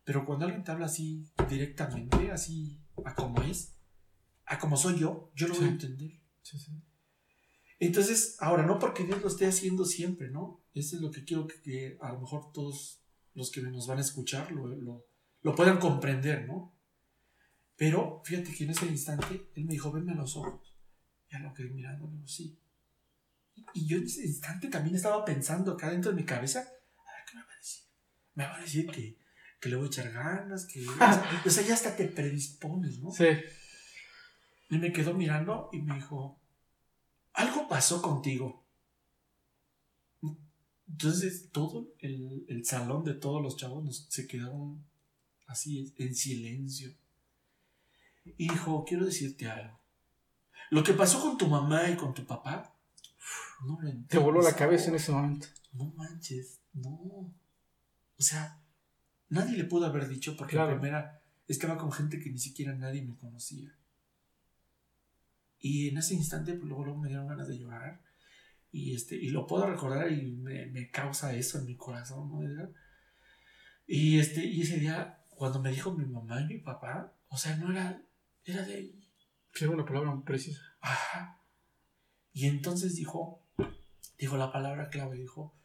Pero 0.04 0.26
cuando 0.26 0.46
alguien 0.46 0.64
te 0.64 0.72
habla 0.72 0.86
así 0.86 1.28
directamente, 1.50 2.32
así 2.32 2.80
a 3.06 3.14
como 3.16 3.42
es, 3.44 3.76
a 4.46 4.58
como 4.60 4.78
soy 4.78 5.00
yo, 5.00 5.32
yo 5.36 5.48
lo 5.48 5.56
voy 5.56 5.66
a 5.66 5.70
entender. 5.70 6.12
Sí, 6.42 6.58
sí. 6.58 6.72
Entonces, 7.80 8.38
ahora, 8.40 8.64
no 8.64 8.78
porque 8.80 9.04
Dios 9.04 9.22
lo 9.22 9.28
esté 9.28 9.48
haciendo 9.48 9.86
siempre, 9.86 10.30
¿no? 10.30 10.62
Eso 10.74 10.96
es 10.96 11.02
lo 11.02 11.10
que 11.12 11.24
quiero 11.26 11.48
que, 11.48 11.60
que 11.62 11.98
a 12.02 12.14
lo 12.14 12.20
mejor 12.22 12.52
todos 12.52 13.02
los 13.34 13.52
que 13.52 13.62
nos 13.62 13.88
van 13.88 13.98
a 13.98 14.02
escuchar 14.02 14.52
lo, 14.52 14.68
lo- 14.68 15.06
lo 15.42 15.56
puedan 15.56 15.80
comprender, 15.80 16.48
¿no? 16.48 16.74
Pero 17.76 18.22
fíjate 18.24 18.54
que 18.54 18.66
en 18.66 18.70
ese 18.72 18.86
instante 18.86 19.50
él 19.56 19.66
me 19.66 19.74
dijo, 19.74 19.92
venme 19.92 20.12
a 20.12 20.16
los 20.16 20.36
ojos. 20.38 20.76
Ya 21.32 21.40
lo 21.40 21.54
quedé 21.54 21.70
mirando, 21.72 22.12
sí. 22.28 22.60
Y 23.74 23.88
yo 23.88 23.98
en 23.98 24.04
ese 24.06 24.26
instante 24.26 24.68
también 24.70 24.96
estaba 24.96 25.24
pensando 25.26 25.74
acá 25.74 25.90
dentro 25.92 26.12
de 26.12 26.18
mi 26.18 26.26
cabeza, 26.26 26.60
a 26.60 26.64
ver, 26.64 27.26
¿qué 27.30 27.36
me 27.38 27.44
va 27.44 27.52
a 27.52 27.58
decir? 27.58 27.84
Me 28.36 28.44
va 28.46 28.56
a 28.58 28.62
decir 28.62 28.88
que, 28.92 29.18
que 29.60 29.70
le 29.70 29.76
voy 29.76 29.86
a 29.86 29.88
echar 29.88 30.12
ganas, 30.12 30.66
que... 30.66 30.88
O 30.88 30.94
sea, 30.96 31.42
o 31.46 31.50
sea, 31.50 31.64
ya 31.64 31.74
hasta 31.74 31.96
te 31.96 32.06
predispones, 32.08 33.00
¿no? 33.00 33.12
Sí. 33.12 33.26
Y 34.70 34.78
me 34.78 34.92
quedó 34.94 35.14
mirando 35.14 35.70
y 35.74 35.82
me 35.82 35.96
dijo, 35.96 36.40
algo 37.34 37.68
pasó 37.68 38.02
contigo. 38.02 38.66
Entonces 40.88 41.50
todo 41.52 41.94
el, 42.00 42.46
el 42.50 42.66
salón 42.66 43.04
de 43.06 43.14
todos 43.14 43.42
los 43.42 43.56
chavos 43.58 43.84
nos- 43.84 44.08
se 44.10 44.28
quedaron 44.28 44.84
así 45.48 45.94
en 45.98 46.16
silencio. 46.16 46.94
Y 48.26 48.50
dijo, 48.50 48.84
quiero 48.86 49.06
decirte 49.06 49.50
algo. 49.50 49.80
Lo 50.70 50.84
que 50.84 50.94
pasó 50.94 51.22
con 51.22 51.38
tu 51.38 51.48
mamá 51.48 51.90
y 51.90 51.96
con 51.96 52.14
tu 52.14 52.26
papá, 52.26 52.76
no 53.66 53.80
lo 53.82 53.92
Te 54.08 54.18
voló 54.18 54.42
la 54.42 54.56
cabeza 54.56 54.90
en 54.90 54.96
ese 54.96 55.12
momento. 55.12 55.48
No 55.74 55.86
manches, 55.96 56.60
no. 56.74 56.90
O 56.92 57.34
sea, 58.24 58.62
nadie 59.30 59.58
le 59.58 59.66
pudo 59.66 59.86
haber 59.86 60.08
dicho 60.08 60.36
porque 60.36 60.56
Claro. 60.56 60.74
en 60.74 60.80
primera 60.80 61.22
estaba 61.48 61.78
con 61.78 61.92
gente 61.92 62.20
que 62.20 62.30
ni 62.30 62.40
siquiera 62.40 62.74
nadie 62.76 63.02
me 63.02 63.16
conocía. 63.18 63.76
Y 65.60 65.90
en 65.90 65.98
ese 65.98 66.16
instante, 66.16 66.54
pues 66.54 66.68
luego, 66.68 66.86
luego 66.86 67.00
me 67.00 67.08
dieron 67.10 67.28
ganas 67.28 67.48
de 67.48 67.60
llorar. 67.60 68.02
Y, 68.72 68.96
este, 68.96 69.16
y 69.16 69.30
lo 69.30 69.46
puedo 69.48 69.68
recordar 69.68 70.12
y 70.12 70.32
me, 70.32 70.66
me 70.68 70.90
causa 70.90 71.34
eso 71.36 71.60
en 71.60 71.66
mi 71.66 71.76
corazón, 71.76 72.30
¿no, 72.30 72.42
Edgar? 72.42 72.72
Y, 73.86 74.18
este, 74.20 74.46
y 74.46 74.62
ese 74.62 74.78
día, 74.78 75.24
cuando 75.30 75.62
me 75.62 75.72
dijo 75.72 75.92
mi 75.94 76.06
mamá 76.06 76.42
y 76.42 76.46
mi 76.46 76.58
papá, 76.60 77.14
o 77.28 77.38
sea, 77.38 77.58
no 77.58 77.72
era, 77.72 78.02
era 78.46 78.64
de. 78.64 78.96
Sí, 79.54 79.66
una 79.66 79.86
palabra 79.86 80.12
muy 80.16 80.24
precisa. 80.24 80.62
Ajá. 80.80 81.41
Y 82.34 82.48
entonces 82.48 82.96
dijo, 82.96 83.44
dijo 84.18 84.38
la 84.38 84.52
palabra 84.52 84.90
clave, 84.90 85.18
dijo, 85.18 85.56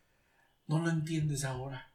no 0.66 0.80
lo 0.80 0.90
entiendes 0.90 1.44
ahora. 1.44 1.92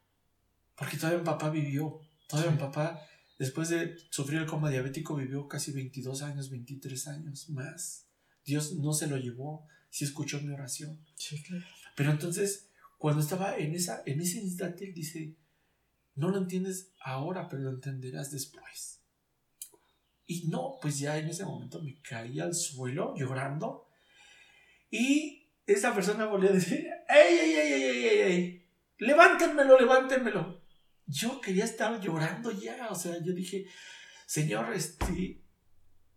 Porque 0.76 0.98
todavía 0.98 1.20
mi 1.20 1.26
papá 1.26 1.50
vivió, 1.50 2.02
todavía 2.28 2.52
mi 2.52 2.58
papá, 2.58 3.02
después 3.38 3.70
de 3.70 3.96
sufrir 4.10 4.40
el 4.40 4.48
coma 4.48 4.70
diabético, 4.70 5.16
vivió 5.16 5.48
casi 5.48 5.72
22 5.72 6.22
años, 6.22 6.50
23 6.50 7.08
años 7.08 7.50
más. 7.50 8.08
Dios 8.46 8.74
no 8.74 8.94
se 8.94 9.08
lo 9.08 9.18
llevó, 9.18 9.68
sí 9.90 10.06
escuchó 10.06 10.42
mi 10.42 10.54
oración. 10.54 11.06
Sí, 11.16 11.42
claro. 11.44 11.66
Pero 11.96 12.12
entonces, 12.12 12.70
cuando 12.98 13.22
estaba 13.22 13.58
en, 13.58 13.76
esa, 13.76 14.04
en 14.06 14.22
ese 14.22 14.40
instante, 14.40 14.86
él 14.86 14.94
dice, 14.94 15.36
no 16.16 16.30
lo 16.30 16.38
entiendes 16.38 16.92
ahora, 17.04 17.50
pero 17.50 17.64
lo 17.64 17.70
entenderás 17.72 18.32
después. 18.32 19.02
Y 20.26 20.48
no, 20.48 20.78
pues 20.82 21.00
ya 21.00 21.18
en 21.18 21.28
ese 21.28 21.46
momento 21.46 21.82
me 21.82 22.00
caí 22.02 22.40
al 22.40 22.54
suelo 22.54 23.14
llorando. 23.18 23.88
Y 24.92 25.50
esa 25.66 25.96
persona 25.96 26.26
volvió 26.26 26.50
a 26.50 26.54
decir, 26.54 26.88
¡ey, 27.10 27.40
ey, 27.40 27.52
ey, 27.54 27.74
ey, 27.74 27.84
ey, 27.84 28.06
ey! 28.06 28.20
ey! 28.22 28.70
¡Levántenmelo, 28.98 29.80
levántenmelo! 29.80 30.62
Yo 31.08 31.42
quería 31.42 31.64
estar 31.66 32.00
llorando 32.00 32.52
ya, 32.52 32.90
o 32.90 32.96
sea, 32.96 33.18
yo 33.24 33.34
dije, 33.34 33.66
Señor, 34.28 34.72
este, 34.74 35.42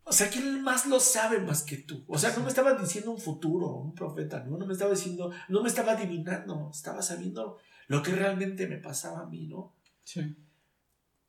o 0.05 0.13
sea, 0.13 0.29
¿quién 0.29 0.63
más 0.63 0.87
lo 0.87 1.01
sabe 1.01 1.39
más 1.41 1.63
que 1.63 1.79
tú? 1.79 2.05
O 2.09 2.19
sea, 2.19 2.37
no 2.37 2.43
me 2.43 2.49
estaba 2.49 2.75
diciendo 2.75 3.11
un 3.11 3.19
futuro, 3.19 3.77
un 3.77 3.95
profeta, 3.95 4.45
no, 4.45 4.59
no 4.59 4.67
me 4.67 4.75
estaba 4.75 4.91
diciendo, 4.91 5.33
no 5.49 5.63
me 5.63 5.69
estaba 5.69 5.93
adivinando, 5.93 6.71
estaba 6.73 7.01
sabiendo 7.01 7.59
lo 7.89 8.03
que 8.03 8.13
realmente 8.13 8.67
me 8.67 8.79
pasaba 8.79 9.21
a 9.21 9.27
mí, 9.27 9.47
¿no? 9.47 9.77
Sí. 10.03 10.21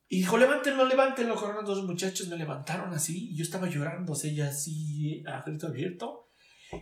Y 0.08 0.18
dijo, 0.18 0.36
levántenlo, 0.36 0.84
levántenlo. 0.84 1.34
Corrieron 1.34 1.64
dos 1.64 1.84
muchachos, 1.84 2.28
me 2.28 2.36
levantaron 2.36 2.92
así, 2.92 3.30
y 3.30 3.36
yo 3.36 3.44
estaba 3.44 3.68
llorando, 3.68 4.12
o 4.12 4.16
sea, 4.16 4.30
ella 4.30 4.48
así, 4.48 5.24
a 5.26 5.42
grito 5.42 5.68
abierto, 5.68 6.25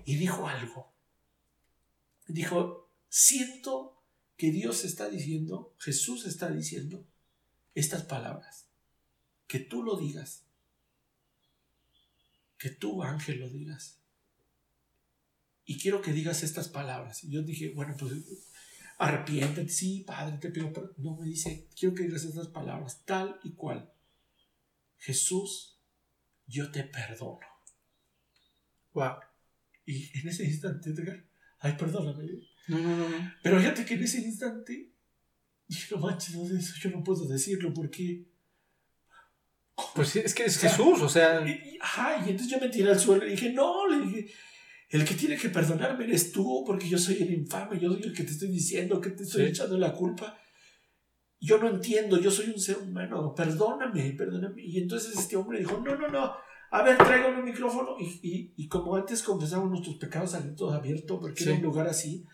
y 0.04 0.16
dijo 0.16 0.48
algo. 0.48 0.92
Dijo, 2.26 2.90
siento 3.08 4.02
que 4.36 4.50
Dios 4.50 4.84
está 4.84 5.08
diciendo, 5.08 5.74
Jesús 5.78 6.26
está 6.26 6.50
diciendo 6.50 7.06
estas 7.74 8.02
palabras. 8.04 8.68
Que 9.46 9.58
tú 9.60 9.82
lo 9.82 9.96
digas. 9.96 10.46
Que 12.58 12.70
tú, 12.70 13.02
ángel, 13.02 13.40
lo 13.40 13.50
digas. 13.50 14.00
Y 15.64 15.78
quiero 15.78 16.02
que 16.02 16.12
digas 16.12 16.42
estas 16.42 16.68
palabras. 16.68 17.24
Y 17.24 17.30
yo 17.30 17.42
dije, 17.42 17.72
bueno, 17.74 17.94
pues 17.98 18.12
arrepiéntete, 18.98 19.68
sí, 19.68 20.00
padre, 20.00 20.38
te 20.38 20.50
pido 20.50 20.72
perdón. 20.72 20.94
No 20.98 21.16
me 21.16 21.26
dice, 21.26 21.68
quiero 21.78 21.94
que 21.94 22.04
digas 22.04 22.24
estas 22.24 22.48
palabras, 22.48 23.02
tal 23.04 23.38
y 23.42 23.52
cual. 23.52 23.92
Jesús, 24.98 25.78
yo 26.46 26.70
te 26.70 26.84
perdono. 26.84 27.46
Wow. 28.92 29.16
Y 29.86 30.10
en 30.18 30.28
ese 30.28 30.44
instante, 30.44 30.90
Edgar, 30.90 31.24
ay, 31.60 31.74
perdóname. 31.78 32.24
No, 32.68 32.78
no, 32.78 32.96
no, 32.96 33.08
no. 33.08 33.32
Pero 33.42 33.58
fíjate 33.58 33.84
que 33.84 33.94
en 33.94 34.02
ese 34.04 34.20
instante, 34.22 34.90
dije, 35.68 35.94
no 35.94 36.00
manches, 36.00 36.34
no, 36.34 36.44
eso 36.56 36.74
yo 36.80 36.90
no 36.90 37.02
puedo 37.04 37.26
decirlo 37.26 37.72
porque. 37.74 38.26
Pues 39.94 40.14
es 40.16 40.34
que 40.34 40.44
es 40.44 40.58
Jesús, 40.58 41.00
o 41.02 41.08
sea. 41.08 41.46
Y, 41.46 41.50
y- 41.50 41.78
ajá, 41.80 42.16
y 42.24 42.30
entonces 42.30 42.48
yo 42.48 42.60
me 42.60 42.68
tiré 42.68 42.90
al 42.90 42.98
suelo 43.00 43.26
y 43.26 43.30
dije, 43.32 43.52
no, 43.52 43.88
le 43.88 44.06
dije, 44.06 44.32
el 44.90 45.04
que 45.04 45.14
tiene 45.14 45.36
que 45.36 45.48
perdonarme 45.48 46.04
eres 46.04 46.30
tú, 46.32 46.62
porque 46.64 46.88
yo 46.88 46.96
soy 46.98 47.16
el 47.22 47.32
infame, 47.32 47.80
yo 47.80 47.92
soy 47.92 48.02
el 48.04 48.12
que 48.14 48.22
te 48.22 48.30
estoy 48.30 48.48
diciendo, 48.48 49.00
que 49.00 49.10
te 49.10 49.24
estoy 49.24 49.42
Sí. 49.44 49.48
echando 49.50 49.76
la 49.76 49.92
culpa. 49.92 50.38
Yo 51.40 51.58
no 51.58 51.68
entiendo, 51.68 52.18
yo 52.20 52.30
soy 52.30 52.46
un 52.50 52.60
ser 52.60 52.78
humano, 52.78 53.34
perdóname, 53.34 54.12
perdóname. 54.12 54.62
Y 54.62 54.78
entonces 54.78 55.18
este 55.18 55.36
hombre 55.36 55.58
dijo, 55.58 55.82
no, 55.84 55.96
no, 55.96 56.08
no, 56.08 56.32
a 56.78 56.82
ver, 56.82 56.96
tráigame 56.98 57.38
un 57.38 57.44
micrófono. 57.44 57.96
Y, 57.98 58.20
y, 58.22 58.54
y 58.56 58.68
como 58.68 58.96
antes 58.96 59.22
confesamos 59.22 59.70
nuestros 59.70 59.96
pecados 59.96 60.34
al 60.34 60.54
todo 60.54 60.72
abierto, 60.72 61.20
porque 61.20 61.42
Sí. 61.44 61.48
era 61.48 61.58
un 61.58 61.62
lugar 61.64 61.86
así, 61.86 62.26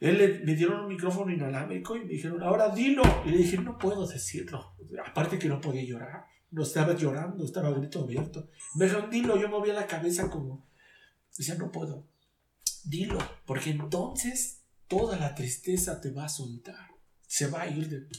él 0.00 0.18
le- 0.18 0.40
me 0.40 0.54
dieron 0.54 0.80
un 0.80 0.88
micrófono 0.88 1.32
inalámbrico 1.32 1.96
y 1.96 2.00
me 2.00 2.12
dijeron, 2.12 2.42
ahora 2.42 2.68
dilo. 2.74 3.02
Y 3.24 3.30
le 3.30 3.38
dije, 3.38 3.58
no 3.58 3.78
puedo 3.78 4.06
decirlo. 4.06 4.74
Aparte 5.06 5.38
que 5.38 5.48
no 5.48 5.60
podía 5.60 5.84
llorar. 5.84 6.24
No 6.50 6.62
estaba 6.64 6.94
llorando, 6.94 7.44
estaba 7.44 7.68
a 7.68 7.72
grito 7.72 8.00
abierto. 8.02 8.50
Me 8.74 8.84
dijeron, 8.84 9.08
dilo. 9.10 9.40
Yo 9.40 9.48
movía 9.48 9.72
la 9.74 9.86
cabeza 9.86 10.28
como, 10.28 10.68
decía, 11.36 11.54
no 11.54 11.70
puedo. 11.72 12.06
Dilo, 12.84 13.18
porque 13.46 13.70
entonces 13.70 14.64
toda 14.88 15.16
la 15.18 15.34
tristeza 15.34 16.00
te 16.00 16.10
va 16.10 16.24
a 16.26 16.28
soltar. 16.28 16.88
Se 17.26 17.46
va 17.46 17.62
a 17.62 17.68
ir 17.68 17.88
de 17.88 18.00
ti. 18.02 18.18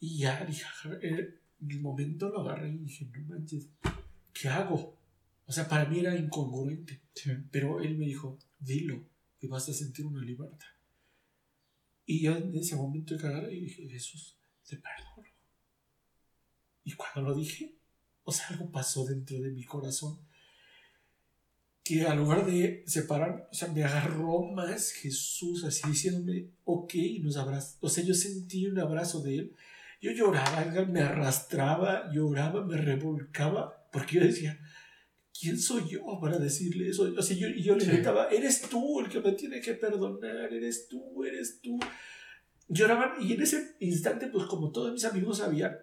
Y 0.00 0.18
ya, 0.20 0.44
dije, 0.44 0.64
en 1.02 1.40
el 1.70 1.80
momento 1.80 2.28
lo 2.30 2.40
agarré 2.40 2.70
y 2.70 2.78
dije, 2.78 3.10
no 3.12 3.26
manches, 3.26 3.68
¿qué 4.34 4.48
hago? 4.48 4.98
O 5.46 5.52
sea, 5.52 5.66
para 5.68 5.86
mí 5.86 6.00
era 6.00 6.14
incongruente. 6.14 7.00
Sí. 7.14 7.30
Pero 7.50 7.80
él 7.80 7.96
me 7.96 8.04
dijo, 8.04 8.38
dilo, 8.58 9.06
y 9.40 9.46
vas 9.46 9.68
a 9.68 9.72
sentir 9.72 10.04
una 10.04 10.22
libertad. 10.22 10.66
Y 12.04 12.20
yo 12.20 12.36
en 12.36 12.54
ese 12.54 12.76
momento 12.76 13.14
agarré 13.14 13.54
y 13.54 13.60
dije, 13.60 13.88
Jesús, 13.88 14.36
te 14.68 14.76
perdono. 14.76 15.28
Y 16.84 16.92
cuando 16.92 17.30
lo 17.30 17.34
dije, 17.34 17.78
o 18.24 18.32
sea, 18.32 18.48
algo 18.48 18.70
pasó 18.70 19.06
dentro 19.06 19.40
de 19.40 19.50
mi 19.50 19.64
corazón 19.64 20.18
que 21.84 22.06
al 22.06 22.16
lugar 22.16 22.46
de 22.46 22.82
separar, 22.86 23.46
o 23.50 23.54
sea, 23.54 23.68
me 23.68 23.84
agarró 23.84 24.42
más 24.42 24.90
Jesús, 24.90 25.64
así 25.64 25.86
diciéndome, 25.86 26.48
ok, 26.64 26.94
nos 27.20 27.36
abrazó. 27.36 27.76
O 27.80 27.90
sea, 27.90 28.02
yo 28.02 28.14
sentí 28.14 28.66
un 28.66 28.78
abrazo 28.78 29.20
de 29.20 29.36
él. 29.36 29.56
Yo 30.00 30.10
lloraba, 30.12 30.64
me 30.86 31.00
arrastraba, 31.00 32.10
lloraba, 32.10 32.64
me 32.64 32.78
revolcaba, 32.78 33.83
porque 33.94 34.16
yo 34.16 34.20
decía, 34.22 34.58
¿quién 35.40 35.58
soy 35.58 35.88
yo 35.88 36.02
para 36.20 36.38
decirle 36.38 36.90
eso? 36.90 37.04
O 37.16 37.22
sea, 37.22 37.34
yo, 37.36 37.48
y 37.48 37.62
yo 37.62 37.74
le 37.76 37.84
Sí. 37.84 37.90
gritaba, 37.92 38.28
eres 38.28 38.60
tú 38.68 39.00
el 39.00 39.08
que 39.08 39.20
me 39.20 39.32
tiene 39.32 39.60
que 39.62 39.72
perdonar, 39.74 40.52
eres 40.52 40.88
tú, 40.88 41.24
eres 41.24 41.60
tú. 41.62 41.78
Lloraban 42.68 43.12
y 43.22 43.32
en 43.34 43.42
ese 43.42 43.76
instante, 43.80 44.26
pues 44.28 44.44
como 44.46 44.70
todos 44.72 44.92
mis 44.92 45.04
amigos 45.04 45.38
sabían, 45.38 45.76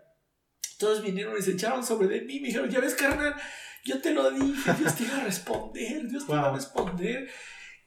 todos 0.78 1.03
vinieron 1.03 1.36
y 1.38 1.41
se 1.41 1.51
echaron 1.53 1.84
sobre 1.86 2.07
de 2.07 2.22
mí, 2.26 2.39
me 2.39 2.47
dijeron, 2.47 2.70
ya 2.70 2.80
ves, 2.80 2.95
carnal, 2.95 3.34
yo 3.86 3.99
te 4.01 4.14
lo 4.14 4.30
dije, 4.32 4.74
Dios 4.80 4.95
te 4.95 5.03
iba 5.03 5.18
a 5.18 5.24
responder, 5.24 6.07
Dios 6.09 6.26
te 6.26 6.32
iba 6.34 6.49
a 6.49 6.53
responder. 6.55 7.30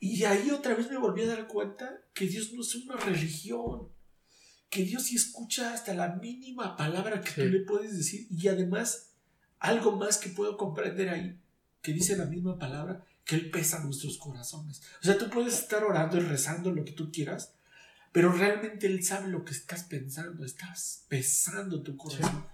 Y 0.00 0.22
ahí 0.24 0.50
otra 0.50 0.74
vez 0.74 0.90
me 0.90 0.98
volví 0.98 1.22
a 1.22 1.26
dar 1.26 1.46
cuenta 1.48 1.90
que 2.14 2.26
Dios 2.26 2.52
no 2.52 2.60
es 2.62 2.74
una 2.76 2.96
religión, 2.96 3.88
que 4.70 4.82
Dios 4.84 5.04
sí 5.04 5.16
escucha 5.16 5.72
hasta 5.72 5.94
la 5.94 6.16
mínima 6.16 6.76
palabra 6.76 7.20
que 7.20 7.28
Sí. 7.30 7.40
tú 7.42 7.46
le 7.48 7.60
puedes 7.60 7.96
decir 7.96 8.26
y 8.30 8.48
además 8.48 9.13
algo 9.64 9.96
más 9.96 10.18
que 10.18 10.28
puedo 10.28 10.58
comprender 10.58 11.08
ahí, 11.08 11.40
que 11.80 11.94
dice 11.94 12.18
la 12.18 12.26
misma 12.26 12.58
palabra, 12.58 13.02
que 13.24 13.34
Él 13.34 13.50
pesa 13.50 13.82
nuestros 13.82 14.18
corazones. 14.18 14.82
O 15.00 15.04
sea, 15.04 15.16
tú 15.16 15.30
puedes 15.30 15.58
estar 15.58 15.82
orando 15.82 16.18
y 16.18 16.20
rezando 16.20 16.70
lo 16.70 16.84
que 16.84 16.92
tú 16.92 17.10
quieras, 17.10 17.54
pero 18.12 18.30
realmente 18.30 18.86
Él 18.86 19.02
sabe 19.02 19.28
lo 19.28 19.42
que 19.42 19.52
estás 19.52 19.84
pensando, 19.84 20.44
estás 20.44 21.06
pesando 21.08 21.82
tu 21.82 21.96
corazón. 21.96 22.44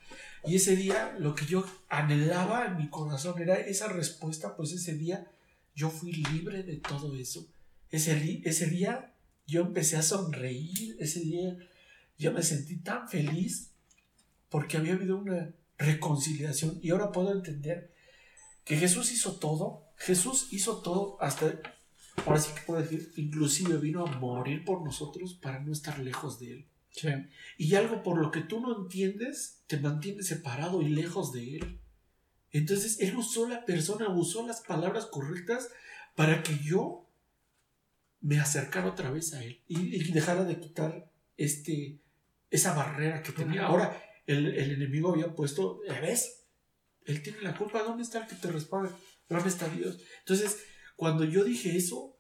Y 0.45 0.55
ese 0.55 0.77
día 0.77 1.17
lo 1.19 1.35
que 1.35 1.47
yo 1.47 1.67
anhelaba 1.89 2.67
en 2.67 2.77
mi 2.77 2.89
corazón 2.89 3.43
era 3.43 3.57
esa 3.57 3.89
respuesta, 3.89 4.55
pues 4.55 4.71
ese 4.71 4.95
día 4.95 5.29
yo 5.75 5.91
fui 5.91 6.13
libre 6.13 6.63
de 6.63 6.77
todo 6.77 7.17
eso. 7.17 7.45
Ese, 7.91 8.41
ese 8.45 8.67
día 8.67 9.13
yo 9.49 9.63
empecé 9.63 9.97
a 9.97 10.03
sonreír, 10.03 10.97
ese 11.01 11.19
día 11.19 11.59
yo 12.17 12.31
me 12.31 12.45
sentí 12.45 12.77
tan 12.77 13.09
feliz 13.09 13.73
porque 14.49 14.77
había 14.77 14.95
habido 14.95 15.17
una 15.17 15.53
reconciliación 15.81 16.79
y 16.83 16.91
ahora 16.91 17.11
puedo 17.11 17.33
entender 17.33 17.93
que 18.65 18.77
Jesús 18.77 19.11
hizo 19.11 19.39
todo, 19.39 19.89
Jesús 19.97 20.49
hizo 20.53 20.83
todo 20.83 21.17
hasta, 21.21 21.59
ahora 22.27 22.39
sí 22.39 22.53
que 22.55 22.61
puedo 22.61 22.83
decir, 22.83 23.13
inclusive 23.17 23.79
vino 23.79 24.07
a 24.07 24.19
morir 24.19 24.65
por 24.65 24.85
nosotros 24.85 25.35
para 25.35 25.61
no 25.61 25.73
estar 25.73 25.99
lejos 25.99 26.39
de 26.39 26.53
Él. 26.53 26.69
Sí. 26.91 27.09
Y 27.57 27.75
algo 27.77 28.03
por 28.03 28.21
lo 28.21 28.31
que 28.31 28.41
tú 28.41 28.61
no 28.61 28.83
entiendes 28.83 29.63
te 29.67 29.79
mantiene 29.79 30.23
separado 30.23 30.83
y 30.83 30.89
lejos 30.89 31.33
de 31.33 31.57
Él. 31.57 31.81
Entonces 32.53 33.01
Él 33.01 33.17
usó 33.17 33.49
la 33.49 33.65
persona, 33.65 34.09
usó 34.09 34.47
las 34.47 34.61
palabras 34.61 35.07
correctas 35.07 35.69
para 36.15 36.43
que 36.43 36.59
yo 36.59 37.09
me 38.21 38.39
acercara 38.39 38.89
otra 38.89 39.11
vez 39.11 39.33
a 39.33 39.43
Él 39.43 39.63
y, 39.67 39.97
y 39.97 40.13
dejara 40.13 40.45
de 40.45 40.61
quitar 40.61 41.11
este, 41.37 42.01
esa 42.51 42.75
barrera 42.75 43.23
que 43.23 43.33
tenía. 43.33 43.67
Ahora 43.67 44.10
el, 44.33 44.47
el 44.55 44.71
enemigo 44.73 45.13
había 45.13 45.35
puesto, 45.35 45.81
¿ya 45.87 46.01
ves? 46.01 46.47
Él 47.05 47.23
tiene 47.23 47.41
la 47.43 47.57
culpa, 47.57 47.83
¿dónde 47.83 48.03
está 48.03 48.21
el 48.23 48.27
que 48.29 48.37
te 48.37 48.51
responde? 48.51 48.91
¿Dónde 49.29 49.49
está 49.49 49.69
Dios? 49.69 49.99
Entonces, 50.21 50.59
cuando 50.97 51.25
yo 51.25 51.45
dije 51.45 51.77
eso, 51.77 52.17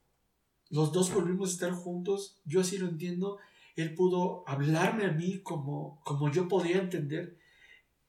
los 0.70 0.92
dos 0.92 1.12
volvimos 1.12 1.50
a 1.50 1.52
estar 1.52 1.72
juntos, 1.72 2.40
yo 2.44 2.60
así 2.60 2.78
lo 2.78 2.88
entiendo, 2.88 3.38
él 3.76 3.94
pudo 3.94 4.44
hablarme 4.48 5.04
a 5.06 5.12
mí 5.12 5.42
como, 5.42 6.00
como 6.04 6.30
yo 6.32 6.48
podía 6.48 6.78
entender 6.78 7.36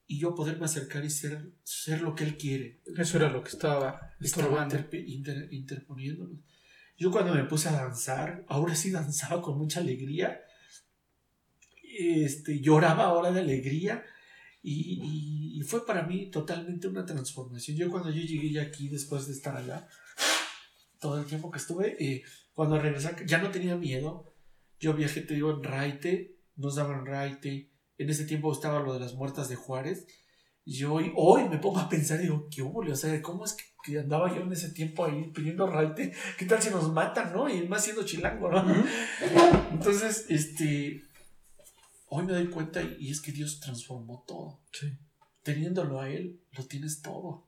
y 0.08 0.20
yo 0.20 0.36
poderme 0.36 0.66
acercar 0.66 1.04
y 1.06 1.10
ser, 1.10 1.54
ser 1.64 2.02
lo 2.02 2.16
que 2.16 2.24
él 2.26 2.38
quiere. 2.38 2.82
Eso 2.98 3.18
era 3.18 3.30
lo 3.30 3.44
que 3.44 3.50
estaba 3.50 4.14
Estaba 4.20 4.68
inter- 4.92 5.48
interponiéndonos. 5.52 6.40
Yo 6.98 7.10
cuando 7.12 7.34
me 7.34 7.46
puse 7.46 7.70
a 7.70 7.74
danzar, 7.74 8.46
ahora 8.48 8.76
sí 8.76 8.92
danzaba 8.92 9.42
con 9.42 9.58
mucha 9.58 9.80
alegría, 9.80 10.42
este, 12.10 12.60
lloraba 12.60 13.06
ahora 13.06 13.32
de 13.32 13.40
alegría 13.42 14.04
y, 14.64 15.58
y- 15.58 15.62
fue 15.64 15.86
para 15.86 16.04
mí 16.04 16.30
totalmente 16.32 16.88
una 16.88 17.06
transformación. 17.06 17.78
Yo 17.78 17.90
cuando 17.92 18.10
yo 18.10 18.22
llegué 18.22 18.52
ya 18.52 18.64
aquí 18.64 18.90
después 18.90 19.28
de 19.28 19.34
estar 19.34 19.56
allá, 19.56 19.88
todo 21.00 21.20
el 21.20 21.26
tiempo 21.26 21.50
que 21.52 21.60
estuve, 21.60 21.96
eh, 22.04 22.24
cuando 22.54 22.80
regresé, 22.80 23.16
ya 23.26 23.38
no 23.38 23.52
tenía 23.52 23.76
miedo, 23.76 24.34
Yo 24.80 24.94
viajé, 24.96 25.22
te 25.22 25.36
digo, 25.36 25.52
en 25.52 25.64
Raite, 25.64 26.38
nos 26.56 26.76
daban 26.76 27.06
Raite. 27.06 27.70
En 28.00 28.10
ese 28.10 28.26
tiempo 28.26 28.52
estaba 28.52 28.80
lo 28.82 28.94
de 28.96 29.00
las 29.00 29.14
muertas 29.14 29.48
de 29.50 29.56
Juárez. 29.56 30.08
Y 30.66 30.84
hoy, 30.84 31.12
hoy 31.16 31.48
me 31.50 31.58
pongo 31.60 31.80
a 31.80 31.88
pensar 31.90 32.20
digo, 32.20 32.48
¿qué 32.50 32.62
hubo? 32.64 32.80
O 32.82 32.96
sea, 32.96 33.22
¿cómo 33.22 33.46
es 33.46 33.56
que, 33.86 34.00
andaba 34.00 34.34
yo 34.36 34.42
en 34.42 34.52
ese 34.52 34.70
tiempo 34.72 35.06
ahí 35.06 35.32
pidiendo 35.34 35.68
Raite? 35.68 36.12
¿Qué 36.38 36.46
tal 36.46 36.62
si 36.62 36.70
nos 36.72 36.92
matan, 36.92 37.32
no? 37.34 37.48
Y 37.50 37.68
más 37.68 37.84
siendo 37.84 38.04
chilango, 38.04 38.50
¿no? 38.52 38.64
Entonces, 39.72 40.26
este, 40.30 41.04
hoy 42.14 42.26
me 42.26 42.34
doy 42.34 42.50
cuenta 42.50 42.82
y 43.00 43.10
es 43.10 43.22
que 43.22 43.32
Dios 43.32 43.60
transformó 43.62 44.26
todo. 44.28 44.60
Sí. 44.74 44.94
Teniéndolo 45.44 46.02
a 46.02 46.10
Él, 46.10 46.42
lo 46.52 46.66
tienes 46.66 47.02
todo. 47.02 47.48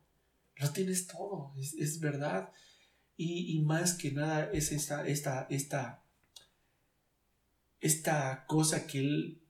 Lo 0.56 0.72
tienes 0.72 1.08
todo, 1.08 1.54
es, 1.58 1.74
es 1.74 2.00
verdad. 2.00 2.50
Y, 3.18 3.58
y, 3.58 3.62
más 3.62 3.94
que 3.94 4.12
nada 4.12 4.50
es 4.52 4.72
esta, 4.72 5.06
esta, 5.06 5.48
esta, 5.50 6.04
esta 7.82 8.46
cosa 8.48 8.88
que 8.88 9.00
Él 9.00 9.42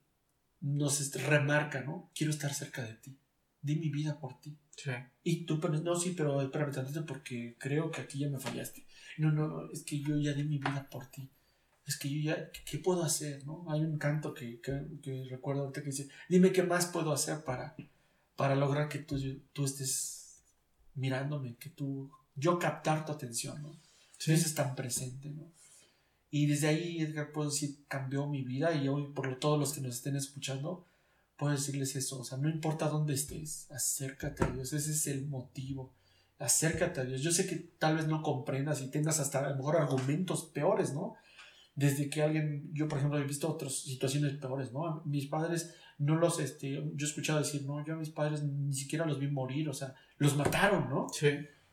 nos 0.62 1.14
remarca, 1.22 1.82
¿no? 1.82 2.12
Quiero 2.16 2.32
estar 2.32 2.54
cerca 2.54 2.84
de 2.84 2.96
ti. 2.96 3.18
Di 3.62 3.76
mi 3.76 3.90
vida 3.90 4.20
por 4.20 4.40
ti. 4.42 4.58
Sí. 4.76 4.92
Y 5.24 5.46
tú, 5.46 5.60
pero, 5.60 5.80
no, 5.80 5.96
sí, 5.96 6.14
pero 6.18 6.42
espérame 6.42 6.74
tantito 6.74 7.06
porque 7.06 7.56
creo 7.60 7.92
que 7.92 8.02
aquí 8.02 8.20
ya 8.20 8.30
me 8.30 8.40
fallaste. 8.40 8.86
No, 9.20 9.32
no, 9.32 9.70
es 9.72 9.84
que 9.84 10.00
yo 10.02 10.18
ya 10.18 10.34
di 10.34 10.44
mi 10.44 10.58
vida 10.58 10.88
por 10.90 11.06
ti. 11.12 11.30
Es 11.86 11.98
que 11.98 12.10
yo 12.10 12.22
ya, 12.22 12.52
¿qué, 12.52 12.78
puedo 12.78 13.04
hacer? 13.04 13.46
¿no? 13.46 13.66
Hay 13.70 13.82
un 13.82 13.98
canto 13.98 14.34
que, 14.34 14.62
que, 14.62 14.86
que, 15.02 15.26
recuerdo 15.30 15.64
ahorita 15.64 15.82
que 15.82 15.90
dice, 15.90 16.10
dime 16.30 16.52
qué 16.52 16.64
más 16.64 16.86
puedo 16.86 17.12
hacer 17.12 17.44
para, 17.44 17.76
para 18.36 18.56
lograr 18.56 18.88
que 18.88 19.00
tú, 19.00 19.18
tú 19.52 19.66
estés 19.66 20.44
mirándome, 20.96 21.56
que 21.58 21.70
tú, 21.70 22.12
yo 22.36 22.58
captar 22.60 23.06
tu 23.06 23.12
atención, 23.12 23.62
¿no? 23.62 23.76
Sí. 24.18 24.32
es 24.32 24.56
tan 24.56 24.76
presente, 24.76 25.30
¿no? 25.30 25.52
Y 26.32 26.48
desde 26.48 26.68
ahí, 26.68 27.02
Edgar, 27.02 27.32
puedo 27.32 27.50
decir, 27.50 27.86
cambió 27.88 28.26
mi 28.26 28.42
vida 28.42 28.74
y 28.74 28.88
hoy, 28.88 29.12
por 29.14 29.38
todos 29.40 29.60
los 29.60 29.74
que 29.74 29.82
nos 29.82 29.96
estén 29.96 30.16
escuchando, 30.16 30.88
puedo 31.38 31.54
decirles 31.54 31.96
eso, 31.96 32.20
o 32.20 32.24
sea, 32.24 32.38
no 32.38 32.50
importa 32.50 32.88
dónde 32.88 33.14
estés, 33.14 33.70
acércate 33.70 34.44
a 34.44 34.48
Dios, 34.48 34.74
ese 34.74 34.92
es 34.92 35.08
el 35.08 35.28
motivo, 35.28 35.94
acércate 36.40 37.02
a 37.02 37.04
Dios. 37.04 37.22
Yo 37.22 37.32
sé 37.32 37.46
que 37.46 37.58
tal 37.58 37.98
vez 37.98 38.08
no 38.08 38.24
comprendas 38.24 38.82
y 38.82 38.90
tengas 38.90 39.20
hasta 39.20 39.46
a 39.46 39.50
lo 39.50 39.56
mejor 39.58 39.78
argumentos 39.78 40.46
peores, 40.46 40.94
¿no? 40.94 41.16
Desde 41.76 42.10
que 42.10 42.22
alguien, 42.22 42.70
yo 42.72 42.88
por 42.88 43.00
ejemplo 43.00 43.20
he 43.20 43.24
visto 43.24 43.50
otras 43.50 43.80
situaciones 43.80 44.34
peores, 44.34 44.72
¿no? 44.72 45.02
Mis 45.06 45.28
padres 45.28 45.74
no 45.98 46.16
los, 46.16 46.40
este, 46.40 46.72
yo 46.72 47.06
he 47.06 47.10
escuchado 47.10 47.40
decir, 47.40 47.64
no, 47.66 47.84
yo 47.86 47.94
a 47.94 47.98
mis 47.98 48.10
padres 48.10 48.44
ni 48.44 48.74
siquiera 48.74 49.06
los 49.06 49.20
vi 49.20 49.28
morir, 49.28 49.70
o 49.70 49.74
sea, 49.74 49.96
los 50.18 50.36
mataron, 50.36 50.90
¿no? 50.90 51.08
Sí. 51.12 51.30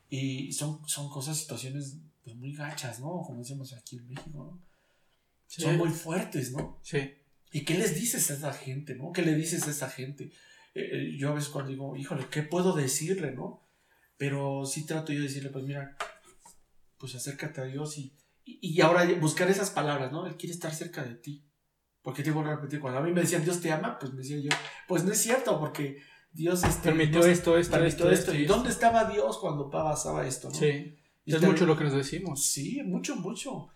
Y 0.08 0.52
son, 0.52 0.80
son 0.86 1.10
cosas, 1.10 1.38
situaciones 1.38 1.98
pues 2.24 2.36
muy 2.36 2.52
gachas, 2.54 3.00
¿no? 3.00 3.22
Como 3.22 3.38
decimos 3.38 3.72
aquí 3.72 3.96
en 3.96 4.08
México, 4.08 4.30
¿no? 4.34 4.62
Son 5.46 5.76
muy 5.76 5.90
fuertes, 5.90 6.52
¿no? 6.52 6.78
Sí. 6.82 7.12
¿Y 7.52 7.64
qué 7.64 7.74
les 7.76 7.94
dices 7.94 8.30
a 8.30 8.34
esa 8.34 8.52
gente, 8.52 8.94
¿no? 8.94 9.12
¿Qué 9.12 9.22
le 9.22 9.34
dices 9.34 9.66
a 9.66 9.70
esa 9.70 9.90
gente? 9.90 10.32
Eh, 10.74 10.88
eh, 10.92 11.16
yo 11.18 11.30
a 11.30 11.34
veces 11.34 11.48
cuando 11.48 11.70
digo, 11.70 11.96
híjole, 11.96 12.26
¿qué 12.30 12.42
puedo 12.42 12.74
decirle, 12.74 13.32
¿no? 13.32 13.66
Pero 14.16 14.64
sí 14.66 14.86
trato 14.86 15.12
yo 15.12 15.18
de 15.20 15.26
decirle, 15.26 15.50
pues 15.50 15.64
mira, 15.64 15.96
pues 16.98 17.14
acércate 17.14 17.60
a 17.60 17.64
Dios 17.64 17.98
y, 17.98 18.14
y, 18.60 18.80
ahora 18.80 19.06
buscar 19.20 19.50
esas 19.50 19.70
palabras, 19.70 20.10
¿no? 20.12 20.26
Él 20.26 20.36
quiere 20.36 20.54
estar 20.54 20.74
cerca 20.74 21.04
de 21.04 21.14
ti. 21.14 21.46
Porque 22.02 22.22
te 22.22 22.30
voy 22.30 22.44
a 22.46 22.56
repetir, 22.56 22.80
cuando 22.80 22.98
a 22.98 23.02
mí 23.02 23.12
me 23.12 23.20
decían 23.20 23.44
Dios 23.44 23.60
te 23.60 23.70
ama, 23.70 23.98
pues 23.98 24.12
me 24.12 24.22
decía 24.22 24.38
yo, 24.38 24.48
pues 24.88 25.04
no 25.04 25.12
es 25.12 25.18
cierto, 25.18 25.60
porque 25.60 25.98
Dios 26.32 26.64
este, 26.64 26.88
permitió 26.88 27.24
esto, 27.26 27.58
esto, 27.58 27.84
esto, 27.84 28.10
esto, 28.10 28.34
¿Y 28.34 28.46
dónde 28.46 28.70
estaba 28.70 29.04
Dios 29.04 29.38
cuando 29.38 29.68
pasaba 29.68 30.26
esto, 30.26 30.48
no? 30.48 30.54
Sí. 30.54 30.96
Es 31.26 31.42
mucho 31.42 31.66
lo 31.66 31.76
que 31.76 31.84
nos 31.84 31.92
decimos. 31.92 32.46
Sí, 32.46 32.82
mucho, 32.82 33.16
mucho. 33.16 33.68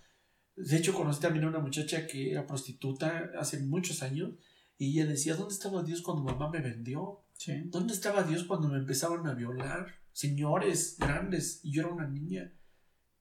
De 0.56 0.76
hecho, 0.76 0.94
conocí 0.94 1.20
también 1.20 1.44
a 1.44 1.48
una 1.48 1.58
muchacha 1.58 2.06
que 2.06 2.30
era 2.30 2.46
prostituta 2.46 3.30
hace 3.38 3.60
muchos 3.60 4.02
años 4.02 4.30
y 4.78 4.92
ella 4.92 5.10
decía, 5.10 5.34
¿dónde 5.36 5.54
estaba 5.54 5.82
Dios 5.82 6.02
cuando 6.02 6.24
mamá 6.24 6.50
me 6.50 6.60
vendió? 6.60 7.24
¿Dónde 7.66 7.92
estaba 7.92 8.22
Dios 8.22 8.44
cuando 8.44 8.68
me 8.68 8.78
empezaban 8.78 9.26
a 9.26 9.34
violar? 9.34 9.86
Señores 10.12 10.96
grandes, 10.98 11.60
y 11.62 11.72
yo 11.72 11.82
era 11.82 11.92
una 11.92 12.08
niña. 12.08 12.52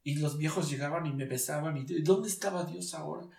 Y 0.03 0.15
los 0.15 0.37
viejos 0.37 0.69
llegaban 0.69 1.05
y 1.05 1.13
me 1.13 1.25
besaban. 1.25 1.77
y 1.77 1.85
¿Dónde 2.01 2.29
estaba 2.29 2.65
Dios 2.65 2.93
ahora? 2.93 3.29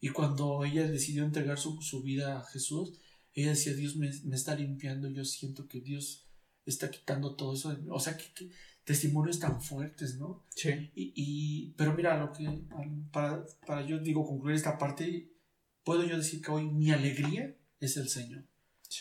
Y 0.00 0.08
cuando 0.08 0.64
ella 0.64 0.88
decidió 0.88 1.24
entregar 1.24 1.58
su, 1.58 2.02
vida 2.02 2.38
a 2.38 2.44
Jesús, 2.44 2.98
ella 3.34 3.50
decía, 3.50 3.74
Dios 3.74 3.96
me, 3.96 4.10
me, 4.24 4.34
está 4.34 4.54
limpiando, 4.54 5.08
yo 5.08 5.24
siento 5.24 5.68
que 5.68 5.80
Dios 5.80 6.26
está 6.66 6.90
quitando 6.90 7.36
todo 7.36 7.54
eso. 7.54 7.76
O 7.88 8.00
sea, 8.00 8.16
que 8.16 8.50
testimonios 8.84 9.38
tan 9.38 9.60
fuertes, 9.60 10.18
¿no? 10.18 10.44
Sí. 10.50 10.90
Y, 10.94 11.72
pero 11.76 11.94
mira, 11.94 12.18
lo 12.18 12.32
que, 12.32 12.64
para, 13.12 13.44
para 13.66 13.86
yo 13.86 13.98
digo, 14.00 14.26
concluir 14.26 14.56
esta 14.56 14.76
parte, 14.76 15.32
puedo 15.84 16.04
yo 16.04 16.16
decir 16.16 16.42
que 16.42 16.50
hoy 16.50 16.68
mi 16.68 16.90
alegría 16.90 17.56
es 17.78 17.96
el 17.96 18.08
Señor. 18.08 18.44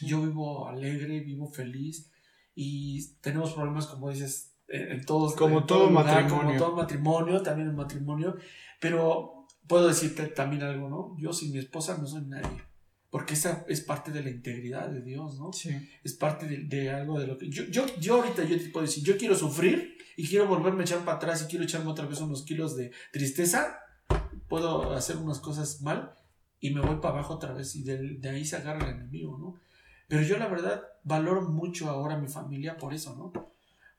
Yo 0.01 0.22
vivo 0.22 0.67
alegre, 0.67 1.19
vivo 1.22 1.51
feliz 1.51 2.09
y 2.55 3.13
tenemos 3.22 3.53
problemas, 3.53 3.88
como 3.88 4.09
dices, 4.09 4.51
en, 4.72 5.05
todos. 5.05 5.36
Como 5.36 5.65
todo, 5.65 5.89
matrimonio. 5.89 6.38
Como 6.38 6.57
todo 6.57 6.76
matrimonio, 6.76 7.41
también 7.41 7.69
en 7.69 7.76
matrimonio. 7.76 8.36
Pero 8.80 9.47
puedo 9.67 9.88
decirte 9.88 10.28
también 10.28 10.63
algo, 10.63 10.89
¿no? 10.89 11.15
Yo 11.17 11.34
sin 11.34 11.51
mi 11.51 11.59
esposa 11.59 11.97
no 11.97 12.07
soy 12.07 12.26
nadie. 12.26 12.63
Porque 13.09 13.34
esa 13.34 13.65
es 13.67 13.82
parte 13.82 14.11
de 14.11 14.24
la 14.24 14.30
integridad 14.30 14.89
de 14.89 15.01
Dios, 15.01 15.38
¿no? 15.38 15.51
Sí. 15.51 15.69
Es 16.03 16.13
parte 16.13 16.47
de, 16.47 16.89
algo 16.89 17.19
de 17.19 17.28
lo 17.28 17.38
que... 17.38 17.49
Yo, 17.49 17.65
yo, 17.65 17.86
yo 17.99 18.15
ahorita 18.15 18.45
yo 18.45 18.57
te 18.57 18.69
puedo 18.69 18.86
decir, 18.86 19.03
yo 19.03 19.17
quiero 19.17 19.36
sufrir 19.36 19.97
y 20.15 20.28
quiero 20.28 20.47
volverme 20.47 20.82
a 20.82 20.86
echar 20.86 20.99
para 20.99 21.17
atrás 21.17 21.43
y 21.43 21.49
quiero 21.49 21.65
echarme 21.65 21.91
otra 21.91 22.05
vez 22.05 22.22
unos 22.22 22.43
kilos 22.43 22.78
de 22.78 22.91
tristeza, 23.11 23.80
puedo 24.47 24.93
hacer 24.93 25.17
unas 25.17 25.39
cosas 25.39 25.82
mal 25.82 26.13
y 26.61 26.74
me 26.74 26.80
voy 26.80 26.97
para 27.01 27.15
abajo 27.15 27.34
otra 27.34 27.53
vez 27.53 27.76
y 27.76 27.84
de, 27.84 28.17
de 28.17 28.30
ahí 28.30 28.45
se 28.45 28.55
agarra 28.55 28.89
el 28.89 28.95
enemigo, 28.95 29.38
¿no? 29.38 29.59
Pero 30.07 30.24
yo 30.24 30.38
la 30.38 30.47
verdad 30.47 30.82
valoro 31.03 31.49
mucho 31.49 31.89
ahora 31.89 32.15
a 32.15 32.19
mi 32.19 32.28
familia 32.28 32.78
por 32.78 32.93
eso, 32.93 33.15
¿no? 33.15 33.51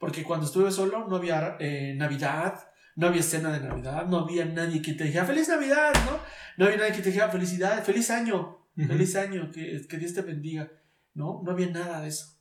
Porque 0.03 0.25
cuando 0.25 0.47
estuve 0.47 0.73
solo 0.73 1.07
no 1.07 1.15
había 1.15 1.57
eh, 1.61 1.95
Navidad, 1.97 2.59
no 2.97 3.07
había 3.07 3.23
cena 3.23 3.53
de 3.53 3.61
Navidad, 3.61 4.05
no 4.09 4.19
había 4.19 4.45
nadie 4.45 4.83
que 4.83 4.95
te 4.95 5.05
dijera 5.05 5.25
feliz 5.25 5.49
Navidad, 5.49 5.93
¿no? 5.95 6.19
No 6.59 6.65
había 6.65 6.79
nadie 6.79 6.97
que 6.97 7.03
te 7.03 7.11
dijera 7.11 7.31
felicidad, 7.31 7.85
feliz 7.85 8.11
año. 8.11 8.67
Feliz 8.75 9.15
año, 9.15 9.49
que, 9.53 9.81
que, 9.89 9.99
Dios 9.99 10.13
te 10.13 10.23
bendiga. 10.23 10.73
No, 11.15 11.41
no 11.45 11.53
había 11.53 11.69
nada 11.71 12.01
de 12.01 12.09
eso. 12.09 12.37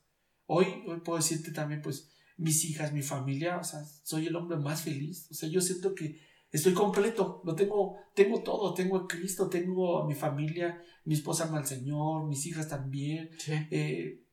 Hoy, 0.47 0.65
hoy 0.87 1.01
puedo 1.01 1.17
decirte 1.17 1.51
también, 1.51 1.83
pues, 1.83 2.11
mis 2.35 2.65
hijas, 2.65 2.93
mi 2.93 3.03
familia, 3.03 3.59
o 3.59 3.63
sea, 3.63 3.83
soy 4.01 4.25
el 4.25 4.35
hombre 4.35 4.57
más 4.57 4.81
feliz. 4.81 5.27
O 5.29 5.35
sea, 5.35 5.47
yo 5.47 5.61
siento 5.61 5.93
que 5.93 6.19
estoy 6.49 6.73
completo, 6.73 7.43
lo 7.45 7.53
tengo, 7.53 7.95
tengo 8.15 8.41
todo, 8.41 8.73
tengo 8.73 8.97
a 8.97 9.07
Cristo, 9.07 9.49
tengo 9.49 10.01
a 10.01 10.07
mi 10.07 10.15
familia, 10.15 10.81
mi 11.05 11.13
esposa 11.13 11.43
ama 11.43 11.59
al 11.59 11.67
Señor, 11.67 12.27
mis 12.27 12.43
hijas 12.47 12.67
también. 12.67 13.29
Eh, 13.69 14.23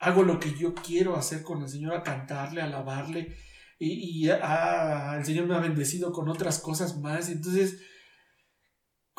hago 0.00 0.24
lo 0.24 0.40
que 0.40 0.54
yo 0.54 0.74
quiero 0.74 1.16
hacer 1.16 1.42
con 1.42 1.62
el 1.62 1.68
Señor, 1.68 1.94
a 1.94 2.02
cantarle, 2.02 2.60
a 2.60 2.64
alabarle. 2.64 3.36
Y, 3.78 4.24
y 4.24 4.28
el 4.28 5.24
Señor 5.24 5.46
me 5.46 5.54
ha 5.54 5.60
bendecido 5.60 6.12
con 6.12 6.28
otras 6.28 6.58
cosas 6.58 6.98
más. 6.98 7.28
Entonces, 7.28 7.80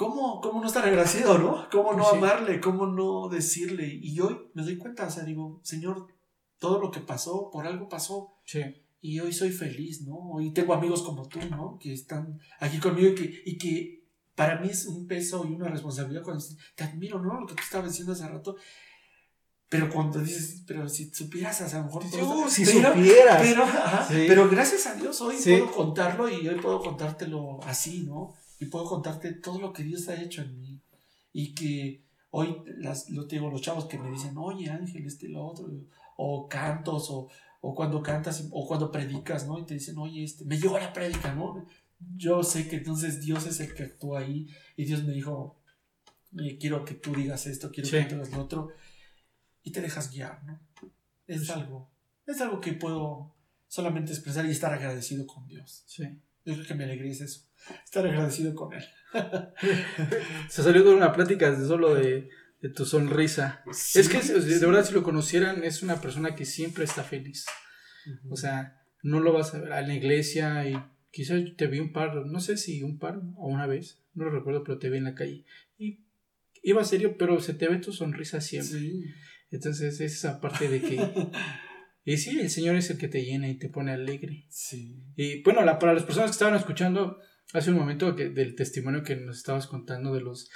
¿Cómo, 0.01 0.41
¿Cómo 0.41 0.59
no 0.61 0.65
estar 0.65 0.84
agradecido, 0.84 1.38
no? 1.38 1.67
¿Cómo 1.71 1.93
no 1.93 2.07
amarle? 2.07 2.59
¿Cómo 2.59 2.88
no 2.88 3.29
decirle? 3.29 3.99
Y 4.01 4.19
hoy 4.19 4.36
me 4.55 4.63
doy 4.63 4.75
cuenta, 4.75 5.05
o 5.05 5.11
sea, 5.11 5.23
digo, 5.23 5.61
Señor, 5.63 6.07
todo 6.57 6.82
lo 6.82 6.89
que 6.89 7.01
pasó, 7.01 7.51
por 7.51 7.67
algo 7.67 7.88
pasó. 7.88 8.34
Sí. 8.43 8.61
Y 8.99 9.19
hoy 9.19 9.32
soy 9.32 9.51
feliz, 9.51 10.01
¿no? 10.01 10.15
Hoy 10.32 10.53
tengo 10.53 10.73
amigos 10.73 11.03
como 11.03 11.27
tú, 11.27 11.38
¿no? 11.51 11.77
Que 11.79 11.93
están 11.93 12.39
aquí 12.59 12.79
conmigo 12.79 13.09
y 13.09 13.15
que, 13.15 13.41
y 13.45 13.57
que 13.59 14.07
para 14.34 14.59
mí 14.59 14.69
es 14.69 14.88
un 14.88 15.05
peso 15.05 15.45
y 15.45 15.53
una 15.53 15.67
responsabilidad 15.67 16.23
cuando 16.23 16.43
te 16.75 16.84
admiro, 16.84 17.21
¿no? 17.21 17.39
Lo 17.39 17.45
que 17.45 17.53
tú 17.53 17.61
estabas 17.61 17.89
diciendo 17.89 18.13
hace 18.13 18.27
rato. 18.27 18.55
Pero 19.72 19.89
cuando 19.89 20.19
dices, 20.19 20.63
pero 20.67 20.88
si 20.88 21.09
supieras, 21.11 21.61
a 21.74 21.80
lo 21.80 21.86
mejor. 21.86 22.03
Yo, 22.11 22.47
si 22.47 22.65
supieras. 22.65 23.41
Pero, 23.41 23.65
pero, 24.28 24.49
gracias 24.49 24.86
a 24.86 24.93
Dios 24.93 25.19
hoy 25.22 25.38
puedo 25.41 25.72
contarlo 25.72 26.30
y 26.30 26.47
hoy 26.47 26.59
puedo 26.59 26.80
contártelo 26.82 27.59
así, 27.63 28.03
¿no? 28.03 28.36
y 28.61 28.67
puedo 28.67 28.86
contarte 28.86 29.34
todo 29.34 29.59
lo 29.59 29.74
que 29.74 29.84
Dios 29.84 30.07
ha 30.07 30.22
hecho 30.22 30.43
en 30.43 30.59
mí. 30.59 30.80
Y 31.34 31.55
que 31.55 32.03
hoy, 32.30 32.57
las, 32.78 33.09
lo 33.09 33.26
digo, 33.26 33.49
los 33.49 33.61
chavos 33.61 33.86
que 33.86 33.97
me 33.97 34.11
dicen, 34.11 34.38
oye 34.38 34.69
Ángel, 34.69 35.05
este 35.05 35.28
lo 35.28 35.43
otro, 35.43 35.67
o 36.15 36.47
cantos, 36.47 37.09
o, 37.09 37.28
o 37.61 37.74
cuando 37.74 38.03
cantas, 38.03 38.47
o 38.51 38.67
cuando 38.67 38.91
predicas, 38.91 39.47
¿no? 39.47 39.57
Y 39.57 39.65
te 39.65 39.74
dicen, 39.74 39.97
oye, 39.97 40.24
este, 40.24 40.45
me 40.45 40.59
llegó 40.59 40.78
la 40.78 40.93
prédica, 40.93 41.34
¿no? 41.34 41.65
Yo 42.15 42.43
sé 42.43 42.67
que 42.67 42.78
entonces 42.78 43.19
Dios 43.19 43.47
es 43.47 43.59
el 43.59 43.74
que 43.74 43.84
actúa 43.84 44.19
ahí, 44.19 44.47
y 44.78 44.86
Dios 44.86 45.03
me 45.03 45.13
dijo, 45.13 45.59
quiero 46.59 46.86
que 46.86 46.93
tú 46.93 47.15
digas 47.15 47.47
esto, 47.47 47.72
quiero 47.72 47.89
que 47.89 48.03
tú 48.03 48.15
digas 48.15 48.32
lo 48.32 48.43
otro, 48.43 48.69
y 49.64 49.72
te 49.72 49.82
dejas 49.82 50.12
guiar, 50.12 50.43
¿no? 50.43 50.59
Es 51.28 51.49
algo, 51.49 51.91
es 52.26 52.41
algo 52.41 52.59
que 52.59 52.74
puedo 52.74 53.36
solamente 53.68 54.12
expresar 54.12 54.45
y 54.45 54.51
estar 54.51 54.74
agradecido 54.74 55.26
con 55.26 55.47
Dios. 55.47 55.84
Sí. 55.88 56.03
Yo 56.43 56.53
creo 56.55 56.66
que 56.66 56.76
me 56.76 56.84
alegría 56.86 57.12
es 57.12 57.22
eso 57.22 57.51
estar 57.84 58.05
agradecido 58.05 58.55
con 58.55 58.74
él. 58.74 58.84
Se 60.49 60.64
salió 60.64 60.84
de 60.84 60.93
una 60.93 61.14
plática 61.14 61.51
de 61.51 61.66
solo 61.66 61.95
de, 61.95 62.30
tu 62.76 62.86
sonrisa. 62.86 63.64
es 63.95 64.09
que 64.09 64.22
de 64.22 64.66
verdad 64.66 64.86
si 64.86 64.93
lo 64.93 65.03
conocieran 65.03 65.64
es 65.64 65.82
una 65.82 65.99
persona 65.99 66.36
que 66.36 66.45
siempre 66.45 66.84
está 66.84 67.03
feliz. 67.03 67.45
O 68.30 68.36
sea, 68.36 68.84
no 69.03 69.20
lo 69.20 69.34
vas 69.34 69.53
a 69.53 69.59
ver 69.59 69.72
en 69.72 69.88
la 69.88 69.95
iglesia 69.95 70.70
y 70.70 70.76
quizás 71.12 71.41
te 71.57 71.68
vi 71.68 71.80
un 71.80 71.91
par, 71.91 72.26
no 72.26 72.39
sé 72.39 72.57
si 72.57 72.84
un 72.84 72.99
par 72.99 73.20
o 73.36 73.47
una 73.47 73.68
vez, 73.68 73.99
no 74.14 74.26
lo 74.26 74.32
recuerdo, 74.32 74.64
pero 74.64 74.78
te 74.78 74.89
vi 74.89 74.97
en 74.97 75.05
la 75.05 75.16
calle 75.16 75.45
y 75.78 76.05
iba 76.64 76.84
serio, 76.84 77.18
pero 77.18 77.39
se 77.39 77.55
te 77.55 77.68
ve 77.68 77.78
tu 77.78 77.91
sonrisa 77.91 78.41
siempre. 78.41 78.80
Entonces 79.52 79.99
es 79.99 80.16
esa 80.16 80.39
parte 80.39 80.68
de 80.70 80.82
que... 80.82 81.30
y 82.06 82.18
sí, 82.18 82.39
el 82.39 82.49
Señor 82.49 82.76
es 82.78 82.89
el 82.89 82.97
que 82.97 83.08
te 83.08 83.24
llena 83.24 83.49
y 83.49 83.60
te 83.60 83.70
pone 83.70 83.91
alegre. 83.91 84.45
Sí. 84.49 85.04
Y 85.16 85.43
bueno, 85.43 85.64
la, 85.64 85.78
para 85.78 85.93
las 85.93 86.04
personas 86.04 86.32
que 86.32 86.36
estaban 86.36 86.56
escuchando 86.56 87.20
hace 87.54 87.72
un 87.72 87.78
momento 87.78 88.16
que, 88.16 88.30
del 88.30 88.56
testimonio 88.56 89.04
que 89.04 89.16
nos 89.18 89.38
estabas 89.38 89.68
contando 89.68 90.14
de 90.14 90.22
los... 90.22 90.49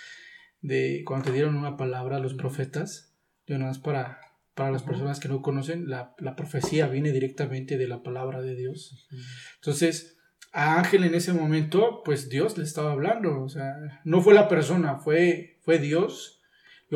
de 0.62 1.04
cuando 1.06 1.26
te 1.26 1.34
dieron 1.34 1.56
una 1.56 1.78
palabra 1.78 2.18
a 2.18 2.22
los 2.22 2.34
profetas, 2.34 3.14
de 3.46 3.56
una 3.56 3.68
vez 3.68 3.80
para, 3.80 4.22
para 4.54 4.72
las 4.72 4.84
personas 4.84 5.20
que 5.20 5.28
no 5.28 5.41
conocen, 5.41 5.89
la, 5.89 6.16
la, 6.20 6.36
profecía 6.36 6.88
viene 6.88 7.12
directamente 7.12 7.78
de 7.78 7.88
la 7.88 8.02
palabra 8.02 8.41
de 8.41 8.56
Dios. 8.56 9.08
Entonces, 9.56 10.18
a 10.56 10.80
Ángel 10.80 11.04
en 11.04 11.16
ese 11.16 11.34
momento, 11.34 12.02
pues 12.06 12.30
Dios 12.30 12.58
le 12.58 12.64
estaba 12.64 12.93
hablando, 12.93 13.41
o 13.41 13.50
sea, 13.50 13.76
no 14.06 14.22
fue 14.22 14.34
la 14.34 14.48
persona, 14.48 14.98
fue, 15.00 15.60
fue 15.62 15.80
Dios. 15.80 16.41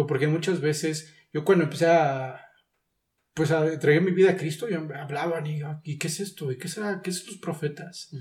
Porque 0.08 0.28
muchas 0.28 0.62
veces, 0.62 1.14
yo 1.32 1.46
cuando 1.46 1.66
empecé 1.66 1.88
a, 1.88 2.42
pues 3.34 3.52
a 3.52 3.66
entregué 3.72 4.02
mi 4.02 4.12
vida 4.12 4.32
a 4.32 4.38
Cristo, 4.38 4.68
yo 4.68 4.80
hablaban 4.96 5.46
y, 5.48 5.62
¿y 5.84 5.98
qué 5.98 6.08
es 6.08 6.20
esto? 6.20 6.52
¿Y 6.52 6.58
qué 6.58 6.68
será? 6.68 7.02
¿Qué 7.02 7.12
son 7.12 7.28
los 7.28 7.38
profetas? 7.38 8.12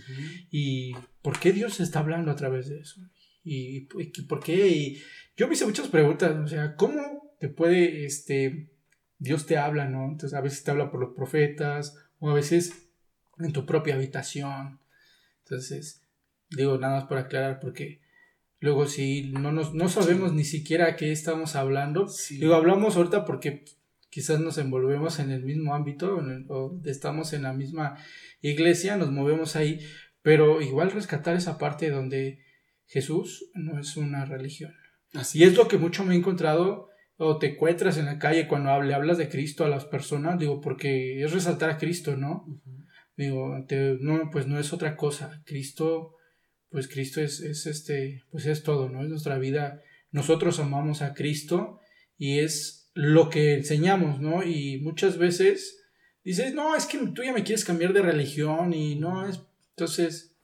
¿Y 0.51 0.93
por 1.23 1.39
qué 1.39 1.53
Dios 1.53 1.81
está 1.81 2.01
hablando 2.01 2.31
a 2.31 2.37
través 2.37 2.69
de 2.69 2.81
eso? 2.81 3.01
¿Y, 3.43 3.89
y 3.99 4.23
por 4.23 4.43
qué? 4.43 4.69
Y 4.69 5.03
yo 5.37 5.49
me 5.49 5.55
hice 5.55 5.67
muchas 5.67 5.89
preguntas, 5.89 6.37
o 6.37 6.47
sea, 6.47 6.75
¿cómo 6.77 7.35
te 7.39 7.49
puede, 7.49 8.05
este, 8.05 8.71
Dios 9.19 9.47
te 9.47 9.57
habla, 9.57 9.87
¿no? 9.87 10.05
Entonces 10.05 10.35
a 10.35 10.41
veces 10.41 10.63
te 10.63 10.71
habla 10.71 10.91
por 10.91 11.01
los 11.01 11.15
profetas 11.15 11.97
o 12.19 12.31
a 12.31 12.35
veces 12.35 12.91
en 13.39 13.53
tu 13.53 13.67
propia 13.67 13.95
habitación. 13.95 14.81
Entonces, 15.45 16.03
digo 16.51 16.79
nada 16.79 16.97
más 16.97 17.05
para 17.05 17.23
aclarar 17.23 17.61
porque 17.61 18.01
luego 18.61 18.87
si 18.87 19.31
no 19.31 19.53
nos 19.53 19.75
no 19.75 19.89
sabemos 19.89 20.33
ni 20.33 20.45
siquiera 20.45 20.97
qué 20.97 21.13
estamos 21.13 21.57
hablando, 21.57 22.09
digo 22.31 22.55
hablamos 22.55 22.97
ahorita 22.97 23.25
porque 23.25 23.65
quizás 24.11 24.41
nos 24.41 24.59
envolvemos 24.59 25.19
en 25.19 25.31
el 25.31 25.45
mismo 25.45 25.75
ámbito 25.75 26.19
o 26.49 26.81
estamos 26.85 27.33
en 27.33 27.43
la 27.43 27.53
misma 27.53 27.97
iglesia, 28.41 28.97
nos 28.97 29.11
movemos 29.11 29.57
ahí, 29.57 29.81
pero 30.23 30.61
igual 30.61 30.91
rescatar 30.91 31.37
esa 31.37 31.59
parte 31.59 31.91
donde 31.91 32.41
Jesús 32.87 33.51
no 33.55 33.79
es 33.79 33.97
una 33.97 34.25
religión. 34.25 34.75
Así 35.15 35.39
y 35.39 35.45
es 35.45 35.57
lo 35.57 35.69
que 35.69 35.79
mucho 35.79 36.05
me 36.05 36.15
he 36.15 36.19
encontrado 36.19 36.89
o 37.17 37.39
te 37.39 37.55
encuentras 37.55 37.99
en 37.99 38.07
la 38.07 38.19
calle 38.19 38.47
cuando 38.47 38.81
le 38.81 38.95
hablas 38.95 39.19
de 39.19 39.29
Cristo 39.29 39.65
a 39.65 39.69
las 39.69 39.85
personas, 39.85 40.39
digo, 40.39 40.61
porque 40.61 41.23
es 41.23 41.33
resaltar 41.33 41.71
a 41.71 41.77
Cristo, 41.77 42.17
¿no? 42.17 42.47
Digo, 43.17 43.57
no, 44.01 44.31
pues 44.31 44.47
no 44.47 44.59
es 44.61 44.73
otra 44.73 44.97
cosa. 44.97 45.43
Cristo, 45.45 46.15
pues 46.71 46.89
Cristo 46.89 47.21
es, 47.21 47.41
es 47.41 47.67
este, 47.67 48.25
pues 48.31 48.47
es 48.47 48.63
todo, 48.63 48.89
¿no? 48.89 49.03
Es 49.03 49.09
nuestra 49.09 49.39
vida. 49.39 49.83
Nosotros 50.11 50.59
amamos 50.59 51.03
a 51.03 51.15
Cristo 51.15 51.81
y 52.17 52.41
es 52.41 52.91
lo 52.95 53.31
que 53.31 53.55
enseñamos, 53.55 54.21
¿no? 54.21 54.43
Y 54.43 54.81
muchas 54.81 55.19
veces 55.19 55.81
dices, 56.25 56.55
no, 56.55 56.77
es 56.77 56.87
que 56.87 56.99
tú 56.99 57.23
ya 57.23 57.33
me 57.33 57.45
quieres 57.45 57.65
cambiar 57.65 57.93
de 57.93 58.03
religión 58.03 58.73
y 58.75 58.97
no 58.97 59.29
es. 59.29 59.41
Entonces, 59.71 60.37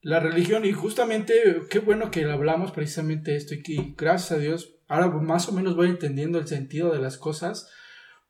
la 0.00 0.20
religión, 0.20 0.64
y 0.64 0.72
justamente, 0.72 1.34
qué 1.70 1.78
bueno 1.78 2.10
que 2.10 2.24
hablamos 2.24 2.72
precisamente 2.72 3.36
esto 3.36 3.54
y 3.54 3.62
que 3.62 3.94
gracias 3.96 4.32
a 4.32 4.38
Dios 4.38 4.76
ahora 4.88 5.08
más 5.08 5.48
o 5.48 5.52
menos 5.52 5.76
voy 5.76 5.88
entendiendo 5.88 6.38
el 6.38 6.46
sentido 6.46 6.92
de 6.92 7.00
las 7.00 7.18
cosas, 7.18 7.70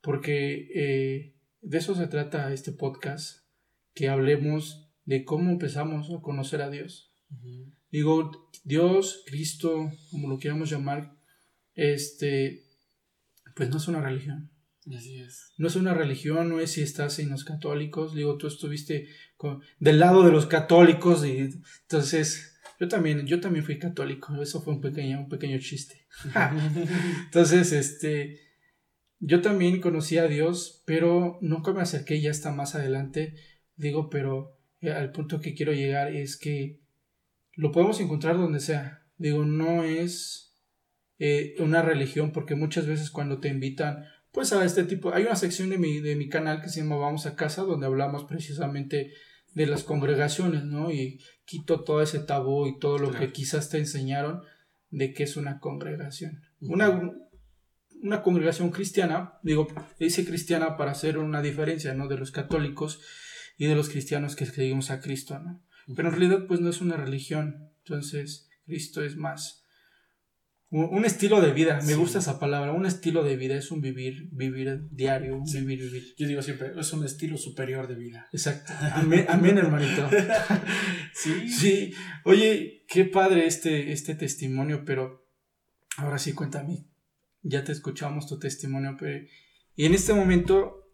porque 0.01 0.69
eh, 0.75 1.35
de 1.61 1.79
eso 1.79 1.95
se 1.95 2.07
trata 2.07 2.53
este 2.53 2.73
podcast, 2.73 3.45
que 3.95 4.09
hablemos 4.09 4.91
de 5.05 5.25
cómo 5.25 5.51
empezamos 5.51 6.11
a 6.11 6.21
conocer 6.21 6.63
a 6.63 6.71
Dios. 6.71 7.06
Digo, 7.91 8.51
Dios, 8.65 9.23
Cristo, 9.27 9.91
como 10.11 10.29
lo 10.29 10.39
queramos 10.39 10.71
llamar, 10.71 11.17
este, 11.75 12.65
pues 13.55 13.71
no 13.71 13.79
es 13.79 13.89
una 13.89 14.01
religión. 14.01 14.51
Así 14.95 15.19
es. 15.19 15.53
No 15.59 15.67
es 15.67 15.77
una 15.77 15.95
religión, 15.95 16.49
no 16.49 16.61
es 16.61 16.73
si 16.73 16.83
estás 16.83 17.19
en 17.19 17.31
los 17.31 17.45
católicos. 17.45 18.15
Digo, 18.15 18.37
tú 18.37 18.47
estuviste 18.47 19.09
del 19.81 19.99
lado 19.99 20.25
de 20.25 20.33
los 20.33 20.47
católicos 20.47 21.27
y 21.27 21.39
entonces 21.83 22.57
yo 22.79 22.89
también, 22.89 23.27
yo 23.27 23.41
también 23.41 23.65
fui 23.65 23.79
católico, 23.79 24.41
eso 24.41 24.63
fue 24.63 24.75
un 24.75 24.81
pequeño, 24.81 25.21
un 25.21 25.29
pequeño 25.29 25.59
chiste. 25.59 26.07
Entonces, 27.25 27.73
este, 27.73 28.41
yo 29.19 29.41
también 29.41 29.81
conocí 29.81 30.19
a 30.19 30.29
Dios, 30.29 30.83
pero 30.85 31.39
nunca 31.41 31.73
me 31.73 31.81
acerqué 31.81 32.21
ya 32.21 32.31
hasta 32.31 32.53
más 32.53 32.75
adelante. 32.75 33.35
Digo, 33.77 34.11
pero 34.11 34.59
eh, 34.81 34.93
al 34.93 35.11
punto 35.11 35.41
que 35.41 35.55
quiero 35.55 35.73
llegar 35.73 36.15
es 36.15 36.37
que 36.37 36.81
lo 37.57 37.73
podemos 37.73 37.99
encontrar 38.01 38.37
donde 38.37 38.61
sea. 38.61 39.03
Digo, 39.17 39.45
no 39.45 39.83
es 39.83 40.55
eh, 41.19 41.55
una 41.59 41.83
religión, 41.83 42.31
porque 42.33 42.55
muchas 42.55 42.87
veces 42.87 43.11
cuando 43.11 43.41
te 43.41 43.49
invitan, 43.49 44.05
pues 44.31 44.53
a 44.53 44.65
este 44.65 44.85
tipo, 44.85 45.13
hay 45.15 45.25
una 45.25 45.37
sección 45.37 45.71
de 45.71 45.79
mi, 45.79 46.01
de 46.01 46.15
mi 46.15 46.29
canal 46.29 46.61
que 46.61 46.69
se 46.69 46.83
llama 46.83 46.97
Vamos 46.97 47.25
a 47.25 47.35
casa, 47.35 47.63
donde 47.63 47.87
hablamos 47.87 48.25
precisamente 48.25 49.13
de 49.55 49.67
las 49.67 49.83
congregaciones, 49.83 50.65
¿no? 50.65 50.91
Y 50.91 51.19
quito 51.47 51.83
todo 51.83 52.03
ese 52.03 52.19
tabú 52.19 52.67
y 52.67 52.79
todo 52.79 52.99
lo 52.99 53.11
que 53.11 53.33
quizás 53.33 53.71
te 53.71 53.79
enseñaron 53.79 54.43
de 54.91 55.15
qué 55.15 55.23
es 55.23 55.39
una 55.39 55.59
congregación. 55.59 56.43
Una, 56.61 57.11
una 58.03 58.23
congregación 58.23 58.71
cristiana, 58.71 59.39
digo, 59.43 59.67
dice 59.99 60.27
cristiana 60.27 60.77
para 60.77 60.91
hacer 60.91 61.17
una 61.17 61.41
diferencia, 61.41 61.95
¿no? 61.95 62.07
De 62.07 62.19
los 62.19 62.33
católicos 62.33 63.01
y 63.57 63.67
de 63.67 63.75
los 63.75 63.89
cristianos 63.89 64.37
que 64.37 64.45
seguimos 64.45 64.91
a 64.91 65.01
Cristo, 65.01 65.39
¿no? 65.39 65.63
Pero 65.95 66.09
en 66.09 66.15
realidad, 66.17 66.47
pues 66.47 66.61
no 66.61 66.71
es 66.71 66.81
una 66.81 66.97
religión. 66.97 67.71
Entonces, 67.85 68.49
Cristo 68.65 69.03
es 69.03 69.17
más 69.17 69.67
un 70.71 71.05
estilo 71.05 71.41
de 71.41 71.53
vida, 71.53 71.79
me 71.87 71.95
gusta 71.95 72.19
esa 72.19 72.41
palabra, 72.41 72.73
un 72.73 72.87
estilo 72.87 73.23
de 73.23 73.37
vida 73.37 73.55
es 73.55 73.71
un 73.71 73.81
vivir, 73.81 74.29
vivir 74.33 74.89
diario, 74.91 75.41
vivir, 75.53 75.79
vivir. 75.79 76.15
Yo 76.19 76.27
digo 76.27 76.43
siempre, 76.43 76.73
es 76.77 76.93
un 76.93 77.05
estilo 77.05 77.37
superior 77.37 77.87
de 77.87 77.95
vida. 77.95 78.29
Exacto. 78.33 78.73
Amén, 79.29 79.59
hermanito. 79.59 80.09
sí. 81.15 81.49
Sí. 81.49 81.95
Oye, 82.25 82.85
qué 82.89 83.05
padre 83.05 83.47
este, 83.47 83.93
este 83.93 84.17
testimonio, 84.17 84.85
pero 84.85 85.29
ahora 85.99 86.19
sí 86.19 86.33
cuéntame. 86.33 86.89
Ya 87.43 87.63
te 87.63 87.71
escuchamos 87.71 88.27
tu 88.27 88.41
testimonio, 88.41 88.97
pero 88.99 89.25
y 89.77 89.85
en 89.85 89.95
este 89.95 90.15
momento 90.15 90.86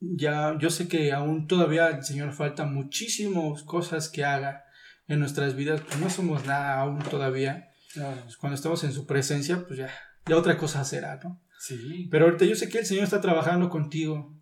ya 0.00 0.56
yo 0.58 0.70
sé 0.70 0.88
que 0.88 1.12
aún 1.12 1.46
todavía 1.46 1.88
el 1.88 2.04
Señor 2.04 2.32
falta 2.32 2.64
muchísimas 2.64 3.62
cosas 3.62 4.08
que 4.08 4.24
haga 4.24 4.64
en 5.06 5.20
nuestras 5.20 5.54
vidas, 5.56 5.80
pues 5.82 5.98
no 5.98 6.10
somos 6.10 6.46
nada 6.46 6.80
aún 6.80 6.98
todavía 6.98 7.70
pues, 7.94 8.36
cuando 8.36 8.54
estamos 8.54 8.82
en 8.84 8.92
su 8.92 9.06
presencia, 9.06 9.66
pues 9.66 9.78
ya, 9.78 9.90
ya 10.26 10.36
otra 10.36 10.56
cosa 10.56 10.84
será, 10.84 11.20
¿no? 11.22 11.40
Sí. 11.58 12.08
Pero 12.10 12.26
ahorita 12.26 12.44
yo 12.44 12.54
sé 12.54 12.68
que 12.68 12.78
el 12.78 12.86
Señor 12.86 13.04
está 13.04 13.20
trabajando 13.20 13.70
contigo 13.70 14.36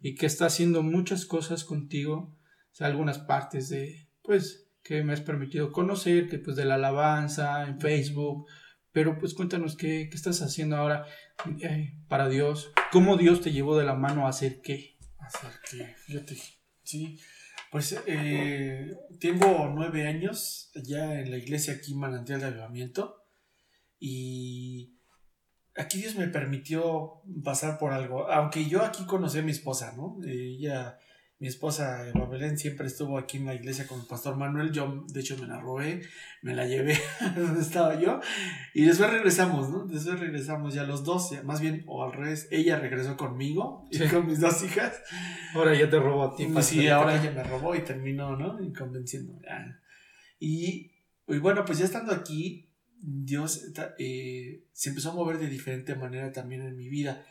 y 0.00 0.14
que 0.14 0.26
está 0.26 0.46
haciendo 0.46 0.82
muchas 0.82 1.24
cosas 1.24 1.64
contigo, 1.64 2.36
o 2.72 2.74
sea, 2.74 2.86
algunas 2.86 3.18
partes 3.18 3.68
de, 3.68 4.08
pues, 4.22 4.68
que 4.82 5.02
me 5.02 5.12
has 5.12 5.20
permitido 5.20 5.72
conocer, 5.72 6.28
que 6.28 6.38
pues 6.38 6.56
de 6.56 6.64
la 6.64 6.74
alabanza, 6.74 7.66
en 7.66 7.80
Facebook, 7.80 8.46
pero 8.92 9.18
pues 9.18 9.34
cuéntanos 9.34 9.76
qué, 9.76 10.08
qué 10.10 10.16
estás 10.16 10.42
haciendo 10.42 10.76
ahora 10.76 11.06
eh, 11.62 11.94
para 12.08 12.28
Dios, 12.28 12.70
cómo 12.92 13.16
Dios 13.16 13.40
te 13.40 13.50
llevó 13.50 13.78
de 13.78 13.84
la 13.84 13.94
mano 13.94 14.26
a 14.26 14.30
hacer 14.30 14.60
qué. 14.62 14.93
Fíjate, 16.06 16.36
sí. 16.82 17.20
Pues 17.70 17.96
eh, 18.06 18.96
tengo 19.18 19.70
nueve 19.74 20.06
años 20.06 20.70
ya 20.74 21.20
en 21.20 21.30
la 21.30 21.38
iglesia 21.38 21.74
aquí 21.74 21.94
Manantial 21.94 22.40
de 22.40 22.46
Avivamiento 22.46 23.24
y 23.98 24.94
aquí 25.76 25.98
Dios 25.98 26.14
me 26.14 26.28
permitió 26.28 27.22
pasar 27.42 27.78
por 27.78 27.92
algo, 27.92 28.30
aunque 28.30 28.66
yo 28.66 28.82
aquí 28.82 29.04
conocí 29.06 29.38
a 29.38 29.42
mi 29.42 29.50
esposa, 29.50 29.92
¿no? 29.96 30.18
Ella 30.24 30.98
mi 31.44 31.48
esposa 31.48 32.08
Eva 32.08 32.24
Belén 32.24 32.56
siempre 32.56 32.86
estuvo 32.86 33.18
aquí 33.18 33.36
en 33.36 33.44
la 33.44 33.54
iglesia 33.54 33.86
con 33.86 34.00
el 34.00 34.06
pastor 34.06 34.34
Manuel. 34.34 34.72
Yo, 34.72 35.04
de 35.06 35.20
hecho, 35.20 35.36
me 35.36 35.46
la 35.46 35.60
robé, 35.60 36.00
me 36.40 36.54
la 36.54 36.66
llevé 36.66 36.98
a 37.20 37.38
donde 37.38 37.60
estaba 37.60 38.00
yo. 38.00 38.18
Y 38.72 38.86
después 38.86 39.10
regresamos, 39.10 39.68
¿no? 39.68 39.84
Después 39.84 40.18
regresamos 40.18 40.72
ya 40.72 40.84
los 40.84 41.04
dos, 41.04 41.32
más 41.44 41.60
bien, 41.60 41.84
o 41.86 42.02
al 42.02 42.14
revés, 42.14 42.48
ella 42.50 42.78
regresó 42.78 43.18
conmigo 43.18 43.86
y 43.90 43.98
con 44.08 44.26
mis 44.26 44.40
dos 44.40 44.62
hijas. 44.62 45.02
Ahora 45.52 45.74
ya 45.78 45.90
te 45.90 45.98
robó 46.00 46.24
a 46.24 46.34
ti. 46.34 46.48
Sí, 46.62 46.88
ahora 46.88 47.20
ella 47.20 47.30
me 47.30 47.44
robó 47.44 47.74
y 47.74 47.84
terminó, 47.84 48.34
¿no? 48.38 48.64
Y 48.64 48.72
convenciéndome. 48.72 49.46
Y, 50.40 50.92
y 51.28 51.38
bueno, 51.40 51.66
pues 51.66 51.76
ya 51.76 51.84
estando 51.84 52.14
aquí, 52.14 52.70
Dios 52.96 53.70
eh, 53.98 54.64
se 54.72 54.88
empezó 54.88 55.10
a 55.10 55.14
mover 55.14 55.36
de 55.36 55.48
diferente 55.48 55.94
manera 55.94 56.32
también 56.32 56.62
en 56.62 56.74
mi 56.74 56.88
vida. 56.88 57.22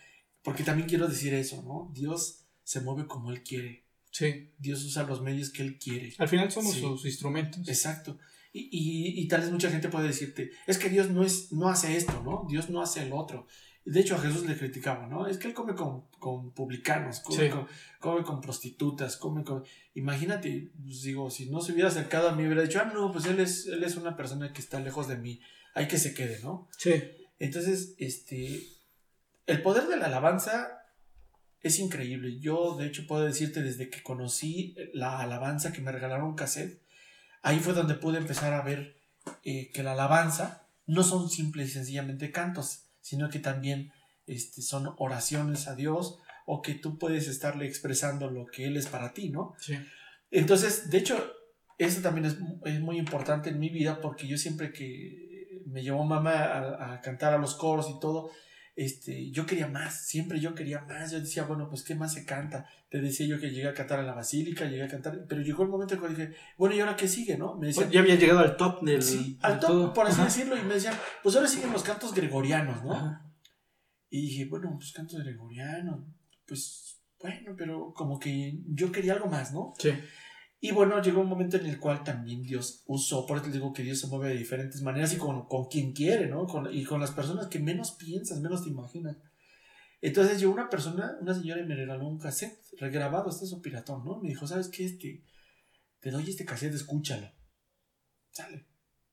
Porque 0.43 0.61
también 0.61 0.87
quiero 0.87 1.07
decir 1.07 1.33
eso, 1.33 1.63
¿no? 1.63 1.91
Dios 1.95 2.45
se 2.61 2.79
mueve 2.81 3.07
como 3.07 3.31
Él 3.31 3.41
quiere. 3.41 3.82
Sí. 4.13 4.51
Dios 4.59 4.85
usa 4.85 5.03
los 5.03 5.21
medios 5.21 5.49
que 5.49 5.63
Él 5.63 5.79
quiere. 5.79 6.13
Al 6.19 6.29
final 6.29 6.51
somos 6.51 6.75
sus 6.75 7.03
instrumentos. 7.05 7.67
Exacto. 7.67 8.19
Y, 8.53 9.27
tal 9.27 9.41
vez 9.41 9.51
mucha 9.51 9.71
gente 9.71 9.89
puede 9.89 10.07
decirte, 10.07 10.51
es 10.67 10.77
que 10.77 10.87
Dios 10.87 11.09
no, 11.09 11.23
es, 11.23 11.51
no 11.51 11.69
hace 11.69 11.97
esto, 11.97 12.21
¿no? 12.23 12.45
Dios 12.47 12.69
no 12.69 12.83
hace 12.83 13.01
el 13.01 13.11
otro. 13.11 13.47
De 13.83 13.99
hecho, 13.99 14.15
a 14.15 14.19
Jesús 14.19 14.45
le 14.45 14.55
criticaba, 14.55 15.07
¿no? 15.07 15.25
Es 15.25 15.39
que 15.39 15.47
él 15.47 15.55
come 15.55 15.73
con, 15.73 16.05
con 16.19 16.51
publicanos, 16.51 17.19
come, 17.21 17.49
con, 17.49 17.67
come, 17.99 18.23
con, 18.23 18.39
prostitutas, 18.39 19.17
come 19.17 19.43
con... 19.43 19.63
Imagínate, 19.95 20.71
pues 20.85 21.01
digo, 21.01 21.31
si 21.31 21.49
no 21.49 21.61
se 21.61 21.73
hubiera 21.73 21.89
acercado 21.89 22.29
a 22.29 22.35
mí, 22.35 22.45
hubiera 22.45 22.61
dicho, 22.61 22.79
ah, 22.79 22.91
no, 22.93 23.11
pues 23.11 23.25
él 23.25 23.39
es, 23.39 23.65
él 23.65 23.83
es 23.83 23.95
una 23.97 24.15
persona 24.15 24.53
que 24.53 24.61
está 24.61 24.79
lejos 24.79 25.07
de 25.07 25.17
mí, 25.17 25.41
hay 25.73 25.87
que 25.87 25.97
se 25.97 26.13
quede, 26.13 26.39
¿no? 26.43 26.69
Sí. 26.77 26.93
Entonces, 27.39 27.95
este, 27.97 28.61
el 29.47 29.63
poder 29.63 29.87
de 29.87 29.97
la 29.97 30.05
alabanza 30.05 30.82
es 31.63 31.79
increíble. 31.79 32.39
Yo, 32.39 32.75
de 32.75 32.85
hecho, 32.85 33.07
puedo 33.07 33.23
decirte, 33.23 33.63
desde 33.63 33.89
que 33.89 34.03
conocí 34.03 34.75
la 34.93 35.19
alabanza 35.19 35.71
que 35.71 35.81
me 35.81 35.93
regalaron 35.93 36.27
un 36.27 36.35
cassette, 36.35 36.81
ahí 37.41 37.59
fue 37.59 37.73
donde 37.73 37.95
pude 37.95 38.17
empezar 38.17 38.53
a 38.53 38.61
ver 38.61 38.97
eh, 39.43 39.71
que 39.73 39.81
la 39.81 39.93
alabanza 39.93 40.67
no 40.85 41.03
son 41.03 41.29
simples 41.29 41.69
y 41.69 41.71
sencillamente 41.71 42.31
cantos, 42.31 42.83
sino 42.99 43.29
que 43.29 43.39
también 43.39 43.93
este, 44.27 44.61
son 44.61 44.93
oraciones 44.97 45.67
a 45.69 45.75
Dios 45.75 46.19
o 46.45 46.61
que 46.61 46.73
tú 46.73 46.99
puedes 46.99 47.29
estarle 47.29 47.65
expresando 47.65 48.29
lo 48.29 48.45
que 48.45 48.65
Él 48.65 48.75
es 48.75 48.87
para 48.87 49.13
ti, 49.13 49.29
¿no? 49.29 49.55
Sí. 49.59 49.75
Entonces, 50.31 50.89
de 50.89 50.97
hecho, 50.97 51.33
eso 51.77 52.01
también 52.01 52.25
es, 52.25 52.37
es 52.65 52.81
muy 52.81 52.97
importante 52.97 53.49
en 53.49 53.59
mi 53.59 53.69
vida 53.69 54.01
porque 54.01 54.27
yo 54.27 54.37
siempre 54.37 54.73
que 54.73 55.61
me 55.65 55.81
llevó 55.81 56.03
mamá 56.03 56.31
a, 56.31 56.93
a, 56.93 57.01
cantar 57.01 57.33
a 57.33 57.37
los 57.37 57.55
coros 57.55 57.89
y 57.89 57.99
todo, 58.01 58.31
este, 58.75 59.29
yo 59.31 59.45
quería 59.45 59.67
más, 59.67 60.07
siempre 60.07 60.39
yo 60.39 60.55
quería 60.55 60.81
más, 60.81 61.11
yo 61.11 61.19
decía, 61.19 61.43
bueno, 61.43 61.69
pues 61.69 61.83
¿qué 61.83 61.95
más 61.95 62.13
se 62.13 62.25
canta? 62.25 62.67
Te 62.89 63.01
decía 63.01 63.27
yo 63.27 63.39
que 63.39 63.51
llegué 63.51 63.67
a 63.67 63.73
cantar 63.73 63.99
en 63.99 64.07
la 64.07 64.13
basílica, 64.13 64.65
llegué 64.65 64.83
a 64.83 64.87
cantar, 64.87 65.25
pero 65.27 65.41
llegó 65.41 65.63
el 65.63 65.69
momento 65.69 65.93
en 65.93 66.01
que 66.01 66.07
dije, 66.09 66.35
bueno, 66.57 66.75
¿y 66.75 66.79
ahora 66.79 66.95
qué 66.95 67.07
sigue, 67.07 67.37
no? 67.37 67.55
Me 67.55 67.67
decían, 67.67 67.91
ya 67.91 67.99
había 67.99 68.15
llegado 68.15 68.39
al 68.39 68.57
top 68.57 68.83
del... 68.83 69.01
Sí, 69.01 69.37
al 69.41 69.59
top, 69.59 69.93
por 69.93 70.07
así 70.07 70.21
decirlo, 70.21 70.57
y 70.57 70.63
me 70.63 70.75
decían, 70.75 70.95
pues 71.21 71.35
ahora 71.35 71.47
siguen 71.47 71.71
los 71.71 71.83
cantos 71.83 72.13
gregorianos, 72.13 72.83
¿no? 72.83 72.93
Ajá. 72.93 73.29
Y 74.09 74.21
dije, 74.21 74.45
bueno, 74.45 74.75
pues 74.77 74.91
cantos 74.91 75.23
gregorianos, 75.23 76.05
pues 76.47 76.99
bueno, 77.19 77.55
pero 77.57 77.93
como 77.95 78.19
que 78.19 78.59
yo 78.67 78.91
quería 78.91 79.13
algo 79.13 79.27
más, 79.27 79.53
¿no? 79.53 79.73
Sí. 79.79 79.91
Y 80.63 80.71
bueno, 80.71 81.01
llegó 81.01 81.19
un 81.19 81.27
momento 81.27 81.57
en 81.57 81.65
el 81.65 81.77
cual 81.77 82.05
también 82.05 82.41
Dios 82.41 82.83
usó, 82.87 83.25
por 83.25 83.35
eso 83.35 83.47
te 83.47 83.51
digo 83.51 83.73
que 83.73 83.83
Dios 83.83 83.99
se 83.99 84.07
mueve 84.07 84.29
de 84.29 84.37
diferentes 84.37 84.81
maneras 84.81 85.13
y 85.13 85.17
con, 85.17 85.45
con 85.45 85.65
quien 85.65 85.91
quiere, 85.91 86.27
¿no? 86.27 86.47
Con, 86.47 86.73
y 86.73 86.85
con 86.85 87.01
las 87.01 87.11
personas 87.11 87.47
que 87.47 87.59
menos 87.59 87.91
piensas, 87.91 88.39
menos 88.39 88.63
te 88.63 88.69
imaginas. 88.69 89.17
Entonces 89.99 90.39
llegó 90.39 90.53
una 90.53 90.69
persona, 90.69 91.17
una 91.19 91.33
señora 91.33 91.61
me 91.65 91.75
regaló 91.75 92.07
un 92.07 92.17
cassette 92.17 92.57
regrabado, 92.79 93.29
este 93.29 93.43
es 93.43 93.51
un 93.51 93.61
piratón, 93.61 94.05
¿no? 94.05 94.21
Me 94.21 94.29
dijo, 94.29 94.47
¿sabes 94.47 94.69
qué? 94.69 94.85
Este, 94.85 95.25
te 95.99 96.11
doy 96.11 96.29
este 96.29 96.45
cassette, 96.45 96.75
escúchalo. 96.75 97.29
Sale. 98.31 98.65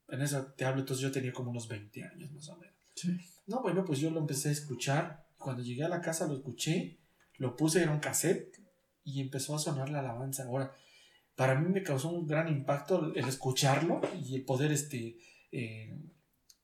En 0.07 0.23
eso 0.23 0.55
te 0.57 0.65
hablo, 0.65 0.83
entonces 0.83 1.03
yo 1.03 1.11
tenía 1.11 1.33
como 1.33 1.51
unos 1.51 1.67
20 1.67 2.05
años 2.05 2.31
más 2.31 2.49
o 2.49 2.59
menos. 2.59 2.77
Sí. 2.95 3.09
No, 3.49 3.61
bueno, 3.61 3.85
pues 3.85 3.99
yo 3.99 4.13
lo 4.13 4.21
empecé 4.21 4.51
a 4.51 4.53
escuchar. 4.53 5.27
Cuando 5.37 5.65
llegué 5.65 5.83
a 5.83 5.89
la 5.89 6.01
casa 6.01 6.29
lo 6.29 6.35
escuché, 6.35 7.01
lo 7.39 7.57
puse 7.57 7.83
en 7.83 7.89
un 7.89 7.99
cassette 7.99 8.57
y 9.03 9.21
empezó 9.21 9.57
a 9.57 9.59
sonar 9.59 9.91
la 9.91 9.99
alabanza. 9.99 10.45
Ahora, 10.45 10.73
para 11.41 11.59
mí 11.59 11.73
me 11.73 11.83
causó 11.83 12.11
un 12.11 12.27
gran 12.27 12.49
impacto 12.49 13.15
el 13.15 13.27
escucharlo 13.27 14.03
y 14.23 14.35
el 14.35 14.45
poder 14.45 14.73
este, 14.73 15.17
eh, 15.51 15.99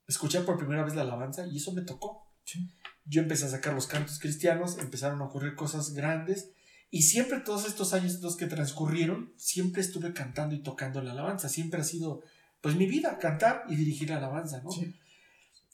escuchar 0.07 0.45
por 0.45 0.59
primera 0.59 0.85
vez 0.85 0.95
la 0.95 1.01
alabanza 1.01 1.47
y 1.47 1.57
eso 1.57 1.73
me 1.73 1.81
tocó. 1.81 2.31
Sí. 2.45 2.69
Yo 3.07 3.23
empecé 3.23 3.47
a 3.47 3.49
sacar 3.49 3.73
los 3.73 3.87
cantos 3.87 4.19
cristianos, 4.19 4.77
empezaron 4.77 5.23
a 5.23 5.25
ocurrir 5.25 5.55
cosas 5.55 5.95
grandes 5.95 6.51
y 6.91 7.05
siempre 7.05 7.41
todos 7.41 7.67
estos 7.67 7.95
años 7.95 8.21
los 8.21 8.37
que 8.37 8.49
transcurrieron, 8.49 9.33
siempre 9.39 9.81
estuve 9.81 10.13
cantando 10.13 10.55
y 10.55 10.63
tocando 10.63 11.01
la 11.01 11.13
alabanza. 11.13 11.49
Siempre 11.49 11.81
ha 11.81 11.85
sido 11.85 12.23
pues 12.61 12.77
mi 12.77 12.85
vida, 12.85 13.17
cantar 13.17 13.65
y 13.71 13.77
dirigir 13.77 14.11
la 14.11 14.19
alabanza, 14.19 14.61
¿no? 14.61 14.71
Sí. 14.71 14.95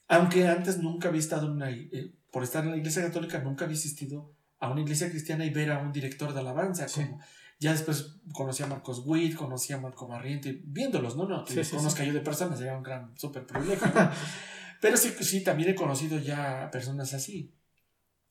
Aunque 0.06 0.46
antes 0.46 0.78
nunca 0.78 1.08
había 1.08 1.18
estado 1.18 1.48
en 1.48 1.54
una, 1.54 1.72
eh, 1.72 2.14
por 2.30 2.44
estar 2.44 2.62
en 2.64 2.70
la 2.70 2.76
iglesia 2.76 3.02
católica, 3.02 3.40
nunca 3.40 3.64
había 3.64 3.76
asistido 3.76 4.32
a 4.60 4.70
una 4.70 4.82
iglesia 4.82 5.10
cristiana 5.10 5.44
y 5.44 5.50
ver 5.50 5.72
a 5.72 5.80
un 5.80 5.90
director 5.90 6.32
de 6.32 6.38
alabanza, 6.38 6.86
Sí. 6.86 7.02
como 7.02 7.20
ya 7.62 7.70
después 7.70 8.16
conocí 8.32 8.64
a 8.64 8.66
Marcos 8.66 9.02
Witt, 9.06 9.36
conocí 9.36 9.72
a 9.72 9.78
Marco 9.78 10.08
Barriente, 10.08 10.60
viéndolos, 10.64 11.16
¿no? 11.16 11.28
No, 11.28 11.46
sí, 11.46 11.60
conozco 11.70 12.00
sí. 12.00 12.06
yo 12.06 12.12
de 12.12 12.20
personas, 12.20 12.60
era 12.60 12.76
un 12.76 12.82
gran 12.82 13.16
súper 13.16 13.46
privilegio. 13.46 13.86
¿no? 13.86 14.10
pero 14.80 14.96
sí, 14.96 15.10
sí, 15.20 15.44
también 15.44 15.70
he 15.70 15.74
conocido 15.76 16.18
ya 16.18 16.68
personas 16.72 17.14
así. 17.14 17.54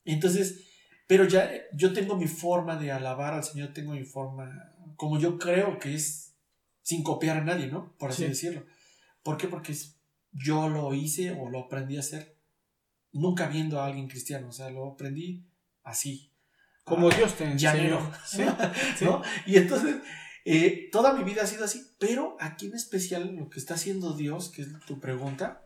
Entonces, 0.04 0.66
pero 1.06 1.24
ya 1.24 1.50
yo 1.72 1.94
tengo 1.94 2.14
mi 2.16 2.28
forma 2.28 2.76
de 2.76 2.92
alabar 2.92 3.32
al 3.32 3.42
Señor, 3.42 3.72
tengo 3.72 3.92
mi 3.92 4.04
forma, 4.04 4.74
como 4.96 5.18
yo 5.18 5.38
creo 5.38 5.78
que 5.78 5.94
es 5.94 6.34
sin 6.82 7.02
copiar 7.02 7.38
a 7.38 7.44
nadie, 7.44 7.68
¿no? 7.68 7.96
Por 7.96 8.10
así 8.10 8.24
Sí. 8.24 8.28
decirlo. 8.28 8.66
¿Por 9.22 9.38
qué? 9.38 9.48
Porque 9.48 9.74
yo 10.32 10.68
lo 10.68 10.92
hice 10.92 11.30
o 11.30 11.48
lo 11.48 11.60
aprendí 11.60 11.96
a 11.96 12.00
hacer 12.00 12.36
nunca 13.12 13.46
viendo 13.48 13.80
a 13.80 13.86
alguien 13.86 14.08
cristiano, 14.08 14.48
o 14.48 14.52
sea, 14.52 14.68
lo 14.68 14.92
aprendí 14.92 15.46
así. 15.84 16.31
Como 16.84 17.08
Ah, 17.08 17.14
Dios 17.16 17.34
te 17.34 17.44
enseñó. 17.44 17.72
llanero. 17.72 18.12
Sí. 18.26 18.42
sí. 18.98 19.04
¿no? 19.04 19.22
Y 19.46 19.56
entonces, 19.56 19.96
eh, 20.44 20.88
toda 20.90 21.12
mi 21.14 21.22
vida 21.24 21.42
ha 21.42 21.46
sido 21.46 21.64
así, 21.64 21.86
pero 21.98 22.36
aquí 22.40 22.66
en 22.66 22.74
especial 22.74 23.36
lo 23.36 23.48
que 23.50 23.58
está 23.58 23.74
haciendo 23.74 24.14
Dios, 24.14 24.48
que 24.50 24.62
es 24.62 24.68
tu 24.86 24.98
pregunta, 24.98 25.62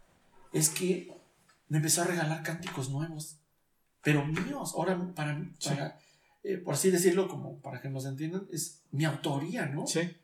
es 0.52 0.68
que 0.68 1.10
me 1.68 1.78
empezó 1.78 2.02
a 2.02 2.06
regalar 2.06 2.42
cánticos 2.42 2.90
nuevos, 2.90 3.38
pero 4.02 4.24
míos, 4.24 4.74
ahora 4.76 4.96
para 5.14 5.34
mí, 5.34 5.52
para, 5.64 5.98
eh, 6.44 6.58
por 6.58 6.74
así 6.74 6.90
decirlo, 6.90 7.28
como 7.28 7.60
para 7.60 7.80
que 7.80 7.88
nos 7.88 8.04
entiendan, 8.06 8.46
es 8.52 8.82
mi 8.92 9.04
autoría, 9.04 9.66
¿no? 9.66 9.86
Sí. 9.86 10.16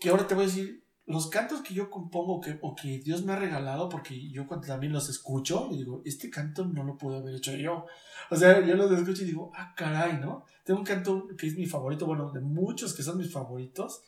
Que 0.00 0.08
ahora 0.08 0.26
te 0.26 0.34
voy 0.34 0.44
a 0.44 0.46
decir, 0.48 0.83
los 1.06 1.28
cantos 1.28 1.60
que 1.60 1.74
yo 1.74 1.90
compongo 1.90 2.40
que, 2.40 2.58
o 2.62 2.74
que 2.74 2.98
Dios 2.98 3.24
me 3.24 3.32
ha 3.34 3.36
regalado, 3.36 3.88
porque 3.90 4.30
yo 4.30 4.46
cuando 4.46 4.66
también 4.66 4.92
los 4.92 5.08
escucho, 5.10 5.68
y 5.70 5.76
digo, 5.78 6.00
este 6.04 6.30
canto 6.30 6.64
no 6.64 6.82
lo 6.82 6.96
pude 6.96 7.18
haber 7.18 7.34
hecho 7.34 7.54
yo. 7.54 7.84
O 8.30 8.36
sea, 8.36 8.64
yo 8.64 8.74
los 8.74 8.90
escucho 8.90 9.22
y 9.22 9.26
digo, 9.26 9.52
ah, 9.54 9.74
caray, 9.76 10.18
¿no? 10.18 10.44
Tengo 10.64 10.80
un 10.80 10.86
canto 10.86 11.26
que 11.36 11.46
es 11.46 11.56
mi 11.56 11.66
favorito, 11.66 12.06
bueno, 12.06 12.30
de 12.32 12.40
muchos 12.40 12.94
que 12.94 13.02
son 13.02 13.18
mis 13.18 13.30
favoritos, 13.30 14.02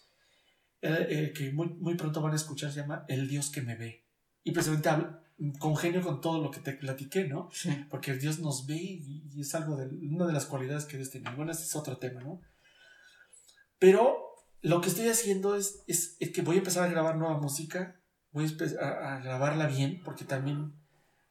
eh, 0.80 1.06
eh, 1.10 1.32
que 1.36 1.52
muy, 1.52 1.68
muy 1.74 1.96
pronto 1.96 2.22
van 2.22 2.32
a 2.32 2.36
escuchar, 2.36 2.72
se 2.72 2.80
llama 2.80 3.04
El 3.08 3.28
Dios 3.28 3.50
que 3.50 3.60
me 3.60 3.76
ve. 3.76 4.06
Y 4.42 4.52
precisamente 4.52 4.88
hablo- 4.88 5.20
congenio 5.58 6.00
con 6.00 6.22
todo 6.22 6.40
lo 6.42 6.50
que 6.50 6.60
te 6.60 6.72
platiqué, 6.72 7.28
¿no? 7.28 7.50
Sí. 7.52 7.68
porque 7.90 8.14
Dios 8.14 8.38
nos 8.38 8.66
ve 8.66 8.76
y, 8.76 9.22
y 9.34 9.40
es 9.42 9.54
algo 9.54 9.76
de 9.76 9.86
una 10.08 10.26
de 10.26 10.32
las 10.32 10.46
cualidades 10.46 10.86
que 10.86 10.96
Dios 10.96 11.10
tiene. 11.10 11.30
Bueno, 11.36 11.52
ese 11.52 11.64
es 11.64 11.76
otro 11.76 11.98
tema, 11.98 12.22
¿no? 12.22 12.40
Pero 13.78 14.25
lo 14.68 14.80
que 14.80 14.88
estoy 14.88 15.08
haciendo 15.08 15.54
es, 15.56 15.82
es, 15.86 16.16
es 16.20 16.30
que 16.32 16.42
voy 16.42 16.56
a 16.56 16.58
empezar 16.58 16.84
a 16.84 16.90
grabar 16.90 17.16
nueva 17.16 17.38
música, 17.38 18.00
voy 18.32 18.46
a, 18.80 18.84
a- 18.84 19.16
a 19.16 19.20
grabarla 19.20 19.66
bien, 19.66 20.02
porque 20.04 20.24
también 20.24 20.72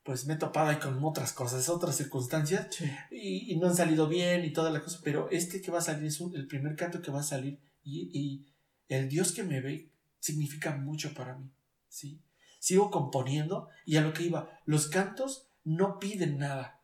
pues 0.03 0.25
me 0.27 0.35
he 0.35 0.37
topado 0.37 0.69
ahí 0.69 0.77
con 0.77 1.03
otras 1.03 1.33
cosas, 1.33 1.67
otras 1.67 1.95
circunstancias, 1.97 2.67
Sí. 2.71 2.85
y, 3.11 3.51
y 3.53 3.57
no 3.57 3.67
han 3.67 3.75
salido 3.75 4.07
bien 4.07 4.45
y 4.45 4.53
toda 4.53 4.69
la 4.69 4.81
cosa, 4.83 4.99
pero 5.03 5.29
este 5.31 5.61
que 5.61 5.71
va 5.71 5.79
a 5.79 5.81
salir 5.81 6.05
es 6.05 6.21
un- 6.21 6.35
el 6.35 6.47
primer 6.47 6.75
canto 6.75 7.01
que 7.01 7.11
va 7.11 7.21
a 7.21 7.23
salir, 7.23 7.59
y, 7.83 8.09
y 8.13 8.53
el 8.87 9.09
Dios 9.09 9.31
que 9.31 9.43
me 9.43 9.61
ve 9.61 9.91
significa 10.19 10.75
mucho 10.75 11.13
para 11.15 11.35
mí, 11.37 11.49
¿sí? 11.89 12.21
Sigo 12.59 12.89
componiendo, 12.91 13.67
y 13.85 13.97
a 13.97 14.01
lo 14.01 14.13
que 14.13 14.23
iba, 14.23 14.59
los 14.65 14.87
cantos 14.87 15.47
no 15.63 15.97
piden 15.99 16.37
nada. 16.37 16.74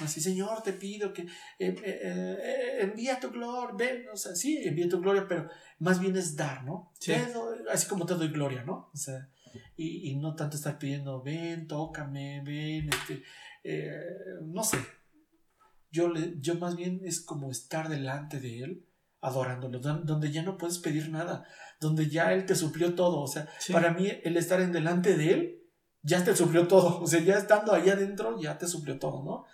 Así, 0.00 0.20
Señor, 0.20 0.62
te 0.62 0.72
pido 0.72 1.12
que 1.12 1.22
eh, 1.22 1.28
eh, 1.58 1.76
eh, 1.82 2.78
envía 2.80 3.20
tu 3.20 3.30
gloria, 3.30 3.74
ven, 3.76 4.08
o 4.12 4.16
sea, 4.16 4.34
sí, 4.34 4.58
envía 4.64 4.88
tu 4.88 5.00
gloria, 5.00 5.26
pero 5.28 5.48
más 5.78 6.00
bien 6.00 6.16
es 6.16 6.34
dar, 6.36 6.64
¿no? 6.64 6.92
Sí. 6.98 7.12
Te 7.12 7.32
doy- 7.32 7.58
así 7.70 7.86
como 7.86 8.04
te 8.06 8.14
doy 8.14 8.28
gloria, 8.28 8.62
¿no? 8.64 8.90
O 8.92 8.96
sea, 8.96 9.28
y, 9.76 10.10
y 10.10 10.16
no 10.16 10.34
tanto 10.34 10.56
estar 10.56 10.78
pidiendo, 10.78 11.22
ven, 11.22 11.66
tócame, 11.68 12.42
ven, 12.44 12.88
este, 12.92 13.22
eh, 13.62 14.00
no 14.42 14.64
sé. 14.64 14.78
Yo, 15.90 16.08
le, 16.08 16.34
yo 16.40 16.56
más 16.56 16.74
bien 16.76 17.00
es 17.04 17.20
como 17.20 17.50
estar 17.50 17.88
delante 17.88 18.40
de 18.40 18.62
Él, 18.64 18.86
adorándolo, 19.20 19.78
don- 19.78 20.04
donde 20.04 20.32
ya 20.32 20.42
no 20.42 20.58
puedes 20.58 20.78
pedir 20.78 21.08
nada, 21.10 21.46
donde 21.80 22.08
ya 22.08 22.32
Él 22.32 22.46
te 22.46 22.54
suplió 22.56 22.94
todo. 22.94 23.20
O 23.20 23.26
sea, 23.28 23.48
Sí. 23.60 23.72
para 23.72 23.92
mí 23.92 24.08
el 24.24 24.36
estar 24.36 24.60
en 24.60 24.72
delante 24.72 25.16
de 25.16 25.30
Él 25.32 25.60
ya 26.02 26.24
te 26.24 26.34
suplió 26.36 26.66
todo. 26.66 26.98
O 27.02 27.06
sea, 27.06 27.20
ya 27.20 27.38
estando 27.38 27.72
allá 27.72 27.92
adentro 27.92 28.38
ya 28.40 28.58
te 28.58 28.66
suplió 28.66 28.98
todo, 28.98 29.22
¿no? 29.24 29.44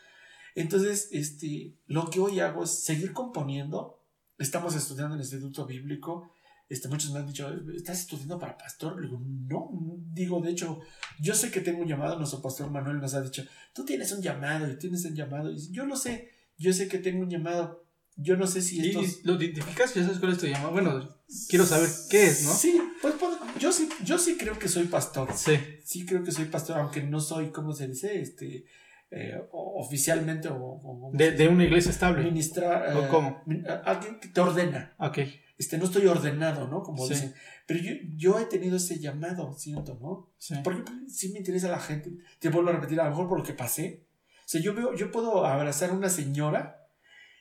Entonces, 0.54 1.08
este, 1.12 1.76
lo 1.86 2.10
que 2.10 2.20
hoy 2.20 2.40
hago 2.40 2.64
es 2.64 2.84
seguir 2.84 3.12
componiendo. 3.12 4.02
Estamos 4.38 4.74
estudiando 4.74 5.14
en 5.14 5.20
el 5.20 5.26
Instituto 5.26 5.66
Bíblico. 5.66 6.32
Este, 6.68 6.88
muchos 6.88 7.12
me 7.12 7.18
han 7.18 7.26
dicho, 7.26 7.52
¿estás 7.74 8.00
estudiando 8.00 8.38
para 8.38 8.56
pastor? 8.56 9.00
Le 9.00 9.08
digo, 9.08 9.20
no. 9.20 9.70
Digo, 10.12 10.40
de 10.40 10.50
hecho, 10.50 10.80
yo 11.20 11.34
sé 11.34 11.50
que 11.50 11.60
tengo 11.60 11.82
un 11.82 11.88
llamado. 11.88 12.16
Nuestro 12.16 12.40
pastor 12.40 12.70
Manuel 12.70 13.00
nos 13.00 13.14
ha 13.14 13.20
dicho, 13.20 13.44
tú 13.72 13.84
tienes 13.84 14.12
un 14.12 14.22
llamado 14.22 14.70
y 14.70 14.78
tienes 14.78 15.04
un 15.04 15.14
llamado. 15.14 15.50
Y 15.50 15.70
yo 15.70 15.84
lo 15.84 15.96
sé. 15.96 16.30
Yo 16.56 16.72
sé 16.72 16.88
que 16.88 16.98
tengo 16.98 17.22
un 17.22 17.30
llamado. 17.30 17.84
Yo 18.16 18.36
no 18.36 18.46
sé 18.46 18.60
si 18.60 18.80
¿Y 18.80 18.90
estos... 18.90 19.24
lo 19.24 19.34
identificas? 19.34 19.94
¿Ya 19.94 20.02
sabes 20.02 20.18
cuál 20.18 20.32
es 20.32 20.38
tu 20.38 20.46
llamado? 20.46 20.72
Bueno, 20.72 21.08
quiero 21.48 21.64
saber 21.64 21.88
qué 22.10 22.26
es, 22.26 22.44
¿no? 22.44 22.52
Sí, 22.52 22.80
pues, 23.00 23.14
pues, 23.18 23.36
yo 23.58 23.72
sí, 23.72 23.88
yo 24.04 24.18
sí 24.18 24.36
creo 24.36 24.58
que 24.58 24.68
soy 24.68 24.84
pastor. 24.84 25.30
Sí. 25.34 25.52
Sí 25.84 26.04
creo 26.04 26.22
que 26.22 26.32
soy 26.32 26.44
pastor, 26.46 26.78
aunque 26.78 27.02
no 27.02 27.20
soy, 27.20 27.50
¿cómo 27.50 27.72
se 27.72 27.88
dice? 27.88 28.20
Este, 28.20 28.66
eh, 29.10 29.40
o- 29.52 29.80
oficialmente 29.84 30.48
o, 30.48 30.56
o- 30.56 31.10
De, 31.12 31.32
de 31.32 31.48
una 31.48 31.64
iglesia 31.64 31.90
estable. 31.90 32.22
ministrar. 32.24 32.96
¿O 32.96 33.04
eh, 33.04 33.08
cómo? 33.10 33.42
alguien 33.84 34.20
que 34.20 34.28
te 34.28 34.40
ordena. 34.40 34.94
Ok. 34.98 35.18
Este, 35.58 35.76
no 35.78 35.84
estoy 35.84 36.06
ordenado, 36.06 36.68
¿no? 36.68 36.82
Como 36.82 37.04
Sí. 37.06 37.14
dicen. 37.14 37.34
Pero 37.66 37.80
yo, 37.80 37.92
yo 38.16 38.38
he 38.38 38.46
tenido 38.46 38.76
ese 38.76 38.98
llamado, 38.98 39.52
siento, 39.52 39.98
¿no? 40.00 40.32
Sí. 40.38 40.54
Porque 40.64 40.82
sí 41.08 41.32
me 41.32 41.38
interesa 41.40 41.68
la 41.68 41.78
gente. 41.80 42.10
Te 42.38 42.48
vuelvo 42.48 42.70
a 42.70 42.72
repetir, 42.74 42.98
a 43.00 43.04
lo 43.04 43.10
mejor 43.10 43.28
por 43.28 43.38
lo 43.38 43.44
que 43.44 43.52
pasé. 43.52 44.04
sea, 44.46 44.60
yo 44.60 44.74
veo, 44.74 44.94
yo 44.94 45.10
puedo 45.12 45.44
abrazar 45.46 45.90
a 45.90 45.92
una 45.92 46.08
señora 46.08 46.88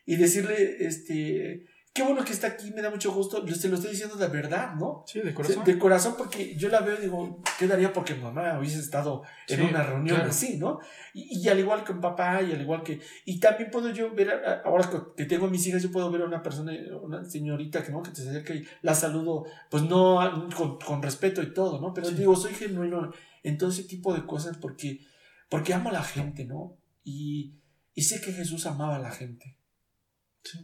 y 0.05 0.15
decirle, 0.17 0.85
este, 0.85 1.65
qué 1.93 2.03
bueno 2.03 2.23
que 2.23 2.33
está 2.33 2.47
aquí, 2.47 2.71
me 2.71 2.81
da 2.81 2.89
mucho 2.89 3.11
gusto, 3.11 3.45
se 3.47 3.67
lo 3.67 3.75
estoy 3.75 3.91
diciendo 3.91 4.15
de 4.15 4.27
verdad, 4.27 4.75
¿no? 4.75 5.03
Sí, 5.07 5.19
de 5.19 5.33
corazón. 5.33 5.63
De, 5.63 5.79
corazón, 5.79 6.15
porque 6.17 6.55
yo 6.55 6.69
la 6.69 6.81
veo 6.81 6.97
y 6.97 7.01
digo, 7.01 7.41
¿qué 7.57 7.67
daría 7.67 7.91
porque 7.91 8.15
mamá 8.15 8.59
hubiese 8.59 8.79
estado 8.79 9.23
en 9.47 9.61
una 9.63 9.83
reunión 9.83 10.21
así, 10.21 10.57
¿no? 10.57 10.79
Y, 11.13 11.47
al 11.49 11.59
igual 11.59 11.83
que 11.83 11.91
un 11.91 11.99
papá, 11.99 12.41
y 12.41 12.53
al 12.53 12.61
igual 12.61 12.83
que. 12.83 13.01
Y 13.25 13.39
también 13.39 13.71
puedo 13.71 13.91
yo 13.91 14.13
ver, 14.13 14.31
ahora 14.63 14.89
que 15.17 15.25
tengo 15.25 15.47
mis 15.47 15.65
hijas, 15.67 15.81
yo 15.81 15.91
puedo 15.91 16.11
ver 16.11 16.21
a 16.21 16.25
una 16.25 16.43
persona, 16.43 16.71
una 17.01 17.25
señorita 17.25 17.83
que, 17.83 17.91
¿no? 17.91 18.03
que 18.03 18.11
te 18.11 18.21
acerca 18.21 18.53
y 18.53 18.63
la 18.81 18.93
saludo, 18.93 19.45
pues 19.69 19.83
no 19.83 20.19
con, 20.55 21.01
respeto 21.01 21.41
y 21.41 21.53
todo, 21.53 21.81
¿no? 21.81 21.93
Pero 21.93 22.11
digo, 22.11 22.35
soy 22.35 22.53
genuino 22.53 23.11
en 23.43 23.57
todo 23.57 23.69
ese 23.69 23.83
tipo 23.83 24.13
de 24.13 24.25
cosas 24.25 24.57
porque, 24.57 25.01
porque 25.49 25.73
amo 25.73 25.89
a 25.89 25.93
la 25.93 26.03
gente, 26.03 26.45
¿no? 26.45 26.77
Y, 27.03 27.55
y 27.93 28.03
sé 28.03 28.21
que 28.21 28.31
Jesús 28.31 28.65
amaba 28.67 28.97
a 28.97 28.99
la 28.99 29.11
gente. 29.11 29.58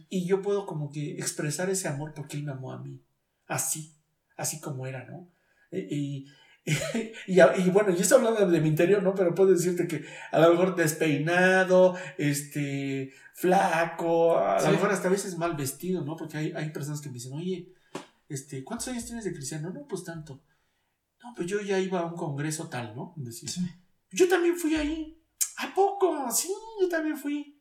Y 0.08 0.26
yo 0.26 0.42
puedo 0.42 0.66
como 0.66 0.90
que 0.90 1.12
expresar 1.18 1.70
ese 1.70 1.88
amor 1.88 2.12
porque 2.14 2.36
Él 2.36 2.44
me 2.44 2.52
amó 2.52 2.72
a 2.72 2.82
mí. 2.82 3.04
Así, 3.46 3.94
así 4.36 4.60
como 4.60 4.86
era, 4.86 5.04
¿no? 5.04 5.30
E, 5.70 5.86
y, 5.90 6.26
y, 7.26 7.70
bueno, 7.70 7.90
yo 7.90 8.00
estoy 8.00 8.18
hablando 8.18 8.50
de, 8.50 8.60
mi 8.60 8.68
interior, 8.68 9.02
¿no? 9.02 9.14
Pero 9.14 9.34
puedo 9.34 9.52
decirte 9.52 9.86
que 9.86 10.04
a 10.32 10.40
lo 10.40 10.50
mejor 10.50 10.74
despeinado, 10.74 11.96
este, 12.18 13.12
flaco, 13.34 14.38
a 14.38 14.60
lo 14.62 14.70
mejor 14.72 14.90
hasta 14.90 15.08
a 15.08 15.12
veces 15.12 15.38
mal 15.38 15.54
vestido, 15.54 16.04
¿no? 16.04 16.16
Porque 16.16 16.38
hay, 16.38 16.52
hay 16.56 16.70
personas 16.70 17.00
que 17.00 17.08
me 17.08 17.14
dicen, 17.14 17.34
oye, 17.34 17.72
este, 18.28 18.64
¿cuántos 18.64 18.88
años 18.88 19.06
tienes 19.06 19.24
de 19.24 19.32
cristiano? 19.32 19.70
No, 19.70 19.86
pues 19.86 20.02
tanto. 20.02 20.42
No, 21.22 21.34
pues 21.36 21.46
yo 21.48 21.60
ya 21.60 21.78
iba 21.78 22.00
a 22.00 22.06
un 22.06 22.16
congreso 22.16 22.68
tal, 22.68 22.94
¿no? 22.96 23.14
Decir, 23.16 23.48
Yo 24.10 24.28
también 24.28 24.56
fui 24.56 24.74
ahí. 24.74 25.22
¿A 25.58 25.74
poco? 25.74 26.30
Sí, 26.30 26.52
yo 26.80 26.88
también 26.88 27.16
fui. 27.16 27.55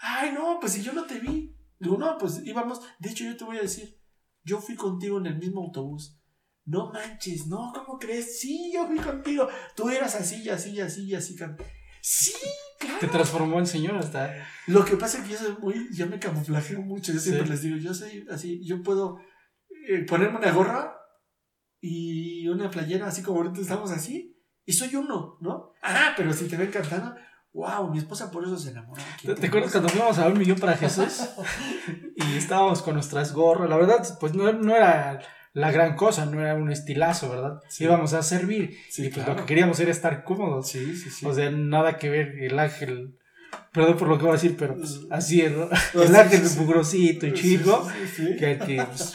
Ay, 0.00 0.32
no, 0.32 0.58
pues 0.60 0.72
si 0.72 0.82
yo 0.82 0.92
no 0.92 1.04
te 1.04 1.18
vi. 1.18 1.56
Digo, 1.78 1.96
no, 1.96 2.16
pues 2.18 2.40
íbamos. 2.44 2.80
De 2.98 3.10
hecho, 3.10 3.24
yo 3.24 3.36
te 3.36 3.44
voy 3.44 3.58
a 3.58 3.62
decir, 3.62 3.98
yo 4.42 4.60
fui 4.60 4.74
contigo 4.74 5.18
en 5.18 5.26
el 5.26 5.38
mismo 5.38 5.62
autobús. 5.62 6.18
No 6.64 6.90
manches, 6.92 7.46
no, 7.46 7.72
¿cómo 7.74 7.98
crees? 7.98 8.38
Sí, 8.40 8.70
yo 8.72 8.86
fui 8.86 8.98
contigo. 8.98 9.48
Tú 9.74 9.88
eras 9.90 10.14
así, 10.14 10.48
así, 10.48 10.80
así, 10.80 11.14
así. 11.14 11.36
Sí, 12.02 12.32
claro. 12.78 12.98
Te 13.00 13.08
transformó 13.08 13.58
en 13.58 13.66
señor 13.66 13.96
hasta. 13.96 14.46
Lo 14.66 14.84
que 14.84 14.96
pasa 14.96 15.18
es 15.18 15.24
que 15.24 15.32
yo 15.32 15.38
soy 15.38 15.56
muy. 15.60 15.88
Yo 15.92 16.06
me 16.06 16.18
camuflajeo 16.18 16.80
mucho. 16.80 17.12
Yo 17.12 17.20
siempre 17.20 17.48
les 17.48 17.62
digo, 17.62 17.76
yo 17.76 17.92
soy 17.92 18.26
así. 18.30 18.64
Yo 18.64 18.82
puedo 18.82 19.18
eh, 19.88 20.04
ponerme 20.06 20.38
una 20.38 20.52
gorra 20.52 20.96
y 21.80 22.46
una 22.48 22.70
playera, 22.70 23.06
así 23.06 23.22
como 23.22 23.38
ahorita 23.38 23.60
estamos 23.60 23.90
así. 23.90 24.36
Y 24.64 24.72
soy 24.72 24.94
uno, 24.94 25.38
¿no? 25.40 25.72
Ah, 25.82 26.12
pero 26.16 26.32
si 26.32 26.46
te 26.46 26.56
ven 26.56 26.70
cantando, 26.70 27.14
wow, 27.52 27.90
mi 27.90 27.98
esposa 27.98 28.30
por 28.30 28.44
eso 28.44 28.58
se 28.58 28.70
enamoró. 28.70 29.02
¿Te, 29.22 29.46
acuerdas 29.46 29.72
cuando 29.72 29.88
fuimos 29.88 30.18
a 30.18 30.28
un 30.28 30.38
millón 30.38 30.58
para 30.58 30.76
Jesús? 30.76 31.28
y 32.16 32.36
estábamos 32.36 32.82
con 32.82 32.94
nuestras 32.94 33.32
gorras. 33.32 33.68
La 33.68 33.76
verdad, 33.76 34.06
pues 34.20 34.34
no, 34.34 34.52
no, 34.52 34.76
era 34.76 35.20
la 35.52 35.70
gran 35.72 35.96
cosa, 35.96 36.26
no 36.26 36.40
era 36.40 36.54
un 36.54 36.70
estilazo, 36.70 37.30
¿verdad? 37.30 37.60
Íbamos 37.78 38.12
a 38.12 38.22
servir. 38.22 38.76
y 38.96 39.08
pues 39.08 39.26
lo 39.26 39.36
que 39.36 39.44
queríamos 39.44 39.80
era 39.80 39.90
estar 39.90 40.24
cómodos. 40.24 40.68
Sí, 40.68 40.96
sí, 40.96 41.10
sí. 41.10 41.26
O 41.26 41.34
sea, 41.34 41.50
nada 41.50 41.98
que 41.98 42.08
ver 42.08 42.38
el 42.40 42.58
ángel 42.58 43.16
Perdón 43.72 43.96
por 43.96 44.08
lo 44.08 44.18
que 44.18 44.24
voy 44.24 44.30
a 44.30 44.34
decir, 44.34 44.56
pero 44.58 44.76
pues, 44.76 45.00
así 45.10 45.42
es, 45.42 45.52
¿no? 45.56 45.68
El 45.94 46.16
ángel 46.16 46.42
mugrosito 46.58 47.26
y 47.26 47.34
chico, 47.34 47.86
que, 48.16 48.58
que 48.58 48.84
pues, 48.84 49.14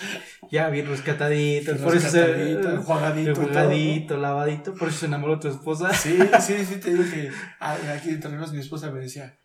ya 0.51 0.69
bien 0.69 0.88
rescatadito, 0.88 1.76
por 1.77 1.95
eso 1.95 2.09
se, 2.09 2.51
enjuagadito, 2.51 4.17
lavadito, 4.17 4.73
por 4.76 4.89
eso 4.89 4.99
se 4.99 5.05
enamoró 5.05 5.39
tu 5.39 5.47
esposa. 5.47 5.93
Sí, 5.93 6.17
sí, 6.41 6.65
sí, 6.65 6.80
te 6.80 6.93
digo 6.93 7.03
que 7.03 7.31
aquí 7.59 8.09
entre 8.09 8.30
mi 8.30 8.59
esposa 8.59 8.91
me 8.91 8.99
decía, 8.99 9.38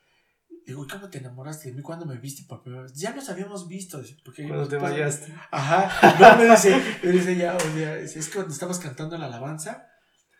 digo, 0.66 0.86
¿cómo 0.90 1.08
te 1.08 1.18
enamoraste 1.18 1.70
de 1.70 1.76
mí 1.76 1.82
cuando 1.82 2.06
me 2.06 2.18
viste 2.18 2.44
por 2.48 2.62
primera 2.62 2.82
vez? 2.82 2.94
Ya 2.94 3.14
nos 3.14 3.28
habíamos 3.28 3.68
visto, 3.68 4.00
porque 4.24 4.46
cuando 4.46 4.68
te 4.68 4.76
vayaste. 4.76 5.34
Ajá, 5.50 6.16
no, 6.18 6.36
me 6.36 6.50
dice, 6.50 6.80
me 7.02 7.12
dice 7.12 7.36
ya, 7.36 7.56
o 7.56 7.60
sea, 7.60 7.96
es 7.98 8.28
que 8.28 8.34
cuando 8.34 8.52
estabas 8.52 8.78
cantando 8.78 9.16
la 9.18 9.26
alabanza, 9.26 9.86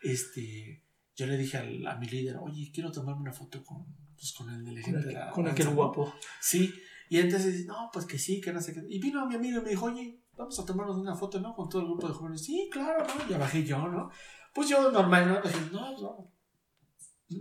este, 0.03 0.85
yo 1.16 1.27
le 1.27 1.37
dije 1.37 1.57
a, 1.57 1.93
a 1.93 1.97
mi 1.99 2.07
líder, 2.07 2.37
oye, 2.41 2.70
quiero 2.73 2.91
tomarme 2.91 3.23
una 3.23 3.32
foto 3.32 3.62
con 3.65 3.87
pues 4.20 4.35
con 4.35 4.51
el 4.51 4.65
de 4.65 5.12
la 5.12 5.31
Con 5.31 5.49
aquel 5.49 5.70
guapo. 5.70 6.15
Sí. 6.41 6.73
Y 7.09 7.19
entonces, 7.19 7.65
no, 7.65 7.89
pues 7.93 8.05
que 8.05 8.19
sí, 8.19 8.41
que 8.41 8.53
no 8.53 8.61
sé 8.61 8.74
qué. 8.74 8.82
Y 8.89 9.01
vino 9.01 9.27
mi 9.27 9.35
amigo 9.35 9.61
y 9.61 9.65
me 9.65 9.70
dijo, 9.70 9.87
oye, 9.87 10.20
vamos 10.41 10.59
a 10.59 10.65
tomarnos 10.65 10.97
una 10.97 11.15
foto, 11.15 11.39
¿no? 11.39 11.55
Con 11.55 11.69
todo 11.69 11.83
el 11.83 11.89
grupo 11.89 12.09
de 12.09 12.15
jóvenes. 12.15 12.43
Sí, 12.43 12.69
claro, 12.73 13.07
¿no? 13.07 13.29
Ya 13.29 13.39
bajé 13.39 13.65
yo, 13.65 13.87
¿no? 13.89 14.11
Pues 14.55 14.69
yo 14.69 14.91
normal, 14.91 15.29
¿no? 15.29 15.41
Dije, 15.43 15.71
no, 15.71 15.97
no. 15.99 16.33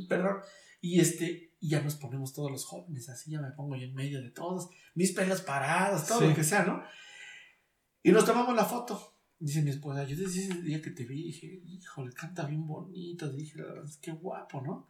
Perdón. 0.07 0.41
Y 0.81 0.99
este, 0.99 1.55
y 1.59 1.69
ya 1.69 1.81
nos 1.81 1.95
ponemos 1.95 2.33
todos 2.33 2.51
los 2.51 2.65
jóvenes, 2.65 3.09
así 3.09 3.31
ya 3.31 3.41
me 3.41 3.51
pongo 3.51 3.75
yo 3.75 3.85
en 3.85 3.93
medio 3.93 4.21
de 4.21 4.31
todos, 4.31 4.69
mis 4.95 5.11
pelos 5.11 5.41
parados, 5.41 6.07
todo 6.07 6.21
lo 6.21 6.33
que 6.33 6.43
sea, 6.43 6.63
¿no? 6.63 6.81
Y 8.01 8.11
nos 8.11 8.25
tomamos 8.25 8.55
la 8.55 8.63
foto. 8.63 9.15
Dice 9.39 9.61
mi 9.61 9.69
esposa, 9.69 10.03
yo 10.03 10.17
desde 10.17 10.41
ese 10.41 10.61
día 10.61 10.81
que 10.81 10.91
te 10.91 11.05
vi, 11.05 11.23
dije, 11.23 11.61
híjole, 11.65 12.11
canta 12.13 12.45
bien 12.45 12.65
bonito, 12.67 13.29
dije, 13.31 13.63
qué 14.01 14.11
guapo, 14.11 14.61
¿no? 14.61 14.87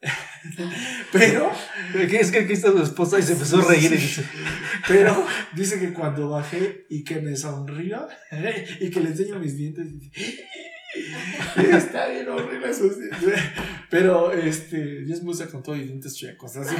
Pero. 1.12 1.50
Es 1.94 2.30
que 2.30 2.40
aquí 2.40 2.52
está 2.54 2.70
su 2.72 2.82
esposa 2.82 3.18
y 3.18 3.22
se 3.22 3.32
empezó 3.32 3.60
a 3.60 3.64
reír 3.64 3.92
y 3.92 3.96
dice. 3.96 4.24
Pero 4.88 5.26
dice 5.54 5.78
que 5.78 5.92
cuando 5.92 6.30
bajé 6.30 6.86
y 6.88 7.04
que 7.04 7.20
me 7.20 7.36
sonrió 7.36 8.08
y 8.80 8.90
que 8.90 9.00
le 9.00 9.10
enseño 9.10 9.38
mis 9.38 9.56
dientes. 9.56 9.86
Está 11.56 12.08
bien 12.08 12.28
horrible 12.28 12.70
eso. 12.70 12.90
Pero 13.90 14.32
este, 14.32 15.02
mi 15.02 15.12
esposa 15.12 15.48
con 15.48 15.62
todo 15.62 15.76
y 15.76 15.84
dientes 15.84 16.16
chuecos. 16.16 16.56
Así. 16.56 16.74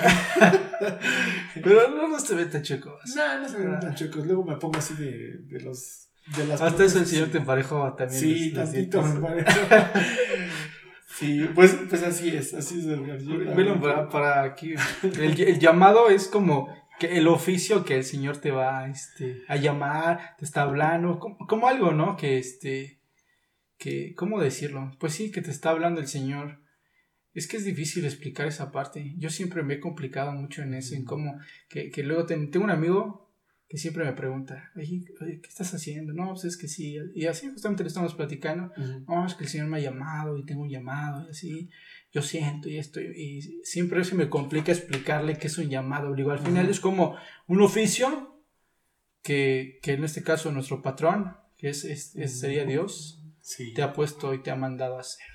Pero 1.63 1.91
no, 1.91 2.09
no 2.09 2.19
se 2.19 2.35
ven 2.35 2.51
tan 2.51 2.63
chuecos. 2.63 3.01
No, 3.15 3.41
no 3.41 3.49
se 3.49 3.59
ven 3.59 3.79
tan 3.79 3.95
chuecos. 3.95 4.27
Luego 4.27 4.45
me 4.45 4.57
pongo 4.57 4.79
así 4.79 4.95
de, 4.95 5.39
de 5.47 5.61
los. 5.61 6.09
De 6.37 6.47
las 6.47 6.61
Hasta 6.61 6.85
eso 6.85 6.99
el 6.99 7.07
señor 7.07 7.29
te 7.29 7.39
emparejó 7.39 7.95
también. 7.95 8.21
Sí, 8.21 8.53
tantito 8.53 9.03
me 9.03 9.11
emparejó. 9.11 9.51
Sí, 11.13 11.49
pues, 11.55 11.77
pues 11.89 12.03
así 12.03 12.29
es, 12.29 12.55
así 12.55 12.79
es. 12.79 13.55
Bueno, 13.55 13.81
para, 13.81 14.09
para 14.09 14.43
aquí, 14.45 14.75
el, 15.03 15.41
el, 15.41 15.59
llamado 15.59 16.09
es 16.09 16.29
como 16.29 16.69
que 16.99 17.19
el 17.19 17.27
oficio 17.29 17.85
que 17.85 17.97
el 17.97 18.05
Señor 18.05 18.39
te 18.39 18.51
va 18.51 18.89
este, 18.89 19.43
a 19.49 19.57
llamar, 19.57 20.37
te 20.39 20.45
está 20.45 20.63
hablando, 20.63 21.19
como, 21.19 21.37
como, 21.47 21.69
algo, 21.69 21.93
¿no? 21.93 22.17
Que 22.17 22.39
este, 22.39 23.01
que, 23.77 24.15
¿cómo 24.15 24.41
decirlo? 24.41 24.93
Pues 24.99 25.15
sí, 25.15 25.31
que 25.31 25.43
te 25.43 25.51
está 25.51 25.71
hablando 25.71 26.01
el 26.01 26.07
Señor. 26.07 26.61
Es 27.35 27.47
que 27.47 27.57
es 27.57 27.65
difícil 27.65 28.05
explicar 28.05 28.47
esa 28.47 28.71
parte. 28.73 29.15
Yo 29.17 29.31
siempre 29.31 29.63
me 29.63 29.75
he 29.75 29.81
complicado 29.81 30.33
mucho 30.33 30.63
en 30.63 30.75
eso, 30.75 30.95
en 30.95 31.05
cómo, 31.05 31.39
que, 31.69 31.91
que 31.91 32.03
luego 32.03 32.27
tengo 32.27 32.65
un 32.65 32.71
amigo 32.71 33.30
que 33.71 33.79
siempre 33.79 34.05
me 34.05 34.13
pregunta, 34.15 34.73
oye, 34.75 35.05
¿qué 35.17 35.49
estás 35.49 35.73
haciendo? 35.73 36.13
No, 36.13 36.31
pues 36.31 36.45
es 36.45 36.57
que 36.57 36.67
sí. 36.67 36.99
Y 37.15 37.27
así 37.27 37.49
justamente 37.49 37.85
le 37.85 37.87
estamos 37.87 38.15
platicando. 38.15 38.73
No, 39.07 39.25
es 39.25 39.37
que 39.37 39.45
el 39.45 39.49
Señor 39.49 39.69
me 39.69 39.77
ha 39.77 39.81
llamado 39.81 40.37
y 40.37 40.45
tengo 40.45 40.63
un 40.63 40.69
llamado 40.69 41.25
y 41.25 41.31
así. 41.31 41.71
Yo 42.11 42.21
siento 42.21 42.69
y 42.69 42.79
esto. 42.79 43.01
Y 43.01 43.61
siempre 43.63 44.03
se 44.03 44.17
me 44.17 44.29
complica 44.29 44.73
explicarle 44.73 45.39
qué 45.39 45.47
es 45.47 45.57
un 45.57 45.69
llamado. 45.69 46.13
Digo, 46.17 46.33
al 46.33 46.41
final 46.41 46.69
es 46.69 46.81
como 46.81 47.15
un 47.47 47.63
oficio 47.63 48.43
que, 49.23 49.79
que, 49.85 49.93
en 49.93 50.03
este 50.03 50.25
caso 50.25 50.51
nuestro 50.51 50.83
patrón, 50.83 51.37
que 51.57 51.69
es, 51.69 51.85
es, 51.85 52.41
sería 52.41 52.65
Dios, 52.65 53.23
te 53.77 53.83
ha 53.83 53.93
puesto 53.93 54.35
y 54.35 54.43
te 54.43 54.51
ha 54.51 54.57
mandado 54.57 54.97
a 54.97 55.03
hacer. 55.03 55.29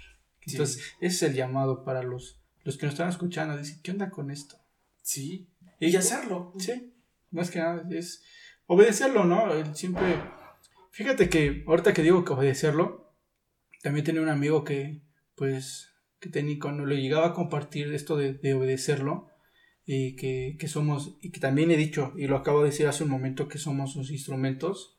Entonces, 0.46 0.84
ese 1.00 1.16
es 1.16 1.24
el 1.24 1.36
llamado 1.36 1.86
para 1.86 2.04
los, 2.04 2.42
los 2.66 2.78
que 2.78 2.86
nos 2.86 2.96
están 2.96 3.08
escuchando. 3.08 3.58
Dicen, 3.58 3.80
¿qué 3.82 3.92
onda 3.92 4.10
con 4.10 4.30
esto? 4.30 4.58
Sí. 5.02 5.48
Y 5.80 5.96
hacerlo. 5.96 6.54
Sí 6.58 6.92
más 7.36 7.52
que 7.52 7.60
nada 7.60 7.88
es 7.92 8.24
obedecerlo, 8.66 9.26
¿no? 9.26 9.76
siempre, 9.76 10.04
fíjate 10.92 11.30
que 11.30 11.64
ahorita 11.68 11.94
que 11.94 12.02
digo 12.02 12.26
que 12.26 12.34
obedecerlo, 12.34 13.14
también 13.84 14.06
tenía 14.06 14.22
un 14.22 14.30
amigo 14.30 14.64
que, 14.64 15.02
pues, 15.36 15.92
que 16.20 16.30
tenía, 16.30 16.58
cuando 16.60 16.86
le 16.86 17.02
llegaba 17.02 17.28
a 17.28 17.34
compartir 17.34 17.94
esto 17.94 18.18
de, 18.18 18.54
obedecerlo, 18.54 19.28
y 19.86 20.16
que, 20.16 20.68
somos, 20.68 21.20
y 21.22 21.32
que 21.32 21.40
también 21.40 21.70
he 21.70 21.78
dicho, 21.78 22.14
y 22.18 22.26
lo 22.26 22.38
acabo 22.38 22.64
de 22.64 22.72
decir 22.72 22.88
hace 22.88 23.04
un 23.04 23.12
momento, 23.12 23.48
que 23.48 23.60
somos 23.60 23.96
los 23.96 24.10
instrumentos 24.10 24.98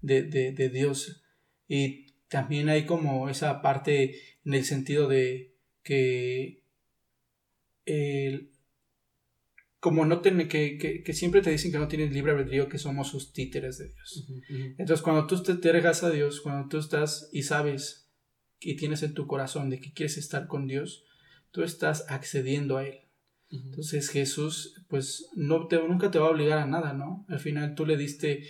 de, 0.00 0.22
de 0.22 0.68
Dios. 0.68 1.24
Y 1.66 2.12
también 2.28 2.68
hay 2.68 2.86
como 2.86 3.28
esa 3.28 3.60
parte 3.62 4.20
en 4.44 4.54
el 4.54 4.64
sentido 4.64 5.08
de 5.08 5.56
que 5.82 6.62
el, 7.84 8.52
como 9.80 10.04
no 10.04 10.20
tiene 10.20 10.48
que, 10.48 10.76
que, 10.76 11.12
siempre 11.12 11.40
te 11.40 11.50
dicen 11.50 11.70
que 11.70 11.78
no 11.78 11.88
tienes 11.88 12.12
libre 12.12 12.32
albedrío, 12.32 12.68
que 12.68 12.78
somos 12.78 13.08
sus 13.08 13.32
títeres 13.32 13.78
de 13.78 13.88
Dios. 13.88 14.26
Entonces, 14.76 15.02
cuando 15.02 15.26
tú 15.26 15.40
te 15.42 15.52
entregas 15.52 16.02
a 16.02 16.10
Dios, 16.10 16.40
cuando 16.40 16.68
tú 16.68 16.78
estás 16.78 17.28
y 17.32 17.44
sabes 17.44 18.10
y 18.60 18.76
tienes 18.76 19.04
en 19.04 19.14
tu 19.14 19.26
corazón 19.26 19.70
de 19.70 19.80
que 19.80 19.92
quieres 19.92 20.18
estar 20.18 20.48
con 20.48 20.66
Dios, 20.66 21.04
tú 21.52 21.62
estás 21.62 22.06
accediendo 22.08 22.76
a 22.76 22.86
Él. 22.86 23.02
Entonces, 23.50 24.10
Jesús, 24.10 24.84
pues, 24.88 25.30
no 25.34 25.68
te, 25.68 25.76
nunca 25.76 26.10
te 26.10 26.18
va 26.18 26.26
a 26.26 26.30
obligar 26.30 26.58
a 26.58 26.66
nada, 26.66 26.92
¿no? 26.92 27.24
Al 27.28 27.38
final 27.38 27.74
tú 27.74 27.86
le 27.86 27.96
diste 27.96 28.48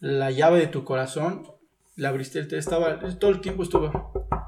la 0.00 0.30
llave 0.30 0.60
de 0.60 0.66
tu 0.68 0.84
corazón, 0.84 1.42
la 1.96 2.10
abriste, 2.10 2.38
él 2.38 2.54
estaba, 2.54 3.00
todo 3.18 3.30
el 3.30 3.40
tiempo 3.40 3.64
estuvo 3.64 3.90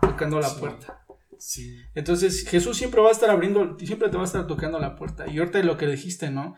tocando 0.01 0.39
la 0.39 0.55
puerta. 0.55 1.00
Sí. 1.41 1.83
Entonces 1.95 2.47
Jesús 2.47 2.77
siempre 2.77 3.01
va 3.01 3.09
a 3.09 3.13
estar 3.13 3.31
abriendo, 3.31 3.77
siempre 3.79 4.11
te 4.11 4.17
va 4.17 4.23
a 4.23 4.27
estar 4.27 4.47
tocando 4.47 4.79
la 4.79 4.95
puerta. 4.95 5.27
Y 5.27 5.39
ahorita 5.39 5.63
lo 5.63 5.77
que 5.77 5.87
dijiste, 5.87 6.31
¿no? 6.31 6.55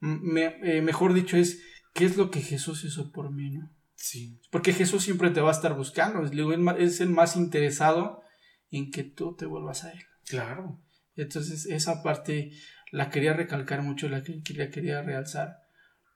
Me, 0.00 0.56
eh, 0.62 0.82
mejor 0.82 1.14
dicho 1.14 1.36
es, 1.36 1.62
¿qué 1.94 2.04
es 2.04 2.16
lo 2.16 2.30
que 2.30 2.40
Jesús 2.40 2.84
hizo 2.84 3.12
por 3.12 3.32
mí, 3.32 3.50
¿no? 3.50 3.70
Sí. 3.94 4.40
Porque 4.50 4.72
Jesús 4.72 5.04
siempre 5.04 5.30
te 5.30 5.40
va 5.40 5.50
a 5.50 5.54
estar 5.54 5.74
buscando, 5.74 6.22
es 6.76 7.00
el 7.00 7.10
más 7.10 7.36
interesado 7.36 8.22
en 8.70 8.90
que 8.90 9.04
tú 9.04 9.36
te 9.36 9.46
vuelvas 9.46 9.84
a 9.84 9.92
Él. 9.92 10.00
Claro. 10.26 10.82
Entonces 11.16 11.66
esa 11.66 12.02
parte 12.02 12.50
la 12.90 13.10
quería 13.10 13.34
recalcar 13.34 13.82
mucho, 13.82 14.08
la, 14.08 14.22
que, 14.22 14.42
la 14.54 14.68
quería 14.68 15.00
realzar, 15.02 15.58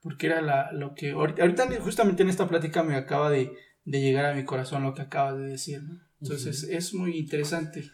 porque 0.02 0.26
era 0.26 0.42
la, 0.42 0.72
lo 0.72 0.94
que 0.94 1.12
ahorita, 1.12 1.68
justamente 1.80 2.24
en 2.24 2.30
esta 2.30 2.48
plática 2.48 2.82
me 2.82 2.96
acaba 2.96 3.30
de, 3.30 3.52
de 3.84 4.00
llegar 4.00 4.26
a 4.26 4.34
mi 4.34 4.44
corazón 4.44 4.82
lo 4.82 4.94
que 4.94 5.02
acabas 5.02 5.38
de 5.38 5.44
decir. 5.44 5.82
¿no? 5.82 6.07
Entonces 6.20 6.64
es 6.64 6.94
muy 6.94 7.16
interesante 7.16 7.90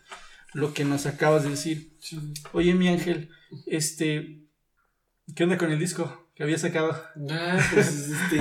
lo 0.55 0.73
que 0.73 0.85
nos 0.85 1.07
acabas 1.07 1.43
de 1.43 1.51
decir. 1.51 1.99
Oye, 2.53 2.75
mi 2.75 2.89
ángel, 2.89 3.29
este, 3.67 4.47
¿qué 5.35 5.45
onda 5.45 5.59
con 5.59 5.71
el 5.71 5.79
disco 5.79 6.29
que 6.35 6.43
había 6.43 6.59
sacado? 6.59 6.97
Ah, 7.29 7.61
pues 7.73 7.89
este, 7.89 8.41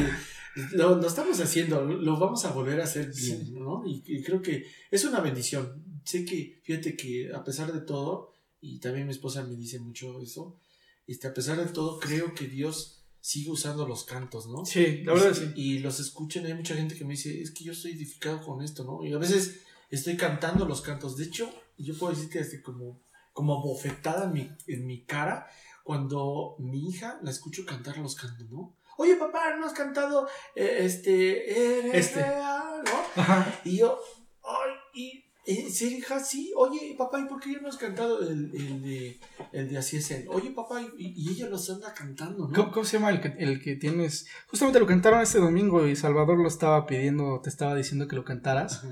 lo, 0.73 1.05
estamos 1.05 1.39
haciendo, 1.39 1.84
lo 1.84 2.18
vamos 2.18 2.45
a 2.45 2.51
volver 2.51 2.80
a 2.80 2.84
hacer 2.84 3.11
bien, 3.14 3.53
¿no? 3.53 3.84
Y, 3.85 4.22
creo 4.23 4.41
que 4.41 4.65
es 4.91 5.03
una 5.03 5.19
bendición. 5.19 5.84
Sé 6.05 6.23
que, 6.23 6.61
fíjate 6.64 6.95
que 6.95 7.34
a 7.34 7.43
pesar 7.43 7.73
de 7.73 7.81
todo, 7.81 8.34
y 8.61 8.80
también 8.80 9.07
mi 9.07 9.11
esposa 9.11 9.43
me 9.43 9.55
dice 9.55 9.80
mucho 9.80 10.22
eso, 10.22 10.60
este, 11.07 11.27
a 11.27 11.34
pesar 11.34 11.57
de 11.57 11.72
todo, 11.73 11.99
creo 11.99 12.34
que 12.34 12.47
Dios 12.47 13.03
sigue 13.19 13.49
usando 13.49 13.88
los 13.88 14.03
cantos, 14.03 14.47
¿no? 14.47 14.65
Sí, 14.65 15.01
la 15.03 15.14
verdad 15.14 15.34
sí. 15.34 15.51
Y 15.55 15.80
los 15.80 15.99
escuchan, 15.99 16.45
hay 16.45 16.53
mucha 16.53 16.76
gente 16.76 16.95
que 16.95 17.05
me 17.05 17.14
dice, 17.14 17.41
es 17.41 17.51
que 17.51 17.64
yo 17.64 17.72
estoy 17.72 17.93
edificado 17.93 18.41
con 18.45 18.61
esto, 18.61 18.84
¿no? 18.84 19.03
Y 19.03 19.14
a 19.14 19.18
veces 19.18 19.61
estoy 19.95 20.17
cantando 20.17 20.65
los 20.65 20.81
cantos. 20.81 21.17
De 21.17 21.25
hecho, 21.25 21.49
yo 21.77 21.97
puedo 21.97 22.13
decir 22.13 22.29
que 22.29 22.61
como, 22.61 23.01
como 23.33 23.61
bofetada 23.61 24.25
en 24.25 24.33
mi, 24.33 24.51
en 24.67 24.85
mi 24.85 25.05
cara 25.05 25.47
cuando 25.83 26.55
mi 26.59 26.89
hija 26.89 27.19
la 27.21 27.31
escucho 27.31 27.65
cantar 27.65 27.97
los 27.97 28.15
cantos, 28.15 28.49
¿no? 28.49 28.75
Oye, 28.97 29.15
papá, 29.15 29.55
¿no 29.57 29.65
has 29.65 29.73
cantado 29.73 30.27
eh, 30.55 30.77
este, 30.81 31.97
este, 31.97 32.21
¿no? 32.21 33.45
Y 33.65 33.77
yo, 33.77 33.99
ay, 34.43 34.71
y 34.93 35.23
¿Sí, 35.45 35.97
hija? 35.97 36.21
Sí. 36.21 36.53
Oye, 36.55 36.95
papá, 36.97 37.19
¿y 37.19 37.25
por 37.25 37.41
qué 37.41 37.51
ya 37.51 37.59
no 37.59 37.67
has 37.67 37.75
cantado 37.75 38.21
el, 38.21 38.49
el, 38.55 38.81
de, 38.81 39.19
el 39.51 39.69
de 39.69 39.77
Así 39.77 39.97
es 39.97 40.09
él? 40.11 40.25
Oye, 40.29 40.51
papá, 40.51 40.81
y, 40.81 41.13
y 41.17 41.31
ella 41.31 41.49
los 41.49 41.69
anda 41.69 41.93
cantando, 41.93 42.47
¿no? 42.47 42.71
¿Cómo, 42.71 42.85
se 42.85 42.97
llama 42.97 43.09
el 43.09 43.19
que, 43.19 43.33
el 43.39 43.61
que 43.61 43.75
tienes? 43.75 44.25
Justamente 44.47 44.79
lo 44.79 44.87
cantaron 44.87 45.21
este 45.21 45.39
domingo 45.39 45.85
y 45.85 45.97
Salvador 45.97 46.37
lo 46.37 46.47
estaba 46.47 46.85
pidiendo, 46.85 47.41
te 47.41 47.49
estaba 47.49 47.75
diciendo 47.75 48.07
que 48.07 48.15
lo 48.15 48.23
cantaras. 48.23 48.85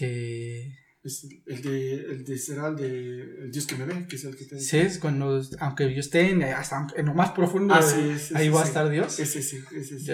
Que 0.00 0.72
es 1.02 1.28
el 1.46 1.62
de, 1.62 1.94
el 1.94 2.24
de 2.24 2.38
será 2.38 2.68
el 2.68 2.76
de 2.76 3.20
el 3.44 3.50
Dios 3.50 3.66
que 3.66 3.76
me 3.76 3.84
ve, 3.84 4.06
que 4.06 4.16
es 4.16 4.24
el 4.24 4.34
que 4.34 4.46
te 4.46 4.58
Sí, 4.58 4.78
es 4.78 4.98
cuando, 4.98 5.42
aunque 5.58 5.92
yo 5.92 6.00
esté 6.00 6.30
en, 6.30 6.42
hasta 6.42 6.86
en 6.96 7.04
lo 7.04 7.14
más 7.14 7.32
profundo, 7.32 7.74
ah, 7.74 7.80
ahí 8.34 8.48
va 8.48 8.62
a 8.62 8.64
estar 8.64 8.88
Dios. 8.88 9.18
Ese 9.18 9.42
sí, 9.42 9.58
ese 9.74 9.98
sí. 9.98 10.10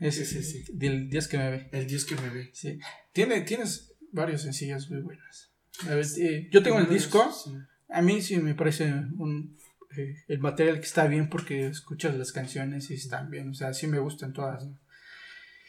ese, 0.00 0.42
sí. 0.42 0.64
El 0.80 1.08
Dios 1.08 1.26
que 1.26 1.38
me 1.38 1.50
ve. 1.50 1.68
El 1.72 1.86
Dios 1.88 2.04
que 2.04 2.14
me 2.14 2.30
ve. 2.30 2.50
Sí. 2.52 2.78
Tiene, 3.12 3.40
tienes 3.40 3.96
varios 4.12 4.42
sencillos 4.42 4.88
muy 4.88 5.02
buenos. 5.02 5.52
A 5.88 5.94
ver, 5.94 6.06
eh, 6.18 6.48
yo 6.52 6.62
tengo 6.62 6.78
el 6.78 6.88
disco. 6.88 7.28
A 7.88 8.02
mí 8.02 8.22
sí 8.22 8.36
me 8.38 8.54
parece 8.54 8.92
un, 9.18 9.56
eh, 9.96 10.14
el 10.28 10.38
material 10.38 10.78
que 10.78 10.86
está 10.86 11.06
bien 11.06 11.28
porque 11.28 11.66
escuchas 11.66 12.16
las 12.16 12.30
canciones 12.32 12.90
y 12.90 12.94
están 12.94 13.30
bien. 13.30 13.50
O 13.50 13.54
sea, 13.54 13.74
sí 13.74 13.88
me 13.88 13.98
gustan 13.98 14.32
todas. 14.32 14.64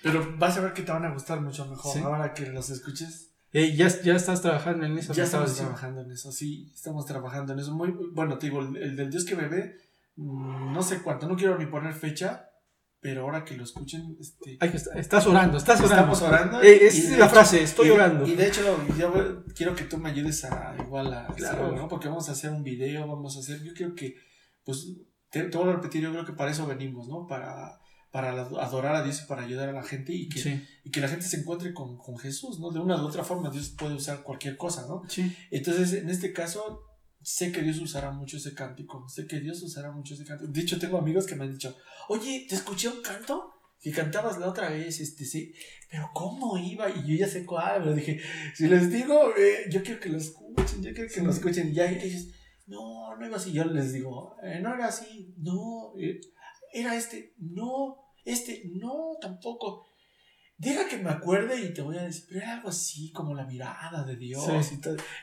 Pero 0.02 0.38
vas 0.38 0.58
a 0.58 0.62
ver 0.62 0.74
que 0.74 0.84
te 0.84 0.92
van 0.92 1.06
a 1.06 1.14
gustar 1.14 1.42
mucho 1.42 1.66
mejor 1.66 1.98
ahora 2.04 2.34
que 2.34 2.48
los 2.48 2.70
escuches 2.70 3.35
ya, 3.64 3.88
ya 3.88 4.15
estás 4.15 4.41
trabajando 4.41 4.86
en 4.86 4.98
eso. 4.98 5.14
Ya 5.14 5.23
estamos 5.23 5.56
trabajando 5.56 6.02
en 6.02 6.11
eso, 6.11 6.32
sí, 6.32 6.72
estamos 6.73 7.06
trabajando 7.06 7.53
en 7.53 7.60
eso. 7.60 7.73
Muy, 7.73 7.94
bueno, 8.11 8.38
te 8.38 8.48
digo, 8.48 8.61
el, 8.61 8.95
del 8.95 9.10
Dios 9.10 9.23
que 9.23 9.36
ve, 9.36 9.77
mm, 10.18 10.73
no 10.73 10.84
sé 10.84 11.02
cuánto, 11.02 11.27
no 11.27 11.36
quiero 11.38 11.57
ni 11.57 11.65
poner 11.65 11.94
fecha, 11.94 12.49
pero 12.99 13.22
ahora 13.22 13.45
que 13.45 13.56
lo 13.56 13.64
escuchen, 13.64 14.18
este... 14.19 14.57
estás 14.99 15.27
orando, 15.27 15.57
estás 15.57 15.80
orando. 15.80 16.14
Estamos 16.14 16.22
orando. 16.22 16.61
Eh, 16.61 16.88
es 16.88 17.18
la 17.18 17.30
frase, 17.30 17.61
estoy 17.64 17.91
orando. 17.91 18.27
Y 18.27 18.36
de 18.36 18.48
hecho, 18.48 18.61
yo 18.98 19.45
quiero 19.56 19.76
que 19.76 19.84
tú 19.84 19.98
me 19.99 20.10
ayudes 20.10 20.44
a 20.44 20.76
igual 20.80 21.14
a... 21.14 21.27
Claro. 21.27 21.72
¿no? 21.72 21.88
Porque 21.88 22.07
vamos 22.07 22.27
a 22.30 22.32
hacer 22.32 22.49
un 22.49 22.64
video, 22.64 23.07
vamos 23.07 23.38
a 23.38 23.40
hacer... 23.40 23.61
Yo 23.64 23.73
creo 23.73 23.94
que, 23.94 24.15
pues, 24.64 24.98
te, 25.30 25.44
te 25.44 25.57
voy 25.57 25.69
a 25.69 25.73
repetir, 25.73 26.02
yo 26.02 26.11
creo 26.11 26.26
que 26.26 26.34
para 26.34 26.52
eso 26.52 26.65
venimos, 26.65 27.07
¿no? 27.07 27.27
Para 27.27 27.80
para 28.16 28.32
adorar 28.32 28.96
a 28.96 29.04
Dios 29.04 29.24
y 29.24 29.28
para 29.28 29.44
ayudar 29.44 29.68
a 29.68 29.74
la 29.74 29.84
gente 29.84 30.14
y 30.14 30.30
que, 30.30 30.62
y 30.86 30.90
que 30.90 31.02
la 31.02 31.10
gente 31.10 31.26
se 31.26 31.36
encuentre 31.36 31.74
con, 31.74 31.98
con, 31.98 32.18
Jesús, 32.18 32.62
¿no? 32.62 32.72
De 32.72 32.80
una 32.80 32.96
u 33.04 33.08
otra 33.08 33.26
forma, 33.26 33.50
Dios 33.50 33.76
puede 33.78 33.94
usar 33.94 34.24
cualquier 34.24 34.56
cosa, 34.56 34.88
¿no? 34.88 35.04
Sí. 35.10 35.36
Entonces, 35.52 35.92
en 36.02 36.10
este 36.10 36.32
caso, 36.32 36.82
sé 37.22 37.52
que 37.52 37.62
Dios 37.62 37.78
usará 37.80 38.12
mucho 38.12 38.38
ese 38.38 38.54
cántico, 38.54 39.06
sé 39.10 39.28
que 39.28 39.42
Dios 39.42 39.62
usará 39.64 39.92
mucho 39.92 40.14
ese 40.14 40.24
cántico. 40.24 40.50
De 40.50 40.62
hecho, 40.62 40.80
tengo 40.80 40.98
amigos 40.98 41.26
que 41.26 41.36
me 41.36 41.44
han 41.44 41.52
dicho, 41.52 41.76
oye, 42.08 42.46
¿te 42.48 42.56
escuché 42.56 42.88
un 42.88 43.02
canto? 43.02 43.52
Que 43.82 43.92
cantabas 43.92 44.40
la 44.40 44.48
otra 44.48 44.70
vez, 44.70 45.02
este, 45.02 45.26
sí, 45.26 45.54
pero 45.92 46.10
¿cómo 46.14 46.58
iba? 46.58 46.90
Y 46.90 47.06
yo 47.06 47.16
ya 47.18 47.28
sé 47.28 47.46
cuál, 47.46 47.82
pero 47.82 47.96
dije, 47.96 48.22
si 48.56 48.70
les 48.70 48.90
digo, 48.94 49.36
eh, 49.36 49.66
yo 49.70 49.84
quiero 49.84 50.00
que 50.00 50.08
lo 50.08 50.20
escuchen, 50.20 50.82
yo 50.82 50.94
quiero 50.94 51.10
que 51.14 51.20
lo 51.20 51.32
escuchen, 51.32 51.68
y 51.68 51.74
ya 51.74 51.92
ellos, 51.92 52.30
no, 52.66 53.18
no 53.18 53.26
iba 53.26 53.36
así, 53.36 53.52
yo 53.52 53.66
les 53.66 53.92
digo, 53.92 54.38
eh, 54.42 54.62
no 54.62 54.74
era 54.74 54.88
así, 54.88 55.36
no, 55.36 55.92
eh, 56.00 56.22
era 56.76 56.96
este, 56.96 57.34
no, 57.40 58.05
este, 58.26 58.64
no, 58.74 59.18
tampoco. 59.22 59.88
Deja 60.58 60.88
que 60.88 60.98
me 60.98 61.10
acuerde 61.10 61.60
y 61.62 61.74
te 61.74 61.82
voy 61.82 61.98
a 61.98 62.04
decir, 62.04 62.26
pero 62.28 62.42
era 62.42 62.54
algo 62.54 62.70
así 62.70 63.12
como 63.12 63.36
la 63.36 63.46
mirada 63.46 64.04
de 64.04 64.16
Dios 64.16 64.72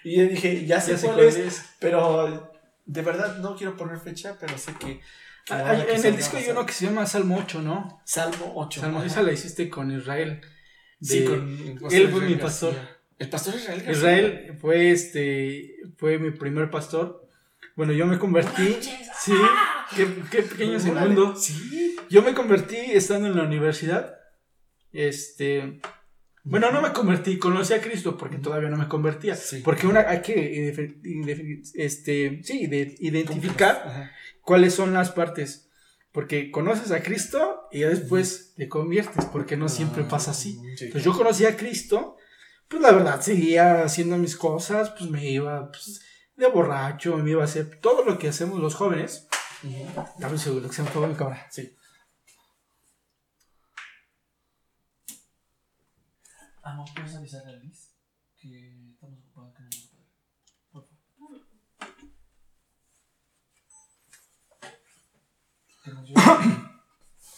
y 0.04 0.16
yo 0.16 0.26
dije, 0.26 0.66
ya 0.66 0.78
sé, 0.78 0.94
cuál, 0.96 1.20
es, 1.20 1.64
pero 1.78 2.52
de 2.84 3.02
verdad 3.02 3.38
no 3.38 3.56
quiero 3.56 3.74
poner 3.74 3.98
fecha, 3.98 4.36
pero 4.38 4.58
sé 4.58 4.74
que. 4.74 5.00
en 5.48 6.06
el 6.06 6.16
disco 6.16 6.36
hay 6.36 6.50
uno 6.50 6.66
que 6.66 6.74
se 6.74 6.84
llama 6.84 7.06
Salmo 7.06 7.38
8, 7.38 7.62
¿no? 7.62 8.02
Salmo 8.04 8.52
8. 8.56 8.82
Salmo, 8.82 9.02
esa 9.02 9.22
la 9.22 9.32
hiciste 9.32 9.70
con 9.70 9.90
Israel. 9.90 10.42
sí, 11.00 11.24
con 11.24 11.48
Él 11.90 12.08
fue 12.10 12.20
mi 12.22 12.36
pastor. 12.36 12.74
El 13.18 13.30
pastor 13.30 13.54
Israel 13.54 13.84
Israel 13.88 14.58
fue 14.60 14.90
este 14.90 15.76
fue 15.96 16.18
mi 16.18 16.30
primer 16.32 16.70
pastor. 16.70 17.26
Bueno, 17.74 17.94
yo 17.94 18.04
me 18.06 18.18
convertí. 18.18 18.76
Sí, 19.18 19.32
qué, 19.96 20.22
qué 20.30 20.42
pequeño 20.42 20.76
es 20.76 20.84
el 20.84 20.94
mundo. 20.94 21.34
Sí. 21.36 21.96
Yo 22.12 22.20
me 22.20 22.34
convertí 22.34 22.76
estando 22.76 23.26
en 23.28 23.36
la 23.36 23.44
universidad. 23.44 24.18
Este. 24.92 25.80
Bueno, 26.44 26.70
no 26.70 26.82
me 26.82 26.92
convertí, 26.92 27.38
conocí 27.38 27.72
a 27.72 27.80
Cristo 27.80 28.18
porque 28.18 28.36
todavía 28.36 28.68
no 28.68 28.76
me 28.76 28.86
convertía. 28.86 29.34
Porque 29.64 29.86
una, 29.86 30.00
hay 30.00 30.20
que 30.20 30.74
este, 31.74 32.40
sí, 32.42 32.68
identificar 32.98 34.10
cuáles 34.42 34.74
son 34.74 34.92
las 34.92 35.10
partes. 35.10 35.70
Porque 36.10 36.50
conoces 36.50 36.90
a 36.90 37.02
Cristo 37.02 37.68
y 37.72 37.80
después 37.80 38.52
te 38.56 38.68
conviertes, 38.68 39.24
porque 39.24 39.56
no 39.56 39.70
siempre 39.70 40.04
pasa 40.04 40.32
así. 40.32 40.60
Entonces 40.68 41.04
yo 41.04 41.16
conocí 41.16 41.46
a 41.46 41.56
Cristo, 41.56 42.18
pues 42.68 42.82
la 42.82 42.92
verdad 42.92 43.22
seguía 43.22 43.84
haciendo 43.84 44.18
mis 44.18 44.36
cosas, 44.36 44.90
pues 44.90 45.08
me 45.08 45.30
iba 45.30 45.70
pues, 45.70 46.02
de 46.36 46.46
borracho, 46.48 47.16
me 47.16 47.30
iba 47.30 47.40
a 47.40 47.46
hacer 47.46 47.78
todo 47.80 48.04
lo 48.04 48.18
que 48.18 48.28
hacemos 48.28 48.60
los 48.60 48.74
jóvenes. 48.74 49.28
Dame 50.18 50.34
un 50.34 50.38
segundo, 50.38 50.68
que 50.68 50.74
se 50.74 50.82
me 50.82 50.90
fue 50.90 51.06
mi 51.06 51.14
cámara. 51.14 51.46
Sí. 51.50 51.74
Amor, 56.62 56.88
¿puedes 56.94 57.16
avisar 57.16 57.44
a 57.46 57.52
Liz 57.52 57.96
que 58.36 58.92
estamos 58.92 59.18
ocupados 59.18 59.54
con 59.54 59.64
el 59.66 59.70
Por 60.70 60.86
favor. 60.86 61.40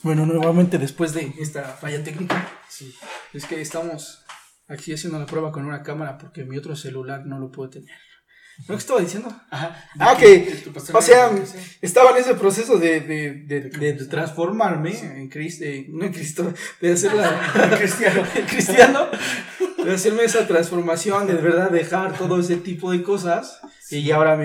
Bueno, 0.02 0.26
nuevamente 0.26 0.76
después 0.76 1.14
de 1.14 1.32
esta 1.38 1.62
falla 1.64 2.04
técnica, 2.04 2.46
sí. 2.68 2.94
es 3.32 3.46
que 3.46 3.62
estamos 3.62 4.22
aquí 4.68 4.92
haciendo 4.92 5.18
la 5.18 5.24
prueba 5.24 5.50
con 5.50 5.64
una 5.64 5.82
cámara 5.82 6.18
porque 6.18 6.44
mi 6.44 6.58
otro 6.58 6.76
celular 6.76 7.24
no 7.24 7.38
lo 7.38 7.50
puedo 7.50 7.70
tener. 7.70 7.98
¿No 8.60 8.66
que 8.66 8.74
estaba 8.74 9.00
diciendo? 9.00 9.28
Ajá. 9.50 9.84
Ah, 9.98 10.16
que, 10.16 10.62
o 10.92 11.02
sea, 11.02 11.30
estaba 11.80 12.12
en 12.12 12.16
ese 12.18 12.34
proceso 12.34 12.78
de, 12.78 13.00
de, 13.00 13.32
de, 13.46 13.60
de 13.70 14.06
transformarme 14.06 14.96
en 14.96 15.28
Cristo, 15.28 15.64
no 15.88 16.04
en 16.04 16.12
Cristo, 16.12 16.54
de 16.80 16.92
hacerla 16.92 17.74
cristiano, 17.78 18.22
cristiano, 18.48 19.08
de 19.84 19.92
hacerme 19.92 20.24
esa 20.24 20.46
transformación, 20.46 21.26
de 21.26 21.34
verdad 21.34 21.70
dejar 21.70 22.16
todo 22.16 22.38
ese 22.38 22.56
tipo 22.56 22.92
de 22.92 23.02
cosas 23.02 23.60
y 23.90 24.10
ahora 24.12 24.38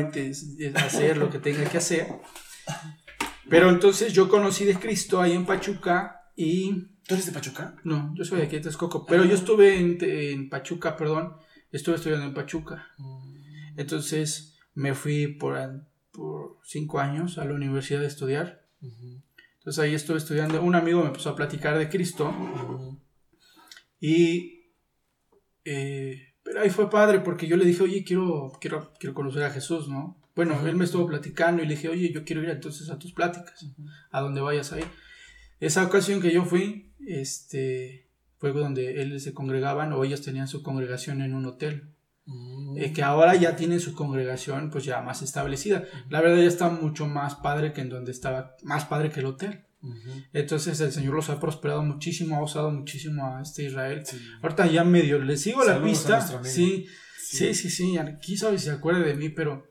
hacer 0.76 1.18
lo 1.18 1.30
que 1.30 1.40
tenga 1.40 1.64
que 1.66 1.78
hacer. 1.78 2.08
Pero 3.48 3.70
entonces 3.70 4.12
yo 4.12 4.28
conocí 4.28 4.66
de 4.66 4.76
Cristo 4.76 5.22
ahí 5.22 5.34
en 5.34 5.46
Pachuca 5.46 6.24
y... 6.36 6.88
¿Tú 7.08 7.16
eres 7.16 7.26
de 7.26 7.32
Pachuca? 7.32 7.76
No, 7.84 8.14
yo 8.16 8.24
soy 8.24 8.40
de 8.40 8.46
aquí 8.46 8.58
de 8.58 8.64
Texcoco, 8.64 9.06
pero 9.06 9.26
yo 9.26 9.34
estuve 9.34 9.80
en, 9.80 9.98
en 10.02 10.50
Pachuca, 10.50 10.96
perdón, 10.96 11.36
estuve 11.72 11.96
estudiando 11.96 12.28
en 12.28 12.34
Pachuca. 12.36 12.88
Mm. 12.98 13.29
Entonces 13.78 14.58
me 14.74 14.94
fui 14.94 15.28
por, 15.28 15.58
por 16.12 16.58
cinco 16.64 17.00
años 17.00 17.38
a 17.38 17.46
la 17.46 17.54
universidad 17.54 18.04
a 18.04 18.08
estudiar. 18.08 18.66
Entonces 19.60 19.80
ahí 19.84 19.94
estuve 19.94 20.18
estudiando. 20.18 20.62
Un 20.62 20.76
amigo 20.76 21.02
me 21.02 21.08
empezó 21.08 21.30
a 21.30 21.36
platicar 21.36 21.78
de 21.78 21.90
Cristo. 21.90 22.34
Y 24.00 24.60
eh, 25.66 26.34
Pero 26.44 26.62
ahí 26.62 26.70
fue 26.70 26.90
padre 26.90 27.20
porque 27.20 27.48
yo 27.48 27.58
le 27.58 27.66
dije, 27.66 27.84
oye, 27.84 28.04
quiero, 28.04 28.52
quiero, 28.60 28.94
quiero 29.00 29.14
conocer 29.14 29.44
a 29.44 29.52
Jesús, 29.52 29.88
¿no? 29.88 30.18
Bueno, 30.36 30.58
él 30.66 30.76
me 30.76 30.86
estuvo 30.86 31.06
platicando 31.06 31.62
y 31.62 31.66
le 31.68 31.76
dije, 31.76 31.90
oye, 31.90 32.14
yo 32.14 32.24
quiero 32.24 32.42
ir 32.42 32.50
entonces 32.50 32.90
a 32.90 32.98
tus 32.98 33.12
pláticas, 33.12 33.68
a 34.10 34.22
donde 34.22 34.40
vayas 34.42 34.72
ahí. 34.72 34.86
Esa 35.60 35.86
ocasión 35.86 36.22
que 36.22 36.32
yo 36.32 36.46
fui, 36.46 36.94
este, 37.06 38.08
fue 38.38 38.54
donde 38.54 39.02
él 39.02 39.20
se 39.20 39.34
congregaban 39.34 39.92
o 39.92 40.04
ellos 40.04 40.22
tenían 40.22 40.48
su 40.48 40.64
congregación 40.64 41.22
en 41.22 41.34
un 41.34 41.46
hotel. 41.46 41.90
Eh, 42.76 42.94
que 42.94 43.02
ahora 43.02 43.36
ya 43.36 43.56
tienen 43.56 43.80
su 43.80 43.94
congregación 43.94 44.70
pues 44.70 44.86
ya 44.86 45.02
más 45.02 45.22
establecida. 45.22 45.86
La 46.10 46.22
verdad 46.22 46.38
ya 46.38 46.48
está 46.48 46.70
mucho 46.70 47.08
más 47.08 47.36
padre 47.36 47.74
que 47.74 47.82
en 47.82 47.90
donde 47.90 48.12
estaba, 48.12 48.56
más 48.64 48.86
padre 48.86 49.10
que 49.10 49.20
el 49.20 49.26
hotel. 49.28 49.66
Entonces 50.34 50.80
el 50.82 50.92
Señor 50.92 51.14
los 51.14 51.30
ha 51.30 51.40
prosperado 51.40 51.82
muchísimo, 51.84 52.36
ha 52.36 52.44
usado 52.44 52.70
muchísimo 52.70 53.26
a 53.26 53.42
este 53.42 53.64
Israel. 53.64 54.04
Ahorita 54.42 54.68
ya 54.68 54.84
medio 54.84 55.20
le 55.20 55.38
sigo 55.38 55.64
la 55.64 55.82
pista. 55.82 56.22
Sí, 56.44 56.86
sí, 57.18 57.54
sí, 57.54 57.70
sí, 57.70 57.98
Aquí 57.98 58.38
sabe 58.38 58.58
si 58.60 58.66
se 58.66 58.72
acuerda 58.72 59.00
de 59.00 59.16
mí, 59.16 59.30
pero 59.30 59.66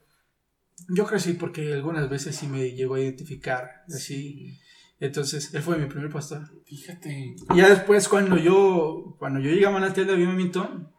yo 0.88 1.04
crecí 1.06 1.34
porque 1.34 1.72
algunas 1.74 2.08
veces 2.08 2.36
sí 2.36 2.46
me 2.46 2.70
llegó 2.72 2.94
a 2.94 3.00
identificar. 3.00 3.84
Así. 3.88 4.58
Entonces, 5.00 5.54
él 5.54 5.62
fue 5.62 5.78
mi 5.78 5.86
primer 5.86 6.10
pastor. 6.10 6.48
Fíjate. 6.64 7.36
Ya 7.54 7.68
después, 7.68 8.08
cuando 8.08 8.36
yo, 8.36 9.16
cuando 9.18 9.38
yo 9.38 9.50
llegué 9.50 9.66
a 9.66 9.70
Manantial 9.70 10.06
de 10.06 10.14
Avivamiento, 10.14 10.92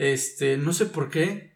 este, 0.00 0.56
no 0.56 0.72
sé 0.72 0.86
por 0.86 1.10
qué, 1.10 1.52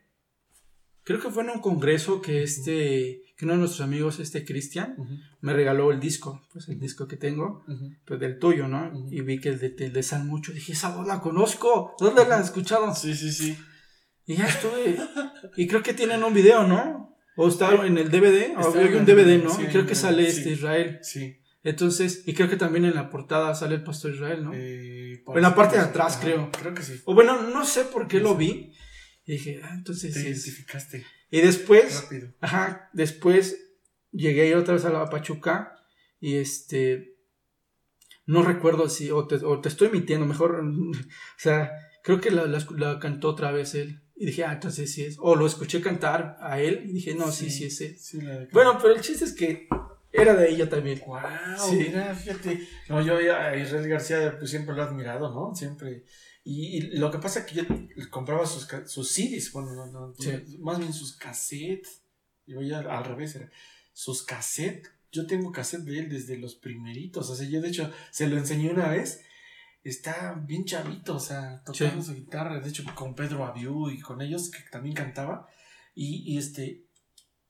creo 1.02 1.18
que 1.18 1.30
fue 1.30 1.44
en 1.44 1.50
un 1.50 1.60
congreso 1.60 2.20
que 2.20 2.42
este, 2.42 3.22
que 3.38 3.46
uno 3.46 3.54
de 3.54 3.60
nuestros 3.60 3.80
amigos, 3.80 4.20
este 4.20 4.44
Cristian, 4.44 4.96
me 5.40 5.54
regaló 5.54 5.90
el 5.90 5.98
disco, 5.98 6.46
pues 6.52 6.68
el 6.68 6.78
disco 6.78 7.08
que 7.08 7.16
tengo, 7.16 7.64
pues 8.04 8.20
del 8.20 8.38
tuyo, 8.38 8.68
¿no? 8.68 8.92
Y 9.10 9.22
vi 9.22 9.40
que 9.40 9.48
el 9.48 9.58
de, 9.58 9.74
el 9.78 9.94
de 9.94 10.02
San 10.02 10.26
Mucho, 10.26 10.52
dije, 10.52 10.72
esa 10.72 10.94
voz 10.94 11.06
la 11.06 11.22
conozco, 11.22 11.94
¿dónde 11.98 12.26
la 12.26 12.36
has 12.36 12.44
escuchado? 12.44 12.94
Sí, 12.94 13.14
sí, 13.14 13.32
sí. 13.32 13.56
Y 14.26 14.36
ya 14.36 14.46
estuve, 14.46 14.98
y 15.56 15.66
creo 15.66 15.82
que 15.82 15.94
tienen 15.94 16.22
un 16.22 16.34
video, 16.34 16.66
¿no? 16.66 17.16
O 17.36 17.48
está 17.48 17.74
en 17.86 17.96
el 17.96 18.10
DVD, 18.10 18.58
o 18.58 18.78
hay 18.78 18.94
un 18.94 19.06
DVD, 19.06 19.42
¿no? 19.42 19.56
creo 19.56 19.86
que 19.86 19.94
sale 19.94 20.28
este 20.28 20.50
Israel. 20.50 20.98
Sí. 21.00 21.38
Entonces, 21.64 22.22
y 22.26 22.34
creo 22.34 22.48
que 22.50 22.58
también 22.58 22.84
en 22.84 22.94
la 22.94 23.08
portada 23.08 23.54
sale 23.54 23.76
el 23.76 23.82
pastor 23.82 24.12
Israel, 24.14 24.44
¿no? 24.44 24.52
Eh, 24.54 25.24
en 25.26 25.42
la 25.42 25.54
parte 25.54 25.76
de 25.76 25.82
atrás, 25.82 26.18
creo. 26.20 26.50
Creo 26.52 26.74
que 26.74 26.82
sí. 26.82 27.00
O 27.06 27.14
bueno, 27.14 27.40
no 27.42 27.64
sé 27.64 27.84
por 27.84 28.06
qué 28.06 28.20
lo 28.20 28.36
vi. 28.36 28.74
Y 29.24 29.32
dije, 29.32 29.60
ah, 29.64 29.72
entonces. 29.74 30.12
Te 30.12 30.20
identificaste. 30.20 31.06
Y 31.30 31.40
después. 31.40 32.02
Rápido. 32.02 32.34
Ajá, 32.40 32.90
después 32.92 33.56
llegué 34.12 34.42
a 34.42 34.46
ir 34.46 34.56
otra 34.56 34.74
vez 34.74 34.84
a 34.84 34.90
la 34.90 35.06
Pachuca. 35.06 35.74
Y 36.20 36.36
este. 36.36 37.16
No 38.26 38.42
recuerdo 38.42 38.90
si. 38.90 39.10
O 39.10 39.26
te, 39.26 39.36
o 39.36 39.62
te 39.62 39.70
estoy 39.70 39.88
mintiendo, 39.88 40.26
mejor. 40.26 40.62
o 40.62 41.38
sea, 41.38 41.72
creo 42.02 42.20
que 42.20 42.30
la, 42.30 42.44
la 42.44 42.98
cantó 42.98 43.30
otra 43.30 43.52
vez 43.52 43.74
él. 43.74 44.02
Y 44.16 44.26
dije, 44.26 44.44
ah, 44.44 44.52
entonces 44.52 44.92
sí 44.92 45.02
es. 45.02 45.16
O 45.18 45.34
lo 45.34 45.46
escuché 45.46 45.80
cantar 45.80 46.36
a 46.40 46.60
él 46.60 46.84
y 46.84 46.92
dije, 46.92 47.14
no, 47.14 47.32
sí, 47.32 47.48
sí, 47.48 47.64
es 47.64 47.80
él. 47.80 48.48
bueno, 48.52 48.78
pero 48.80 48.94
el 48.94 49.00
chiste 49.00 49.24
es 49.24 49.32
que 49.32 49.66
era 50.14 50.34
de 50.34 50.48
ella 50.48 50.68
también. 50.68 51.02
Wow, 51.04 51.72
mira, 51.72 52.14
fíjate. 52.14 52.66
No, 52.88 53.02
yo 53.02 53.16
a 53.16 53.56
Israel 53.56 53.88
García 53.88 54.36
pues, 54.38 54.50
siempre 54.50 54.74
lo 54.74 54.82
he 54.82 54.86
admirado, 54.86 55.34
¿no? 55.34 55.54
Siempre. 55.54 56.04
Y, 56.44 56.98
lo 56.98 57.10
que 57.10 57.18
pasa 57.18 57.40
es 57.40 57.46
que 57.46 57.54
yo 57.56 57.64
compraba 58.10 58.46
sus, 58.46 58.68
sus 58.86 59.10
CDs, 59.10 59.50
bueno, 59.52 59.72
no, 59.74 59.86
no, 59.86 60.14
más 60.60 60.78
bien 60.78 60.92
sus 60.92 61.16
cassettes. 61.16 62.02
Yo 62.46 62.62
ya 62.62 62.78
al 62.78 63.04
revés 63.04 63.34
era. 63.34 63.50
Sus 63.92 64.22
cassettes. 64.22 64.90
Yo 65.10 65.26
tengo 65.26 65.52
cassette 65.52 65.82
de 65.82 65.98
él 65.98 66.08
desde 66.08 66.38
los 66.38 66.54
primeritos. 66.54 67.28
O 67.30 67.34
sea, 67.34 67.48
yo 67.48 67.60
de 67.60 67.68
hecho 67.68 67.90
se 68.10 68.28
lo 68.28 68.36
enseñé 68.36 68.70
una 68.70 68.88
vez 68.88 69.20
está 69.84 70.32
bien 70.32 70.64
chavito, 70.64 71.16
o 71.16 71.20
sea, 71.20 71.62
tocando 71.62 72.02
su 72.02 72.14
guitarra, 72.14 72.58
de 72.58 72.70
hecho 72.70 72.84
con 72.94 73.14
Pedro 73.14 73.44
Abiu 73.44 73.90
y 73.90 74.00
con 74.00 74.22
ellos, 74.22 74.50
que 74.50 74.60
también 74.70 74.94
cantaba, 74.94 75.46
y, 75.94 76.36
este, 76.38 76.83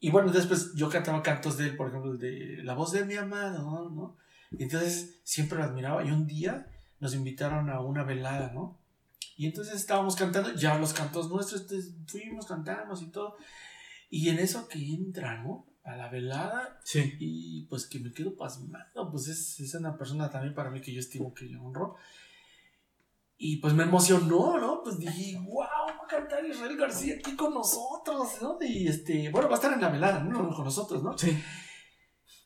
y 0.04 0.10
bueno, 0.10 0.30
después 0.30 0.74
yo 0.74 0.90
cantaba 0.90 1.22
cantos 1.22 1.56
de 1.56 1.68
él, 1.68 1.76
por 1.76 1.88
ejemplo, 1.88 2.14
de 2.18 2.60
La 2.62 2.74
voz 2.74 2.92
de 2.92 3.06
mi 3.06 3.14
amado, 3.14 3.88
¿no? 3.88 4.18
Y 4.50 4.64
entonces 4.64 5.20
siempre 5.24 5.56
lo 5.56 5.64
admiraba, 5.64 6.04
y 6.04 6.10
un 6.10 6.26
día 6.26 6.66
nos 7.00 7.14
invitaron 7.14 7.70
a 7.70 7.80
una 7.80 8.04
velada, 8.04 8.52
¿no? 8.52 8.78
Y 9.38 9.46
entonces 9.46 9.76
estábamos 9.76 10.14
cantando, 10.14 10.54
ya 10.54 10.78
los 10.78 10.92
cantos 10.92 11.30
nuestros, 11.30 11.66
fuimos, 12.06 12.44
cantamos 12.44 13.00
y 13.00 13.06
todo, 13.06 13.36
y 14.10 14.28
en 14.28 14.40
eso 14.40 14.68
que 14.68 14.78
entra, 14.78 15.42
¿no? 15.42 15.64
a 15.84 15.96
la 15.96 16.08
velada. 16.08 16.80
Sí. 16.84 17.16
Y 17.18 17.62
pues 17.66 17.86
que 17.86 17.98
me 17.98 18.12
quedo 18.12 18.36
pasmado. 18.36 19.10
Pues 19.10 19.28
es, 19.28 19.60
es, 19.60 19.74
una 19.74 19.96
persona 19.96 20.30
también 20.30 20.54
para 20.54 20.70
mí 20.70 20.80
que 20.80 20.92
yo 20.92 21.00
estimo, 21.00 21.32
que 21.32 21.48
yo 21.48 21.62
honro. 21.62 21.96
Y 23.36 23.56
pues 23.56 23.74
me 23.74 23.82
emocionó, 23.82 24.58
¿no? 24.58 24.82
Pues 24.82 24.98
dije, 24.98 25.38
wow, 25.40 25.58
va 25.58 26.04
a 26.04 26.06
cantar 26.06 26.44
Israel 26.44 26.76
García 26.76 27.16
aquí 27.16 27.34
con 27.34 27.52
nosotros, 27.52 28.40
¿no? 28.40 28.58
Y 28.60 28.88
este, 28.88 29.28
bueno, 29.30 29.48
va 29.48 29.54
a 29.54 29.58
estar 29.58 29.72
en 29.72 29.80
la 29.80 29.88
velada, 29.88 30.20
¿no? 30.20 30.54
Con 30.54 30.64
nosotros, 30.64 31.02
¿no? 31.02 31.18
Sí. 31.18 31.42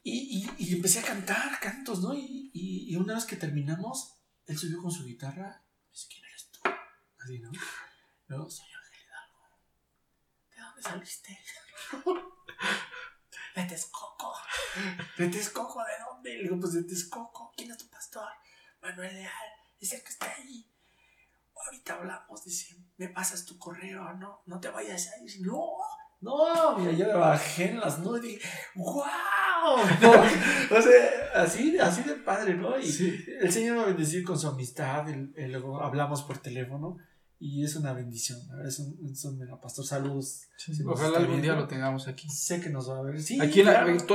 Y, 0.03 0.47
y, 0.59 0.65
y 0.65 0.75
empecé 0.77 1.01
a 1.01 1.03
cantar 1.03 1.61
cantos, 1.61 2.01
¿no? 2.01 2.15
Y, 2.15 2.51
y, 2.55 2.97
una 2.97 3.15
vez 3.15 3.27
que 3.27 3.37
terminamos, 3.37 4.15
él 4.47 4.57
subió 4.57 4.81
con 4.81 4.91
su 4.91 5.05
guitarra. 5.05 5.63
Pues, 5.91 6.09
¿quién 6.11 6.25
eres 6.25 6.51
tú? 6.51 6.61
Así, 7.19 7.39
¿no? 7.41 7.53
Yo, 7.53 8.49
soy 8.49 8.67
Ángel 8.67 9.05
Hidalgo. 9.05 9.61
¿De 10.51 10.61
dónde 10.63 10.83
saliste? 10.83 11.39
de 13.57 13.65
Texcoco. 13.65 14.35
¿De 15.19 15.29
Texcoco? 15.29 15.85
¿De 15.85 16.05
dónde? 16.05 16.35
Le 16.37 16.43
digo, 16.45 16.59
pues 16.59 16.73
de 16.73 16.85
Texcoco. 16.85 17.53
¿Quién 17.55 17.71
es 17.71 17.77
tu 17.77 17.89
pastor? 17.89 18.29
Manuel 18.81 19.15
Leal. 19.15 19.33
Dice 19.79 20.03
que 20.03 20.09
está 20.09 20.35
ahí 20.35 20.67
ahorita 21.67 21.95
hablamos, 21.95 22.45
dice, 22.45 22.77
me 22.97 23.09
pasas 23.09 23.45
tu 23.45 23.59
correo, 23.59 24.13
no, 24.15 24.43
no 24.47 24.61
te 24.61 24.69
vayas 24.69 25.09
a 25.09 25.23
ir, 25.23 25.47
no, 25.47 25.77
no, 26.21 26.77
mira, 26.77 26.93
yo 26.93 27.07
me 27.07 27.15
bajé 27.15 27.71
en 27.71 27.81
las 27.81 28.01
nubes 28.01 28.25
y 28.25 28.29
dije, 28.29 28.49
wow, 28.75 29.07
o 30.77 30.83
sea, 30.83 31.43
así, 31.43 31.79
así 31.79 32.03
de 32.03 32.15
padre, 32.15 32.55
¿no? 32.55 32.79
Y 32.79 33.25
el 33.41 33.53
Señor 33.53 33.77
me 33.77 33.85
bendecir 33.87 34.25
con 34.25 34.37
su 34.37 34.49
amistad, 34.49 35.07
luego 35.37 35.81
hablamos 35.81 36.23
por 36.23 36.39
teléfono, 36.39 36.97
y 37.41 37.63
es 37.63 37.77
una 37.77 37.93
bendición, 37.93 38.41
es 38.67 38.81
un, 38.81 38.99
es 39.13 39.25
un 39.25 39.39
pastor, 39.63 39.87
saludos. 39.87 40.49
ojalá 40.85 41.19
algún 41.19 41.41
día 41.41 41.55
lo 41.55 41.69
tengamos 41.69 42.09
aquí. 42.09 42.29
Sé 42.29 42.61
que 42.61 42.69
nos 42.69 42.91
va 42.91 42.99
a 42.99 43.03
ver. 43.03 43.23
Sí, 43.23 43.41
aquí 43.41 43.63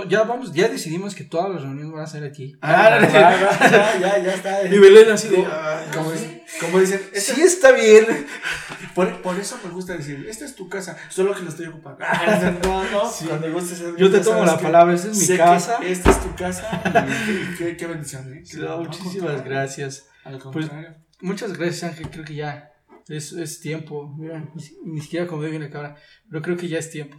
ya 0.10 0.24
vamos, 0.24 0.52
ya 0.52 0.68
decidimos 0.68 1.16
que 1.16 1.24
todas 1.24 1.50
las 1.50 1.62
reuniones 1.62 1.94
van 1.94 2.04
a 2.04 2.08
ser 2.08 2.26
aquí. 2.26 2.58
Ah, 2.62 3.00
ya, 3.02 4.00
ya, 4.00 4.24
ya, 4.24 4.34
está. 4.34 4.66
Y 4.68 4.78
Belén 4.78 5.10
así 5.10 5.30
de, 5.30 5.38
como, 5.94 6.12
como, 6.60 6.80
dicen, 6.80 7.00
sí 7.14 7.42
está 7.42 7.72
bien. 7.72 8.06
Por, 8.94 9.22
por, 9.22 9.40
eso 9.40 9.58
me 9.64 9.72
gusta 9.72 9.96
decir, 9.96 10.26
esta 10.28 10.44
es 10.44 10.54
tu 10.54 10.68
casa, 10.68 10.98
solo 11.10 11.34
que 11.34 11.44
la 11.44 11.50
estoy 11.50 11.68
ocupando. 11.68 12.04
no, 12.64 12.92
no, 12.92 13.10
sí. 13.10 13.26
cuando 13.26 13.50
gustes. 13.54 13.82
Yo 13.98 14.12
te 14.12 14.20
tomo 14.20 14.44
la 14.44 14.60
palabra, 14.60 14.96
esta 14.96 15.12
es 15.12 15.30
mi 15.30 15.38
casa. 15.38 15.80
Esta 15.82 16.12
es 16.12 16.22
tu 16.22 16.36
casa. 16.36 16.82
qué, 17.58 17.78
qué, 17.78 17.88
bendición, 17.88 18.34
¿eh? 18.34 18.44
muchísimas 18.80 19.46
gracias. 19.46 20.08
Al 20.26 20.40
pues, 20.40 20.68
contrario. 20.68 20.96
muchas 21.22 21.58
gracias, 21.58 21.84
Ángel, 21.84 22.10
creo 22.10 22.26
que 22.26 22.36
ya 22.36 22.73
es, 23.08 23.34
es 23.34 23.60
tiempo. 23.60 24.14
Mira, 24.18 24.52
ni, 24.84 25.02
siquiera 25.02 25.28
como 25.28 25.42
bien 25.42 25.62
la 25.62 25.70
cámara. 25.70 25.96
Pero 26.30 26.42
creo 26.42 26.58
que 26.58 26.68
ya 26.68 26.80
es 26.80 26.90
tiempo. 26.90 27.18